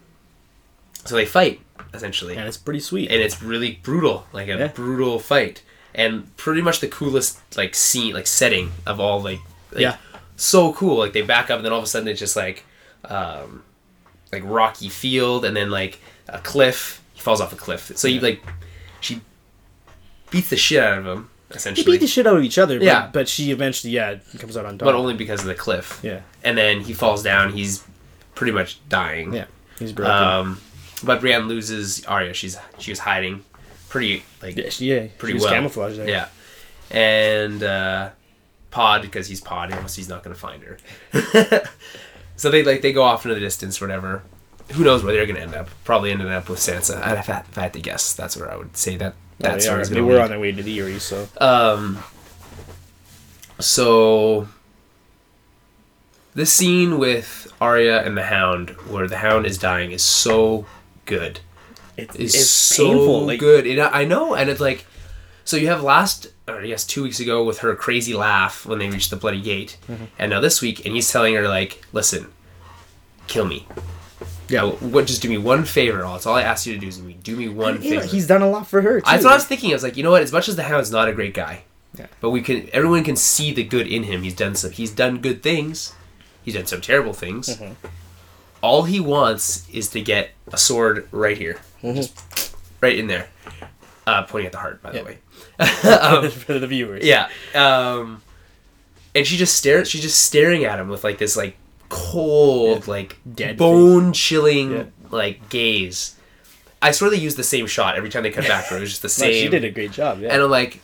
so 1.04 1.14
they 1.16 1.26
fight 1.26 1.60
essentially, 1.94 2.36
And 2.36 2.46
it's 2.48 2.56
pretty 2.56 2.80
sweet. 2.80 3.10
and 3.10 3.20
it's 3.22 3.42
really 3.42 3.78
brutal, 3.82 4.26
like 4.32 4.48
a 4.48 4.56
Yeah. 4.58 4.66
brutal 4.68 5.18
fight. 5.18 5.62
and 5.94 6.36
pretty 6.36 6.60
much 6.60 6.80
the 6.80 6.88
coolest 6.88 7.38
like 7.56 7.74
scene, 7.74 8.12
like 8.12 8.26
setting 8.26 8.70
of 8.86 9.00
all 9.00 9.22
like, 9.22 9.40
like 9.72 9.80
Yeah. 9.80 9.96
so 10.36 10.72
cool. 10.74 10.98
Like 10.98 11.12
they 11.14 11.22
back 11.22 11.50
up, 11.50 11.56
and 11.58 11.64
then 11.64 11.72
all 11.72 11.78
of 11.78 11.84
a 11.84 11.86
sudden 11.88 12.06
it's 12.08 12.20
just 12.20 12.36
like, 12.36 12.64
um, 13.06 13.62
like 14.40 14.50
rocky 14.50 14.88
field, 14.88 15.44
and 15.44 15.56
then 15.56 15.70
like 15.70 16.00
a 16.28 16.38
cliff. 16.38 17.02
He 17.14 17.20
falls 17.20 17.40
off 17.40 17.52
a 17.52 17.56
cliff. 17.56 17.92
So 17.96 18.08
you 18.08 18.20
like, 18.20 18.42
she 19.00 19.20
beats 20.30 20.50
the 20.50 20.56
shit 20.56 20.82
out 20.82 20.98
of 20.98 21.06
him 21.06 21.30
Essentially, 21.50 21.84
They 21.84 21.90
beat 21.92 22.00
the 22.00 22.06
shit 22.08 22.26
out 22.26 22.36
of 22.36 22.42
each 22.42 22.58
other. 22.58 22.78
But, 22.78 22.84
Yeah. 22.84 23.08
but 23.12 23.28
she 23.28 23.50
eventually, 23.52 23.92
yeah, 23.92 24.16
comes 24.38 24.56
out 24.56 24.66
on 24.66 24.78
top. 24.78 24.86
but 24.86 24.94
only 24.94 25.14
because 25.14 25.40
of 25.40 25.46
the 25.46 25.54
cliff. 25.54 26.00
yeah, 26.02 26.20
And 26.42 26.58
then 26.58 26.80
he 26.80 26.92
falls 26.92 27.22
down. 27.22 27.52
He's 27.52 27.84
pretty 28.34 28.52
much 28.52 28.78
dying. 28.88 29.32
yeah, 29.32 29.44
he's 29.78 29.92
broken. 29.92 30.12
Um, 30.14 30.60
but 31.04 31.20
Brienne 31.20 31.46
loses 31.46 32.04
Arya. 32.06 32.34
She's 32.34 32.58
she 32.78 32.90
was 32.90 32.98
hiding, 32.98 33.44
pretty 33.88 34.24
like 34.42 34.56
yeah, 34.56 34.70
she, 34.70 34.92
yeah, 34.92 35.06
pretty 35.18 35.38
she 35.38 35.44
well. 35.44 35.52
camouflaged 35.54 35.98
there. 35.98 36.08
yeah, 36.08 36.28
and 36.90 37.62
uh, 37.62 38.10
Pod 38.70 39.02
because 39.02 39.28
he's 39.28 39.40
Pod. 39.40 39.72
He's 39.72 40.08
not 40.08 40.22
gonna 40.24 40.34
find 40.34 40.62
her. 40.64 40.78
so 42.36 42.50
they 42.50 42.62
like 42.62 42.82
they 42.82 42.92
go 42.92 43.02
off 43.02 43.24
into 43.24 43.34
the 43.34 43.40
distance, 43.40 43.80
or 43.80 43.86
whatever. 43.86 44.22
Who 44.72 44.84
knows 44.84 45.02
where 45.04 45.14
they're 45.14 45.26
gonna 45.26 45.40
end 45.40 45.54
up? 45.54 45.68
Probably 45.84 46.10
ended 46.10 46.28
up 46.28 46.48
with 46.48 46.58
Sansa. 46.58 46.96
I'd 47.02 47.18
have, 47.18 47.46
if 47.48 47.56
I 47.58 47.62
had 47.62 47.72
to 47.74 47.80
guess, 47.80 48.12
that's 48.14 48.36
where 48.36 48.50
I 48.50 48.56
would 48.56 48.76
say 48.76 48.96
that 48.96 49.14
Oh, 49.14 49.42
that 49.42 49.50
they, 49.50 49.56
are. 49.56 49.60
story's 49.60 49.88
they 49.90 49.96
gonna 49.96 50.06
were 50.06 50.14
lead. 50.14 50.22
on 50.22 50.30
their 50.30 50.40
way 50.40 50.50
to 50.52 50.62
the 50.62 50.78
Eyrie, 50.80 50.98
so 50.98 51.28
Um. 51.38 52.02
So. 53.58 54.48
This 56.34 56.52
scene 56.52 56.98
with 56.98 57.50
Arya 57.62 58.02
and 58.04 58.14
the 58.16 58.24
Hound, 58.24 58.70
where 58.90 59.08
the 59.08 59.16
Hound 59.18 59.46
is 59.46 59.56
dying, 59.56 59.92
is 59.92 60.02
so 60.02 60.66
good. 61.06 61.40
it, 61.96 62.10
It's, 62.14 62.34
it's 62.34 62.50
so 62.50 62.84
painful. 62.88 63.26
Like, 63.26 63.40
good. 63.40 63.66
It, 63.66 63.78
I 63.80 64.04
know, 64.04 64.34
and 64.34 64.50
it's 64.50 64.60
like, 64.60 64.84
so 65.46 65.56
you 65.56 65.68
have 65.68 65.82
last, 65.82 66.26
or 66.48 66.62
yes, 66.64 66.84
two 66.84 67.02
weeks 67.02 67.18
ago 67.20 67.42
with 67.44 67.58
her 67.58 67.74
crazy 67.74 68.14
laugh 68.14 68.64
when 68.66 68.78
they 68.78 68.88
reached 68.88 69.10
the 69.10 69.16
bloody 69.16 69.40
gate, 69.40 69.76
Mm-hmm. 69.88 70.04
and 70.18 70.30
now 70.30 70.40
this 70.40 70.60
week, 70.62 70.84
and 70.86 70.94
he's 70.94 71.10
telling 71.10 71.34
her 71.34 71.48
like, 71.48 71.82
listen, 71.92 72.26
kill 73.26 73.44
me. 73.44 73.66
Yeah. 74.48 74.64
What? 74.64 75.06
Just 75.08 75.22
do 75.22 75.28
me 75.28 75.38
one 75.38 75.64
favor. 75.64 76.04
All 76.04 76.14
It's 76.16 76.24
all 76.26 76.36
I 76.36 76.42
ask 76.42 76.66
you 76.66 76.74
to 76.74 76.78
do 76.78 76.86
is 76.86 76.98
do 76.98 77.02
me, 77.04 77.16
do 77.22 77.36
me 77.36 77.48
one 77.48 77.74
know, 77.76 77.80
favor. 77.80 78.04
he's 78.06 78.26
done 78.28 78.42
a 78.42 78.48
lot 78.48 78.66
for 78.68 78.80
her. 78.80 79.00
Too. 79.00 79.04
That's 79.10 79.24
what 79.24 79.32
I 79.32 79.36
was 79.36 79.44
thinking. 79.44 79.70
I 79.70 79.74
was 79.74 79.82
like, 79.82 79.96
you 79.96 80.04
know 80.04 80.12
what? 80.12 80.22
As 80.22 80.30
much 80.32 80.48
as 80.48 80.54
the 80.54 80.62
Hound's 80.62 80.90
not 80.92 81.08
a 81.08 81.12
great 81.12 81.34
guy, 81.34 81.62
Yeah. 81.98 82.06
but 82.20 82.30
we 82.30 82.40
can. 82.42 82.68
Everyone 82.72 83.02
can 83.02 83.16
see 83.16 83.52
the 83.52 83.64
good 83.64 83.88
in 83.88 84.04
him. 84.04 84.22
He's 84.22 84.36
done 84.36 84.54
some. 84.54 84.70
He's 84.70 84.92
done 84.92 85.20
good 85.20 85.42
things. 85.42 85.94
He's 86.44 86.54
done 86.54 86.66
some 86.66 86.80
terrible 86.80 87.12
things. 87.12 87.48
Mm-hmm. 87.48 87.72
All 88.62 88.84
he 88.84 89.00
wants 89.00 89.68
is 89.70 89.88
to 89.90 90.00
get 90.00 90.30
a 90.52 90.56
sword 90.58 91.08
right 91.10 91.36
here, 91.36 91.58
just 91.82 92.54
right 92.80 92.96
in 92.96 93.08
there, 93.08 93.28
uh, 94.06 94.22
pointing 94.22 94.46
at 94.46 94.52
the 94.52 94.58
heart. 94.58 94.80
By 94.80 94.92
Yeah. 94.92 95.02
the 95.02 95.16
way, 95.58 96.28
for 96.30 96.58
the 96.58 96.66
viewers. 96.66 97.04
yeah. 97.04 97.28
Um, 97.54 98.22
and 99.14 99.26
she 99.26 99.36
just 99.36 99.56
stares. 99.56 99.88
She's 99.88 100.02
just 100.02 100.20
staring 100.22 100.64
at 100.64 100.78
him 100.78 100.88
with 100.88 101.02
like 101.04 101.18
this 101.18 101.36
like 101.36 101.56
cold, 101.88 102.86
like 102.88 103.16
Dead 103.34 103.56
bone 103.56 104.12
chilling 104.12 104.72
Yeah. 104.72 104.84
like 105.10 105.48
gaze. 105.48 106.16
I 106.82 106.90
swear 106.90 107.10
they 107.10 107.16
used 107.16 107.36
the 107.38 107.42
same 107.44 107.66
shot 107.66 107.96
every 107.96 108.10
time 108.10 108.22
they 108.22 108.30
cut 108.30 108.46
back 108.46 108.64
to 108.68 108.70
her. 108.74 108.76
It 108.78 108.80
was 108.80 108.90
just 108.90 109.02
the 109.02 109.08
No, 109.26 109.30
same. 109.30 109.42
she 109.44 109.48
did 109.48 109.64
a 109.64 109.70
great 109.70 109.92
job. 109.92 110.20
Yeah. 110.20 110.32
And 110.34 110.42
I'm 110.42 110.50
like, 110.50 110.80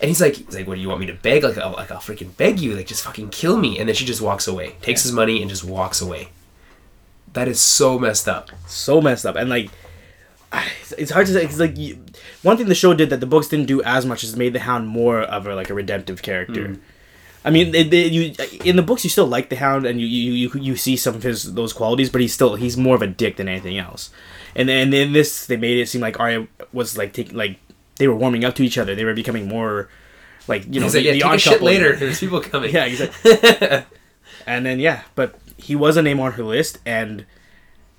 and 0.00 0.08
he's 0.08 0.20
like, 0.20 0.36
he's 0.36 0.54
like, 0.54 0.66
what 0.66 0.76
do 0.76 0.80
you 0.80 0.88
want 0.88 1.00
me 1.00 1.06
to 1.06 1.14
beg? 1.14 1.42
Like, 1.42 1.58
I'll, 1.58 1.72
like 1.72 1.90
I'll 1.90 1.98
freaking 1.98 2.36
beg 2.36 2.60
you. 2.60 2.74
Like, 2.76 2.86
just 2.86 3.02
fucking 3.04 3.30
kill 3.30 3.56
me. 3.56 3.78
And 3.78 3.88
then 3.88 3.94
she 3.96 4.04
just 4.04 4.20
walks 4.20 4.46
away, 4.46 4.76
takes 4.80 5.02
his 5.02 5.12
money, 5.12 5.40
and 5.40 5.50
just 5.50 5.64
walks 5.64 6.00
away. 6.00 6.28
That 7.32 7.48
is 7.48 7.58
so 7.60 7.98
messed 7.98 8.28
up. 8.28 8.50
so 8.66 9.00
messed 9.00 9.24
up 9.26 9.36
and 9.36 9.48
like 9.50 9.70
it's 10.98 11.10
hard 11.10 11.26
to 11.26 11.32
say 11.32 11.42
because 11.42 11.60
like 11.60 11.76
you, 11.78 11.98
one 12.42 12.56
thing 12.56 12.66
the 12.68 12.74
show 12.74 12.94
did 12.94 13.10
that 13.10 13.20
the 13.20 13.26
books 13.26 13.48
didn't 13.48 13.66
do 13.66 13.82
as 13.82 14.04
much 14.06 14.22
is 14.24 14.36
made 14.36 14.52
the 14.52 14.60
hound 14.60 14.86
more 14.88 15.20
of 15.22 15.46
a 15.46 15.54
like 15.54 15.70
a 15.70 15.74
redemptive 15.74 16.22
character 16.22 16.68
Mm. 16.68 16.78
i 17.44 17.50
mean 17.50 17.72
they, 17.72 17.82
they, 17.82 18.06
you 18.06 18.34
in 18.64 18.76
the 18.76 18.82
books 18.82 19.02
you 19.04 19.10
still 19.10 19.26
like 19.26 19.48
the 19.48 19.56
hound 19.56 19.86
and 19.86 20.00
you, 20.00 20.06
you 20.06 20.32
you 20.32 20.60
you 20.60 20.76
see 20.76 20.96
some 20.96 21.14
of 21.14 21.22
his 21.22 21.54
those 21.54 21.72
qualities 21.72 22.10
but 22.10 22.20
he's 22.20 22.32
still 22.34 22.54
he's 22.56 22.76
more 22.76 22.94
of 22.94 23.02
a 23.02 23.06
dick 23.06 23.36
than 23.36 23.48
anything 23.48 23.78
else 23.78 24.10
and 24.54 24.68
then 24.68 24.92
in 24.92 25.12
this 25.12 25.46
they 25.46 25.56
made 25.56 25.78
it 25.78 25.88
seem 25.88 26.00
like 26.00 26.20
Arya 26.20 26.46
was 26.72 26.96
like 26.98 27.12
taking 27.12 27.36
like 27.36 27.58
they 27.96 28.06
were 28.06 28.14
warming 28.14 28.44
up 28.44 28.54
to 28.56 28.62
each 28.62 28.78
other 28.78 28.94
they 28.94 29.04
were 29.04 29.14
becoming 29.14 29.48
more 29.48 29.88
like 30.48 30.62
you 30.66 30.78
know 30.80 30.86
He's 30.86 30.94
like, 30.96 31.04
yeah, 31.04 31.12
take 31.12 31.24
odd 31.24 31.40
couple. 31.42 31.66
later. 31.66 31.96
There's 31.96 32.20
people 32.20 32.40
coming. 32.40 32.70
yeah 32.74 32.84
exactly 32.84 33.32
and 34.46 34.66
then 34.66 34.78
yeah 34.78 35.02
but 35.14 35.34
he 35.56 35.74
was 35.74 35.96
a 35.96 36.02
name 36.02 36.20
on 36.20 36.32
her 36.32 36.42
list 36.44 36.78
and 36.86 37.24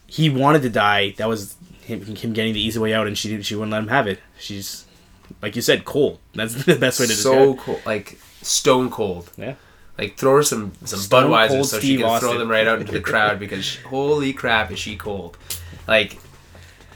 he 0.08 0.30
wanted 0.30 0.62
to 0.62 0.70
die 0.70 1.12
that 1.18 1.28
was 1.28 1.56
him, 1.86 2.02
him 2.16 2.34
getting 2.34 2.54
the 2.54 2.62
easy 2.62 2.80
way 2.80 2.94
out 2.94 3.08
and 3.08 3.18
she 3.18 3.42
she 3.44 3.56
wouldn't 3.56 3.72
let 3.72 3.84
him 3.84 3.88
have 3.90 4.08
it 4.08 4.20
she's 4.40 4.86
like 5.42 5.56
you 5.56 5.62
said 5.62 5.86
cold 5.86 6.20
that's 6.34 6.54
the 6.66 6.76
best 6.76 7.00
way 7.00 7.06
to 7.08 7.14
so 7.14 7.54
describe 7.54 7.58
So 7.58 7.64
cold, 7.64 7.82
like 7.86 8.18
stone 8.42 8.90
cold. 8.90 9.32
yeah 9.38 9.56
Like 9.98 10.18
throw 10.18 10.38
her 10.38 10.44
some 10.44 10.72
some 10.86 11.00
Stone 11.00 11.30
Budweiser 11.32 11.64
so 11.66 11.80
she 11.80 11.88
Steve 11.88 12.00
can 12.02 12.20
throw 12.20 12.38
them 12.38 12.50
right 12.50 12.68
out 12.68 12.80
into 12.82 12.92
the 12.92 13.02
crowd 13.12 13.40
because 13.40 13.64
she- 13.66 13.82
holy 13.82 14.34
crap 14.34 14.72
is 14.72 14.80
she 14.80 14.96
cold. 14.98 15.38
Like 15.88 16.18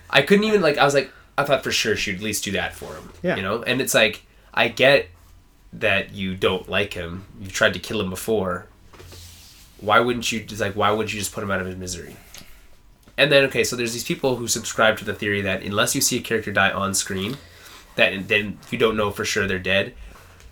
I 0.09 0.21
couldn't 0.21 0.45
even 0.45 0.61
like 0.61 0.77
I 0.77 0.83
was 0.85 0.93
like 0.93 1.11
I 1.37 1.43
thought 1.43 1.63
for 1.63 1.71
sure 1.71 1.95
she'd 1.95 2.15
at 2.15 2.21
least 2.21 2.43
do 2.43 2.51
that 2.53 2.73
for 2.73 2.93
him. 2.95 3.11
Yeah. 3.21 3.35
You 3.35 3.43
know? 3.43 3.61
And 3.63 3.79
it's 3.81 3.93
like 3.93 4.23
I 4.53 4.67
get 4.69 5.09
that 5.73 6.13
you 6.13 6.35
don't 6.35 6.67
like 6.67 6.93
him. 6.93 7.25
You've 7.39 7.53
tried 7.53 7.73
to 7.73 7.79
kill 7.79 8.01
him 8.01 8.09
before. 8.09 8.65
Why 9.79 9.99
wouldn't 9.99 10.31
you 10.31 10.39
just 10.43 10.59
like 10.61 10.73
why 10.73 10.89
would 10.91 11.11
you 11.13 11.19
just 11.19 11.31
put 11.33 11.43
him 11.43 11.51
out 11.51 11.59
of 11.61 11.67
his 11.67 11.75
misery? 11.75 12.15
And 13.17 13.31
then 13.31 13.43
okay, 13.45 13.63
so 13.63 13.75
there's 13.75 13.93
these 13.93 14.03
people 14.03 14.35
who 14.35 14.47
subscribe 14.47 14.97
to 14.99 15.05
the 15.05 15.13
theory 15.13 15.41
that 15.41 15.63
unless 15.63 15.95
you 15.95 16.01
see 16.01 16.17
a 16.17 16.21
character 16.21 16.51
die 16.51 16.71
on 16.71 16.93
screen, 16.93 17.37
that 17.95 18.27
then 18.27 18.59
you 18.69 18.77
don't 18.77 18.95
know 18.95 19.09
for 19.11 19.25
sure 19.25 19.47
they're 19.47 19.57
dead. 19.59 19.93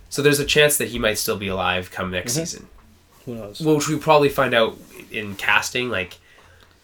So 0.09 0.22
there's 0.22 0.39
a 0.39 0.45
chance 0.45 0.78
that 0.78 0.89
he 0.89 0.99
might 0.99 1.18
still 1.20 1.38
be 1.38 1.47
alive 1.47 1.91
come 1.91 2.09
next 2.11 2.34
Mm-hmm. 2.34 2.39
season. 2.45 2.68
who 3.26 3.36
knows 3.36 3.61
Well, 3.61 3.76
which 3.76 3.88
we 3.88 3.97
probably 3.97 4.30
find 4.30 4.53
out 4.53 4.78
in 5.11 5.36
casting. 5.36 5.89
Like 5.89 6.18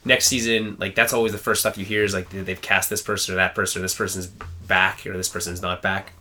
next 0.05 0.27
season, 0.27 0.75
like 0.79 0.93
that's 0.95 1.13
always 1.13 1.31
the 1.31 1.37
first 1.37 1.61
stuff 1.61 1.77
you 1.77 1.85
hear 1.85 2.03
is 2.03 2.13
like 2.13 2.29
they've 2.29 2.61
cast 2.61 2.89
this 2.89 3.01
person 3.01 3.33
or 3.33 3.37
that 3.37 3.55
person, 3.55 3.79
or 3.79 3.83
this 3.83 3.95
person's 3.95 4.27
back 4.27 5.05
or 5.07 5.17
this 5.17 5.29
person's 5.29 5.61
not 5.61 5.81
back. 5.81 6.13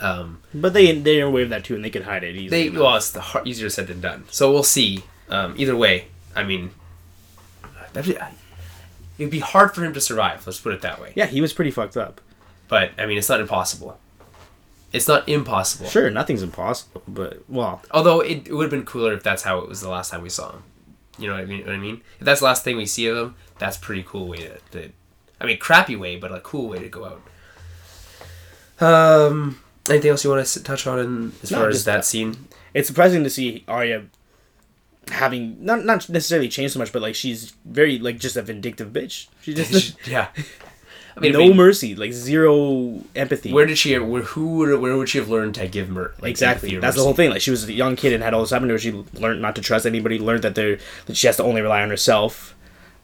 Um, 0.00 0.40
but 0.54 0.72
they 0.72 0.98
they're 0.98 1.26
aware 1.26 1.42
of 1.42 1.50
that 1.50 1.64
too 1.64 1.74
and 1.74 1.84
they 1.84 1.90
could 1.90 2.04
hide 2.04 2.24
it 2.24 2.34
easily 2.34 2.70
they 2.70 2.76
well, 2.78 2.96
it's 2.96 3.10
the 3.10 3.20
hard, 3.20 3.46
easier 3.46 3.68
said 3.68 3.88
than 3.88 4.00
done. 4.00 4.24
So 4.30 4.50
we'll 4.50 4.62
see. 4.62 5.04
Um, 5.28 5.54
either 5.58 5.76
way, 5.76 6.06
I 6.34 6.44
mean, 6.44 6.70
it'd 7.96 9.30
be 9.30 9.38
hard 9.40 9.74
for 9.74 9.84
him 9.84 9.92
to 9.94 10.00
survive. 10.00 10.46
Let's 10.46 10.60
put 10.60 10.72
it 10.74 10.80
that 10.82 11.00
way. 11.00 11.12
yeah 11.14 11.26
he 11.26 11.40
was 11.40 11.52
pretty 11.52 11.70
fucked 11.70 11.96
up 11.96 12.20
But 12.68 12.90
I 12.98 13.06
mean, 13.06 13.18
it's 13.18 13.28
not 13.28 13.40
impossible. 13.40 13.98
It's 14.92 15.08
not 15.08 15.28
impossible. 15.28 15.86
sure 15.88 16.10
nothing's 16.10 16.42
impossible 16.42 17.02
but 17.08 17.42
well 17.48 17.82
Although 17.90 18.20
it, 18.20 18.46
it 18.48 18.52
would 18.54 18.64
have 18.64 18.70
been 18.70 18.84
cooler 18.84 19.12
if 19.14 19.22
that's 19.22 19.42
how 19.42 19.58
it 19.58 19.68
was 19.68 19.80
the 19.80 19.88
last 19.88 20.10
time 20.10 20.22
we 20.22 20.28
saw 20.28 20.52
him. 20.52 20.62
You 21.18 21.28
know 21.28 21.34
what 21.34 21.42
I 21.42 21.46
mean? 21.46 21.64
What 21.66 21.74
I 21.74 21.78
mean? 21.78 22.00
If 22.18 22.24
that's 22.24 22.40
the 22.40 22.46
last 22.46 22.64
thing 22.64 22.76
we 22.76 22.86
see 22.86 23.06
of 23.06 23.16
him, 23.16 23.34
that's 23.58 23.76
pretty 23.76 24.02
cool 24.02 24.28
way 24.28 24.38
to, 24.38 24.58
to 24.72 24.90
I 25.40 25.44
mean, 25.46 25.58
crappy 25.58 25.94
way, 25.96 26.16
but 26.16 26.32
a 26.32 26.40
cool 26.40 26.68
way 26.68 26.78
to 26.78 26.88
go 26.88 27.04
out. 27.04 27.22
Um, 28.80 29.60
anything 29.88 30.10
else 30.10 30.24
you 30.24 30.30
want 30.30 30.44
to 30.46 30.62
touch 30.62 30.86
on 30.86 30.98
in, 30.98 31.32
as 31.42 31.50
No, 31.50 31.58
far 31.58 31.68
as 31.68 31.84
that 31.84 31.96
that. 31.98 32.04
scene? 32.04 32.48
it's 32.74 32.88
surprising 32.88 33.22
to 33.24 33.30
see 33.30 33.64
Arya 33.68 34.04
having 35.08 35.64
not 35.64 35.84
not 35.84 36.08
necessarily 36.08 36.48
changed 36.48 36.74
so 36.74 36.78
much, 36.78 36.92
but 36.92 37.02
like 37.02 37.14
she's 37.14 37.52
very 37.64 37.98
like 37.98 38.18
just 38.18 38.36
a 38.36 38.42
vindictive 38.42 38.92
bitch. 38.92 39.26
She 39.42 39.54
just 39.54 39.96
yeah. 40.06 40.28
I 41.14 41.20
mean, 41.20 41.32
no 41.32 41.40
I 41.42 41.48
mean, 41.48 41.56
mercy, 41.58 41.94
like 41.94 42.12
zero 42.12 43.02
empathy. 43.14 43.52
where 43.52 43.66
did 43.66 43.76
she? 43.76 43.98
Where 43.98 44.22
who? 44.22 44.56
Would, 44.56 44.80
where 44.80 44.96
would 44.96 45.10
she 45.10 45.18
have 45.18 45.28
learned 45.28 45.54
to 45.56 45.68
give 45.68 45.90
mer? 45.90 46.14
Like, 46.22 46.30
exactly? 46.30 46.74
That's 46.78 46.96
the 46.96 47.02
whole 47.02 47.12
thing. 47.12 47.28
Like 47.28 47.42
she 47.42 47.50
was 47.50 47.68
a 47.68 47.72
young 47.72 47.96
kid 47.96 48.14
and 48.14 48.22
had 48.22 48.32
all 48.32 48.40
this 48.40 48.48
happen 48.50 48.68
to 48.68 48.74
her. 48.74 48.78
She 48.78 48.92
learned 48.92 49.42
not 49.42 49.54
to 49.56 49.60
trust 49.60 49.84
anybody. 49.84 50.18
Learned 50.18 50.42
that 50.44 50.54
they 50.54 50.78
that 51.06 51.16
she 51.18 51.26
has 51.26 51.36
to 51.36 51.42
only 51.44 51.60
rely 51.60 51.82
on 51.82 51.90
herself. 51.90 52.54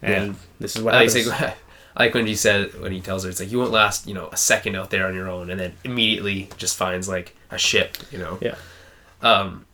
And 0.00 0.28
Yeah. 0.28 0.38
this 0.58 0.76
is 0.76 0.82
what 0.82 0.94
I 0.94 1.00
like, 1.04 1.08
happens. 1.08 1.26
say- 1.36 1.54
I 1.96 2.04
like 2.04 2.14
when 2.14 2.26
he 2.26 2.34
said 2.36 2.80
when 2.80 2.92
he 2.92 3.00
tells 3.02 3.24
her 3.24 3.30
it's 3.30 3.40
like 3.40 3.50
you 3.50 3.58
won't 3.58 3.72
last 3.72 4.06
you 4.06 4.14
know 4.14 4.28
a 4.32 4.36
second 4.38 4.74
out 4.76 4.88
there 4.90 5.06
on 5.06 5.14
your 5.14 5.28
own 5.28 5.50
and 5.50 5.58
then 5.60 5.72
immediately 5.84 6.48
just 6.56 6.76
finds 6.78 7.08
like 7.08 7.36
a 7.50 7.58
ship 7.58 7.98
you 8.12 8.18
know 8.18 8.38
yeah, 8.40 8.54
um 9.20 9.66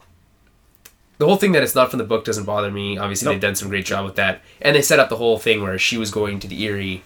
the 1.18 1.26
whole 1.26 1.36
thing 1.36 1.52
that 1.52 1.62
it's 1.62 1.74
not 1.74 1.90
from 1.90 1.98
the 1.98 2.04
book 2.04 2.24
doesn't 2.24 2.44
bother 2.44 2.70
me. 2.70 2.98
Obviously 2.98 3.26
Nope. 3.26 3.34
they've 3.34 3.40
done 3.42 3.54
some 3.54 3.68
great 3.68 3.86
job 3.86 4.04
with 4.04 4.16
that. 4.16 4.40
And 4.60 4.74
they 4.74 4.82
set 4.82 4.98
up 4.98 5.08
the 5.08 5.16
whole 5.16 5.38
thing 5.38 5.62
where 5.62 5.78
she 5.78 5.96
was 5.96 6.10
going 6.10 6.40
to 6.40 6.48
the 6.48 6.66
Eyrie 6.66 7.02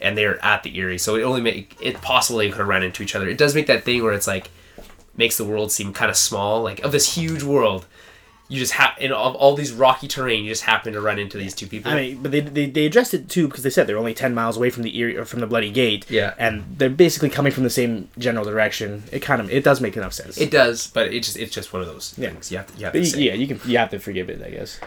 and 0.00 0.16
they're 0.16 0.42
at 0.44 0.62
the 0.62 0.78
Eyrie. 0.78 0.98
So 0.98 1.16
it 1.16 1.22
only 1.22 1.40
make 1.42 1.76
it 1.80 2.00
possible 2.00 2.38
they 2.38 2.48
could 2.48 2.58
have 2.58 2.68
run 2.68 2.82
into 2.82 3.02
each 3.02 3.14
other. 3.14 3.28
It 3.28 3.36
does 3.38 3.54
make 3.54 3.66
that 3.66 3.84
thing 3.84 4.02
where 4.02 4.12
it's 4.14 4.26
like 4.26 4.50
makes 5.16 5.36
the 5.36 5.44
world 5.44 5.70
seem 5.70 5.92
kind 5.92 6.10
of 6.10 6.16
small 6.16 6.62
like 6.62 6.80
of 6.80 6.92
this 6.92 7.14
huge 7.16 7.42
world 7.42 7.86
you 8.50 8.58
just 8.58 8.72
have 8.72 8.90
in 8.98 9.12
all, 9.12 9.34
all 9.36 9.54
these 9.54 9.72
rocky 9.72 10.08
terrain 10.08 10.44
you 10.44 10.50
just 10.50 10.64
happen 10.64 10.92
to 10.92 11.00
run 11.00 11.18
into 11.18 11.38
these 11.38 11.54
two 11.54 11.66
people 11.66 11.90
I 11.90 11.94
mean, 11.94 12.22
but 12.22 12.32
they, 12.32 12.40
they, 12.40 12.66
they 12.66 12.84
addressed 12.84 13.14
it 13.14 13.28
too 13.28 13.46
because 13.48 13.62
they 13.62 13.70
said 13.70 13.86
they're 13.86 13.96
only 13.96 14.12
ten 14.12 14.34
miles 14.34 14.56
away 14.56 14.70
from 14.70 14.82
the 14.82 14.90
Eyrie 15.00 15.16
or 15.16 15.24
from 15.24 15.40
the 15.40 15.46
Bloody 15.46 15.70
Gate. 15.70 16.04
Yeah. 16.10 16.34
and 16.36 16.64
they're 16.76 16.90
basically 16.90 17.30
coming 17.30 17.52
from 17.52 17.62
the 17.62 17.70
same 17.70 18.08
general 18.18 18.44
direction. 18.44 19.04
It 19.12 19.20
kind 19.20 19.40
of 19.40 19.50
it 19.50 19.64
does 19.64 19.80
make 19.80 19.96
enough 19.96 20.12
sense. 20.12 20.36
It 20.36 20.50
does, 20.50 20.88
but 20.88 21.14
it 21.14 21.22
just 21.22 21.38
it's 21.38 21.54
just 21.54 21.72
one 21.72 21.80
of 21.80 21.88
those 21.88 22.14
Yeah. 22.18 22.30
things 22.30 22.50
you 22.50 22.58
have 22.58 22.66
to 22.66 22.78
you 22.78 22.84
have 22.84 22.92
to 22.92 23.22
yeah, 23.22 23.34
you 23.34 23.46
can 23.46 23.60
you 23.70 23.78
have 23.78 23.90
to 23.90 23.98
forgive 23.98 24.28
it, 24.28 24.42
I 24.44 24.50
guess. 24.50 24.80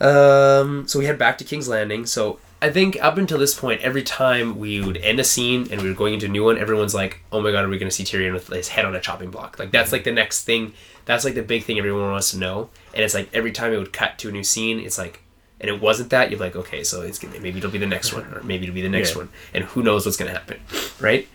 Um, 0.00 0.86
so 0.88 0.98
we 0.98 1.04
head 1.06 1.18
back 1.18 1.38
to 1.38 1.44
King's 1.44 1.68
Landing. 1.68 2.06
So 2.06 2.38
I 2.60 2.70
think 2.70 2.96
up 3.02 3.16
until 3.18 3.38
this 3.38 3.54
point, 3.54 3.80
every 3.82 4.02
time 4.02 4.58
we 4.58 4.80
would 4.80 4.96
end 4.98 5.20
a 5.20 5.24
scene 5.24 5.68
and 5.70 5.80
we 5.82 5.88
were 5.88 5.94
going 5.94 6.14
into 6.14 6.26
a 6.26 6.28
new 6.28 6.44
one, 6.44 6.58
everyone's 6.58 6.94
like, 6.94 7.20
"Oh 7.30 7.40
my 7.40 7.52
god, 7.52 7.64
are 7.64 7.68
we 7.68 7.78
going 7.78 7.90
to 7.90 7.94
see 7.94 8.04
Tyrion 8.04 8.32
with 8.32 8.48
his 8.48 8.68
head 8.68 8.84
on 8.84 8.94
a 8.96 9.00
chopping 9.00 9.30
block?" 9.30 9.58
Like 9.58 9.70
that's 9.70 9.92
like 9.92 10.04
the 10.04 10.12
next 10.12 10.44
thing. 10.44 10.72
That's 11.06 11.24
like 11.24 11.34
the 11.34 11.42
big 11.42 11.64
thing 11.64 11.78
everyone 11.78 12.10
wants 12.10 12.30
to 12.30 12.38
know. 12.38 12.70
And 12.94 13.02
it's 13.04 13.14
like 13.14 13.28
every 13.34 13.52
time 13.52 13.72
it 13.72 13.76
would 13.78 13.92
cut 13.92 14.18
to 14.18 14.28
a 14.28 14.32
new 14.32 14.44
scene, 14.44 14.80
it's 14.80 14.96
like, 14.98 15.20
and 15.60 15.68
it 15.70 15.80
wasn't 15.80 16.10
that. 16.10 16.30
You're 16.30 16.40
like, 16.40 16.56
okay, 16.56 16.82
so 16.84 17.02
it's 17.02 17.18
gonna 17.18 17.38
maybe 17.40 17.58
it'll 17.58 17.70
be 17.70 17.78
the 17.78 17.86
next 17.86 18.12
one, 18.12 18.24
or 18.34 18.42
maybe 18.42 18.64
it'll 18.64 18.74
be 18.74 18.82
the 18.82 18.88
next 18.88 19.10
Yeah. 19.12 19.18
one, 19.18 19.28
and 19.52 19.64
who 19.64 19.82
knows 19.82 20.04
what's 20.04 20.16
going 20.16 20.30
to 20.32 20.38
happen, 20.38 20.60
right? 21.00 21.28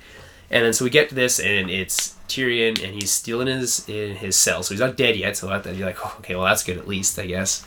And 0.51 0.65
then 0.65 0.73
so 0.73 0.83
we 0.83 0.89
get 0.89 1.09
to 1.09 1.15
this, 1.15 1.39
and 1.39 1.69
it's 1.69 2.15
Tyrion, 2.27 2.83
and 2.83 2.93
he's 2.95 3.11
still 3.11 3.41
in 3.41 3.47
his 3.47 3.87
in 3.87 4.15
his 4.17 4.35
cell, 4.35 4.63
so 4.63 4.73
he's 4.73 4.81
not 4.81 4.97
dead 4.97 5.15
yet. 5.15 5.37
So 5.37 5.47
that 5.47 5.75
you're 5.75 5.87
like, 5.87 5.97
oh, 6.03 6.15
okay, 6.19 6.35
well 6.35 6.45
that's 6.45 6.63
good 6.63 6.77
at 6.77 6.87
least, 6.87 7.17
I 7.19 7.25
guess. 7.27 7.65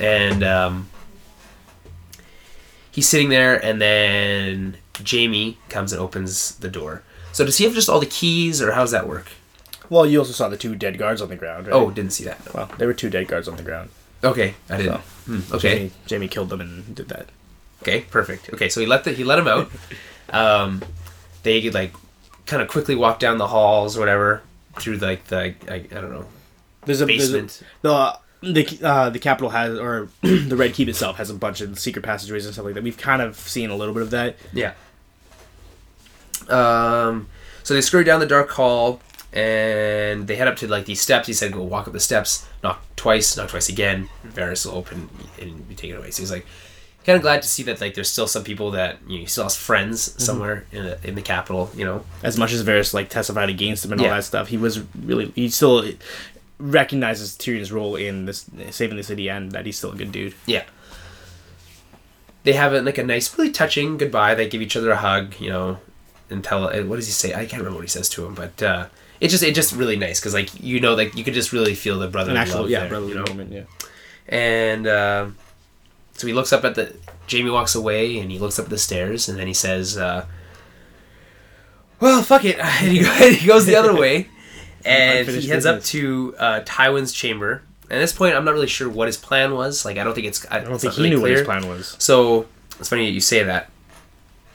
And 0.00 0.42
um, 0.42 0.88
he's 2.90 3.08
sitting 3.08 3.28
there, 3.28 3.62
and 3.64 3.80
then 3.80 4.76
Jaime 5.08 5.58
comes 5.68 5.92
and 5.92 6.00
opens 6.00 6.54
the 6.56 6.68
door. 6.70 7.02
So 7.32 7.44
does 7.44 7.58
he 7.58 7.64
have 7.64 7.74
just 7.74 7.88
all 7.88 8.00
the 8.00 8.06
keys, 8.06 8.62
or 8.62 8.72
how 8.72 8.80
does 8.80 8.90
that 8.92 9.08
work? 9.08 9.28
Well, 9.94 10.06
you 10.06 10.18
also 10.18 10.32
saw 10.32 10.48
the 10.48 10.56
two 10.56 10.74
dead 10.74 10.98
guards 10.98 11.22
on 11.22 11.28
the 11.28 11.36
ground, 11.36 11.68
right? 11.68 11.72
Oh, 11.74 11.90
didn't 11.90 12.12
see 12.12 12.24
that. 12.24 12.52
well, 12.52 12.68
there 12.78 12.88
were 12.88 12.94
two 12.94 13.10
dead 13.10 13.28
guards 13.28 13.46
on 13.48 13.56
the 13.56 13.62
ground. 13.62 13.90
Okay, 14.24 14.54
I 14.68 14.76
didn't. 14.78 14.94
So, 14.94 15.00
Hmm, 15.32 15.54
okay, 15.54 15.76
Jaime, 15.78 15.90
Jaime 16.10 16.28
killed 16.28 16.48
them 16.48 16.60
and 16.60 16.94
did 16.94 17.08
that. 17.10 17.28
okay, 17.82 18.00
perfect. 18.10 18.50
Okay, 18.52 18.68
so 18.68 18.80
he 18.80 18.86
let 18.86 19.04
the 19.04 19.12
he 19.12 19.22
let 19.24 19.38
him 19.38 19.46
out. 19.48 19.70
Um, 20.30 20.82
they 21.42 21.60
could 21.62 21.74
like 21.74 21.92
kind 22.46 22.60
of 22.62 22.68
quickly 22.68 22.94
walk 22.96 23.18
down 23.20 23.36
the 23.38 23.46
halls 23.46 23.96
or 23.96 24.00
whatever 24.00 24.42
through 24.80 24.96
like 24.96 25.26
the 25.26 25.54
I, 25.68 25.74
I 25.74 25.78
don't 26.00 26.10
know 26.10 26.26
There's 26.86 27.02
a 27.02 27.06
there's 27.06 27.28
a- 27.30 27.38
basement. 27.42 27.62
the 27.82 28.18
the 28.42 28.80
uh, 28.82 29.10
the 29.10 29.18
capital 29.18 29.50
has 29.50 29.78
or 29.78 30.08
the 30.22 30.56
Red 30.56 30.72
Keep 30.74 30.88
itself 30.88 31.18
has 31.18 31.28
a 31.30 31.34
bunch 31.34 31.60
of 31.60 31.78
secret 31.78 32.02
passageways 32.04 32.46
and 32.46 32.54
stuff 32.54 32.64
like 32.64 32.74
that. 32.74 32.82
We've 32.82 32.96
kind 32.96 33.20
of 33.22 33.36
seen 33.36 33.68
a 33.70 33.76
little 33.76 33.94
bit 33.94 34.02
of 34.02 34.10
that. 34.10 34.36
Yeah. 34.52 34.72
Um, 36.48 37.28
so 37.62 37.74
they 37.74 37.80
scurry 37.80 38.04
down 38.04 38.20
the 38.20 38.26
dark 38.26 38.50
hall 38.50 39.00
and 39.34 40.26
they 40.28 40.36
head 40.36 40.46
up 40.48 40.56
to 40.56 40.68
like 40.68 40.86
these 40.86 41.00
steps. 41.00 41.26
He 41.26 41.32
said, 41.34 41.52
"Go 41.52 41.62
walk 41.62 41.86
up 41.88 41.92
the 41.92 42.00
steps, 42.00 42.46
knock 42.62 42.82
twice, 42.96 43.36
knock 43.36 43.48
twice 43.50 43.68
again. 43.68 44.08
Varys 44.26 44.64
will 44.64 44.74
open 44.78 45.08
and 45.40 45.68
be 45.68 45.74
taken 45.74 45.96
away." 45.98 46.10
So 46.12 46.22
he's 46.22 46.30
like, 46.30 46.46
kind 47.04 47.16
of 47.16 47.22
glad 47.22 47.42
to 47.42 47.48
see 47.48 47.62
that 47.64 47.80
like 47.80 47.94
there's 47.94 48.08
still 48.10 48.26
some 48.28 48.44
people 48.44 48.70
that 48.70 48.98
you 49.08 49.16
know, 49.16 49.20
he 49.20 49.26
still 49.26 49.44
has 49.44 49.56
friends 49.56 50.14
somewhere 50.24 50.64
in 50.72 50.84
the, 50.84 50.98
in 51.08 51.14
the 51.16 51.22
capital. 51.22 51.68
You 51.74 51.84
know, 51.84 52.04
As 52.22 52.38
much 52.38 52.52
as 52.52 52.62
Varys 52.64 52.94
like 52.94 53.08
testified 53.10 53.50
against 53.50 53.84
him 53.84 53.92
and 53.92 54.00
Yeah. 54.00 54.08
all 54.10 54.14
that 54.14 54.24
stuff, 54.24 54.48
he 54.48 54.56
was 54.56 54.80
really 55.04 55.32
he 55.34 55.48
still 55.50 55.84
recognizes 56.58 57.36
Tyrion's 57.36 57.72
role 57.72 57.96
in 57.96 58.26
this 58.26 58.48
saving 58.70 58.96
the 58.96 59.02
city 59.02 59.28
and 59.28 59.50
that 59.52 59.66
he's 59.66 59.76
still 59.76 59.90
a 59.92 59.96
good 59.96 60.12
dude. 60.12 60.34
yeah. 60.46 60.62
They 62.44 62.52
have 62.52 62.74
a, 62.74 62.82
like 62.82 62.98
a 62.98 63.02
nice, 63.04 63.36
really 63.38 63.50
touching 63.50 63.96
goodbye. 63.96 64.34
They 64.34 64.48
give 64.48 64.60
each 64.60 64.76
other 64.76 64.90
a 64.92 64.96
hug. 64.96 65.34
You 65.40 65.48
know, 65.50 65.78
and 66.30 66.44
tell 66.44 66.62
what 66.64 66.96
does 66.96 67.06
he 67.06 67.12
say? 67.12 67.32
I 67.34 67.46
can't 67.46 67.54
remember 67.62 67.76
what 67.78 67.84
he 67.84 67.88
says 67.88 68.08
to 68.10 68.24
him, 68.26 68.34
but. 68.34 68.62
uh 68.62 68.86
it's 69.20 69.32
just 69.32 69.42
it's 69.44 69.54
just 69.54 69.74
really 69.74 69.96
nice 69.96 70.20
because 70.20 70.34
like 70.34 70.60
you 70.60 70.80
know 70.80 70.94
like 70.94 71.14
you 71.16 71.24
could 71.24 71.34
just 71.34 71.52
really 71.52 71.74
feel 71.74 71.98
the 71.98 72.08
brotherly 72.08 72.38
actual 72.38 72.62
love 72.62 72.70
yeah 72.70 72.80
there, 72.80 72.88
brotherly 72.88 73.12
you 73.12 73.18
know? 73.18 73.24
moment. 73.28 73.52
Yeah. 73.52 73.62
And 74.28 74.86
uh, 74.86 75.26
so 76.14 76.26
he 76.26 76.32
looks 76.32 76.52
up 76.52 76.64
at 76.64 76.74
the. 76.74 76.96
Jamie 77.26 77.50
walks 77.50 77.74
away 77.74 78.18
and 78.18 78.30
he 78.30 78.38
looks 78.38 78.58
up 78.58 78.68
the 78.68 78.78
stairs 78.78 79.28
and 79.28 79.38
then 79.38 79.46
he 79.46 79.54
says, 79.54 79.96
uh, 79.96 80.26
"Well, 82.00 82.22
fuck 82.22 82.44
it," 82.44 82.58
and 82.60 82.92
he, 82.92 83.00
go- 83.00 83.10
he 83.30 83.46
goes 83.46 83.66
the 83.66 83.76
other 83.76 83.94
way, 83.98 84.28
and 84.84 85.26
he 85.28 85.48
heads 85.48 85.66
up 85.66 85.82
to 85.84 86.34
uh, 86.38 86.60
Tywin's 86.64 87.12
chamber. 87.12 87.62
At 87.90 87.98
this 87.98 88.12
point, 88.12 88.34
I'm 88.34 88.44
not 88.44 88.54
really 88.54 88.66
sure 88.66 88.88
what 88.88 89.08
his 89.08 89.16
plan 89.18 89.54
was. 89.54 89.84
Like, 89.84 89.98
I 89.98 90.04
don't 90.04 90.14
think 90.14 90.26
it's. 90.26 90.46
I 90.50 90.58
I 90.58 90.64
don't 90.64 90.78
think 90.80 90.94
he 90.94 91.08
knew 91.10 91.20
what 91.20 91.30
his 91.30 91.42
plan 91.42 91.68
was. 91.68 91.96
So 91.98 92.46
it's 92.78 92.88
funny 92.88 93.06
that 93.06 93.12
you 93.12 93.20
say 93.20 93.42
that. 93.42 93.70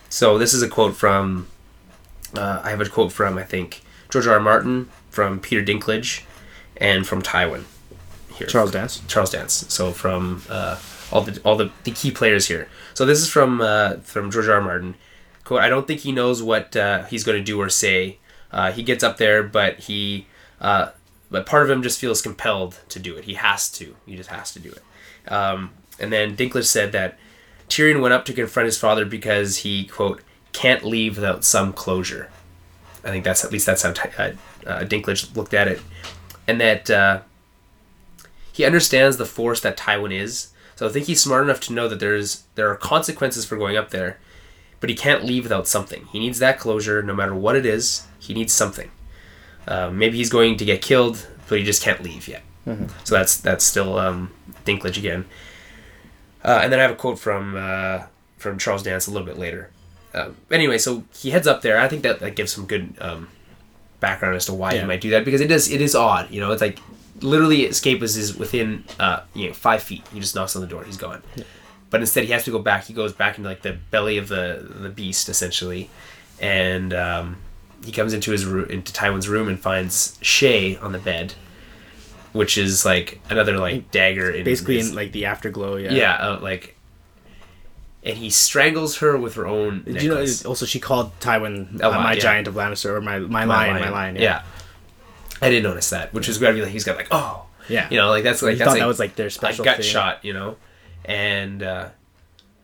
So 0.10 0.38
this 0.38 0.53
is 0.53 0.62
a 0.64 0.68
quote 0.68 0.95
from. 0.95 1.47
Uh, 2.36 2.62
I 2.64 2.72
have 2.72 2.82
a 2.82 2.86
quote 2.89 3.12
from 3.12 3.38
I 3.38 3.43
think 3.43 3.82
George 4.10 4.28
R. 4.28 4.36
R. 4.36 4.39
Martin, 4.39 4.89
from 5.10 5.39
Peter 5.39 5.64
Dinklage, 5.64 6.24
and 6.78 7.05
from 7.05 7.22
Tywin. 7.22 7.64
Here. 8.34 8.47
Charles 8.47 8.72
Dance. 8.72 9.01
Charles 9.07 9.32
Dance. 9.32 9.66
So 9.70 9.91
from 9.91 10.43
uh, 10.49 10.80
all 11.12 11.22
the 11.22 11.39
all 11.43 11.55
the, 11.55 11.72
the 11.84 11.91
key 11.91 12.12
players 12.12 12.47
here. 12.47 12.68
So 12.93 13.05
this 13.05 13.20
is 13.20 13.30
from 13.30 13.62
uh, 13.62 13.95
from 14.03 14.32
George 14.32 14.47
R. 14.47 14.55
R. 14.55 14.62
Martin. 14.62 14.95
Quote: 15.43 15.62
I 15.62 15.70
don't 15.70 15.88
think 15.88 16.01
he 16.01 16.12
knows 16.12 16.41
what 16.41 16.76
uh, 16.76 17.03
he's 17.05 17.24
going 17.24 17.38
to 17.38 17.43
do 17.43 17.60
or 17.60 17.70
say. 17.70 18.18
Uh, 18.51 18.72
he 18.72 18.82
gets 18.82 19.03
up 19.03 19.18
there, 19.18 19.43
but 19.43 19.80
he 19.82 20.26
uh, 20.62 20.89
but 21.30 21.45
part 21.45 21.64
of 21.64 21.70
him 21.70 21.84
just 21.84 21.99
feels 21.99 22.22
compelled 22.22 22.80
to 22.89 22.99
do 22.99 23.16
it. 23.16 23.26
He 23.26 23.36
has 23.36 23.70
to. 23.74 23.95
He 24.05 24.16
just 24.16 24.30
has 24.30 24.51
to 24.53 24.60
do 24.60 24.72
it. 24.72 25.32
Um, 25.32 25.72
and 25.99 26.12
then 26.12 26.36
Dinklage 26.36 26.66
said 26.66 26.91
that 26.93 27.18
Tyrion 27.68 28.01
went 28.01 28.14
up 28.14 28.26
to 28.26 28.34
confront 28.34 28.66
his 28.66 28.78
father 28.78 29.05
because 29.05 29.57
he 29.57 29.86
quote 29.86 30.22
can't 30.53 30.84
leave 30.84 31.18
without 31.18 31.43
some 31.43 31.74
closure. 31.74 32.30
I 33.03 33.09
think 33.09 33.23
that's 33.23 33.45
at 33.45 33.51
least 33.51 33.65
that's 33.65 33.81
how 33.83 33.91
uh, 33.91 34.31
uh, 34.65 34.79
Dinklage 34.83 35.35
looked 35.35 35.53
at 35.53 35.67
it, 35.67 35.81
and 36.47 36.59
that 36.59 36.89
uh, 36.89 37.21
he 38.51 38.65
understands 38.65 39.17
the 39.17 39.25
force 39.25 39.61
that 39.61 39.77
Tywin 39.77 40.13
is. 40.13 40.49
So 40.75 40.87
I 40.87 40.89
think 40.89 41.07
he's 41.07 41.21
smart 41.21 41.43
enough 41.43 41.59
to 41.61 41.73
know 41.73 41.87
that 41.87 41.99
there's 41.99 42.43
there 42.55 42.69
are 42.69 42.75
consequences 42.75 43.45
for 43.45 43.57
going 43.57 43.77
up 43.77 43.89
there, 43.91 44.19
but 44.79 44.89
he 44.89 44.95
can't 44.95 45.23
leave 45.23 45.43
without 45.43 45.67
something. 45.67 46.05
He 46.11 46.19
needs 46.19 46.39
that 46.39 46.59
closure, 46.59 47.01
no 47.01 47.13
matter 47.13 47.35
what 47.35 47.55
it 47.55 47.65
is. 47.65 48.07
He 48.19 48.33
needs 48.33 48.53
something. 48.53 48.91
Uh, 49.67 49.89
maybe 49.91 50.17
he's 50.17 50.29
going 50.29 50.57
to 50.57 50.65
get 50.65 50.81
killed, 50.81 51.27
but 51.47 51.57
he 51.57 51.63
just 51.63 51.83
can't 51.83 52.01
leave 52.03 52.27
yet. 52.27 52.43
So 53.03 53.15
that's 53.15 53.37
that's 53.37 53.63
still 53.65 53.97
um, 53.97 54.31
Dinklage 54.65 54.97
again. 54.97 55.25
Uh, 56.43 56.61
and 56.63 56.71
then 56.71 56.79
I 56.79 56.83
have 56.83 56.91
a 56.91 56.95
quote 56.95 57.19
from 57.19 57.55
uh, 57.57 58.03
from 58.37 58.57
Charles 58.57 58.83
Dance 58.83 59.07
a 59.07 59.11
little 59.11 59.25
bit 59.25 59.37
later. 59.37 59.71
Um, 60.14 60.36
anyway, 60.51 60.78
so 60.78 61.03
he 61.16 61.30
heads 61.32 61.47
up 61.47 61.62
there. 61.62 61.80
I 61.80 61.88
think 61.88 62.01
that, 62.03 62.20
that 62.20 62.36
gives 62.36 62.51
some 62.51 62.66
good 62.66 62.93
um, 62.99 63.30
background 63.99 64.36
as 64.36 64.45
to 64.47 64.53
why 64.53 64.74
Yeah. 64.74 64.82
he 64.82 64.88
might 64.88 65.01
do 65.01 65.10
that 65.12 65.24
because 65.26 65.41
it 65.41 65.51
is 65.51 65.72
it 65.72 65.82
is 65.82 65.93
odd. 65.95 66.32
You 66.32 66.39
know, 66.41 66.51
it's 66.51 66.62
like 66.62 66.80
literally 67.22 67.64
escape 67.66 68.01
is, 68.01 68.18
is 68.18 68.36
within 68.38 68.84
uh, 68.99 69.22
you 69.34 69.47
know 69.47 69.53
five 69.53 69.84
feet. 69.84 70.03
He 70.14 70.20
just 70.20 70.36
knocks 70.36 70.55
on 70.55 70.62
the 70.62 70.68
door. 70.68 70.84
He's 70.84 70.97
gone. 70.97 71.22
But 71.91 72.01
instead, 72.01 72.24
he 72.26 72.32
has 72.34 72.43
to 72.45 72.51
go 72.51 72.60
back. 72.60 72.86
He 72.86 72.93
goes 72.93 73.14
back 73.14 73.38
into 73.38 73.49
like 73.49 73.62
the 73.62 73.74
belly 73.91 74.18
of 74.18 74.28
the 74.30 74.66
the 74.80 74.89
beast 74.89 75.28
essentially, 75.30 75.89
and 76.39 76.93
um, 76.93 77.38
he 77.86 77.91
comes 77.91 78.14
into 78.14 78.32
his 78.32 78.45
room 78.45 78.70
into 78.70 78.91
Tywin's 78.93 79.28
room 79.30 79.47
and 79.47 79.60
finds 79.60 80.18
Shae 80.22 80.82
on 80.84 80.91
the 80.91 80.99
bed, 80.99 81.34
which 82.32 82.57
is 82.57 82.86
like 82.86 83.20
another 83.30 83.57
like 83.57 83.89
dagger 83.91 84.30
in 84.32 84.43
Basically, 84.43 84.78
his- 84.78 84.89
in 84.89 84.95
like 84.95 85.12
the 85.12 85.26
afterglow. 85.26 85.78
Yeah. 85.78 85.91
yeah, 85.91 86.14
uh, 86.16 86.39
like, 86.41 86.76
and 88.03 88.17
he 88.17 88.29
strangles 88.29 88.97
her 88.97 89.17
with 89.17 89.35
her 89.35 89.45
own 89.45 89.83
Did 89.83 90.01
you 90.01 90.09
know? 90.09 90.25
Also, 90.45 90.65
she 90.65 90.79
called 90.79 91.17
Tywin 91.19 91.81
uh, 91.83 91.91
my 91.91 92.13
yeah. 92.13 92.19
giant 92.19 92.47
of 92.47 92.55
Lannister 92.55 92.91
or 92.91 93.01
my 93.01 93.19
my, 93.19 93.45
My 93.45 93.69
lion, 93.69 93.81
my 93.81 93.89
lion. 93.89 94.15
Yeah. 94.15 94.21
Yeah. 94.21 94.43
I 95.41 95.49
didn't 95.49 95.63
notice 95.63 95.89
that, 95.91 96.13
which 96.13 96.27
was 96.27 96.37
great. 96.37 96.55
Like, 96.55 96.69
he's 96.71 96.83
got 96.83 96.97
like, 96.97 97.07
oh, 97.11 97.45
Yeah. 97.67 97.87
you 97.89 97.97
know, 97.97 98.09
like 98.09 98.23
that's 98.23 98.41
like 98.41 98.53
you 98.53 98.57
that's 98.57 98.67
thought 98.69 98.73
like 98.73 98.79
that 98.81 98.87
was 98.87 98.99
like 98.99 99.15
their 99.15 99.29
special 99.29 99.63
gut 99.65 99.77
thing. 99.77 99.85
shot, 99.85 100.23
you 100.23 100.33
know, 100.33 100.57
and 101.05 101.63
uh, 101.63 101.89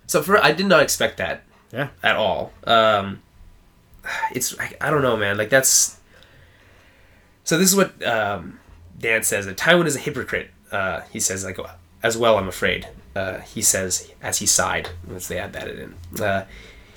so 0.07 0.21
for 0.21 0.43
I 0.43 0.51
did 0.51 0.65
not 0.67 0.81
expect 0.81 1.17
that 1.17 1.43
Yeah. 1.71 1.89
at 2.03 2.15
all. 2.15 2.51
Um, 2.65 3.21
it's 4.33 4.57
I, 4.59 4.75
I 4.79 4.89
don't 4.89 5.01
know, 5.01 5.17
man. 5.17 5.37
Like 5.37 5.49
that's 5.49 5.99
so. 7.43 7.57
This 7.57 7.69
is 7.69 7.75
what 7.75 8.05
um, 8.05 8.59
Dan 8.99 9.23
says 9.23 9.45
that 9.47 9.57
Tywin 9.57 9.85
is 9.85 9.95
a 9.95 9.99
hypocrite. 9.99 10.51
Uh, 10.71 11.01
he 11.11 11.19
says 11.19 11.43
like 11.43 11.57
as 12.03 12.17
well. 12.17 12.37
I'm 12.37 12.47
afraid. 12.47 12.87
Uh, 13.15 13.39
he 13.39 13.61
says 13.61 14.11
as 14.21 14.39
he 14.39 14.45
sighed. 14.45 14.89
Let's 15.07 15.27
they 15.27 15.39
add 15.39 15.53
that 15.53 15.67
in. 15.69 15.95
Uh, 16.21 16.45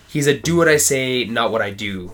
he's 0.09 0.27
a 0.27 0.37
do 0.39 0.57
what 0.57 0.69
I 0.69 0.77
say, 0.77 1.25
not 1.25 1.53
what 1.53 1.62
I 1.62 1.71
do. 1.71 2.12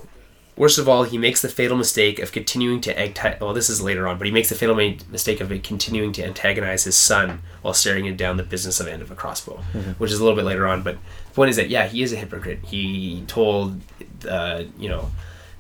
Worst 0.57 0.78
of 0.78 0.88
all, 0.88 1.02
he 1.02 1.18
makes 1.18 1.42
the 1.42 1.48
fatal 1.48 1.76
mistake 1.76 2.20
of 2.20 2.30
continuing 2.30 2.80
to 2.82 2.96
egg. 2.96 3.18
well, 3.40 3.52
this 3.52 3.68
is 3.68 3.80
later 3.80 4.07
on, 4.07 4.18
but 4.18 4.26
he 4.28 4.32
makes 4.32 4.50
the 4.50 4.55
fatal 4.55 4.76
ma- 4.76 4.96
mistake 5.11 5.40
of 5.40 5.48
continuing 5.64 6.12
to 6.12 6.24
antagonize 6.24 6.84
his 6.84 6.94
son 6.96 7.40
while 7.62 7.74
staring 7.74 8.05
him 8.05 8.14
down 8.14 8.36
the 8.36 8.44
business 8.44 8.78
of 8.78 8.86
end 8.86 9.02
of 9.02 9.11
a 9.11 9.16
crossbow, 9.16 9.57
which 9.98 10.12
is 10.12 10.20
a 10.20 10.22
little 10.22 10.36
bit 10.36 10.44
later 10.44 10.64
on. 10.68 10.82
But 10.84 10.96
the 11.28 11.34
point 11.34 11.50
is 11.50 11.57
that 11.57 11.70
yeah, 11.70 11.88
he 11.88 12.02
is 12.02 12.12
a 12.12 12.16
hypocrite. 12.16 12.61
He 12.66 13.24
told, 13.26 13.80
uh, 14.28 14.62
you 14.78 14.88
know, 14.88 15.11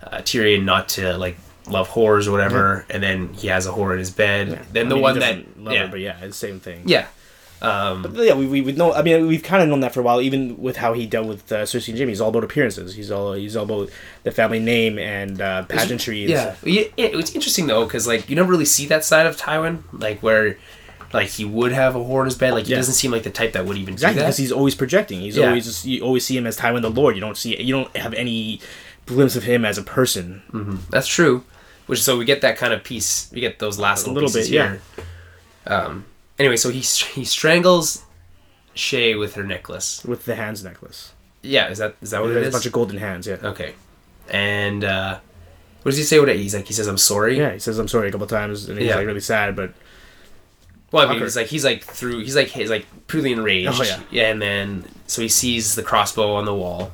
uh, 0.04 0.18
Tyrion 0.18 0.62
not 0.64 0.88
to 0.90 1.16
like 1.18 1.38
love 1.66 1.88
whores 1.88 2.28
or 2.28 2.32
whatever, 2.32 2.84
and 2.88 3.02
then 3.02 3.32
he 3.32 3.48
has 3.48 3.66
a 3.66 3.70
whore 3.72 3.94
in 3.94 3.98
his 3.98 4.10
bed. 4.12 4.60
Then 4.72 4.86
I 4.86 4.88
the 4.90 4.94
mean, 4.94 5.02
one 5.02 5.18
that 5.18 5.58
level, 5.58 5.72
yeah, 5.72 5.86
but 5.88 5.98
yeah, 6.00 6.18
it's 6.20 6.38
the 6.38 6.46
same 6.46 6.60
thing. 6.60 6.82
yeah, 6.86 7.06
um, 7.64 8.02
But 8.02 8.12
yeah, 8.24 8.34
we, 8.34 8.46
we, 8.46 8.60
we 8.60 8.72
know. 8.72 8.92
I 8.92 9.02
mean, 9.02 9.26
we've 9.26 9.42
kind 9.42 9.62
of 9.62 9.68
known 9.68 9.80
that 9.80 9.92
for 9.94 10.00
a 10.00 10.02
while, 10.02 10.20
even 10.20 10.56
with 10.60 10.76
how 10.76 10.92
he 10.92 11.06
dealt 11.06 11.26
with 11.26 11.50
uh, 11.50 11.62
Cersei 11.62 11.88
and 11.88 11.96
Jimmy. 11.96 12.10
He's 12.12 12.20
all 12.20 12.28
about 12.30 12.44
appearances. 12.44 12.94
He's 12.94 13.10
all 13.10 13.32
he's 13.32 13.56
all 13.56 13.64
about 13.64 13.90
the 14.22 14.30
family 14.30 14.60
name 14.60 14.98
and 14.98 15.40
uh, 15.40 15.64
pageantry. 15.64 16.24
Yeah, 16.26 16.56
yeah. 16.64 16.84
It's 16.96 17.34
interesting 17.34 17.66
though, 17.66 17.84
because 17.84 18.06
like 18.06 18.28
you 18.28 18.36
never 18.36 18.50
really 18.50 18.64
see 18.64 18.86
that 18.86 19.04
side 19.04 19.26
of 19.26 19.36
Tywin, 19.36 19.82
like 19.92 20.20
where, 20.22 20.58
like 21.12 21.28
he 21.28 21.44
would 21.44 21.72
have 21.72 21.94
a 21.96 21.98
whore 22.00 22.20
in 22.20 22.26
his 22.26 22.36
bed. 22.36 22.52
Like 22.54 22.64
he 22.66 22.72
Yeah. 22.72 22.76
doesn't 22.78 22.94
seem 22.94 23.10
like 23.10 23.22
the 23.22 23.30
type 23.30 23.52
that 23.54 23.64
would 23.66 23.76
even 23.78 23.94
exactly 23.94 24.20
because 24.22 24.36
he's 24.36 24.52
always 24.52 24.74
projecting. 24.74 25.20
He's 25.20 25.36
Yeah. 25.36 25.48
always 25.48 25.86
you 25.86 26.02
always 26.02 26.24
see 26.26 26.36
him 26.36 26.46
as 26.46 26.58
Tywin 26.58 26.82
the 26.82 26.90
Lord. 26.90 27.14
You 27.14 27.20
don't 27.20 27.36
see 27.36 27.60
you 27.62 27.72
don't 27.74 27.96
have 27.96 28.14
any 28.14 28.60
glimpse 29.06 29.36
of 29.36 29.44
him 29.44 29.64
as 29.64 29.78
a 29.78 29.82
person. 29.82 30.80
That's 30.90 31.06
true. 31.06 31.44
Which 31.86 32.02
so 32.02 32.16
we 32.18 32.24
get 32.24 32.40
that 32.40 32.56
kind 32.56 32.72
of 32.72 32.82
piece. 32.82 33.30
We 33.32 33.40
get 33.40 33.58
those 33.58 33.78
last 33.78 34.06
A 34.06 34.10
little, 34.10 34.22
little 34.28 34.28
pieces 34.40 34.50
bit, 34.50 34.56
here. 34.60 34.80
Um. 35.66 36.04
Anyway, 36.38 36.56
so 36.56 36.70
he 36.70 36.80
he 36.80 37.24
strangles 37.24 38.04
Shae 38.74 39.18
with 39.18 39.34
her 39.34 39.44
necklace. 39.44 40.04
with 40.04 40.24
the 40.24 40.34
hands 40.34 40.64
necklace. 40.64 41.12
Yeah, 41.42 41.68
is 41.68 41.78
that 41.78 41.94
is 42.02 42.10
that 42.10 42.20
what 42.22 42.30
it 42.30 42.34
There's 42.34 42.48
a 42.48 42.50
bunch 42.52 42.66
of 42.66 42.72
golden 42.72 42.98
hands. 42.98 43.26
Yeah. 43.26 43.36
okay, 43.42 43.74
and 44.28 44.82
uh, 44.84 45.18
what 45.82 45.90
does 45.90 45.98
he 45.98 46.04
say? 46.04 46.18
What 46.18 46.28
it- 46.28 46.36
he's 46.38 46.54
like? 46.54 46.66
He 46.66 46.72
says, 46.72 46.86
"I'm 46.88 46.98
sorry." 46.98 47.36
Yeah, 47.38 47.52
he 47.52 47.58
says 47.58 47.78
I'm 47.78 47.88
sorry 47.88 48.08
a 48.08 48.12
couple 48.12 48.26
times, 48.26 48.68
and 48.68 48.78
he's 48.78 48.88
Yeah. 48.88 48.96
like 48.96 49.06
really 49.06 49.20
sad, 49.20 49.54
but 49.54 49.74
Well, 50.90 51.06
I 51.06 51.12
mean, 51.12 51.20
he's 51.22 51.36
like 51.36 51.46
he's 51.48 51.64
like 51.64 51.84
through. 51.84 52.20
He's 52.20 52.34
like 52.34 52.48
he's 52.48 52.70
like 52.70 52.86
pretty 53.06 53.30
enraged. 53.32 53.68
Oh, 53.80 54.00
yeah. 54.10 54.30
and 54.30 54.40
then 54.42 54.84
so 55.06 55.22
he 55.22 55.28
sees 55.28 55.74
the 55.76 55.82
crossbow 55.82 56.34
on 56.34 56.44
the 56.46 56.54
wall. 56.54 56.90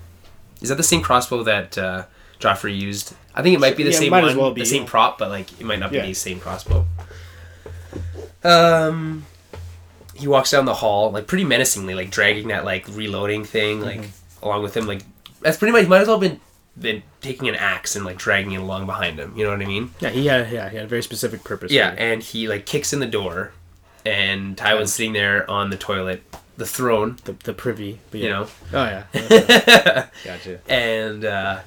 Is 0.60 0.68
that 0.68 0.74
the 0.74 0.82
same 0.82 1.00
crossbow 1.00 1.42
that 1.44 1.78
uh, 1.78 2.04
Joffrey 2.40 2.78
used? 2.78 3.14
I 3.34 3.42
think 3.42 3.54
it 3.54 3.60
might 3.60 3.76
be 3.76 3.84
the 3.84 3.92
Yeah, 3.92 3.98
same 3.98 4.10
might 4.10 4.22
one, 4.22 4.30
as 4.32 4.36
well 4.36 4.50
be. 4.52 4.60
the 4.62 4.66
same 4.66 4.84
prop, 4.84 5.16
but 5.16 5.30
like 5.30 5.50
it 5.60 5.64
might 5.64 5.78
not 5.78 5.90
be 5.92 5.96
Yeah. 5.98 6.06
the 6.06 6.12
same 6.14 6.40
crossbow. 6.40 6.84
Um, 8.42 9.26
he 10.20 10.28
walks 10.28 10.50
down 10.50 10.64
the 10.66 10.74
hall 10.74 11.10
like 11.10 11.26
pretty 11.26 11.44
menacingly, 11.44 11.94
like 11.94 12.10
dragging 12.10 12.48
that 12.48 12.64
like 12.64 12.86
reloading 12.88 13.44
thing, 13.44 13.80
like 13.80 14.00
Mm-hmm. 14.00 14.44
along 14.44 14.62
with 14.62 14.76
him. 14.76 14.86
Like 14.86 15.02
that's 15.40 15.56
pretty 15.56 15.72
much. 15.72 15.82
He 15.82 15.88
might 15.88 16.02
as 16.02 16.08
well 16.08 16.20
have 16.20 16.30
been 16.30 16.40
been 16.78 17.02
taking 17.20 17.48
an 17.48 17.56
axe 17.56 17.96
and 17.96 18.04
like 18.04 18.16
dragging 18.16 18.52
it 18.52 18.60
along 18.60 18.86
behind 18.86 19.18
him. 19.18 19.34
You 19.36 19.44
know 19.44 19.50
what 19.50 19.60
I 19.62 19.66
mean? 19.66 19.90
yeah, 20.00 20.10
he 20.10 20.26
had 20.26 20.50
yeah 20.52 20.68
he 20.68 20.76
had 20.76 20.84
a 20.84 20.88
very 20.88 21.02
specific 21.02 21.42
purpose. 21.44 21.72
Yeah, 21.72 21.94
and 21.98 22.22
he 22.22 22.48
like 22.48 22.64
kicks 22.66 22.92
in 22.92 23.00
the 23.00 23.06
door, 23.06 23.52
and 24.06 24.56
Tywin's 24.56 24.92
sitting 24.94 25.12
there 25.12 25.50
on 25.50 25.70
the 25.70 25.76
toilet, 25.76 26.22
the 26.56 26.66
throne, 26.66 27.16
the 27.24 27.32
the 27.44 27.52
privy, 27.52 27.98
but 28.10 28.20
you 28.20 28.28
know, 28.28 28.46
Oh 28.72 28.84
yeah. 28.84 29.04
gotcha. 30.24 30.60
and 30.68 31.24
uh, 31.24 31.60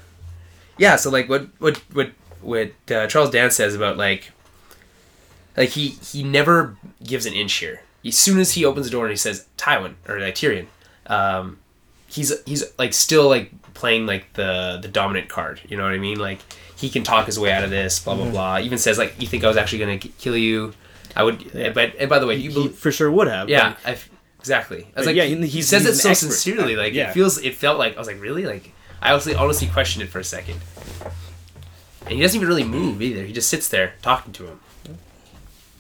yeah. 0.77 0.95
So 0.95 1.09
like, 1.09 1.27
what 1.29 1.47
what 1.59 1.77
what 1.93 2.11
what 2.41 2.71
uh, 2.91 3.07
Charles 3.07 3.29
Dance 3.29 3.55
says 3.55 3.75
about 3.75 3.97
like, 3.97 4.31
like 5.57 5.69
he 5.69 5.89
he 5.89 6.23
never 6.23 6.75
gives 7.03 7.25
an 7.25 7.33
inch 7.33 7.53
here. 7.53 7.81
As 8.05 8.17
soon 8.17 8.39
as 8.39 8.53
he 8.53 8.65
opens 8.65 8.85
the 8.85 8.91
door 8.91 9.05
and 9.05 9.11
he 9.11 9.17
says 9.17 9.47
Tywin 9.57 9.93
or 10.07 10.19
like 10.19 10.35
Tyrion, 10.35 10.67
um, 11.07 11.59
he's 12.07 12.33
he's 12.45 12.63
like 12.77 12.93
still 12.93 13.27
like 13.29 13.51
playing 13.73 14.05
like 14.05 14.33
the 14.33 14.79
the 14.81 14.87
dominant 14.87 15.29
card. 15.29 15.61
You 15.67 15.77
know 15.77 15.83
what 15.83 15.93
I 15.93 15.97
mean? 15.97 16.19
Like 16.19 16.39
he 16.75 16.89
can 16.89 17.03
talk 17.03 17.25
his 17.27 17.39
way 17.39 17.51
out 17.51 17.63
of 17.63 17.69
this. 17.69 17.99
Blah 17.99 18.15
blah 18.15 18.29
blah. 18.29 18.59
Even 18.59 18.77
says 18.77 18.97
like, 18.97 19.19
"You 19.21 19.27
think 19.27 19.43
I 19.43 19.47
was 19.47 19.57
actually 19.57 19.79
gonna 19.79 19.97
kill 19.97 20.35
you?" 20.37 20.73
I 21.15 21.23
would. 21.23 21.41
Yeah. 21.53 21.69
But 21.69 21.95
and 21.99 22.09
by 22.09 22.19
the 22.19 22.25
way, 22.27 22.35
you 22.35 22.49
He 22.51 22.67
for 22.69 22.91
sure 22.91 23.09
would 23.11 23.27
have. 23.27 23.47
yeah, 23.49 23.75
f 23.85 24.09
exactly. 24.39 24.87
I 24.95 24.99
was 24.99 25.07
like, 25.07 25.15
yeah, 25.15 25.23
he, 25.25 25.61
says 25.61 25.85
it 25.85 25.93
so 25.95 26.09
expert. 26.09 26.31
sincerely. 26.31 26.75
Like 26.75 26.93
Yeah. 26.93 27.09
it 27.09 27.13
feels. 27.13 27.37
It 27.37 27.55
felt 27.55 27.77
like 27.79 27.95
I 27.95 27.99
was 27.99 28.07
like, 28.07 28.19
really? 28.19 28.45
Like 28.45 28.73
I 29.01 29.11
honestly, 29.11 29.35
honestly 29.35 29.67
questioned 29.67 30.03
it 30.03 30.09
for 30.09 30.19
a 30.19 30.23
second. 30.23 30.59
And 32.01 32.11
he 32.15 32.21
doesn't 32.21 32.35
even 32.35 32.47
really 32.49 32.63
move 32.65 33.01
either. 33.01 33.23
He 33.23 33.31
just 33.31 33.47
sits 33.47 33.69
there 33.69 33.93
talking 34.01 34.33
to 34.33 34.47
him. 34.47 34.59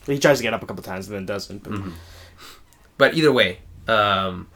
He 0.05 0.19
tries 0.19 0.37
to 0.37 0.43
get 0.43 0.53
up 0.53 0.63
a 0.63 0.65
couple 0.65 0.83
times 0.83 1.07
and 1.07 1.15
then 1.15 1.25
doesn't. 1.25 1.63
But 1.63 1.73
Mm-hmm. 1.73 1.89
But 2.97 3.15
either 3.15 3.31
way, 3.31 3.59
um, 3.87 4.47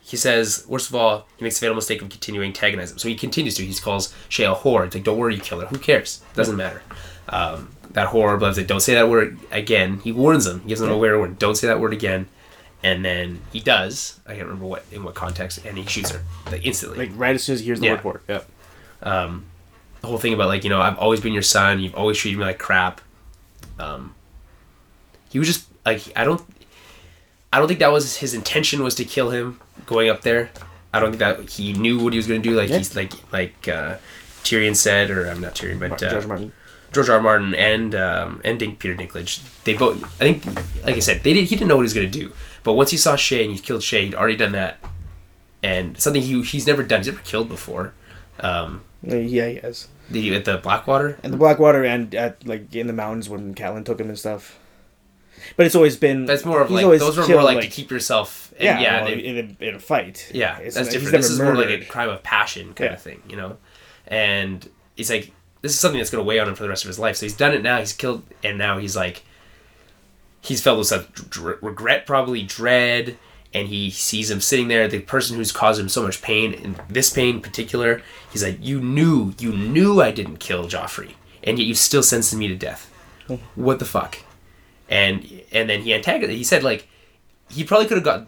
he 0.00 0.16
says, 0.16 0.64
worst 0.68 0.88
of 0.88 0.94
all, 0.94 1.26
he 1.36 1.44
makes 1.44 1.56
the 1.56 1.60
fatal 1.60 1.76
mistake 1.76 2.02
of 2.02 2.08
continuing 2.08 2.48
antagonizing 2.48 2.94
him. 2.94 2.98
So 2.98 3.08
he 3.08 3.14
continues 3.14 3.54
to. 3.56 3.64
He 3.64 3.74
calls 3.74 4.12
Shae 4.28 4.50
a 4.50 4.54
whore. 4.56 4.86
It's 4.86 4.94
like, 4.94 5.04
don't 5.04 5.18
worry, 5.18 5.34
you 5.36 5.40
kill 5.40 5.60
her. 5.60 5.66
Who 5.66 5.78
cares? 5.78 6.22
Doesn't 6.34 6.56
matter. 6.56 6.82
Um, 7.28 7.70
that 7.92 8.08
whore, 8.08 8.38
Blood's 8.38 8.56
like, 8.58 8.66
don't 8.66 8.80
say 8.80 8.94
that 8.94 9.08
word 9.08 9.38
again. 9.50 9.98
He 10.00 10.10
warns 10.12 10.46
him. 10.46 10.60
He 10.62 10.68
gives 10.68 10.80
him 10.80 10.88
a 10.90 10.94
aware 10.94 11.16
warning. 11.18 11.36
Don't 11.36 11.54
say 11.56 11.66
that 11.68 11.78
word 11.80 11.92
again. 11.92 12.26
And 12.82 13.04
then 13.04 13.42
he 13.52 13.60
does. 13.60 14.18
I 14.26 14.30
can't 14.30 14.44
remember 14.46 14.64
what 14.66 14.84
in 14.90 15.04
what 15.04 15.14
context. 15.14 15.64
And 15.66 15.76
he 15.76 15.84
shoots 15.86 16.10
her 16.12 16.22
like 16.50 16.64
instantly. 16.64 16.98
like 17.06 17.10
right 17.14 17.34
as 17.34 17.42
soon 17.44 17.54
as 17.54 17.60
he 17.60 17.66
hears 17.66 17.78
the 17.80 17.86
Yeah. 17.86 18.02
word 18.02 18.22
it. 18.26 18.44
Yeah. 19.02 19.22
um, 19.24 19.44
the 20.00 20.06
whole 20.06 20.16
thing 20.18 20.32
about 20.32 20.48
like 20.48 20.64
you 20.64 20.70
know 20.70 20.80
I've 20.80 20.96
always 20.98 21.20
been 21.20 21.34
your 21.34 21.42
son. 21.42 21.78
You've 21.80 21.94
always 21.94 22.16
treated 22.16 22.38
me 22.38 22.44
like 22.46 22.58
crap. 22.58 23.02
Um, 23.78 24.14
he 25.28 25.38
was 25.38 25.46
just 25.46 25.66
like 25.84 26.10
I 26.16 26.24
don't, 26.24 26.40
I 27.52 27.58
don't 27.58 27.66
think 27.68 27.80
that 27.80 27.92
was 27.92 28.16
his 28.18 28.34
intention 28.34 28.82
was 28.82 28.94
to 28.96 29.04
kill 29.04 29.30
him 29.30 29.60
going 29.86 30.08
up 30.08 30.22
there. 30.22 30.50
I 30.92 31.00
don't 31.00 31.10
think 31.16 31.20
that 31.20 31.48
he 31.50 31.72
knew 31.72 32.02
what 32.02 32.12
he 32.12 32.16
was 32.18 32.26
going 32.26 32.42
to 32.42 32.48
do. 32.48 32.54
Like 32.56 32.68
Yeah. 32.70 32.78
he's 32.78 32.94
like 32.96 33.12
like 33.32 33.68
uh, 33.68 33.96
Tyrion 34.44 34.76
said, 34.76 35.10
or 35.10 35.26
I'm 35.28 35.40
not 35.40 35.54
Tyrion, 35.54 35.78
but 35.80 36.02
uh, 36.02 36.10
George 36.10 36.26
Martin. 36.26 36.52
George 36.92 37.08
R. 37.08 37.16
R. 37.16 37.22
Martin 37.22 37.54
and 37.54 37.94
um, 37.94 38.40
and 38.44 38.58
Dink, 38.58 38.78
Peter 38.80 38.96
Dinklage. 38.96 39.40
They 39.64 39.74
both. 39.74 40.02
I 40.20 40.32
think, 40.32 40.44
like 40.84 40.96
I 40.96 40.98
said, 40.98 41.22
they 41.22 41.32
did. 41.32 41.44
He 41.48 41.54
didn't 41.54 41.68
know 41.68 41.76
what 41.76 41.82
he 41.82 41.84
was 41.84 41.94
going 41.94 42.10
to 42.10 42.18
do. 42.18 42.32
But 42.64 42.72
once 42.74 42.90
he 42.90 42.96
saw 42.96 43.14
Shae 43.14 43.44
and 43.44 43.52
he 43.52 43.58
killed 43.58 43.82
Shae, 43.82 44.04
he'd 44.06 44.14
already 44.14 44.36
done 44.36 44.52
that, 44.52 44.78
and 45.62 45.98
something 46.00 46.20
he 46.22 46.42
he's 46.42 46.66
never 46.66 46.82
done. 46.82 47.00
He's 47.00 47.06
never 47.06 47.20
killed 47.20 47.48
before. 47.48 47.94
Um, 48.40 48.82
Yeah, 49.02 49.18
he 49.48 49.56
has. 49.56 49.88
the 50.10 50.34
at 50.34 50.44
the 50.44 50.58
Blackwater. 50.58 51.18
And 51.22 51.32
the 51.32 51.36
Blackwater 51.38 51.84
and 51.84 52.12
at 52.14 52.44
like 52.46 52.74
in 52.74 52.86
the 52.88 52.92
mountains 52.92 53.28
when 53.28 53.54
Catelyn 53.54 53.84
took 53.84 54.00
him 54.00 54.08
and 54.08 54.18
stuff. 54.18 54.58
But 55.56 55.66
it's 55.66 55.74
always 55.74 55.96
been. 55.96 56.26
That's 56.26 56.44
more 56.44 56.60
of 56.62 56.70
like 56.70 56.84
those 56.98 57.16
were 57.16 57.22
more 57.22 57.26
killed, 57.26 57.44
like, 57.44 57.60
to 57.62 57.66
keep 57.68 57.90
yourself. 57.90 58.52
And 58.56 58.64
Yeah, 58.64 58.80
yeah, 58.80 58.96
well, 59.04 59.14
they- 59.14 59.20
in, 59.24 59.56
a, 59.60 59.64
in 59.68 59.74
a 59.76 59.78
fight. 59.80 60.30
yeah. 60.34 60.58
It's 60.58 60.76
that's 60.76 60.90
different. 60.90 61.12
This 61.16 61.30
is 61.30 61.40
more 61.40 61.54
like 61.54 61.68
a 61.68 61.84
crime 61.84 62.08
of 62.08 62.22
passion 62.22 62.74
kind 62.74 62.90
Yeah. 62.90 62.94
of 62.94 63.02
thing, 63.02 63.22
you 63.28 63.36
know. 63.36 63.56
And 64.06 64.68
he's 64.96 65.10
like, 65.10 65.32
this 65.62 65.72
is 65.72 65.78
something 65.78 65.98
that's 65.98 66.10
going 66.10 66.22
to 66.24 66.26
weigh 66.28 66.38
on 66.38 66.48
him 66.48 66.54
for 66.54 66.62
the 66.62 66.68
rest 66.68 66.84
of 66.84 66.88
his 66.88 66.98
life. 66.98 67.16
So 67.16 67.26
he's 67.26 67.36
done 67.36 67.52
it 67.54 67.62
now. 67.62 67.78
He's 67.78 67.92
killed, 67.92 68.22
and 68.42 68.56
now 68.58 68.78
he's 68.78 68.96
like, 68.96 69.22
he's 70.40 70.60
felt 70.62 70.78
this 70.78 70.92
uh, 70.92 71.04
dr- 71.12 71.58
regret, 71.62 72.06
probably 72.06 72.42
dread, 72.42 73.16
and 73.52 73.68
he 73.68 73.90
sees 73.90 74.30
him 74.30 74.40
sitting 74.40 74.68
there. 74.68 74.88
The 74.88 75.00
person 75.00 75.36
who's 75.36 75.52
caused 75.52 75.80
him 75.80 75.88
so 75.88 76.02
much 76.02 76.22
pain, 76.22 76.54
and 76.54 76.80
this 76.88 77.10
pain 77.10 77.36
in 77.36 77.40
particular, 77.42 78.02
he's 78.32 78.42
like, 78.42 78.58
you 78.60 78.80
knew, 78.80 79.34
you 79.38 79.52
knew 79.52 80.00
I 80.00 80.10
didn't 80.12 80.38
kill 80.38 80.66
Joffrey, 80.66 81.12
and 81.44 81.58
yet 81.58 81.66
you 81.66 81.74
still 81.74 82.02
sentenced 82.02 82.34
me 82.36 82.48
to 82.48 82.56
death. 82.56 82.90
Hmm. 83.26 83.34
What 83.54 83.78
the 83.80 83.84
fuck? 83.84 84.18
And 84.88 85.39
and 85.52 85.68
then 85.68 85.82
he 85.82 85.94
antagonized. 85.94 86.36
He 86.36 86.44
said 86.44 86.62
like 86.62 86.88
he 87.48 87.64
probably 87.64 87.86
could 87.86 87.96
have 87.96 88.04
got 88.04 88.26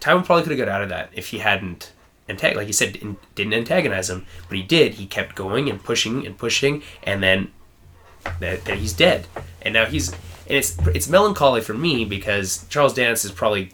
Tywin 0.00 0.24
probably 0.24 0.42
could 0.44 0.58
have 0.58 0.66
got 0.66 0.68
out 0.68 0.82
of 0.82 0.88
that 0.90 1.10
if 1.12 1.28
he 1.28 1.38
hadn't 1.38 1.92
antag 2.28 2.54
like 2.56 2.66
he 2.66 2.72
said 2.72 2.92
didn't, 2.94 3.34
didn't 3.34 3.54
antagonize 3.54 4.10
him, 4.10 4.26
but 4.48 4.56
he 4.56 4.62
did. 4.62 4.94
He 4.94 5.06
kept 5.06 5.34
going 5.34 5.68
and 5.68 5.82
pushing 5.82 6.26
and 6.26 6.36
pushing, 6.38 6.82
and 7.02 7.22
then 7.22 7.52
that 8.40 8.66
he's 8.68 8.92
dead. 8.92 9.26
And 9.62 9.74
now 9.74 9.86
he's 9.86 10.12
and 10.12 10.56
it's 10.58 10.76
it's 10.88 11.08
melancholy 11.08 11.60
for 11.60 11.74
me 11.74 12.04
because 12.04 12.66
Charles 12.68 12.94
Dance 12.94 13.24
is 13.24 13.32
probably 13.32 13.72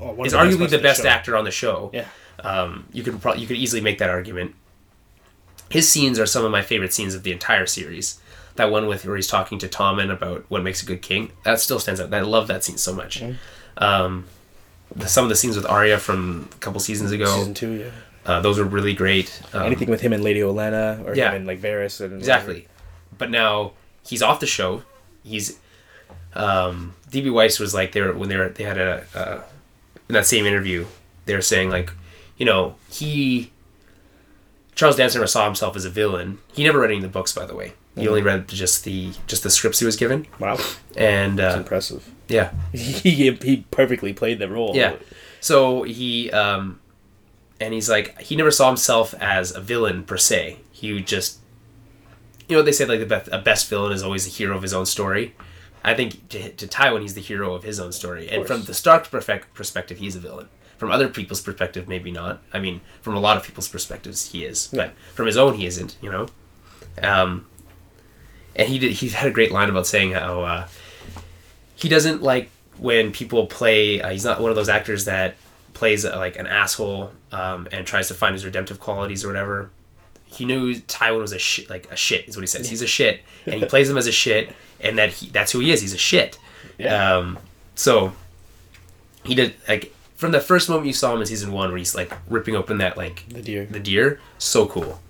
Oh, 0.00 0.22
is 0.24 0.32
arguably 0.32 0.70
the 0.70 0.78
best 0.78 1.02
show. 1.02 1.08
actor 1.08 1.36
on 1.36 1.44
the 1.44 1.50
show. 1.50 1.90
Yeah. 1.92 2.04
Um, 2.40 2.86
you 2.92 3.02
could 3.02 3.20
probably 3.20 3.40
you 3.40 3.48
could 3.48 3.56
easily 3.56 3.82
make 3.82 3.98
that 3.98 4.10
argument. 4.10 4.54
His 5.70 5.90
scenes 5.90 6.18
are 6.18 6.26
some 6.26 6.44
of 6.44 6.50
my 6.52 6.62
favorite 6.62 6.92
scenes 6.94 7.14
of 7.14 7.22
the 7.24 7.32
entire 7.32 7.66
series. 7.66 8.20
That 8.58 8.70
one 8.70 8.86
with 8.88 9.06
where 9.06 9.16
he's 9.16 9.26
talking 9.28 9.58
to 9.60 9.68
Tommen 9.68 10.12
about 10.12 10.44
what 10.48 10.62
makes 10.62 10.82
a 10.82 10.86
good 10.86 11.00
king. 11.00 11.30
That 11.44 11.60
still 11.60 11.78
stands 11.78 12.00
out. 12.00 12.12
I 12.12 12.20
love 12.20 12.48
that 12.48 12.62
scene 12.64 12.76
so 12.76 12.92
much. 12.92 13.22
Um, 13.76 14.26
the, 14.94 15.06
some 15.08 15.24
of 15.24 15.28
the 15.28 15.36
scenes 15.36 15.56
with 15.56 15.64
Arya 15.66 15.98
from 15.98 16.48
a 16.52 16.56
couple 16.56 16.80
seasons 16.80 17.12
ago, 17.12 17.26
Season 17.26 17.54
two, 17.54 17.72
yeah. 17.74 17.90
uh, 18.26 18.40
those 18.40 18.58
were 18.58 18.64
really 18.64 18.94
great. 18.94 19.40
Um, 19.52 19.62
Anything 19.62 19.88
with 19.90 20.00
him 20.00 20.12
and 20.12 20.22
Lady 20.24 20.40
Olenna 20.40 21.04
or 21.06 21.14
Yeah. 21.14 21.30
him 21.30 21.36
and 21.36 21.46
like 21.46 21.60
Varys 21.60 22.00
and 22.04 22.18
Exactly. 22.18 22.66
But 23.16 23.30
now 23.30 23.72
he's 24.04 24.22
off 24.22 24.40
the 24.40 24.46
show. 24.46 24.82
He's 25.22 25.58
um, 26.34 26.94
DB 27.10 27.32
Weiss 27.32 27.58
was 27.58 27.74
like 27.74 27.92
they 27.92 28.00
were 28.00 28.12
when 28.12 28.28
they 28.28 28.36
were 28.36 28.48
they 28.48 28.64
had 28.64 28.78
a 28.78 29.04
uh, 29.14 29.42
in 30.08 30.14
that 30.14 30.26
same 30.26 30.46
interview 30.46 30.84
they 31.26 31.34
were 31.34 31.42
saying 31.42 31.70
like 31.70 31.92
you 32.36 32.44
know 32.46 32.74
he 32.90 33.50
Charles 34.74 34.96
Dance 34.96 35.14
never 35.14 35.26
saw 35.26 35.44
himself 35.44 35.74
as 35.76 35.84
a 35.84 35.90
villain. 35.90 36.38
He 36.52 36.62
never 36.64 36.78
read 36.80 36.90
any 36.90 36.96
of 36.98 37.02
the 37.02 37.08
books, 37.08 37.32
by 37.32 37.46
the 37.46 37.54
way. 37.54 37.72
He 37.98 38.08
only 38.08 38.22
read 38.22 38.48
just 38.48 38.84
the 38.84 39.12
just 39.26 39.42
the 39.42 39.50
scripts 39.50 39.78
he 39.80 39.86
was 39.86 39.96
given, 39.96 40.26
Wow, 40.38 40.58
and 40.96 41.38
that's 41.38 41.56
uh, 41.56 41.58
impressive. 41.58 42.08
yeah, 42.28 42.52
he 42.72 43.30
he 43.32 43.64
perfectly 43.70 44.12
played 44.12 44.38
the 44.38 44.48
role. 44.48 44.74
Yeah. 44.74 44.96
So 45.40 45.82
he 45.82 46.30
um 46.32 46.80
and 47.60 47.74
he's 47.74 47.88
like 47.88 48.20
he 48.20 48.36
never 48.36 48.50
saw 48.50 48.68
himself 48.68 49.14
as 49.20 49.54
a 49.54 49.60
villain 49.60 50.04
per 50.04 50.16
se. 50.16 50.58
He 50.72 50.92
would 50.92 51.06
just 51.06 51.38
you 52.48 52.56
know 52.56 52.62
they 52.62 52.72
say 52.72 52.86
like 52.86 53.00
the 53.00 53.06
best 53.06 53.28
a 53.32 53.38
best 53.38 53.68
villain 53.68 53.92
is 53.92 54.02
always 54.02 54.24
the 54.24 54.30
hero 54.30 54.56
of 54.56 54.62
his 54.62 54.72
own 54.74 54.86
story. 54.86 55.34
I 55.84 55.94
think 55.94 56.28
to, 56.30 56.50
to 56.50 56.66
Tywin 56.66 57.02
he's 57.02 57.14
the 57.14 57.20
hero 57.20 57.54
of 57.54 57.62
his 57.62 57.78
own 57.80 57.92
story. 57.92 58.28
And 58.28 58.46
from 58.46 58.58
course. 58.58 58.66
the 58.66 58.74
Stark 58.74 59.10
perfect 59.10 59.54
perspective 59.54 59.98
he's 59.98 60.16
a 60.16 60.20
villain. 60.20 60.48
From 60.76 60.90
other 60.90 61.08
people's 61.08 61.40
perspective 61.40 61.88
maybe 61.88 62.10
not. 62.10 62.42
I 62.52 62.58
mean 62.58 62.80
from 63.00 63.14
a 63.14 63.20
lot 63.20 63.36
of 63.36 63.42
people's 63.44 63.68
perspectives 63.68 64.32
he 64.32 64.44
is. 64.44 64.68
But 64.72 64.92
from 65.14 65.26
his 65.26 65.36
own 65.36 65.54
he 65.54 65.66
isn't, 65.66 65.96
you 66.02 66.10
know. 66.10 66.26
Um 67.02 67.46
and 68.58 68.68
he 68.68 68.78
did 68.78 68.92
he 68.92 69.08
had 69.08 69.26
a 69.28 69.30
great 69.30 69.52
line 69.52 69.70
about 69.70 69.86
saying 69.86 70.12
how 70.12 70.42
uh 70.42 70.68
he 71.76 71.88
doesn't 71.88 72.22
like 72.22 72.50
when 72.78 73.12
people 73.12 73.46
play. 73.46 74.00
Uh, 74.02 74.10
he's 74.10 74.24
not 74.24 74.40
one 74.40 74.50
of 74.50 74.56
those 74.56 74.68
actors 74.68 75.04
that 75.06 75.36
plays 75.74 76.04
uh, 76.04 76.16
like 76.16 76.36
an 76.36 76.46
asshole 76.46 77.12
um, 77.32 77.68
and 77.72 77.86
tries 77.86 78.08
to 78.08 78.14
find 78.14 78.32
his 78.34 78.44
redemptive 78.44 78.80
qualities 78.80 79.24
or 79.24 79.28
whatever. 79.28 79.70
He 80.26 80.44
knew 80.44 80.74
Tywin 80.74 81.20
was 81.20 81.32
a 81.32 81.38
shit, 81.38 81.70
like 81.70 81.90
a 81.90 81.96
shit 81.96 82.28
is 82.28 82.36
what 82.36 82.42
he 82.42 82.46
says. 82.48 82.68
He's 82.68 82.82
a 82.82 82.86
shit, 82.86 83.20
and 83.46 83.54
he 83.54 83.64
plays 83.64 83.88
him 83.88 83.96
as 83.96 84.06
a 84.06 84.12
shit, 84.12 84.50
and 84.80 84.98
that 84.98 85.10
he, 85.10 85.28
that's 85.30 85.52
who 85.52 85.60
he 85.60 85.70
is. 85.70 85.80
He's 85.80 85.94
a 85.94 85.98
shit. 85.98 86.38
Yeah. 86.78 87.16
Um, 87.16 87.38
so 87.76 88.12
he 89.24 89.34
did 89.34 89.54
like 89.68 89.94
from 90.16 90.32
the 90.32 90.40
first 90.40 90.68
moment 90.68 90.86
you 90.88 90.92
saw 90.92 91.14
him 91.14 91.20
in 91.20 91.26
season 91.26 91.52
one, 91.52 91.68
where 91.70 91.78
he's 91.78 91.94
like 91.94 92.12
ripping 92.28 92.56
open 92.56 92.78
that 92.78 92.96
like 92.96 93.24
The 93.28 93.40
deer. 93.40 93.66
the 93.66 93.80
deer, 93.80 94.20
so 94.38 94.66
cool. 94.66 95.00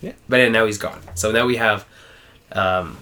Yeah. 0.00 0.12
But 0.28 0.50
now 0.52 0.66
he's 0.66 0.78
gone. 0.78 1.00
So 1.14 1.32
now 1.32 1.46
we 1.46 1.56
have 1.56 1.84
um, 2.52 2.96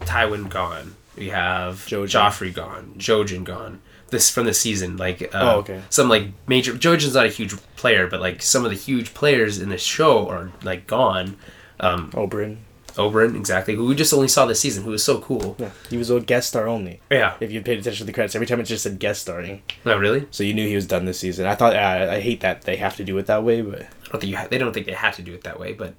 Tywin 0.00 0.48
gone. 0.48 0.94
We 1.16 1.28
have 1.28 1.76
Jojen. 1.86 2.08
Joffrey 2.08 2.54
gone. 2.54 2.94
Jojen 2.98 3.44
gone. 3.44 3.80
this 4.10 4.30
from 4.30 4.46
the 4.46 4.54
season. 4.54 4.96
Like, 4.96 5.22
uh, 5.22 5.28
Oh, 5.54 5.58
okay. 5.58 5.82
Some 5.90 6.08
like 6.08 6.28
major. 6.46 6.72
Jojen's 6.74 7.14
not 7.14 7.26
a 7.26 7.30
huge 7.30 7.54
player, 7.76 8.06
but 8.06 8.20
like 8.20 8.42
some 8.42 8.64
of 8.64 8.70
the 8.70 8.76
huge 8.76 9.14
players 9.14 9.58
in 9.58 9.68
the 9.68 9.78
show 9.78 10.28
are 10.28 10.50
like 10.62 10.86
gone. 10.86 11.36
Um, 11.80 12.10
Oberyn. 12.12 12.58
Oberyn, 12.94 13.34
exactly, 13.36 13.74
who 13.74 13.86
we 13.86 13.94
just 13.94 14.12
only 14.12 14.28
saw 14.28 14.44
this 14.44 14.60
season, 14.60 14.84
who 14.84 14.90
was 14.90 15.02
so 15.02 15.18
cool. 15.18 15.56
Yeah, 15.58 15.70
he 15.88 15.96
was 15.96 16.10
a 16.10 16.20
guest 16.20 16.48
star 16.48 16.68
only. 16.68 17.00
Yeah. 17.10 17.34
If 17.40 17.50
you 17.50 17.62
paid 17.62 17.78
attention 17.78 18.00
to 18.00 18.04
the 18.04 18.12
credits, 18.12 18.34
every 18.34 18.46
time 18.46 18.60
it 18.60 18.64
just 18.64 18.82
said 18.82 18.98
guest 18.98 19.22
starring, 19.22 19.62
No, 19.86 19.96
really. 19.96 20.26
so 20.30 20.44
you 20.44 20.52
knew 20.52 20.68
he 20.68 20.74
was 20.74 20.86
done 20.86 21.06
this 21.06 21.18
season. 21.18 21.46
I 21.46 21.54
thought 21.54 21.74
uh, 21.74 22.08
I 22.10 22.20
hate 22.20 22.40
that 22.42 22.62
they 22.62 22.76
have 22.76 22.96
to 22.96 23.04
do 23.04 23.16
it 23.16 23.24
that 23.28 23.44
way, 23.44 23.62
but 23.62 23.80
I 23.80 23.86
don't 24.10 24.20
think 24.20 24.30
you. 24.30 24.36
Ha- 24.36 24.48
they 24.50 24.58
don't 24.58 24.74
think 24.74 24.84
they 24.84 24.92
had 24.92 25.14
to 25.14 25.22
do 25.22 25.32
it 25.32 25.42
that 25.44 25.58
way, 25.58 25.72
but 25.72 25.94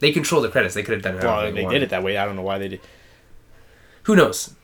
they 0.00 0.12
control 0.12 0.40
the 0.42 0.48
credits. 0.48 0.74
They 0.74 0.82
could 0.82 0.94
have 0.94 1.02
done 1.02 1.14
it. 1.16 1.22
well, 1.22 1.34
however 1.36 1.52
they 1.52 1.64
did 1.66 1.82
it 1.82 1.90
that 1.90 2.02
way. 2.02 2.16
I 2.18 2.24
don't 2.26 2.36
know 2.36 2.42
why 2.42 2.58
they 2.58 2.68
did. 2.68 2.80
Who 4.04 4.16
knows? 4.16 4.54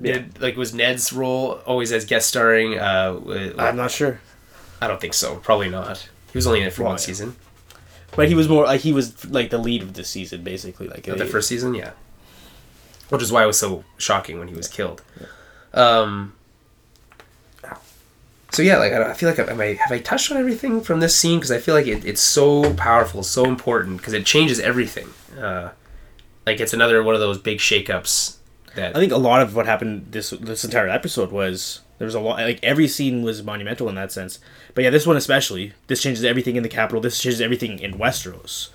Yeah. 0.00 0.14
Did, 0.14 0.40
like 0.42 0.56
was 0.56 0.74
Ned's 0.74 1.12
role 1.12 1.60
always 1.66 1.92
as 1.92 2.04
guest 2.04 2.28
starring? 2.28 2.78
Uh, 2.78 3.12
w- 3.14 3.54
I'm 3.58 3.76
not 3.76 3.90
sure, 3.92 4.20
I 4.82 4.88
don't 4.88 5.00
think 5.00 5.14
so. 5.14 5.36
Probably 5.36 5.70
not. 5.70 6.08
He 6.32 6.36
was 6.38 6.46
only 6.48 6.60
in 6.60 6.66
it 6.66 6.72
for 6.72 6.82
Well, 6.82 6.90
one 6.92 6.98
yeah. 6.98 7.06
season. 7.06 7.36
but 8.16 8.28
he 8.28 8.34
was 8.34 8.48
more 8.48 8.64
like 8.64 8.80
he 8.80 8.92
was 8.92 9.24
like 9.30 9.50
the 9.50 9.58
lead 9.58 9.82
of 9.82 9.94
the 9.94 10.02
season, 10.04 10.42
basically. 10.42 10.88
Like 10.88 11.06
Of 11.08 11.18
the 11.18 11.24
they- 11.24 11.30
first 11.30 11.48
season, 11.48 11.74
yeah. 11.74 11.92
Which 13.10 13.22
is 13.22 13.30
why 13.30 13.44
it 13.44 13.46
was 13.46 13.58
so 13.58 13.84
shocking 13.98 14.38
when 14.40 14.48
he 14.48 14.54
was 14.54 14.66
killed. 14.68 15.02
Um. 15.72 16.34
So 18.54 18.62
yeah, 18.62 18.78
like 18.78 18.92
I, 18.92 19.10
I 19.10 19.14
feel 19.14 19.28
like 19.28 19.38
am 19.40 19.60
I 19.60 19.74
have 19.74 19.90
I 19.90 19.98
touched 19.98 20.30
on 20.30 20.36
everything 20.36 20.80
from 20.80 21.00
this 21.00 21.16
scene 21.16 21.40
because 21.40 21.50
I 21.50 21.58
feel 21.58 21.74
like 21.74 21.88
it, 21.88 22.04
it's 22.04 22.20
so 22.20 22.72
powerful, 22.74 23.24
so 23.24 23.46
important 23.46 23.96
because 23.96 24.12
it 24.12 24.24
changes 24.24 24.60
everything. 24.60 25.08
Uh, 25.36 25.70
like 26.46 26.60
it's 26.60 26.72
another 26.72 27.02
one 27.02 27.16
of 27.16 27.20
those 27.20 27.38
big 27.38 27.58
shakeups 27.58 28.36
that 28.76 28.94
I 28.94 29.00
think 29.00 29.10
a 29.10 29.16
lot 29.16 29.42
of 29.42 29.56
what 29.56 29.66
happened 29.66 30.06
this 30.12 30.30
this 30.30 30.64
entire 30.64 30.88
episode 30.88 31.32
was 31.32 31.80
there 31.98 32.06
was 32.06 32.14
a 32.14 32.20
lot 32.20 32.38
like 32.38 32.60
every 32.62 32.86
scene 32.86 33.24
was 33.24 33.42
monumental 33.42 33.88
in 33.88 33.96
that 33.96 34.12
sense. 34.12 34.38
But 34.72 34.84
yeah, 34.84 34.90
this 34.90 35.06
one 35.06 35.16
especially. 35.16 35.72
This 35.88 36.00
changes 36.00 36.24
everything 36.24 36.54
in 36.54 36.62
the 36.62 36.68
capital. 36.68 37.00
This 37.00 37.18
changes 37.20 37.40
everything 37.40 37.80
in 37.80 37.94
Westeros. 37.94 38.68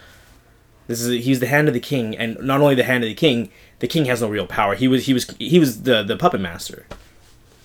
This 0.88 1.00
is 1.00 1.24
he's 1.24 1.40
the 1.40 1.48
hand 1.48 1.70
of 1.70 1.74
the 1.74 1.80
king, 1.80 2.18
and 2.18 2.38
not 2.42 2.60
only 2.60 2.76
the 2.76 2.84
hand 2.84 3.06
of 3.06 3.10
the 3.10 3.16
king, 3.16 3.50
the 3.80 3.88
king 3.88 4.06
has 4.06 4.22
no 4.22 4.28
real 4.28 4.46
power. 4.46 4.76
He 4.76 4.90
was 4.90 5.06
he 5.06 5.14
was 5.14 5.30
he 5.40 5.58
was 5.58 5.84
the 5.84 6.04
the 6.04 6.18
puppet 6.18 6.42
master. 6.42 6.86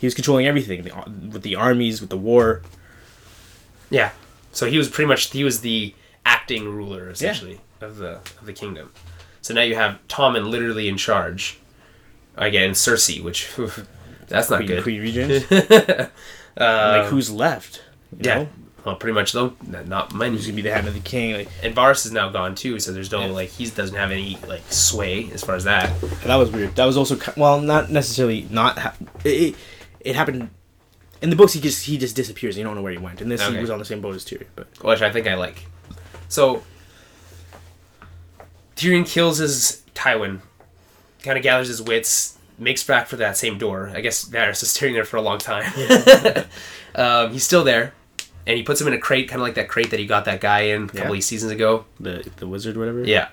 He 0.05 0.07
was 0.07 0.15
controlling 0.15 0.47
everything 0.47 0.83
the, 0.83 0.93
with 1.33 1.41
the 1.41 1.55
armies, 1.57 2.03
with 2.03 2.11
the 2.11 2.19
war. 2.19 2.61
Yeah. 3.89 4.11
So 4.53 4.67
he 4.67 4.77
was 4.77 4.87
pretty 4.91 5.09
much 5.09 5.31
he 5.31 5.45
was 5.45 5.63
the 5.63 5.95
acting 6.27 6.69
ruler 6.69 7.09
essentially 7.09 7.59
of 7.81 7.97
the 7.97 8.17
of 8.39 8.45
the 8.45 8.53
kingdom. 8.53 8.93
So 9.41 9.55
now 9.55 9.63
you 9.63 9.77
have 9.77 9.99
Tommen 10.07 10.51
literally 10.51 10.89
in 10.89 10.99
charge. 10.99 11.59
Again, 12.37 12.73
Cersei, 12.73 13.23
which 13.25 13.51
that's 14.29 14.51
not 14.51 14.57
Queen, 14.59 14.69
good. 14.69 14.83
Queen 14.83 15.01
Regent. 15.01 15.47
Uh, 16.57 16.99
like 17.01 17.07
who's 17.11 17.31
left? 17.33 17.83
Yeah. 18.17 18.35
know? 18.35 18.49
Well, 18.85 18.95
pretty 18.97 19.15
much 19.15 19.33
though, 19.33 19.55
not 19.67 20.15
many. 20.15 20.37
Who's 20.37 20.47
gonna 20.47 20.55
be 20.55 20.63
the 20.63 20.73
hand 20.73 20.87
of 20.87 20.95
the 20.95 21.01
king? 21.01 21.35
Like 21.35 21.49
And 21.65 21.75
Varys 21.75 22.05
is 22.07 22.13
now 22.13 22.29
gone 22.29 22.55
too, 22.55 22.79
so 22.79 22.93
there's 22.93 23.11
no 23.11 23.23
Yeah. 23.23 23.33
like 23.33 23.49
he 23.49 23.67
doesn't 23.71 23.97
have 23.97 24.13
any 24.13 24.39
like 24.47 24.63
sway 24.71 25.31
as 25.33 25.43
far 25.43 25.55
as 25.57 25.65
that. 25.65 25.91
that 26.25 26.37
was 26.37 26.51
weird. 26.53 26.77
That 26.77 26.85
was 26.85 26.97
also 26.97 27.19
well, 27.37 27.61
not 27.61 27.91
necessarily 27.91 28.47
not. 28.51 28.79
Ha- 28.79 28.95
it, 29.25 29.57
it 30.05 30.15
happened 30.15 30.51
in 31.23 31.31
the 31.31 31.37
books. 31.37 31.53
He 31.55 31.61
just 31.61 31.87
he 31.87 31.99
just 31.99 32.15
disappears. 32.15 32.57
You 32.57 32.65
don't 32.65 32.75
know 32.77 32.83
where 32.83 32.93
he 32.93 32.99
went. 32.99 33.21
And 33.21 33.31
this, 33.31 33.41
Okay. 33.43 33.55
he 33.55 33.61
was 33.61 33.71
on 33.71 33.79
the 33.79 33.85
same 33.85 34.01
boat 34.01 34.15
as 34.15 34.25
Tyrion. 34.25 34.47
But 34.55 34.67
which 34.83 35.03
I 35.03 35.11
think 35.11 35.27
I 35.27 35.35
like. 35.35 35.67
So 36.29 36.63
Tyrion 38.77 39.07
kills 39.07 39.39
his 39.39 39.83
Tywin, 39.95 40.41
kind 41.23 41.37
of 41.39 41.43
gathers 41.45 41.69
his 41.69 41.81
wits, 41.81 42.39
makes 42.59 42.83
back 42.83 43.07
for 43.07 43.17
that 43.17 43.37
same 43.37 43.59
door. 43.59 43.91
I 43.95 44.01
guess 44.01 44.25
Varys 44.25 44.63
is 44.63 44.71
staring 44.71 44.95
there 44.95 45.05
for 45.05 45.17
a 45.17 45.23
long 45.23 45.39
time. 45.39 45.73
um, 46.95 47.33
he's 47.33 47.45
still 47.45 47.63
there, 47.65 47.95
and 48.47 48.57
he 48.57 48.63
puts 48.63 48.81
him 48.81 48.89
in 48.89 48.93
a 48.95 48.99
crate, 48.99 49.29
kind 49.29 49.41
of 49.41 49.47
like 49.47 49.55
that 49.55 49.69
crate 49.69 49.91
that 49.91 50.01
he 50.01 50.07
got 50.07 50.25
that 50.25 50.41
guy 50.41 50.61
in 50.63 50.85
a 50.85 50.87
couple 50.89 51.15
Yeah. 51.15 51.19
of 51.19 51.25
seasons 51.25 51.53
ago. 51.53 51.85
the 52.01 52.29
the 52.37 52.47
wizard, 52.49 52.77
whatever. 52.77 53.05
Yeah, 53.05 53.29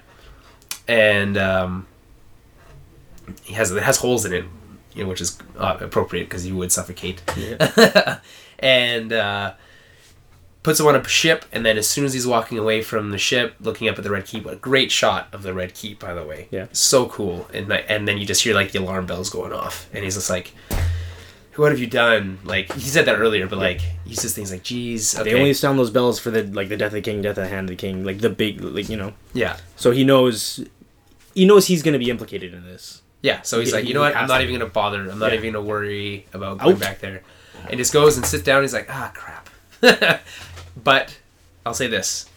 and 0.88 1.38
um, 1.38 1.88
he 3.44 3.54
has 3.56 3.72
it 3.72 3.82
has 3.84 3.98
holes 3.98 4.26
in 4.26 4.34
it, 4.34 4.46
you 4.94 5.04
know, 5.04 5.10
which 5.10 5.22
is 5.22 5.38
uh, 5.58 5.78
appropriate 5.80 6.26
because 6.26 6.46
you 6.46 6.56
would 6.58 6.72
suffocate. 6.72 7.22
and 8.60 9.14
uh, 9.14 9.54
puts 10.64 10.80
him 10.80 10.88
on 10.88 10.96
a 10.96 11.08
ship, 11.08 11.46
and 11.52 11.66
then 11.66 11.78
as 11.78 11.88
soon 11.90 12.06
as 12.06 12.14
he's 12.14 12.28
walking 12.28 12.58
away 12.58 12.82
from 12.82 13.12
the 13.12 13.18
ship, 13.18 13.56
looking 13.60 13.90
up 13.90 13.98
at 13.98 14.04
the 14.04 14.12
Red 14.12 14.26
Keep, 14.26 14.46
a 14.46 14.56
great 14.56 14.92
shot 14.92 15.28
of 15.34 15.44
the 15.44 15.54
Red 15.54 15.74
Keep, 15.74 16.00
by 16.00 16.14
the 16.14 16.24
way. 16.24 16.48
Yeah. 16.52 16.68
so 16.72 17.08
cool. 17.08 17.48
And 17.54 17.72
and 17.72 18.08
then 18.08 18.18
you 18.18 18.26
just 18.26 18.44
hear 18.44 18.54
like 18.54 18.72
the 18.72 18.80
alarm 18.80 19.06
bells 19.06 19.30
going 19.30 19.54
off, 19.54 19.90
and 19.94 20.04
he's 20.04 20.16
just 20.16 20.30
like. 20.30 20.54
What 21.58 21.72
have 21.74 21.80
you 21.82 21.88
done? 21.88 22.40
Like 22.46 22.72
he 22.74 22.80
said 22.80 23.06
that 23.06 23.20
earlier, 23.20 23.46
but 23.46 23.60
like 23.60 23.82
he 24.06 24.16
says 24.16 24.34
things 24.34 24.54
like, 24.54 24.64
"Geez, 24.64 25.20
okay, 25.20 25.32
They 25.34 25.38
only 25.38 25.54
sound 25.54 25.78
those 25.78 25.90
bells 25.92 26.18
for 26.18 26.32
the 26.32 26.44
like 26.44 26.70
the 26.70 26.78
death 26.78 26.88
of 26.88 26.94
the 26.94 27.02
king, 27.02 27.22
death 27.22 27.38
of 27.38 27.44
the 27.44 27.50
hand 27.50 27.70
of 27.70 27.76
the 27.76 27.76
king, 27.76 28.06
like 28.06 28.20
the 28.20 28.30
big, 28.30 28.62
like 28.62 28.88
you 28.88 28.96
know. 28.96 29.12
yeah, 29.34 29.58
So 29.76 29.92
he 29.92 30.06
knows, 30.06 30.66
he 31.36 31.46
knows 31.46 31.68
he's 31.68 31.84
gonna 31.84 32.00
be 32.00 32.10
implicated 32.10 32.54
in 32.54 32.64
this. 32.64 33.01
Yeah, 33.22 33.42
so 33.44 33.60
he's 33.60 33.70
Yeah, 33.70 33.76
like, 33.76 33.86
you 33.88 33.94
know 33.94 34.02
what? 34.02 34.16
I'm 34.16 34.28
not 34.28 34.38
to. 34.40 34.44
even 34.44 34.58
gonna 34.60 34.72
bother. 34.72 35.10
I'm 35.10 35.20
not 35.20 35.32
Yeah. 35.32 35.38
even 35.40 35.54
gonna 35.54 35.66
worry 35.66 36.26
about 36.34 36.58
going 36.58 36.76
Out. 36.76 36.80
back 36.82 37.00
there. 37.00 37.22
And 37.70 37.78
just 37.78 37.94
goes 37.94 38.18
and 38.18 38.26
sits 38.26 38.44
down. 38.44 38.64
He's 38.64 38.74
like, 38.74 38.88
ah, 38.90 39.12
crap. 39.14 39.50
but 40.84 41.18
I'll 41.66 41.74
say 41.76 41.88
this: 41.88 42.28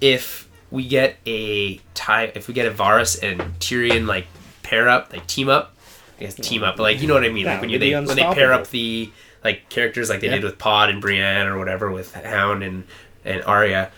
if 0.00 0.48
we 0.70 0.86
get 0.86 1.16
a 1.26 1.80
tie, 1.94 2.32
if 2.34 2.48
we 2.48 2.54
get 2.54 2.66
a 2.66 2.70
Varys 2.70 3.22
and 3.22 3.40
Tyrion 3.60 4.06
like 4.06 4.26
pair 4.62 4.88
up, 4.88 5.12
like 5.12 5.26
team 5.26 5.48
up, 5.48 5.74
I 6.18 6.24
guess 6.24 6.34
team 6.34 6.62
up, 6.62 6.76
but 6.76 6.82
like 6.82 7.00
you 7.00 7.08
know 7.08 7.14
what 7.14 7.24
I 7.24 7.28
mean? 7.30 7.46
Like 7.46 7.60
when 7.60 7.70
you 7.70 7.78
they, 7.78 7.94
when 7.94 8.06
they 8.16 8.22
pair 8.34 8.52
up 8.52 8.68
the 8.70 9.10
like 9.44 9.68
characters 9.68 10.10
like 10.10 10.20
they 10.20 10.28
did 10.28 10.42
with 10.44 10.58
Pod 10.58 10.90
and 10.90 11.00
Brienne 11.00 11.46
or 11.46 11.58
whatever 11.58 11.90
with 11.90 12.12
Hound 12.14 12.62
and 12.62 12.84
and 13.24 13.42
Arya. 13.44 13.90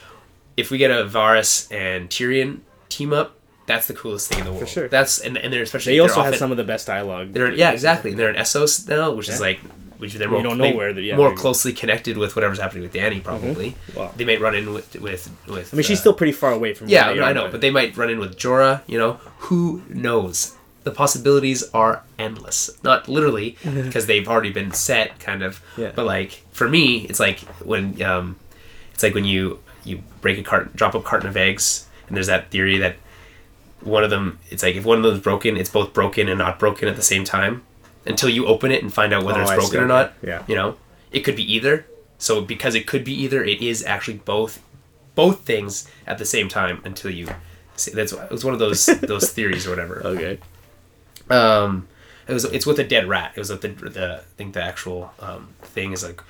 If 0.57 0.71
we 0.71 0.77
get 0.79 0.91
a 0.91 1.05
Varys 1.07 1.73
and 1.73 2.11
Tyrion 2.11 2.59
team 2.91 3.13
up, 3.15 3.37
that's 3.71 3.87
the 3.87 3.95
coolest 3.95 4.29
thing 4.29 4.39
in 4.41 4.45
the 4.45 4.51
world. 4.53 4.65
For 4.65 4.71
sure. 4.77 4.89
That's 4.89 5.19
and 5.21 5.37
and 5.39 5.53
they're 5.53 5.63
especially 5.63 5.95
They 5.95 6.01
also 6.01 6.23
have 6.23 6.37
some 6.37 6.51
of 6.51 6.57
the 6.57 6.65
best 6.73 6.87
dialogue. 6.87 7.33
they're 7.33 7.53
yeah, 7.53 7.71
exactly. 7.73 8.11
They're 8.15 8.31
in 8.35 8.37
Essos 8.45 8.89
now, 8.89 9.13
which 9.13 9.29
is 9.29 9.41
like 9.41 9.61
which 9.99 10.15
they're 10.15 10.31
more 10.31 10.43
don't 10.43 10.57
know 10.59 10.65
they- 10.65 10.73
where 10.81 10.93
they're- 10.95 11.05
yeah, 11.11 11.17
more 11.17 11.35
closely 11.35 11.73
connected 11.75 12.17
with 12.17 12.35
whatever's 12.35 12.59
happening 12.59 12.83
with 12.85 12.95
Dany. 12.95 13.23
Probably 13.23 13.77
Wow. 13.95 14.11
they 14.17 14.25
might 14.25 14.41
run 14.41 14.55
in 14.55 14.73
with 14.73 14.89
with 15.07 15.31
with. 15.47 15.73
I 15.73 15.77
mean, 15.77 15.85
she's 15.85 15.99
uh, 15.99 16.05
still 16.05 16.15
pretty 16.15 16.33
far 16.33 16.53
away 16.53 16.73
from. 16.75 16.89
yeah, 16.89 17.09
I 17.11 17.33
know, 17.33 17.49
but 17.51 17.61
they 17.61 17.71
might 17.71 17.97
run 17.97 18.09
in 18.11 18.19
with 18.19 18.37
Jorah. 18.39 18.81
You 18.87 18.99
know, 18.99 19.13
who 19.47 19.83
knows? 19.89 20.57
The 20.85 20.91
possibilities 20.91 21.61
are 21.75 22.03
endless. 22.19 22.71
Not 22.83 23.07
literally, 23.09 23.59
because 23.87 24.07
they've 24.07 24.27
already 24.27 24.51
been 24.51 24.73
set, 24.73 25.19
kind 25.21 25.43
of. 25.43 25.61
Yeah. 25.77 25.93
But 25.95 26.07
like 26.07 26.31
for 26.53 26.67
me, 26.77 26.85
it's 27.11 27.21
like 27.21 27.41
when 27.71 28.01
um, 28.03 28.37
it's 28.95 29.03
like 29.03 29.15
when 29.15 29.27
you 29.27 29.59
you 29.85 30.03
break 30.23 30.39
a 30.39 30.43
carton, 30.43 30.71
drop 30.75 30.95
a 30.95 31.01
carton 31.03 31.29
of 31.29 31.37
eggs, 31.37 31.87
and 32.09 32.17
there's 32.17 32.27
that 32.29 32.51
theory 32.51 32.79
that 32.79 32.97
one 33.83 34.05
of 34.05 34.11
them, 34.11 34.39
it's 34.51 34.63
like 34.63 34.77
if 34.77 34.85
one 34.85 34.99
of 34.99 35.05
them 35.05 35.15
is 35.15 35.21
broken, 35.21 35.57
it's 35.57 35.71
both 35.71 35.93
broken 35.93 36.29
and 36.29 36.39
not 36.39 36.59
broken 36.59 36.89
at 36.89 36.97
the 36.97 37.03
same 37.03 37.25
time. 37.25 37.63
Until 38.07 38.31
you 38.31 38.47
open 38.47 38.73
it 38.73 38.83
and 38.83 38.93
find 38.93 39.13
out 39.13 39.25
whether 39.25 39.41
Oh, 39.41 39.43
it's 39.43 39.55
broken 39.55 39.81
or 39.81 39.87
not. 39.87 40.15
Yeah. 40.23 40.43
You 40.49 40.55
know, 40.55 40.77
it 41.13 41.21
could 41.21 41.37
be 41.37 41.55
either. 41.55 41.87
So 42.19 42.41
because 42.41 42.75
it 42.75 42.87
could 42.87 43.05
be 43.05 43.13
either, 43.13 43.45
it 43.45 43.61
is 43.61 43.85
actually 43.85 44.19
both, 44.19 44.63
both 45.15 45.41
things 45.41 45.89
at 46.07 46.19
the 46.19 46.25
same 46.25 46.49
time 46.49 46.81
until 46.85 47.11
you. 47.11 47.29
See, 47.77 47.93
that's 47.93 48.13
it 48.13 48.31
was 48.31 48.45
one 48.45 48.55
of 48.55 48.61
those 48.61 48.87
those 49.01 49.31
theories 49.31 49.67
or 49.67 49.71
whatever. 49.71 50.03
Okay. 50.05 50.39
Um, 51.29 51.89
it 52.27 52.33
was 52.33 52.45
it's 52.45 52.67
with 52.67 52.79
a 52.79 52.85
dead 52.85 53.09
rat. 53.09 53.33
It 53.37 53.39
was 53.39 53.51
like 53.51 53.61
the 53.61 53.69
the 53.69 54.17
I 54.21 54.35
think 54.37 54.55
the 54.55 54.63
actual 54.63 55.13
um, 55.21 55.49
thing 55.63 55.93
is 55.93 56.05
like, 56.05 56.23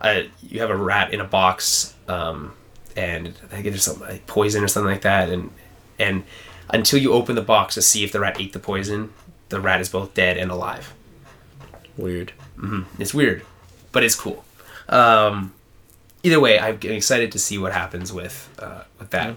uh, 0.00 0.22
you 0.42 0.60
have 0.60 0.70
a 0.70 0.76
rat 0.76 1.12
in 1.12 1.20
a 1.20 1.24
box, 1.24 1.94
um, 2.08 2.54
and 2.96 3.28
I 3.28 3.46
think 3.48 3.64
there's 3.64 3.84
some 3.84 4.00
like, 4.00 4.26
poison 4.26 4.62
or 4.64 4.68
something 4.68 4.90
like 4.90 5.02
that, 5.02 5.28
and 5.30 5.50
and 5.98 6.24
until 6.70 6.98
you 6.98 7.12
open 7.12 7.34
the 7.34 7.42
box 7.42 7.74
to 7.74 7.82
see 7.82 8.04
if 8.04 8.12
the 8.12 8.20
rat 8.20 8.40
ate 8.40 8.52
the 8.52 8.58
poison, 8.58 9.12
the 9.48 9.60
rat 9.60 9.80
is 9.80 9.88
both 9.88 10.14
dead 10.14 10.36
and 10.36 10.50
alive. 10.50 10.94
Weird. 11.96 12.32
It's 12.98 13.14
weird, 13.14 13.42
but 13.92 14.02
it's 14.02 14.14
cool. 14.14 14.44
Um, 14.88 15.52
either 16.22 16.40
way, 16.40 16.58
I'm 16.58 16.78
excited 16.82 17.32
to 17.32 17.38
see 17.38 17.58
what 17.58 17.72
happens 17.72 18.12
with 18.12 18.50
uh, 18.58 18.82
with 18.98 19.10
that. 19.10 19.36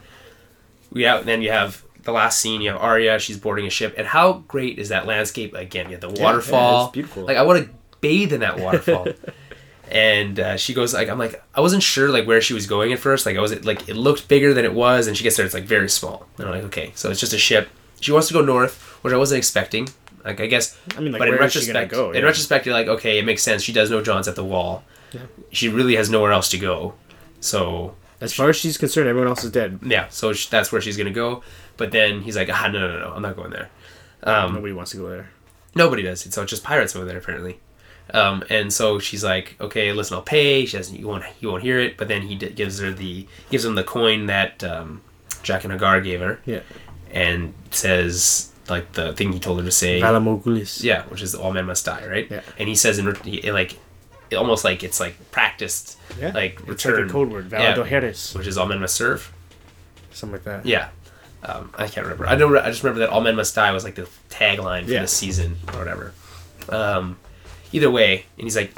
We 0.92 1.06
out 1.06 1.26
then 1.26 1.42
you 1.42 1.52
have 1.52 1.84
the 2.04 2.12
last 2.12 2.40
scene. 2.40 2.62
You 2.62 2.72
have 2.72 2.82
Arya. 2.82 3.20
She's 3.20 3.38
boarding 3.38 3.68
a 3.68 3.70
ship, 3.70 3.96
and 3.98 4.08
how 4.08 4.44
great 4.48 4.80
is 4.80 4.90
that 4.90 5.06
landscape? 5.06 5.54
Again, 5.54 5.88
you 5.88 5.98
have 5.98 6.02
the 6.02 6.12
yeah, 6.12 6.24
waterfall. 6.24 6.86
it's 6.86 6.94
beautiful. 6.94 7.26
Like 7.26 7.38
I 7.38 7.44
want 7.44 7.66
to 7.66 7.70
bathe 8.02 8.34
in 8.34 8.40
that 8.40 8.60
waterfall. 8.60 9.08
and 9.92 10.40
uh, 10.40 10.58
she 10.58 10.74
goes 10.74 10.94
like 10.94 11.10
I'm 11.10 11.18
like 11.20 11.42
I 11.56 11.62
wasn't 11.62 11.84
sure 11.84 12.10
like 12.10 12.26
where 12.28 12.42
she 12.42 12.54
was 12.54 12.68
going 12.68 12.92
at 12.94 13.00
first. 13.00 13.26
Like 13.26 13.38
I 13.38 13.42
was 13.42 13.64
like 13.66 13.88
it 13.90 13.96
looked 13.96 14.28
bigger 14.28 14.54
than 14.54 14.66
it 14.66 14.74
was, 14.74 15.08
and 15.08 15.16
she 15.18 15.24
gets 15.24 15.38
there 15.38 15.46
it's 15.46 15.54
like 15.56 15.64
very 15.66 15.90
small. 15.90 16.28
And 16.38 16.48
I'm 16.48 16.54
like 16.56 16.64
okay, 16.66 16.92
so 16.96 17.10
it's 17.10 17.20
just 17.20 17.34
a 17.34 17.38
ship. 17.38 17.70
She 18.00 18.12
wants 18.12 18.28
to 18.28 18.34
go 18.34 18.42
north, 18.42 18.82
which 19.04 19.14
I 19.14 19.18
wasn't 19.18 19.38
expecting. 19.40 19.90
Like 20.26 20.40
I 20.42 20.48
guess, 20.48 20.78
I 20.96 21.00
mean, 21.00 21.14
like, 21.14 21.20
but 21.20 21.28
in 21.30 21.36
where 21.36 21.44
is 21.46 21.54
she 21.54 21.60
gonna 21.66 21.80
retrospect, 21.80 21.92
go? 21.92 22.12
in 22.12 22.24
retrospect, 22.26 22.66
you're 22.66 22.76
like, 22.76 22.88
okay, 22.88 23.18
it 23.18 23.26
makes 23.26 23.42
sense. 23.44 23.64
She 23.64 23.72
does 23.74 23.90
know 23.90 24.02
Jon's 24.02 24.28
at 24.28 24.36
the 24.36 24.44
wall. 24.44 24.84
She 25.52 25.70
really 25.70 25.96
has 25.96 26.10
nowhere 26.10 26.32
else 26.34 26.50
to 26.50 26.58
go. 26.58 26.96
So 27.40 27.96
As 28.20 28.34
far 28.34 28.50
as 28.50 28.58
she's 28.58 28.78
concerned, 28.78 29.08
everyone 29.08 29.30
else 29.30 29.44
is 29.44 29.52
dead. 29.52 29.80
yeah, 29.84 30.10
so 30.10 30.34
sh- 30.34 30.48
that's 30.48 30.72
where 30.72 30.82
she's 30.82 30.98
gonna 30.98 31.12
go. 31.12 31.44
But 31.78 31.92
then 31.92 32.22
he's 32.24 32.36
like, 32.36 32.50
ah, 32.52 32.68
no, 32.68 32.80
no, 32.80 33.00
no, 33.00 33.14
I'm 33.14 33.22
not 33.22 33.36
going 33.38 33.52
there. 33.52 33.70
Um, 34.24 34.56
Nobody 34.56 34.74
wants 34.74 34.92
to 34.92 34.98
go 34.98 35.08
there. 35.10 35.30
nobody 35.76 36.02
does. 36.04 36.22
So 36.34 36.42
it's 36.42 36.50
just 36.50 36.64
pirates 36.64 36.96
over 36.96 37.06
there 37.06 37.18
apparently. 37.20 37.60
Um, 38.14 38.44
and 38.50 38.72
so 38.72 39.00
she's 39.00 39.24
like, 39.24 39.56
okay, 39.60 39.92
listen, 39.94 40.16
I'll 40.16 40.22
pay. 40.22 40.66
She 40.66 40.78
doesn't, 40.78 40.98
you 40.98 41.08
won't, 41.08 41.24
you 41.40 41.50
won't 41.50 41.64
hear 41.64 41.80
it. 41.80 41.98
But 41.98 42.08
then 42.08 42.22
he 42.24 42.36
d- 42.36 42.50
gives 42.50 42.80
her 42.80 42.92
the, 42.92 43.28
gives 43.50 43.66
him 43.66 43.76
the 43.76 43.84
coin 43.84 44.28
that 44.28 44.64
um, 44.64 45.02
Jaqen 45.44 45.78
H'ghar 45.78 46.04
gave 46.04 46.20
her, 46.22 46.40
Yeah. 46.46 46.62
and 47.12 47.54
says 47.72 48.52
like 48.70 48.94
the 48.94 49.14
thing 49.14 49.32
he 49.34 49.40
told 49.40 49.60
her 49.60 49.66
to 49.66 49.72
say. 49.72 50.00
Valar 50.02 50.22
Morghulis. 50.24 50.84
Yeah, 50.84 51.04
which 51.06 51.22
is 51.22 51.36
all 51.36 51.52
men 51.54 51.66
must 51.66 51.86
die, 51.86 52.06
right? 52.08 52.28
Yeah. 52.30 52.42
And 52.58 52.68
he 52.70 52.76
says 52.76 52.98
in 53.00 53.14
he- 53.24 53.52
like, 53.52 53.78
almost 54.38 54.64
like 54.66 54.84
it's 54.84 55.00
like 55.00 55.16
practiced, 55.32 55.98
Yeah. 56.20 56.32
like 56.34 56.60
It's 56.62 56.68
return, 56.86 57.02
like 57.02 57.10
a 57.10 57.14
code 57.14 57.30
word. 57.32 57.52
Yeah. 57.52 57.78
Which 57.78 58.48
is 58.48 58.58
all 58.58 58.66
men 58.68 58.80
must 58.80 58.96
serve. 58.96 59.32
Something 60.12 60.34
like 60.34 60.44
that. 60.46 60.66
Yeah. 60.66 60.90
Um, 61.44 61.72
I 61.78 61.88
can't 61.88 62.06
remember. 62.06 62.28
I 62.28 62.36
know. 62.36 62.58
I 62.58 62.70
just 62.70 62.84
remember 62.84 63.00
that 63.02 63.10
"All 63.10 63.22
Men 63.22 63.36
Must 63.36 63.54
Die" 63.54 63.72
was 63.72 63.84
like 63.84 63.94
the 63.96 64.10
tagline 64.30 64.86
for 64.86 64.92
Yeah. 64.92 65.02
this 65.02 65.14
season 65.14 65.58
or 65.72 65.78
whatever. 65.80 66.14
Um, 66.70 67.18
either 67.72 67.90
way, 67.92 68.26
and 68.38 68.44
he's 68.46 68.56
like, 68.56 68.72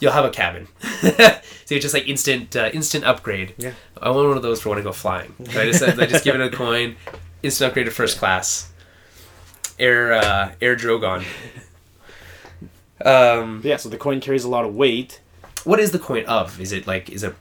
"You'll 0.00 0.12
have 0.12 0.24
a 0.24 0.30
cabin." 0.30 0.68
so 1.00 1.74
it's 1.74 1.82
just 1.82 1.94
like 1.94 2.06
instant, 2.08 2.54
uh, 2.56 2.70
instant 2.72 3.04
upgrade. 3.04 3.54
Yeah. 3.58 3.72
I 4.00 4.10
want 4.10 4.28
one 4.28 4.36
of 4.36 4.42
those 4.42 4.60
for 4.60 4.70
when 4.70 4.78
I 4.78 4.82
go 4.82 4.92
flying. 4.92 5.34
So 5.52 5.60
I 5.60 5.64
just, 5.66 5.82
I 5.82 6.06
just 6.06 6.24
give 6.24 6.34
it 6.34 6.40
a 6.40 6.50
coin, 6.50 6.96
instant 7.42 7.68
upgrade 7.68 7.86
to 7.86 7.92
first 7.92 8.18
class. 8.18 8.70
Air, 9.78 10.12
uh, 10.14 10.52
Air 10.60 10.74
Drogon. 10.76 11.24
Um, 13.04 13.60
Yeah, 13.64 13.76
so 13.76 13.88
the 13.88 13.96
coin 13.96 14.20
carries 14.20 14.44
a 14.44 14.48
lot 14.48 14.64
of 14.64 14.74
weight. 14.74 15.20
what 15.64 15.78
is 15.80 15.92
the 15.92 15.98
coin 15.98 16.24
of? 16.26 16.60
Is 16.60 16.72
it 16.72 16.86
like, 16.86 17.08
is 17.10 17.22
it 17.22 17.34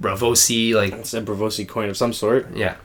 Braavosi? 0.00 0.74
Like, 0.74 0.92
It's 0.92 1.14
a 1.14 1.22
Braavosi 1.22 1.68
coin 1.68 1.88
of 1.88 1.96
some 1.96 2.12
sort. 2.12 2.48
yeah. 2.54 2.76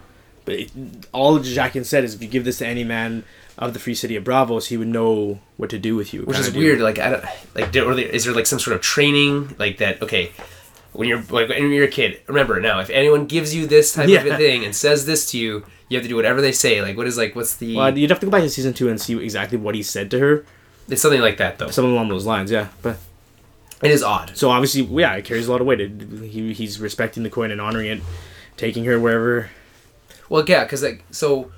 But 0.50 0.60
it, 0.62 0.72
all 1.12 1.38
Jaqen 1.40 1.86
said 1.86 2.04
is 2.04 2.16
if 2.16 2.24
you 2.24 2.28
give 2.28 2.44
this 2.44 2.58
to 2.58 2.66
any 2.66 2.84
man 2.84 3.24
of 3.56 3.74
the 3.74 3.80
free 3.80 3.94
city 3.94 4.16
of 4.16 4.24
Braavos, 4.24 4.66
he 4.68 4.78
would 4.78 4.88
know 4.88 5.40
what 5.58 5.70
to 5.70 5.78
do 5.78 5.96
with 5.96 6.12
you. 6.12 6.24
which 6.24 6.40
is 6.40 6.52
weird. 6.52 6.80
Like, 6.80 6.98
I 6.98 7.10
don't 7.12 7.26
like. 7.54 7.72
do- 7.72 7.86
Or 7.86 7.94
there- 7.94 8.08
is 8.08 8.26
there 8.26 8.34
like 8.34 8.48
some 8.48 8.58
sort 8.60 8.76
of 8.76 8.82
training 8.82 9.56
like 9.60 9.78
that? 9.78 10.02
Okay, 10.02 10.32
when 10.94 11.08
you're 11.08 11.22
like 11.30 11.50
when 11.50 11.70
you're 11.72 11.86
a 11.86 11.88
kid, 11.88 12.20
remember 12.26 12.60
now 12.60 12.80
if 12.80 12.90
anyone 12.90 13.28
gives 13.28 13.54
you 13.54 13.68
this 13.68 13.94
type 13.94 14.06
of 14.06 14.10
Yeah. 14.10 14.24
a 14.26 14.38
thing 14.38 14.66
and 14.66 14.76
says 14.76 15.06
this 15.06 15.30
to 15.32 15.38
you, 15.38 15.66
you 15.88 15.98
have 15.98 16.04
to 16.04 16.10
do 16.10 16.16
whatever 16.16 16.42
they 16.42 16.52
say. 16.52 16.82
Like, 16.82 16.98
what 16.98 17.06
is 17.06 17.16
like 17.18 17.36
what's 17.36 17.56
the? 17.58 17.76
Well, 17.76 17.96
you'd 17.96 18.10
have 18.10 18.20
to 18.22 18.26
go 18.26 18.32
back 18.32 18.42
to 18.42 18.50
season 18.50 18.74
two 18.74 18.90
and 18.90 19.00
see 19.00 19.16
exactly 19.24 19.58
what 19.60 19.76
he 19.76 19.84
said 19.84 20.10
to 20.12 20.20
her. 20.20 20.46
it's 20.90 21.02
something 21.04 21.22
like 21.22 21.38
that 21.38 21.60
though. 21.60 21.70
Something 21.70 21.92
along 21.94 22.10
those 22.10 22.26
lines, 22.26 22.50
yeah. 22.50 22.70
But 22.82 22.98
It 23.84 23.92
is 23.92 24.02
odd. 24.04 24.32
so 24.36 24.50
obviously, 24.50 24.82
yeah, 25.00 25.14
it 25.14 25.26
carries 25.26 25.48
a 25.48 25.52
lot 25.52 25.62
of 25.62 25.68
weight. 25.68 25.80
It, 25.82 25.92
he, 26.32 26.54
he's 26.54 26.80
respecting 26.80 27.22
the 27.24 27.30
coin 27.30 27.52
and 27.52 27.62
honoring 27.62 27.88
it, 27.92 28.02
taking 28.58 28.86
her 28.86 29.00
wherever. 29.00 29.50
Well, 30.30 30.44
yeah, 30.48 30.64
because 30.64 30.84
like 30.84 31.04
so, 31.12 31.52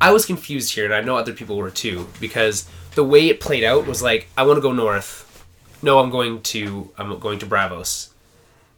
I 0.00 0.12
was 0.12 0.24
confused 0.26 0.74
here, 0.74 0.84
and 0.84 0.94
I 0.94 1.00
know 1.00 1.16
other 1.16 1.32
people 1.32 1.56
were 1.56 1.70
too, 1.70 2.08
because 2.20 2.68
the 2.94 3.04
way 3.04 3.28
it 3.28 3.40
played 3.40 3.64
out 3.64 3.86
was 3.86 4.02
like 4.02 4.28
I 4.36 4.44
want 4.44 4.56
to 4.58 4.60
go 4.62 4.72
north. 4.72 5.44
No, 5.82 5.98
I'm 5.98 6.10
going 6.10 6.42
to 6.42 6.90
I'm 6.98 7.18
going 7.18 7.38
to 7.40 7.46
Braavos, 7.46 8.10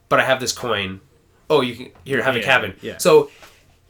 but 0.09 0.19
I 0.21 0.25
have 0.25 0.41
this 0.41 0.53
coin. 0.53 1.01
Oh, 1.51 1.61
you 1.61 1.75
can 1.77 1.91
here 2.05 2.23
have 2.23 2.37
a 2.37 2.43
cabin. 2.43 2.75
yeah. 2.83 2.99
So 2.99 3.31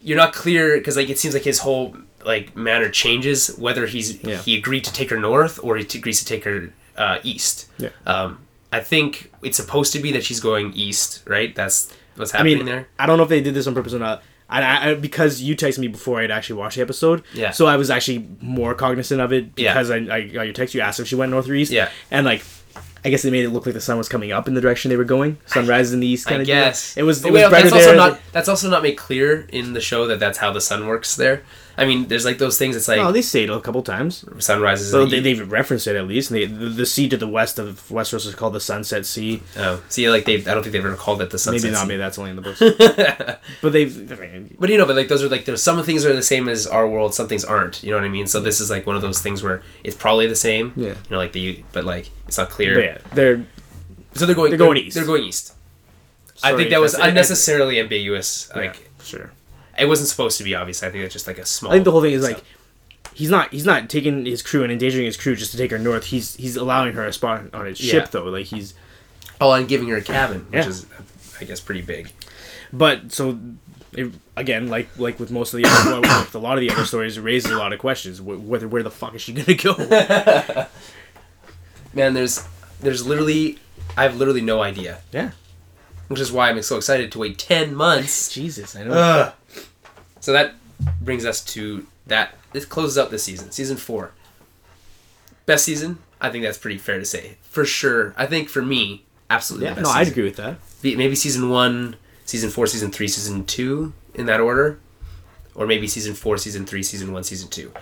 you're 0.00 0.16
not 0.16 0.32
clear 0.32 0.76
because 0.78 0.96
like 0.96 1.08
it 1.10 1.18
seems 1.18 1.34
like 1.34 1.42
his 1.44 1.58
whole 1.60 1.96
like 2.24 2.54
manner 2.56 2.88
changes 2.90 3.56
whether 3.58 3.86
he's 3.86 4.22
Yeah. 4.22 4.36
he 4.38 4.56
agreed 4.56 4.84
to 4.84 4.92
take 4.92 5.10
her 5.10 5.18
north 5.18 5.58
or 5.62 5.76
he 5.76 5.84
t- 5.84 5.98
agrees 5.98 6.18
to 6.20 6.24
take 6.24 6.44
her 6.44 6.72
uh, 6.96 7.18
east. 7.22 7.66
Yeah. 7.78 7.88
Um, 8.06 8.40
I 8.72 8.80
think 8.80 9.32
it's 9.42 9.56
supposed 9.56 9.92
to 9.94 9.98
be 9.98 10.12
that 10.12 10.24
she's 10.24 10.40
going 10.40 10.72
east, 10.74 11.22
right? 11.26 11.54
That's 11.54 11.92
what's 12.16 12.32
happening 12.32 12.54
I 12.54 12.56
mean, 12.58 12.66
there. 12.66 12.88
I 12.98 13.06
don't 13.06 13.16
know 13.16 13.22
if 13.24 13.28
they 13.28 13.40
did 13.40 13.54
this 13.54 13.66
on 13.66 13.74
purpose 13.74 13.94
or 13.94 13.98
not. 13.98 14.22
I, 14.48 14.62
I, 14.62 14.90
I- 14.90 14.94
because 14.94 15.40
you 15.42 15.54
texted 15.56 15.78
me 15.80 15.88
before 15.88 16.20
I'd 16.20 16.30
actually 16.30 16.58
watched 16.60 16.76
the 16.76 16.82
episode. 16.82 17.22
Yeah. 17.34 17.50
So 17.50 17.66
I 17.66 17.76
was 17.76 17.90
actually 17.90 18.26
more 18.40 18.74
cognizant 18.74 19.20
of 19.20 19.32
it 19.32 19.46
Yeah. 19.56 19.72
because 19.74 19.90
I, 19.90 19.96
I 19.96 20.26
got 20.28 20.42
your 20.42 20.52
text. 20.54 20.74
You 20.74 20.80
asked 20.80 21.00
if 21.00 21.06
she 21.08 21.14
went 21.16 21.30
north 21.30 21.48
or 21.48 21.54
east. 21.54 21.70
Yeah. 21.72 21.90
And 22.10 22.24
like, 22.24 22.42
I 23.04 23.10
guess 23.10 23.22
they 23.22 23.30
made 23.30 23.44
it 23.44 23.50
look 23.50 23.64
like 23.66 23.74
the 23.74 23.80
sun 23.80 23.96
was 23.98 24.08
coming 24.08 24.32
up 24.32 24.48
in 24.48 24.54
the 24.54 24.60
direction 24.60 24.88
they 24.88 24.96
were 24.96 25.04
going. 25.04 25.38
Sunrise 25.46 25.92
in 25.92 26.00
the 26.00 26.06
east, 26.06 26.26
kind 26.26 26.38
I 26.38 26.42
of. 26.42 26.46
guess 26.46 26.96
It 26.96 27.04
was. 27.04 27.24
It 27.24 27.32
was 27.32 27.42
wait, 27.42 27.50
that's 27.50 27.72
also 27.72 27.84
there. 27.86 27.96
not 27.96 28.20
that's 28.32 28.48
also 28.48 28.68
not 28.68 28.82
made 28.82 28.96
clear 28.96 29.46
in 29.52 29.72
the 29.72 29.80
show 29.80 30.06
that 30.08 30.18
that's 30.18 30.38
how 30.38 30.52
the 30.52 30.60
sun 30.60 30.86
works 30.86 31.14
there. 31.14 31.42
I 31.78 31.86
mean, 31.86 32.08
there's 32.08 32.24
like 32.24 32.38
those 32.38 32.58
things. 32.58 32.74
It's 32.74 32.88
like 32.88 32.98
oh, 32.98 33.12
they 33.12 33.22
say 33.22 33.44
it 33.44 33.50
a 33.50 33.60
couple 33.60 33.82
times. 33.82 34.24
Sunrises. 34.38 34.90
So 34.90 35.06
they, 35.06 35.20
they've 35.20 35.50
referenced 35.50 35.86
it 35.86 35.94
at 35.94 36.06
least. 36.06 36.30
And 36.30 36.40
they, 36.40 36.46
the, 36.46 36.68
the 36.70 36.86
sea 36.86 37.08
to 37.08 37.16
the 37.16 37.28
west 37.28 37.58
of 37.58 37.88
Westeros 37.88 38.26
is 38.26 38.34
called 38.34 38.54
the 38.54 38.60
Sunset 38.60 39.06
Sea. 39.06 39.42
oh, 39.56 39.80
see, 39.88 40.10
like 40.10 40.24
they, 40.24 40.36
I 40.36 40.54
don't 40.54 40.62
think 40.62 40.72
they've 40.72 40.84
ever 40.84 40.96
called 40.96 41.22
it 41.22 41.30
the 41.30 41.38
sunset. 41.38 41.62
maybe 41.62 41.72
not. 41.72 41.82
Sea. 41.82 41.88
Maybe 41.88 41.98
that's 41.98 42.18
only 42.18 42.30
in 42.30 42.36
the 42.36 42.42
books. 42.42 43.38
but 43.62 43.72
they've. 43.72 44.12
I 44.12 44.16
mean, 44.16 44.56
But 44.58 44.70
you 44.70 44.76
know, 44.78 44.86
but 44.86 44.96
like 44.96 45.08
those 45.08 45.22
are 45.22 45.28
like 45.28 45.44
there's 45.44 45.62
some 45.62 45.82
things 45.84 46.04
are 46.04 46.12
the 46.12 46.22
same 46.22 46.48
as 46.48 46.66
our 46.66 46.88
world, 46.88 47.14
some 47.14 47.28
things 47.28 47.44
aren't. 47.44 47.82
You 47.82 47.92
know 47.92 47.96
what 47.98 48.04
I 48.04 48.08
mean? 48.08 48.26
So 48.26 48.40
this 48.40 48.60
is 48.60 48.70
like 48.70 48.86
one 48.86 48.96
of 48.96 49.02
those 49.02 49.20
things 49.22 49.42
where 49.42 49.62
it's 49.84 49.96
probably 49.96 50.26
the 50.26 50.36
same. 50.36 50.72
Yeah. 50.76 50.88
You 50.88 50.96
know, 51.10 51.18
like 51.18 51.32
the 51.32 51.64
but 51.72 51.84
like 51.84 52.10
it's 52.26 52.38
not 52.38 52.48
but 52.48 52.54
clear. 52.54 52.82
yeah, 52.82 52.98
they're 53.14 53.46
So 54.14 54.26
they're 54.26 54.34
going. 54.34 54.50
They're 54.50 54.58
going 54.58 54.78
east. 54.78 54.96
They're 54.96 55.06
going 55.06 55.24
east. 55.24 55.54
I 56.42 56.56
think 56.56 56.70
that 56.70 56.80
was 56.80 56.94
unnecessarily 56.94 57.80
ambiguous. 57.80 58.50
yeah, 58.54 58.60
Like 58.62 58.90
sure. 59.02 59.30
It 59.78 59.86
wasn't 59.86 60.08
supposed 60.08 60.38
to 60.38 60.44
be 60.44 60.54
obvious. 60.54 60.82
I 60.82 60.90
think 60.90 61.04
it's 61.04 61.12
just 61.12 61.26
like 61.26 61.38
a 61.38 61.46
small. 61.46 61.72
I 61.72 61.76
think 61.76 61.84
the 61.84 61.90
whole 61.92 62.02
thing 62.02 62.12
is 62.12 62.22
so- 62.22 62.32
like 62.32 62.44
he's 63.14 63.30
not 63.30 63.50
he's 63.52 63.64
not 63.66 63.88
taking 63.88 64.24
his 64.26 64.42
crew 64.42 64.62
and 64.62 64.70
endangering 64.72 65.06
his 65.06 65.16
crew 65.16 65.34
just 65.36 65.50
to 65.52 65.56
take 65.58 65.70
her 65.70 65.78
north. 65.78 66.04
He's 66.06 66.34
he's 66.36 66.56
allowing 66.56 66.92
her 66.94 67.04
a 67.06 67.12
spot 67.12 67.42
on 67.54 67.66
his 67.66 67.80
Yeah. 67.80 67.92
ship 67.92 68.10
though. 68.10 68.24
Like 68.24 68.46
he's 68.46 68.74
Oh, 69.40 69.52
and 69.52 69.68
giving 69.68 69.88
her 69.88 69.96
a 69.96 70.02
cabin, 70.02 70.46
which 70.50 70.64
Yeah. 70.64 70.68
is, 70.68 70.86
I 71.40 71.44
guess, 71.44 71.60
pretty 71.60 71.82
big. 71.82 72.10
but 72.72 73.12
so 73.12 73.38
it, 73.92 74.12
again 74.36 74.68
like 74.68 74.88
like 74.98 75.18
with 75.20 75.30
most 75.30 75.54
of 75.54 75.58
the 75.62 75.68
other, 75.68 76.00
well, 76.02 76.20
with 76.24 76.34
a 76.34 76.38
lot 76.38 76.58
of 76.58 76.60
the 76.60 76.70
other 76.70 76.84
stories, 76.84 77.16
it 77.16 77.22
raises 77.22 77.50
a 77.50 77.56
lot 77.56 77.72
of 77.72 77.78
questions. 77.78 78.20
Whether 78.20 78.66
where 78.68 78.82
the 78.82 78.90
fuck 78.90 79.14
is 79.14 79.22
she 79.22 79.32
gonna 79.32 79.54
go? 79.54 79.74
Man, 81.94 82.14
there's 82.14 82.46
there's 82.80 83.06
literally 83.06 83.58
I 83.96 84.02
have 84.02 84.16
literally 84.16 84.40
no 84.42 84.60
idea, 84.62 84.98
yeah, 85.12 85.30
which 86.08 86.20
is 86.20 86.30
why 86.30 86.50
I'm 86.50 86.60
so 86.62 86.76
excited 86.76 87.10
to 87.12 87.18
wait 87.18 87.38
ten 87.38 87.74
months. 87.74 88.30
Jesus, 88.32 88.76
I 88.76 88.84
know. 88.84 88.92
Ugh. 88.92 89.32
So 90.20 90.32
that 90.32 90.54
brings 91.00 91.24
us 91.24 91.44
to 91.46 91.86
that. 92.06 92.34
This 92.52 92.64
closes 92.64 92.96
out 92.98 93.10
this 93.10 93.22
season, 93.24 93.50
season 93.50 93.76
four. 93.76 94.12
Best 95.46 95.64
season, 95.64 95.98
I 96.20 96.30
think 96.30 96.44
that's 96.44 96.58
pretty 96.58 96.78
fair 96.78 96.98
to 96.98 97.04
say, 97.04 97.36
for 97.42 97.64
sure. 97.64 98.14
I 98.16 98.26
think 98.26 98.48
for 98.48 98.60
me, 98.62 99.04
absolutely. 99.30 99.66
yeah, 99.68 99.74
no, 99.74 99.82
best 99.82 99.96
I'd 99.96 100.08
agree 100.08 100.24
with 100.24 100.36
that. 100.36 100.56
Maybe 100.82 101.14
season 101.14 101.48
one, 101.50 101.96
season 102.26 102.50
four, 102.50 102.66
season 102.66 102.90
three, 102.90 103.08
season 103.08 103.44
two, 103.44 103.92
in 104.14 104.26
that 104.26 104.40
order, 104.40 104.78
or 105.54 105.66
maybe 105.66 105.86
season 105.88 106.14
four, 106.14 106.36
season 106.36 106.66
three, 106.66 106.82
season 106.82 107.12
one, 107.12 107.24
season 107.24 107.48
two. 107.48 107.72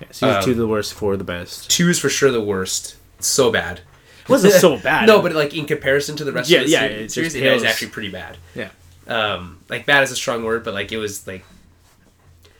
Yeah, 0.00 0.06
season 0.10 0.28
Um, 0.36 0.42
two 0.44 0.54
the 0.54 0.66
worst, 0.66 0.94
four 0.94 1.16
the 1.16 1.24
best. 1.24 1.70
Two 1.70 1.88
is 1.88 1.98
for 1.98 2.08
sure 2.08 2.30
the 2.32 2.40
worst. 2.40 2.96
It's 3.18 3.28
so 3.28 3.52
bad. 3.52 3.80
It 4.22 4.28
wasn't 4.28 4.54
so 4.54 4.76
bad. 4.82 5.06
no, 5.06 5.22
but 5.22 5.32
like 5.32 5.54
in 5.56 5.66
comparison 5.66 6.16
to 6.16 6.24
the 6.24 6.32
rest 6.32 6.50
Yeah, 6.50 6.60
of 6.60 6.64
the 6.66 6.70
yeah, 6.72 6.80
se- 7.08 7.20
it 7.22 7.34
it 7.36 7.42
is 7.44 7.62
actually 7.62 7.88
pretty 7.90 8.10
bad. 8.10 8.36
yeah, 8.54 8.70
Um, 9.06 9.60
like 9.68 9.86
bad 9.86 10.02
is 10.02 10.10
a 10.10 10.16
strong 10.16 10.42
word, 10.44 10.64
but 10.64 10.74
like 10.74 10.90
it 10.92 10.98
was 10.98 11.26
like. 11.26 11.44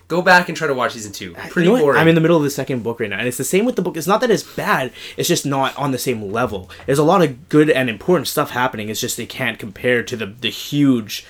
Go 0.08 0.22
back 0.22 0.48
and 0.48 0.56
try 0.56 0.68
to 0.68 0.74
watch 0.74 0.92
season 0.92 1.10
two. 1.12 1.34
Pretty 1.50 1.68
You 1.68 1.74
know 1.76 1.80
boring. 1.82 2.00
I'm 2.00 2.06
in 2.06 2.14
the 2.14 2.20
middle 2.20 2.36
of 2.36 2.42
the 2.44 2.50
second 2.50 2.84
book 2.84 3.00
right 3.00 3.10
now, 3.10 3.18
and 3.18 3.26
it's 3.26 3.38
the 3.38 3.44
same 3.44 3.64
with 3.64 3.74
the 3.74 3.82
book. 3.82 3.96
It's 3.96 4.06
not 4.06 4.20
that 4.20 4.30
it's 4.30 4.44
bad; 4.44 4.92
it's 5.16 5.28
just 5.28 5.44
not 5.44 5.76
on 5.76 5.90
the 5.90 5.98
same 5.98 6.30
level. 6.30 6.70
There's 6.86 7.00
a 7.00 7.04
lot 7.04 7.22
of 7.22 7.48
good 7.48 7.68
and 7.70 7.90
important 7.90 8.28
stuff 8.28 8.50
happening. 8.50 8.88
It's 8.88 9.00
just 9.00 9.16
they 9.16 9.26
can't 9.26 9.58
compare 9.58 10.04
to 10.04 10.16
the 10.16 10.26
the 10.26 10.50
huge, 10.50 11.26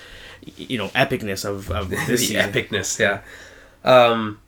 you 0.57 0.77
know, 0.77 0.89
epicness 0.89 1.43
of 1.43 1.71
of 1.71 1.89
this 2.07 2.27
season. 2.27 2.51
epicness, 2.51 2.99
yeah. 2.99 3.21
Um, 3.83 4.39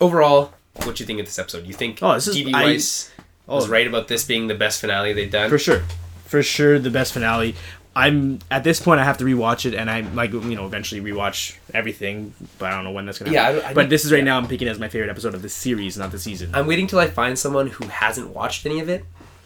overall, 0.00 0.52
what 0.82 0.98
you 0.98 1.06
think 1.06 1.20
of 1.20 1.26
this 1.26 1.38
episode? 1.38 1.64
You 1.66 1.74
think 1.74 1.98
Oh, 2.02 2.14
this 2.14 2.26
is- 2.26 2.36
DB 2.36 2.52
I- 2.54 2.64
Weiss 2.64 3.10
was 3.46 3.66
Oh. 3.66 3.70
right 3.70 3.86
about 3.86 4.08
this 4.08 4.24
being 4.24 4.48
the 4.48 4.54
best 4.56 4.80
finale 4.80 5.12
they've 5.12 5.30
done? 5.30 5.48
For 5.48 5.58
sure, 5.58 5.84
for 6.24 6.42
sure, 6.42 6.78
the 6.80 6.90
best 6.90 7.12
finale. 7.12 7.54
I'm 7.96 8.38
at 8.50 8.62
this 8.62 8.78
point. 8.80 9.00
I 9.00 9.04
have 9.04 9.16
to 9.18 9.24
rewatch 9.24 9.64
it, 9.66 9.74
and 9.74 9.90
I 9.90 10.00
like 10.02 10.32
you 10.32 10.54
know 10.54 10.66
eventually 10.66 11.00
rewatch 11.00 11.56
everything, 11.72 12.34
but 12.58 12.66
I 12.66 12.74
don't 12.76 12.84
know 12.84 12.90
when 12.92 13.06
that's 13.06 13.18
gonna 13.18 13.32
Yeah, 13.32 13.44
happen. 13.50 13.62
I- 13.64 13.70
I 13.70 13.74
but 13.74 13.82
need- 13.82 13.90
this 13.90 14.04
is 14.04 14.12
right 14.12 14.18
yeah. 14.18 14.24
now. 14.24 14.36
I'm 14.38 14.46
picking 14.48 14.68
as 14.68 14.78
my 14.78 14.88
favorite 14.88 15.08
episode 15.10 15.34
of 15.34 15.40
the 15.42 15.48
series, 15.48 15.96
not 15.96 16.12
the 16.12 16.18
season. 16.18 16.50
I'm 16.54 16.66
waiting 16.66 16.86
till 16.86 16.98
I 16.98 17.08
find 17.08 17.38
someone 17.38 17.68
who 17.68 17.86
hasn't 17.86 18.28
watched 18.30 18.66
any 18.66 18.80
of 18.80 18.88
it, 18.90 19.04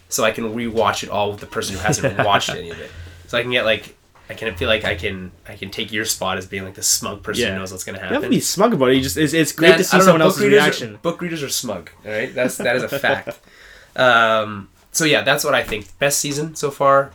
so 0.09 0.23
I 0.25 0.31
can 0.31 0.43
rewatch 0.53 1.01
it 1.03 1.09
all 1.09 1.31
with 1.31 1.39
the 1.39 1.45
person 1.47 1.75
who 1.77 1.81
hasn't 1.81 2.17
watched 2.25 2.49
any 2.49 2.69
of 2.71 2.79
it. 2.79 2.91
So 3.27 3.37
I 3.37 3.41
can 3.43 3.51
get 3.51 3.63
like, 3.63 3.95
I 4.29 4.33
can 4.33 4.53
feel 4.55 4.67
like 4.67 4.83
I 4.83 4.95
can 4.95 5.31
I 5.47 5.55
can 5.55 5.69
take 5.71 5.91
your 5.93 6.03
spot 6.05 6.37
as 6.37 6.45
being 6.45 6.65
like 6.65 6.73
the 6.75 6.83
smug 6.83 7.23
person 7.23 7.43
Yeah. 7.43 7.53
who 7.53 7.59
knows 7.59 7.71
what's 7.71 7.85
gonna 7.85 7.97
you 7.99 8.01
have 8.01 8.09
to 8.09 8.15
happen. 8.15 8.29
be 8.31 8.39
smug 8.41 8.73
about 8.73 8.89
it. 8.89 8.95
You 8.97 9.01
just 9.01 9.15
it's, 9.17 9.33
it's 9.33 9.53
great 9.53 9.69
Man, 9.69 9.77
to 9.77 9.83
see 9.85 9.97
know, 9.97 10.03
someone 10.03 10.19
book 10.19 10.25
else's 10.25 10.43
readers 10.43 10.59
are- 10.59 10.63
reaction. 10.63 10.99
book 11.01 11.21
readers 11.21 11.41
are 11.43 11.49
smug. 11.49 11.89
All 12.05 12.11
right, 12.11 12.33
that's 12.35 12.57
that 12.57 12.75
is 12.75 12.83
a 12.83 12.89
fact. 12.99 13.39
um, 13.95 14.69
so 14.91 15.05
yeah, 15.05 15.21
that's 15.21 15.43
what 15.45 15.53
I 15.55 15.63
think. 15.63 15.97
Best 15.99 16.19
season 16.19 16.55
so 16.55 16.71
far, 16.71 17.11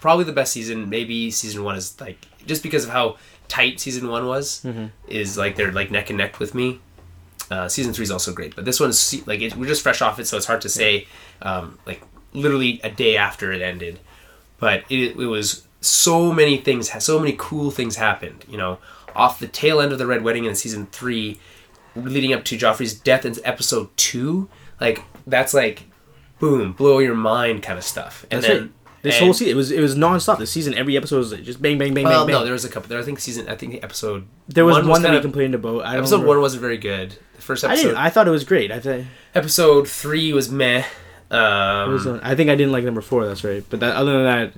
probably 0.00 0.24
the 0.24 0.32
best 0.32 0.52
season. 0.52 0.88
Maybe 0.88 1.30
season 1.30 1.64
one 1.64 1.76
is 1.76 2.00
like 2.00 2.18
just 2.46 2.62
because 2.62 2.84
of 2.84 2.90
how 2.90 3.16
tight 3.48 3.80
season 3.80 4.08
one 4.08 4.26
was. 4.26 4.62
Mm-hmm. 4.64 4.86
Is 5.08 5.36
like 5.38 5.56
they're 5.56 5.72
like 5.72 5.90
neck 5.90 6.10
and 6.10 6.18
neck 6.18 6.38
with 6.38 6.54
me. 6.54 6.80
Uh, 7.50 7.68
season 7.68 7.92
three 7.92 8.02
is 8.02 8.10
also 8.10 8.32
great, 8.32 8.54
but 8.54 8.64
this 8.64 8.78
one's 8.78 9.26
like 9.26 9.40
it, 9.40 9.56
we're 9.56 9.66
just 9.66 9.82
fresh 9.82 10.02
off 10.02 10.18
it, 10.18 10.26
so 10.26 10.36
it's 10.36 10.46
hard 10.46 10.60
to 10.60 10.68
say. 10.68 11.06
Um, 11.40 11.78
like 11.86 12.02
literally 12.32 12.80
a 12.84 12.90
day 12.90 13.16
after 13.16 13.52
it 13.52 13.62
ended, 13.62 14.00
but 14.58 14.84
it, 14.90 15.18
it 15.18 15.26
was 15.26 15.66
so 15.80 16.32
many 16.32 16.58
things, 16.58 16.90
so 17.02 17.18
many 17.18 17.34
cool 17.38 17.70
things 17.70 17.96
happened. 17.96 18.44
You 18.48 18.58
know, 18.58 18.78
off 19.16 19.38
the 19.38 19.48
tail 19.48 19.80
end 19.80 19.92
of 19.92 19.98
the 19.98 20.06
Red 20.06 20.22
Wedding 20.22 20.44
in 20.44 20.54
season 20.54 20.86
three, 20.86 21.40
leading 21.96 22.34
up 22.34 22.44
to 22.46 22.58
Joffrey's 22.58 22.92
death 22.92 23.24
in 23.24 23.34
episode 23.44 23.96
two. 23.96 24.48
Like 24.78 25.02
that's 25.26 25.54
like 25.54 25.84
boom, 26.38 26.72
blow 26.72 26.98
your 26.98 27.14
mind 27.14 27.62
kind 27.62 27.78
of 27.78 27.84
stuff. 27.84 28.24
And 28.30 28.42
That's 28.42 28.52
then 28.52 28.62
right. 28.62 28.70
This 29.02 29.16
and- 29.16 29.24
whole 29.26 29.34
season, 29.34 29.52
it 29.52 29.56
was 29.56 29.70
it 29.70 29.80
was 29.80 29.94
nonstop. 29.96 30.38
This 30.38 30.50
season, 30.50 30.74
every 30.74 30.96
episode 30.96 31.18
was 31.18 31.30
just 31.32 31.62
bang, 31.62 31.78
bang, 31.78 31.94
bang, 31.94 32.04
Well, 32.04 32.20
bang, 32.26 32.34
bang. 32.34 32.40
no, 32.40 32.44
there 32.44 32.52
was 32.52 32.64
a 32.64 32.68
couple. 32.68 32.88
There, 32.88 32.98
I 32.98 33.02
think 33.02 33.20
season. 33.20 33.48
I 33.48 33.54
think 33.54 33.72
the 33.72 33.82
episode. 33.82 34.26
there 34.48 34.64
was 34.64 34.76
one, 34.84 35.02
that 35.02 35.08
kind 35.08 35.14
we 35.16 35.22
complained 35.22 35.54
about. 35.54 35.84
I 35.84 35.96
Episode 35.98 36.24
one 36.26 36.40
wasn't 36.40 36.62
very 36.62 36.78
good. 36.78 37.16
The 37.36 37.42
first 37.42 37.64
I 37.64 37.68
episode. 37.72 37.82
didn't. 37.88 37.98
I 37.98 38.10
thought 38.10 38.26
it 38.26 38.32
was 38.32 38.44
great. 38.44 38.72
I 38.72 38.80
thought. 38.80 39.00
episode 39.34 39.88
three 39.88 40.32
was 40.32 40.50
meh. 40.50 40.84
Um, 41.30 41.92
was, 41.92 42.06
uh, 42.06 42.18
I 42.22 42.34
think 42.34 42.50
I 42.50 42.54
didn't 42.56 42.72
like 42.72 42.84
number 42.84 43.00
four. 43.02 43.26
That's 43.26 43.44
right. 43.44 43.62
But 43.68 43.80
that, 43.80 43.94
other 43.94 44.12
than 44.12 44.24
that, 44.24 44.52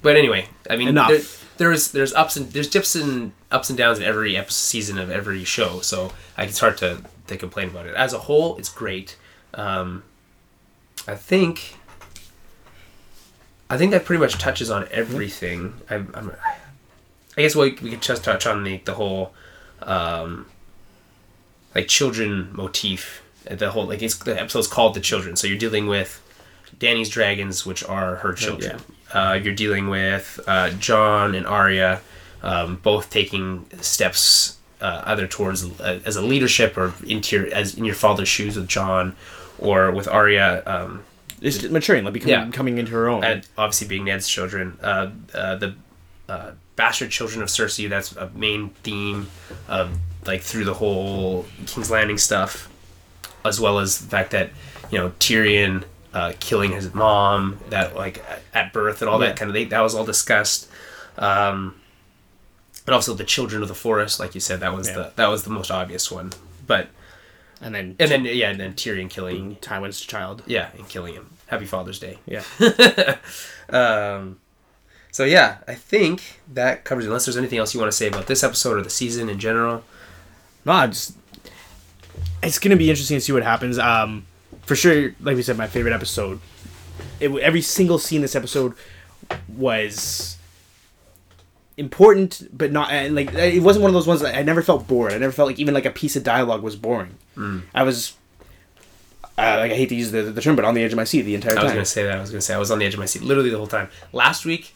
But 0.00 0.16
anyway, 0.16 0.48
I 0.68 0.76
mean, 0.76 0.88
Enough. 0.88 1.08
there, 1.10 1.20
there's 1.58 1.92
there's 1.92 2.12
ups 2.14 2.34
and 2.36 2.50
there's 2.52 2.68
dips 2.68 2.94
and 2.96 3.32
ups 3.52 3.68
and 3.70 3.76
downs 3.78 3.98
in 3.98 4.04
every 4.04 4.36
episode, 4.36 4.54
season 4.56 4.98
of 4.98 5.10
every 5.10 5.44
show. 5.44 5.80
So 5.80 6.12
like, 6.36 6.48
it's 6.48 6.58
hard 6.58 6.78
to 6.78 7.02
to 7.28 7.36
complain 7.36 7.68
about 7.68 7.86
it. 7.86 7.94
As 7.94 8.12
a 8.12 8.18
whole, 8.20 8.56
it's 8.56 8.68
great. 8.70 9.16
Um, 9.54 10.02
I 11.06 11.14
think. 11.14 11.76
I 13.72 13.78
think 13.78 13.90
that 13.92 14.04
pretty 14.04 14.20
much 14.20 14.34
touches 14.36 14.70
on 14.70 14.86
everything. 14.90 15.72
I, 15.88 15.94
I'm, 15.94 16.30
I 17.38 17.40
guess 17.40 17.56
we 17.56 17.70
we 17.82 17.90
could 17.90 18.02
just 18.02 18.22
touch 18.22 18.46
on 18.46 18.64
the 18.64 18.76
the 18.84 18.92
whole, 18.92 19.32
um, 19.80 20.44
like 21.74 21.88
children 21.88 22.50
motif. 22.52 23.22
The 23.50 23.70
whole 23.70 23.86
like 23.86 24.02
it's 24.02 24.18
the 24.18 24.38
episode's 24.38 24.66
called 24.66 24.92
the 24.92 25.00
children. 25.00 25.36
So 25.36 25.46
you're 25.46 25.56
dealing 25.56 25.86
with 25.86 26.20
Dany's 26.78 27.08
dragons, 27.08 27.64
which 27.64 27.82
are 27.82 28.16
her 28.16 28.34
children. 28.34 28.80
Uh, 29.10 29.40
you're 29.42 29.54
dealing 29.54 29.88
with 29.88 30.38
uh, 30.46 30.68
Jon 30.72 31.34
and 31.34 31.46
Arya, 31.46 32.02
um, 32.42 32.76
both 32.76 33.08
taking 33.08 33.64
steps 33.80 34.58
uh, 34.82 35.02
either 35.06 35.26
towards 35.26 35.64
uh, 35.80 36.00
as 36.04 36.16
a 36.16 36.22
leadership 36.22 36.76
or 36.76 36.92
into 37.06 37.36
your, 37.36 37.46
as 37.54 37.74
in 37.74 37.86
your 37.86 37.94
father's 37.94 38.28
shoes 38.28 38.54
with 38.56 38.68
Jon, 38.68 39.16
or 39.58 39.90
with 39.90 40.08
Arya. 40.08 40.62
Um, 40.66 41.04
it's 41.42 41.62
maturing, 41.64 42.04
like 42.04 42.14
becoming 42.14 42.32
Yeah. 42.34 42.50
coming 42.50 42.78
into 42.78 42.92
her 42.92 43.08
own. 43.08 43.24
and 43.24 43.46
obviously 43.58 43.88
being 43.88 44.04
Ned's 44.04 44.28
children. 44.28 44.78
Uh, 44.82 45.10
uh, 45.34 45.56
the 45.56 45.74
uh, 46.28 46.52
bastard 46.76 47.10
children 47.10 47.42
of 47.42 47.48
Cersei. 47.48 47.88
That's 47.88 48.14
a 48.16 48.30
main 48.34 48.70
theme 48.82 49.28
of 49.68 49.98
like 50.26 50.42
through 50.42 50.64
the 50.64 50.74
whole 50.74 51.46
King's 51.66 51.90
Landing 51.90 52.16
stuff, 52.18 52.70
as 53.44 53.58
well 53.60 53.78
as 53.80 53.98
the 53.98 54.06
fact 54.08 54.30
that 54.30 54.50
you 54.90 54.98
know 54.98 55.10
Tyrion 55.18 55.84
uh, 56.14 56.32
killing 56.40 56.72
his 56.72 56.92
mom, 56.94 57.58
that 57.70 57.96
like 57.96 58.18
at- 58.28 58.42
at 58.54 58.72
birth 58.72 59.00
and 59.02 59.08
all 59.08 59.20
Yeah. 59.20 59.28
that 59.28 59.36
kind 59.36 59.50
of 59.50 59.54
thing. 59.54 59.68
That 59.70 59.80
was 59.80 59.94
all 59.94 60.04
discussed. 60.04 60.68
Um, 61.18 61.74
and 62.86 62.94
also 62.94 63.14
the 63.14 63.24
children 63.24 63.62
of 63.62 63.68
the 63.68 63.74
forest, 63.74 64.18
like 64.20 64.34
you 64.34 64.40
said, 64.40 64.60
that 64.60 64.74
was 64.74 64.88
Yeah. 64.88 64.94
the 64.94 65.12
that 65.16 65.26
was 65.28 65.42
the 65.44 65.50
most 65.50 65.70
obvious 65.70 66.10
one. 66.10 66.32
But 66.66 66.88
and 67.62 67.74
then 67.74 67.96
and 67.98 68.10
then 68.10 68.24
yeah, 68.24 68.50
and 68.50 68.60
then 68.60 68.74
Tyrion 68.74 69.08
killing 69.08 69.56
Tywin's 69.56 70.00
child. 70.00 70.42
yeah 70.46 70.68
and 70.76 70.88
killing 70.88 71.14
him. 71.14 71.30
Happy 71.46 71.64
Father's 71.66 71.98
Day. 71.98 72.18
Yeah. 72.26 72.42
Um, 73.70 74.38
so 75.12 75.24
yeah, 75.24 75.58
I 75.66 75.74
think 75.74 76.40
that 76.52 76.84
covers. 76.84 77.04
it. 77.04 77.08
Unless 77.08 77.24
there's 77.24 77.38
anything 77.38 77.58
else 77.58 77.72
you 77.72 77.80
want 77.80 77.90
to 77.90 77.96
say 77.96 78.06
about 78.08 78.26
this 78.26 78.44
episode 78.44 78.76
or 78.76 78.82
the 78.82 78.90
season 78.90 79.30
in 79.30 79.38
general. 79.38 79.82
No, 80.66 80.82
it's 80.84 81.14
it's 82.42 82.58
gonna 82.58 82.76
be 82.76 82.90
interesting 82.90 83.16
to 83.16 83.20
see 83.22 83.32
what 83.32 83.42
happens. 83.42 83.78
Um, 83.78 84.26
for 84.66 84.76
sure, 84.76 85.14
like 85.20 85.36
we 85.36 85.42
said, 85.42 85.56
my 85.56 85.66
favorite 85.66 85.94
episode. 85.94 86.40
It, 87.18 87.30
every 87.38 87.62
single 87.62 87.98
scene 87.98 88.16
in 88.16 88.22
this 88.22 88.36
episode 88.36 88.74
was 89.48 90.36
important, 91.76 92.48
but 92.56 92.72
not 92.72 92.90
and 92.90 93.14
like 93.14 93.32
it 93.34 93.62
wasn't 93.62 93.82
one 93.82 93.90
of 93.90 93.94
those 93.94 94.06
ones 94.06 94.20
that 94.20 94.34
I 94.34 94.42
never 94.42 94.62
felt 94.62 94.86
bored. 94.86 95.12
I 95.12 95.18
never 95.18 95.32
felt 95.32 95.48
like 95.48 95.58
even 95.58 95.74
like 95.74 95.86
a 95.86 95.90
piece 95.90 96.16
of 96.16 96.24
dialogue 96.24 96.62
was 96.62 96.76
boring. 96.76 97.16
I 97.74 97.82
was. 97.82 98.16
Uh, 99.38 99.56
like 99.60 99.72
I 99.72 99.74
hate 99.74 99.88
to 99.88 99.94
use 99.94 100.10
the, 100.10 100.22
the 100.22 100.42
term, 100.42 100.56
but 100.56 100.64
on 100.66 100.74
the 100.74 100.82
edge 100.82 100.92
of 100.92 100.96
my 100.98 101.04
seat 101.04 101.22
the 101.22 101.34
entire 101.34 101.54
time. 101.54 101.60
I 101.60 101.64
was 101.64 101.72
gonna 101.72 101.84
say 101.86 102.02
that. 102.04 102.18
I 102.18 102.20
was 102.20 102.30
gonna 102.30 102.42
say 102.42 102.54
I 102.54 102.58
was 102.58 102.70
on 102.70 102.78
the 102.78 102.84
edge 102.84 102.92
of 102.92 103.00
my 103.00 103.06
seat 103.06 103.22
literally 103.22 103.48
the 103.48 103.56
whole 103.56 103.66
time. 103.66 103.88
Last 104.12 104.44
week, 104.44 104.74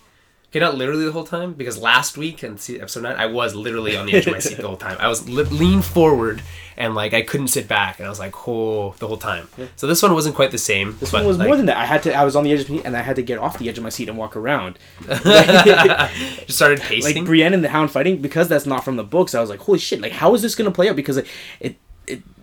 okay, 0.50 0.60
not 0.60 0.76
literally 0.76 1.04
the 1.04 1.12
whole 1.12 1.24
time 1.24 1.52
because 1.54 1.78
last 1.78 2.16
week 2.16 2.42
and 2.42 2.54
episode 2.80 3.02
nine, 3.02 3.16
I 3.16 3.26
was 3.26 3.54
literally 3.54 3.96
on 3.96 4.06
the 4.06 4.14
edge 4.14 4.26
of 4.26 4.32
my 4.32 4.38
seat 4.38 4.58
the 4.58 4.66
whole 4.66 4.76
time. 4.76 4.96
I 4.98 5.08
was 5.08 5.28
li- 5.28 5.44
leaned 5.44 5.84
forward 5.84 6.42
and 6.76 6.94
like 6.94 7.14
I 7.14 7.22
couldn't 7.22 7.48
sit 7.48 7.68
back, 7.68 7.98
and 7.98 8.06
I 8.06 8.10
was 8.10 8.18
like, 8.18 8.34
oh, 8.46 8.94
the 8.98 9.08
whole 9.08 9.16
time. 9.16 9.48
So 9.76 9.86
this 9.86 10.02
one 10.02 10.12
wasn't 10.12 10.34
quite 10.34 10.50
the 10.50 10.58
same. 10.58 10.96
This 10.98 11.10
but, 11.10 11.18
one 11.18 11.26
was 11.26 11.38
like, 11.38 11.48
more 11.48 11.56
than 11.56 11.66
that. 11.66 11.76
I 11.76 11.86
had 11.86 12.02
to. 12.04 12.12
I 12.12 12.24
was 12.24 12.36
on 12.36 12.44
the 12.44 12.52
edge 12.52 12.60
of 12.60 12.70
my 12.70 12.76
seat, 12.76 12.84
and 12.84 12.96
I 12.96 13.02
had 13.02 13.16
to 13.16 13.22
get 13.22 13.38
off 13.38 13.58
the 13.58 13.68
edge 13.68 13.78
of 13.78 13.84
my 13.84 13.90
seat 13.90 14.08
and 14.08 14.18
walk 14.18 14.36
around. 14.36 14.78
just 15.06 16.50
started 16.50 16.80
pacing. 16.80 17.16
like. 17.16 17.24
Brienne 17.24 17.54
and 17.54 17.64
the 17.64 17.70
Hound 17.70 17.90
fighting 17.90 18.20
because 18.20 18.48
that's 18.48 18.66
not 18.66 18.84
from 18.84 18.96
the 18.96 19.04
books. 19.04 19.34
I 19.34 19.40
was 19.40 19.50
like, 19.50 19.60
holy 19.60 19.78
shit! 19.78 20.00
Like, 20.00 20.12
how 20.12 20.34
is 20.34 20.42
this 20.42 20.54
gonna 20.54 20.70
play 20.70 20.88
out? 20.88 20.96
Because 20.96 21.16
it 21.60 21.78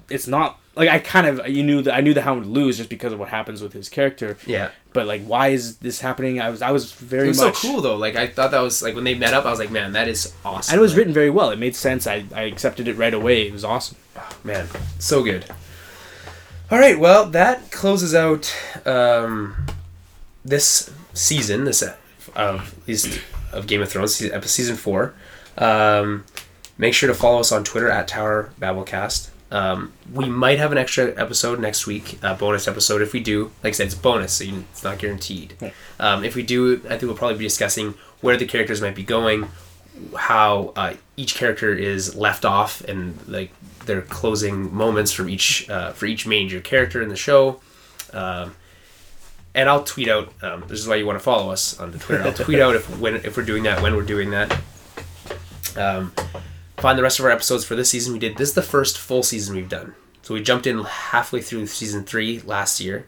it's 0.09 0.27
not 0.27 0.59
like 0.75 0.89
I 0.89 0.99
kind 0.99 1.27
of 1.27 1.47
you 1.47 1.63
knew 1.63 1.81
that 1.84 1.93
I 1.93 2.01
knew 2.01 2.13
the 2.13 2.21
Hound 2.23 2.39
would 2.41 2.49
lose 2.49 2.77
just 2.77 2.89
because 2.89 3.13
of 3.13 3.19
what 3.19 3.30
happens 3.30 3.61
with 3.61 3.73
his 3.73 3.89
character. 3.89 4.38
yeah. 4.45 4.71
But 4.91 5.07
like, 5.07 5.23
why 5.25 5.47
is 5.49 5.77
this 5.77 6.01
happening? 6.01 6.39
I 6.39 6.49
was 6.49 6.61
I 6.61 6.71
was 6.71 6.91
very 6.93 7.25
It 7.25 7.30
was 7.30 7.41
much 7.41 7.55
so 7.57 7.67
cool 7.67 7.81
though. 7.81 7.95
Like 7.95 8.15
I 8.15 8.27
thought 8.27 8.51
that 8.51 8.61
was 8.61 8.81
like 8.84 8.95
when 8.95 9.03
they 9.03 9.15
met 9.15 9.34
up, 9.34 9.45
I 9.45 9.49
was 9.49 9.59
like, 9.59 9.71
man, 9.71 9.93
that 9.93 10.07
is 10.07 10.34
awesome. 10.45 10.73
and 10.73 10.80
it 10.80 10.81
was 10.81 10.95
written 10.95 11.13
very 11.13 11.30
well. 11.30 11.49
It 11.49 11.59
made 11.59 11.75
sense. 11.75 12.05
I 12.07 12.25
I 12.35 12.43
accepted 12.43 12.88
it 12.88 12.95
right 12.97 13.13
away. 13.13 13.47
It 13.47 13.53
was 13.53 13.63
awesome. 13.63 13.97
man 14.43 14.67
so 14.99 15.23
good 15.23 15.45
all 16.71 16.77
right 16.80 16.97
well 16.99 17.25
that 17.25 17.71
closes 17.71 18.13
out 18.15 18.55
um, 18.85 19.65
this 20.45 20.91
season 21.13 21.65
this 21.65 21.81
uh, 21.84 21.95
of 22.35 22.73
at 22.81 22.88
least 22.88 23.19
of 23.51 23.67
game 23.67 23.81
of 23.81 23.89
thrones 23.89 24.15
season, 24.15 24.41
season 24.43 24.75
four 24.75 25.13
um, 25.57 26.23
make 26.77 26.93
sure 26.93 27.07
to 27.07 27.13
follow 27.15 27.39
us 27.39 27.51
on 27.51 27.63
twitter 27.63 27.89
at 27.89 28.07
tower 28.07 28.51
babblecast 28.59 29.30
um, 29.53 29.93
we 30.11 30.27
might 30.27 30.59
have 30.59 30.73
an 30.73 30.77
extra 30.77 31.13
episode 31.15 31.59
next 31.59 31.88
week 31.88 32.19
a 32.21 32.35
bonus 32.35 32.67
episode 32.67 33.01
if 33.01 33.13
we 33.13 33.21
do 33.21 33.45
like 33.63 33.69
i 33.69 33.71
said 33.71 33.85
it's 33.85 33.95
bonus 33.95 34.34
so 34.34 34.43
you, 34.43 34.65
it's 34.71 34.84
not 34.84 34.99
guaranteed 34.99 35.55
um, 35.99 36.25
if 36.25 36.35
we 36.35 36.43
do 36.43 36.75
i 36.85 36.89
think 36.89 37.03
we'll 37.03 37.15
probably 37.15 37.38
be 37.38 37.45
discussing 37.45 37.93
where 38.19 38.35
the 38.35 38.45
characters 38.45 38.81
might 38.81 38.95
be 38.95 39.03
going 39.03 39.47
how 40.17 40.73
uh, 40.75 40.93
each 41.17 41.35
character 41.35 41.73
is 41.73 42.15
left 42.15 42.45
off 42.45 42.81
and 42.81 43.17
like 43.27 43.51
their 43.85 44.01
closing 44.01 44.73
moments 44.73 45.11
from 45.11 45.30
each 45.30 45.69
uh, 45.69 45.91
for 45.91 46.05
each 46.05 46.25
major 46.25 46.59
character 46.59 47.01
in 47.01 47.09
the 47.09 47.15
show. 47.15 47.61
Um, 48.11 48.55
and 49.55 49.69
I'll 49.69 49.84
tweet 49.84 50.07
out. 50.09 50.34
Um, 50.41 50.63
this 50.67 50.80
is 50.80 50.88
why 50.88 50.95
you 50.95 51.05
want 51.05 51.19
to 51.19 51.23
follow 51.23 51.51
us 51.51 51.80
on 51.80 51.91
the 51.91 51.99
Twitter. 51.99 52.23
I'll 52.23 52.34
tweet 52.34 52.59
out 52.61 52.75
if 52.75 52.99
when 52.99 53.15
if 53.15 53.38
we're 53.38 53.43
doing 53.43 53.63
that 53.63 53.81
when 53.81 53.95
we're 53.95 54.03
doing 54.03 54.31
that. 54.31 54.59
Um, 55.75 56.13
find 56.84 56.99
the 56.99 57.03
rest 57.03 57.18
of 57.18 57.23
our 57.23 57.31
episodes 57.31 57.64
for 57.64 57.76
this 57.76 57.89
season. 57.89 58.11
We 58.11 58.19
did 58.19 58.35
this 58.35 58.49
is 58.49 58.55
the 58.55 58.61
first 58.61 58.97
full 58.97 59.23
season 59.23 59.55
we've 59.55 59.69
done. 59.69 59.95
So 60.22 60.34
we 60.34 60.43
jumped 60.43 60.68
in 60.68 60.84
halfway 60.84 61.39
through 61.39 61.68
season 61.68 62.03
three 62.03 62.41
last 62.41 62.81
year. 62.81 63.07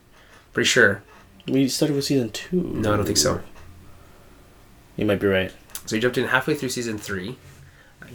Pretty 0.53 0.67
sure. 0.67 1.03
We 1.45 1.67
started 1.67 1.93
with 1.95 2.05
season 2.05 2.29
two. 2.29 2.61
No, 2.61 2.93
I 2.93 2.95
don't 2.95 3.05
think 3.05 3.17
so. 3.17 3.41
You 4.95 5.05
might 5.05 5.19
be 5.19 5.27
right. 5.27 5.51
So 5.85 5.97
we 5.97 5.99
jumped 5.99 6.17
in 6.17 6.25
halfway 6.25 6.55
through 6.55 6.69
season 6.69 6.97
three. 6.97 7.35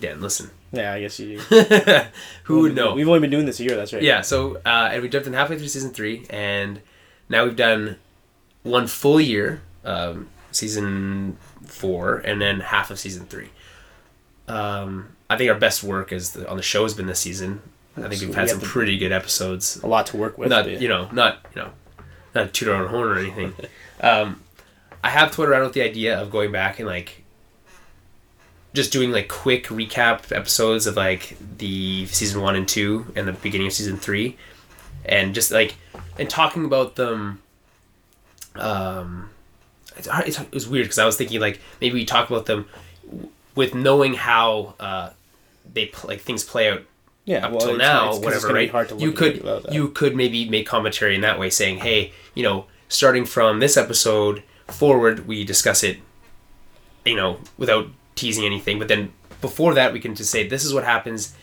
Dan, 0.01 0.23
listen. 0.23 0.51
Yeah, 0.73 0.95
I 0.95 1.01
guess 1.03 1.21
you 1.21 1.39
do. 1.39 2.01
Who 2.45 2.63
would 2.63 2.75
know? 2.75 2.95
We've 2.95 3.07
only 3.07 3.21
been 3.21 3.31
doing 3.31 3.45
this 3.45 3.61
a 3.61 3.65
year. 3.65 3.77
That's 3.77 3.93
right. 3.93 4.03
Yeah, 4.03 4.23
so 4.23 4.57
uh, 4.65 4.89
and 4.93 5.03
we 5.03 5.11
jumped 5.11 5.27
in 5.27 5.35
halfway 5.35 5.59
through 5.59 5.69
season 5.69 5.91
three, 5.91 6.25
and 6.31 6.81
now 7.29 7.45
we've 7.45 7.57
done 7.57 7.97
one 8.63 8.87
full 8.87 9.21
year, 9.21 9.61
um, 9.85 10.31
season 10.53 11.37
four, 11.67 12.17
and 12.17 12.41
then 12.41 12.61
half 12.61 12.91
of 12.91 12.99
season 12.99 13.27
three. 13.27 13.51
Um, 14.49 15.17
I 15.31 15.37
think 15.37 15.49
our 15.49 15.59
best 15.59 15.85
work 15.85 16.13
is 16.13 16.33
the, 16.33 16.51
on 16.51 16.57
the 16.57 16.63
show 16.63 16.83
has 16.83 16.93
been 16.93 17.07
this 17.07 17.21
season. 17.21 17.63
I 17.97 18.09
think 18.09 18.15
So 18.15 18.27
we've 18.27 18.35
had 18.35 18.51
some 18.51 18.61
pretty 18.61 18.99
good 18.99 19.13
episodes. 19.13 19.77
A 19.77 19.87
lot 19.87 20.07
to 20.07 20.17
work 20.17 20.37
with. 20.37 20.51
Not 20.51 20.69
you 20.69 20.89
know, 20.89 21.09
not 21.13 21.39
you 21.55 21.63
know, 21.63 21.71
not 22.35 22.47
to 22.47 22.53
toot 22.53 22.69
our 22.69 22.83
own 22.83 22.89
horn 22.89 23.09
or 23.09 23.19
anything. 23.19 23.55
um, 24.01 24.43
I 25.05 25.11
have 25.11 25.31
toyed 25.31 25.49
around 25.49 25.63
with 25.63 25.73
the 25.73 25.83
idea 25.83 26.21
of 26.21 26.31
going 26.33 26.51
back 26.51 26.81
and 26.81 26.89
like 26.89 27.23
just 28.75 28.93
doing 28.93 29.13
like 29.13 29.29
quick 29.29 29.67
recap 29.67 30.35
episodes 30.37 30.89
of 30.89 30.97
like 30.97 31.37
the 31.59 32.07
season 32.07 32.41
one 32.43 32.57
and 32.57 32.67
two 32.67 33.07
and 33.15 33.29
the 33.29 33.33
beginning 33.33 33.69
of 33.69 33.73
season 33.73 33.97
three, 33.97 34.37
and 35.05 35.33
just 35.33 35.53
like 35.53 35.77
and 36.19 36.29
talking 36.29 36.65
about 36.65 36.97
them. 36.97 37.41
Um, 38.57 39.31
it's, 39.97 40.09
it's 40.27 40.41
it 40.41 40.53
was 40.53 40.69
weird 40.69 40.87
because 40.87 40.99
I 40.99 41.07
was 41.07 41.17
thinking 41.17 41.41
like 41.41 41.61
maybe 41.81 41.95
we 41.95 42.05
talk 42.05 42.29
about 42.29 42.47
them 42.47 42.67
with 43.55 43.75
knowing 43.75 44.15
how 44.15 44.75
uh, 44.81 45.11
they 45.73 45.87
pl- 45.87 46.09
like 46.09 46.21
things 46.21 46.45
play 46.45 46.69
out 46.69 46.83
yeah. 47.25 47.47
up 47.47 47.53
well, 47.53 47.61
till 47.61 47.77
now, 47.77 48.11
it's 48.11 48.25
whatever, 48.25 48.53
right? 48.53 48.71
hard 48.71 48.89
to 48.89 48.97
you 48.97 49.13
could 49.13 49.43
that. 49.43 49.73
you 49.73 49.89
could 49.89 50.17
maybe 50.17 50.49
make 50.49 50.67
commentary 50.67 51.15
in 51.15 51.21
that 51.21 51.39
way, 51.39 51.51
saying, 51.51 51.79
"Hey, 51.79 52.13
you 52.35 52.43
know, 52.43 52.67
starting 52.89 53.25
from 53.25 53.61
this 53.61 53.77
episode 53.77 54.43
forward, 54.69 55.27
we 55.27 55.45
discuss 55.45 55.83
it, 55.83 55.99
you 57.05 57.17
know, 57.17 57.39
without 57.57 57.89
teasing 58.15 58.45
anything, 58.45 58.79
but 58.79 58.89
then 58.89 59.13
before 59.41 59.75
that, 59.75 59.93
we 59.93 60.01
can 60.01 60.15
just 60.15 60.31
say 60.31 60.47
this 60.47 60.65
is 60.65 60.75
what 60.75 60.85
happens, 60.85 61.35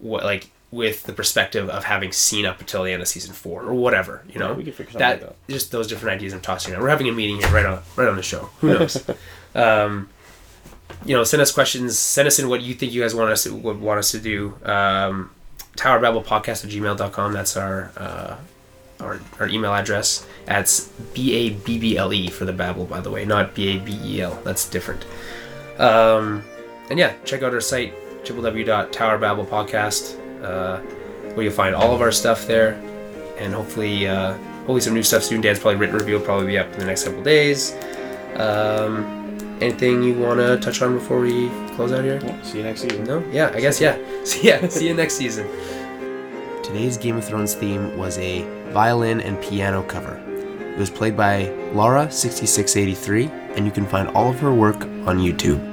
what 0.00 0.24
like." 0.24 0.50
With 0.72 1.02
the 1.02 1.12
perspective 1.12 1.68
of 1.68 1.84
having 1.84 2.12
seen 2.12 2.46
up 2.46 2.58
until 2.58 2.82
the 2.82 2.92
end 2.92 3.02
of 3.02 3.08
season 3.08 3.34
four 3.34 3.62
or 3.62 3.74
whatever, 3.74 4.24
you 4.26 4.38
know, 4.38 4.52
Yeah, 4.52 4.54
we 4.54 4.64
could 4.64 4.74
figure 4.74 4.92
something 4.92 5.20
that, 5.20 5.22
like 5.22 5.36
just 5.46 5.70
those 5.70 5.86
different 5.86 6.14
ideas 6.14 6.32
I'm 6.32 6.40
tossing 6.40 6.72
around. 6.72 6.82
We're 6.82 6.88
having 6.88 7.10
a 7.10 7.12
meeting 7.12 7.36
here 7.36 7.50
right 7.50 7.66
on 7.66 7.82
right 7.94 8.08
on 8.08 8.16
the 8.16 8.22
show. 8.22 8.48
Who 8.60 8.68
knows? 8.68 9.04
um, 9.54 10.08
you 11.04 11.16
know, 11.16 11.24
send 11.24 11.40
us 11.40 11.52
questions. 11.52 11.98
Send 11.98 12.28
us 12.28 12.38
in 12.38 12.48
what 12.48 12.62
you 12.62 12.74
think 12.74 12.92
you 12.92 13.02
guys 13.02 13.14
want 13.14 13.30
us 13.30 13.44
to, 13.44 13.54
would 13.54 13.80
want 13.80 13.98
us 13.98 14.10
to 14.12 14.18
do. 14.18 14.54
Um, 14.64 15.30
Tower 15.76 16.00
Babble 16.00 16.22
Podcast 16.22 16.64
at 16.64 16.70
gmail.com. 16.70 17.32
That's 17.32 17.56
our 17.56 17.90
uh, 17.96 18.36
our, 19.00 19.20
our 19.40 19.48
email 19.48 19.74
address. 19.74 20.26
That's 20.46 20.88
B 21.14 21.34
A 21.34 21.50
B 21.50 21.78
B 21.78 21.96
L 21.96 22.12
E 22.12 22.28
for 22.28 22.44
the 22.44 22.52
Babel, 22.52 22.84
by 22.84 23.00
the 23.00 23.10
way, 23.10 23.24
not 23.24 23.54
B 23.54 23.76
A 23.76 23.78
B 23.78 23.98
E 24.02 24.20
L. 24.20 24.40
That's 24.44 24.68
different. 24.68 25.04
Um, 25.78 26.44
and 26.90 26.98
yeah, 26.98 27.14
check 27.24 27.42
out 27.42 27.54
our 27.54 27.60
site, 27.60 27.94
www.towerbabblepodcast, 28.24 30.44
uh, 30.44 30.78
where 31.34 31.44
you'll 31.44 31.52
find 31.52 31.74
all 31.74 31.94
of 31.94 32.00
our 32.00 32.12
stuff 32.12 32.46
there. 32.46 32.74
And 33.38 33.54
hopefully, 33.54 34.06
uh, 34.06 34.34
hopefully 34.58 34.80
some 34.80 34.94
new 34.94 35.02
stuff 35.02 35.22
soon. 35.22 35.40
Dan's 35.40 35.58
probably 35.58 35.80
written 35.80 35.96
review 35.96 36.18
will 36.18 36.24
probably 36.24 36.46
be 36.46 36.58
up 36.58 36.70
in 36.72 36.78
the 36.78 36.86
next 36.86 37.04
couple 37.04 37.22
days. 37.22 37.74
Um, 38.36 39.21
anything 39.62 40.02
you 40.02 40.18
want 40.18 40.40
to 40.40 40.58
touch 40.58 40.82
on 40.82 40.94
before 40.98 41.20
we 41.20 41.48
close 41.74 41.92
out 41.92 42.04
here? 42.04 42.20
See 42.42 42.58
you 42.58 42.64
next 42.64 42.82
season. 42.82 43.04
No? 43.04 43.24
Yeah, 43.30 43.50
I 43.54 43.60
guess, 43.60 43.80
yeah. 43.80 43.96
So, 44.24 44.40
yeah, 44.42 44.68
see 44.68 44.88
you 44.88 44.94
next 44.94 45.14
season. 45.14 45.48
Today's 46.62 46.96
Game 46.96 47.16
of 47.16 47.24
Thrones 47.24 47.54
theme 47.54 47.96
was 47.96 48.18
a 48.18 48.42
violin 48.70 49.20
and 49.20 49.40
piano 49.42 49.82
cover. 49.82 50.16
It 50.72 50.78
was 50.78 50.90
played 50.90 51.16
by 51.16 51.46
Laura6683, 51.74 53.56
and 53.56 53.66
you 53.66 53.72
can 53.72 53.86
find 53.86 54.08
all 54.10 54.30
of 54.30 54.38
her 54.40 54.54
work 54.54 54.82
on 55.06 55.18
YouTube. 55.18 55.71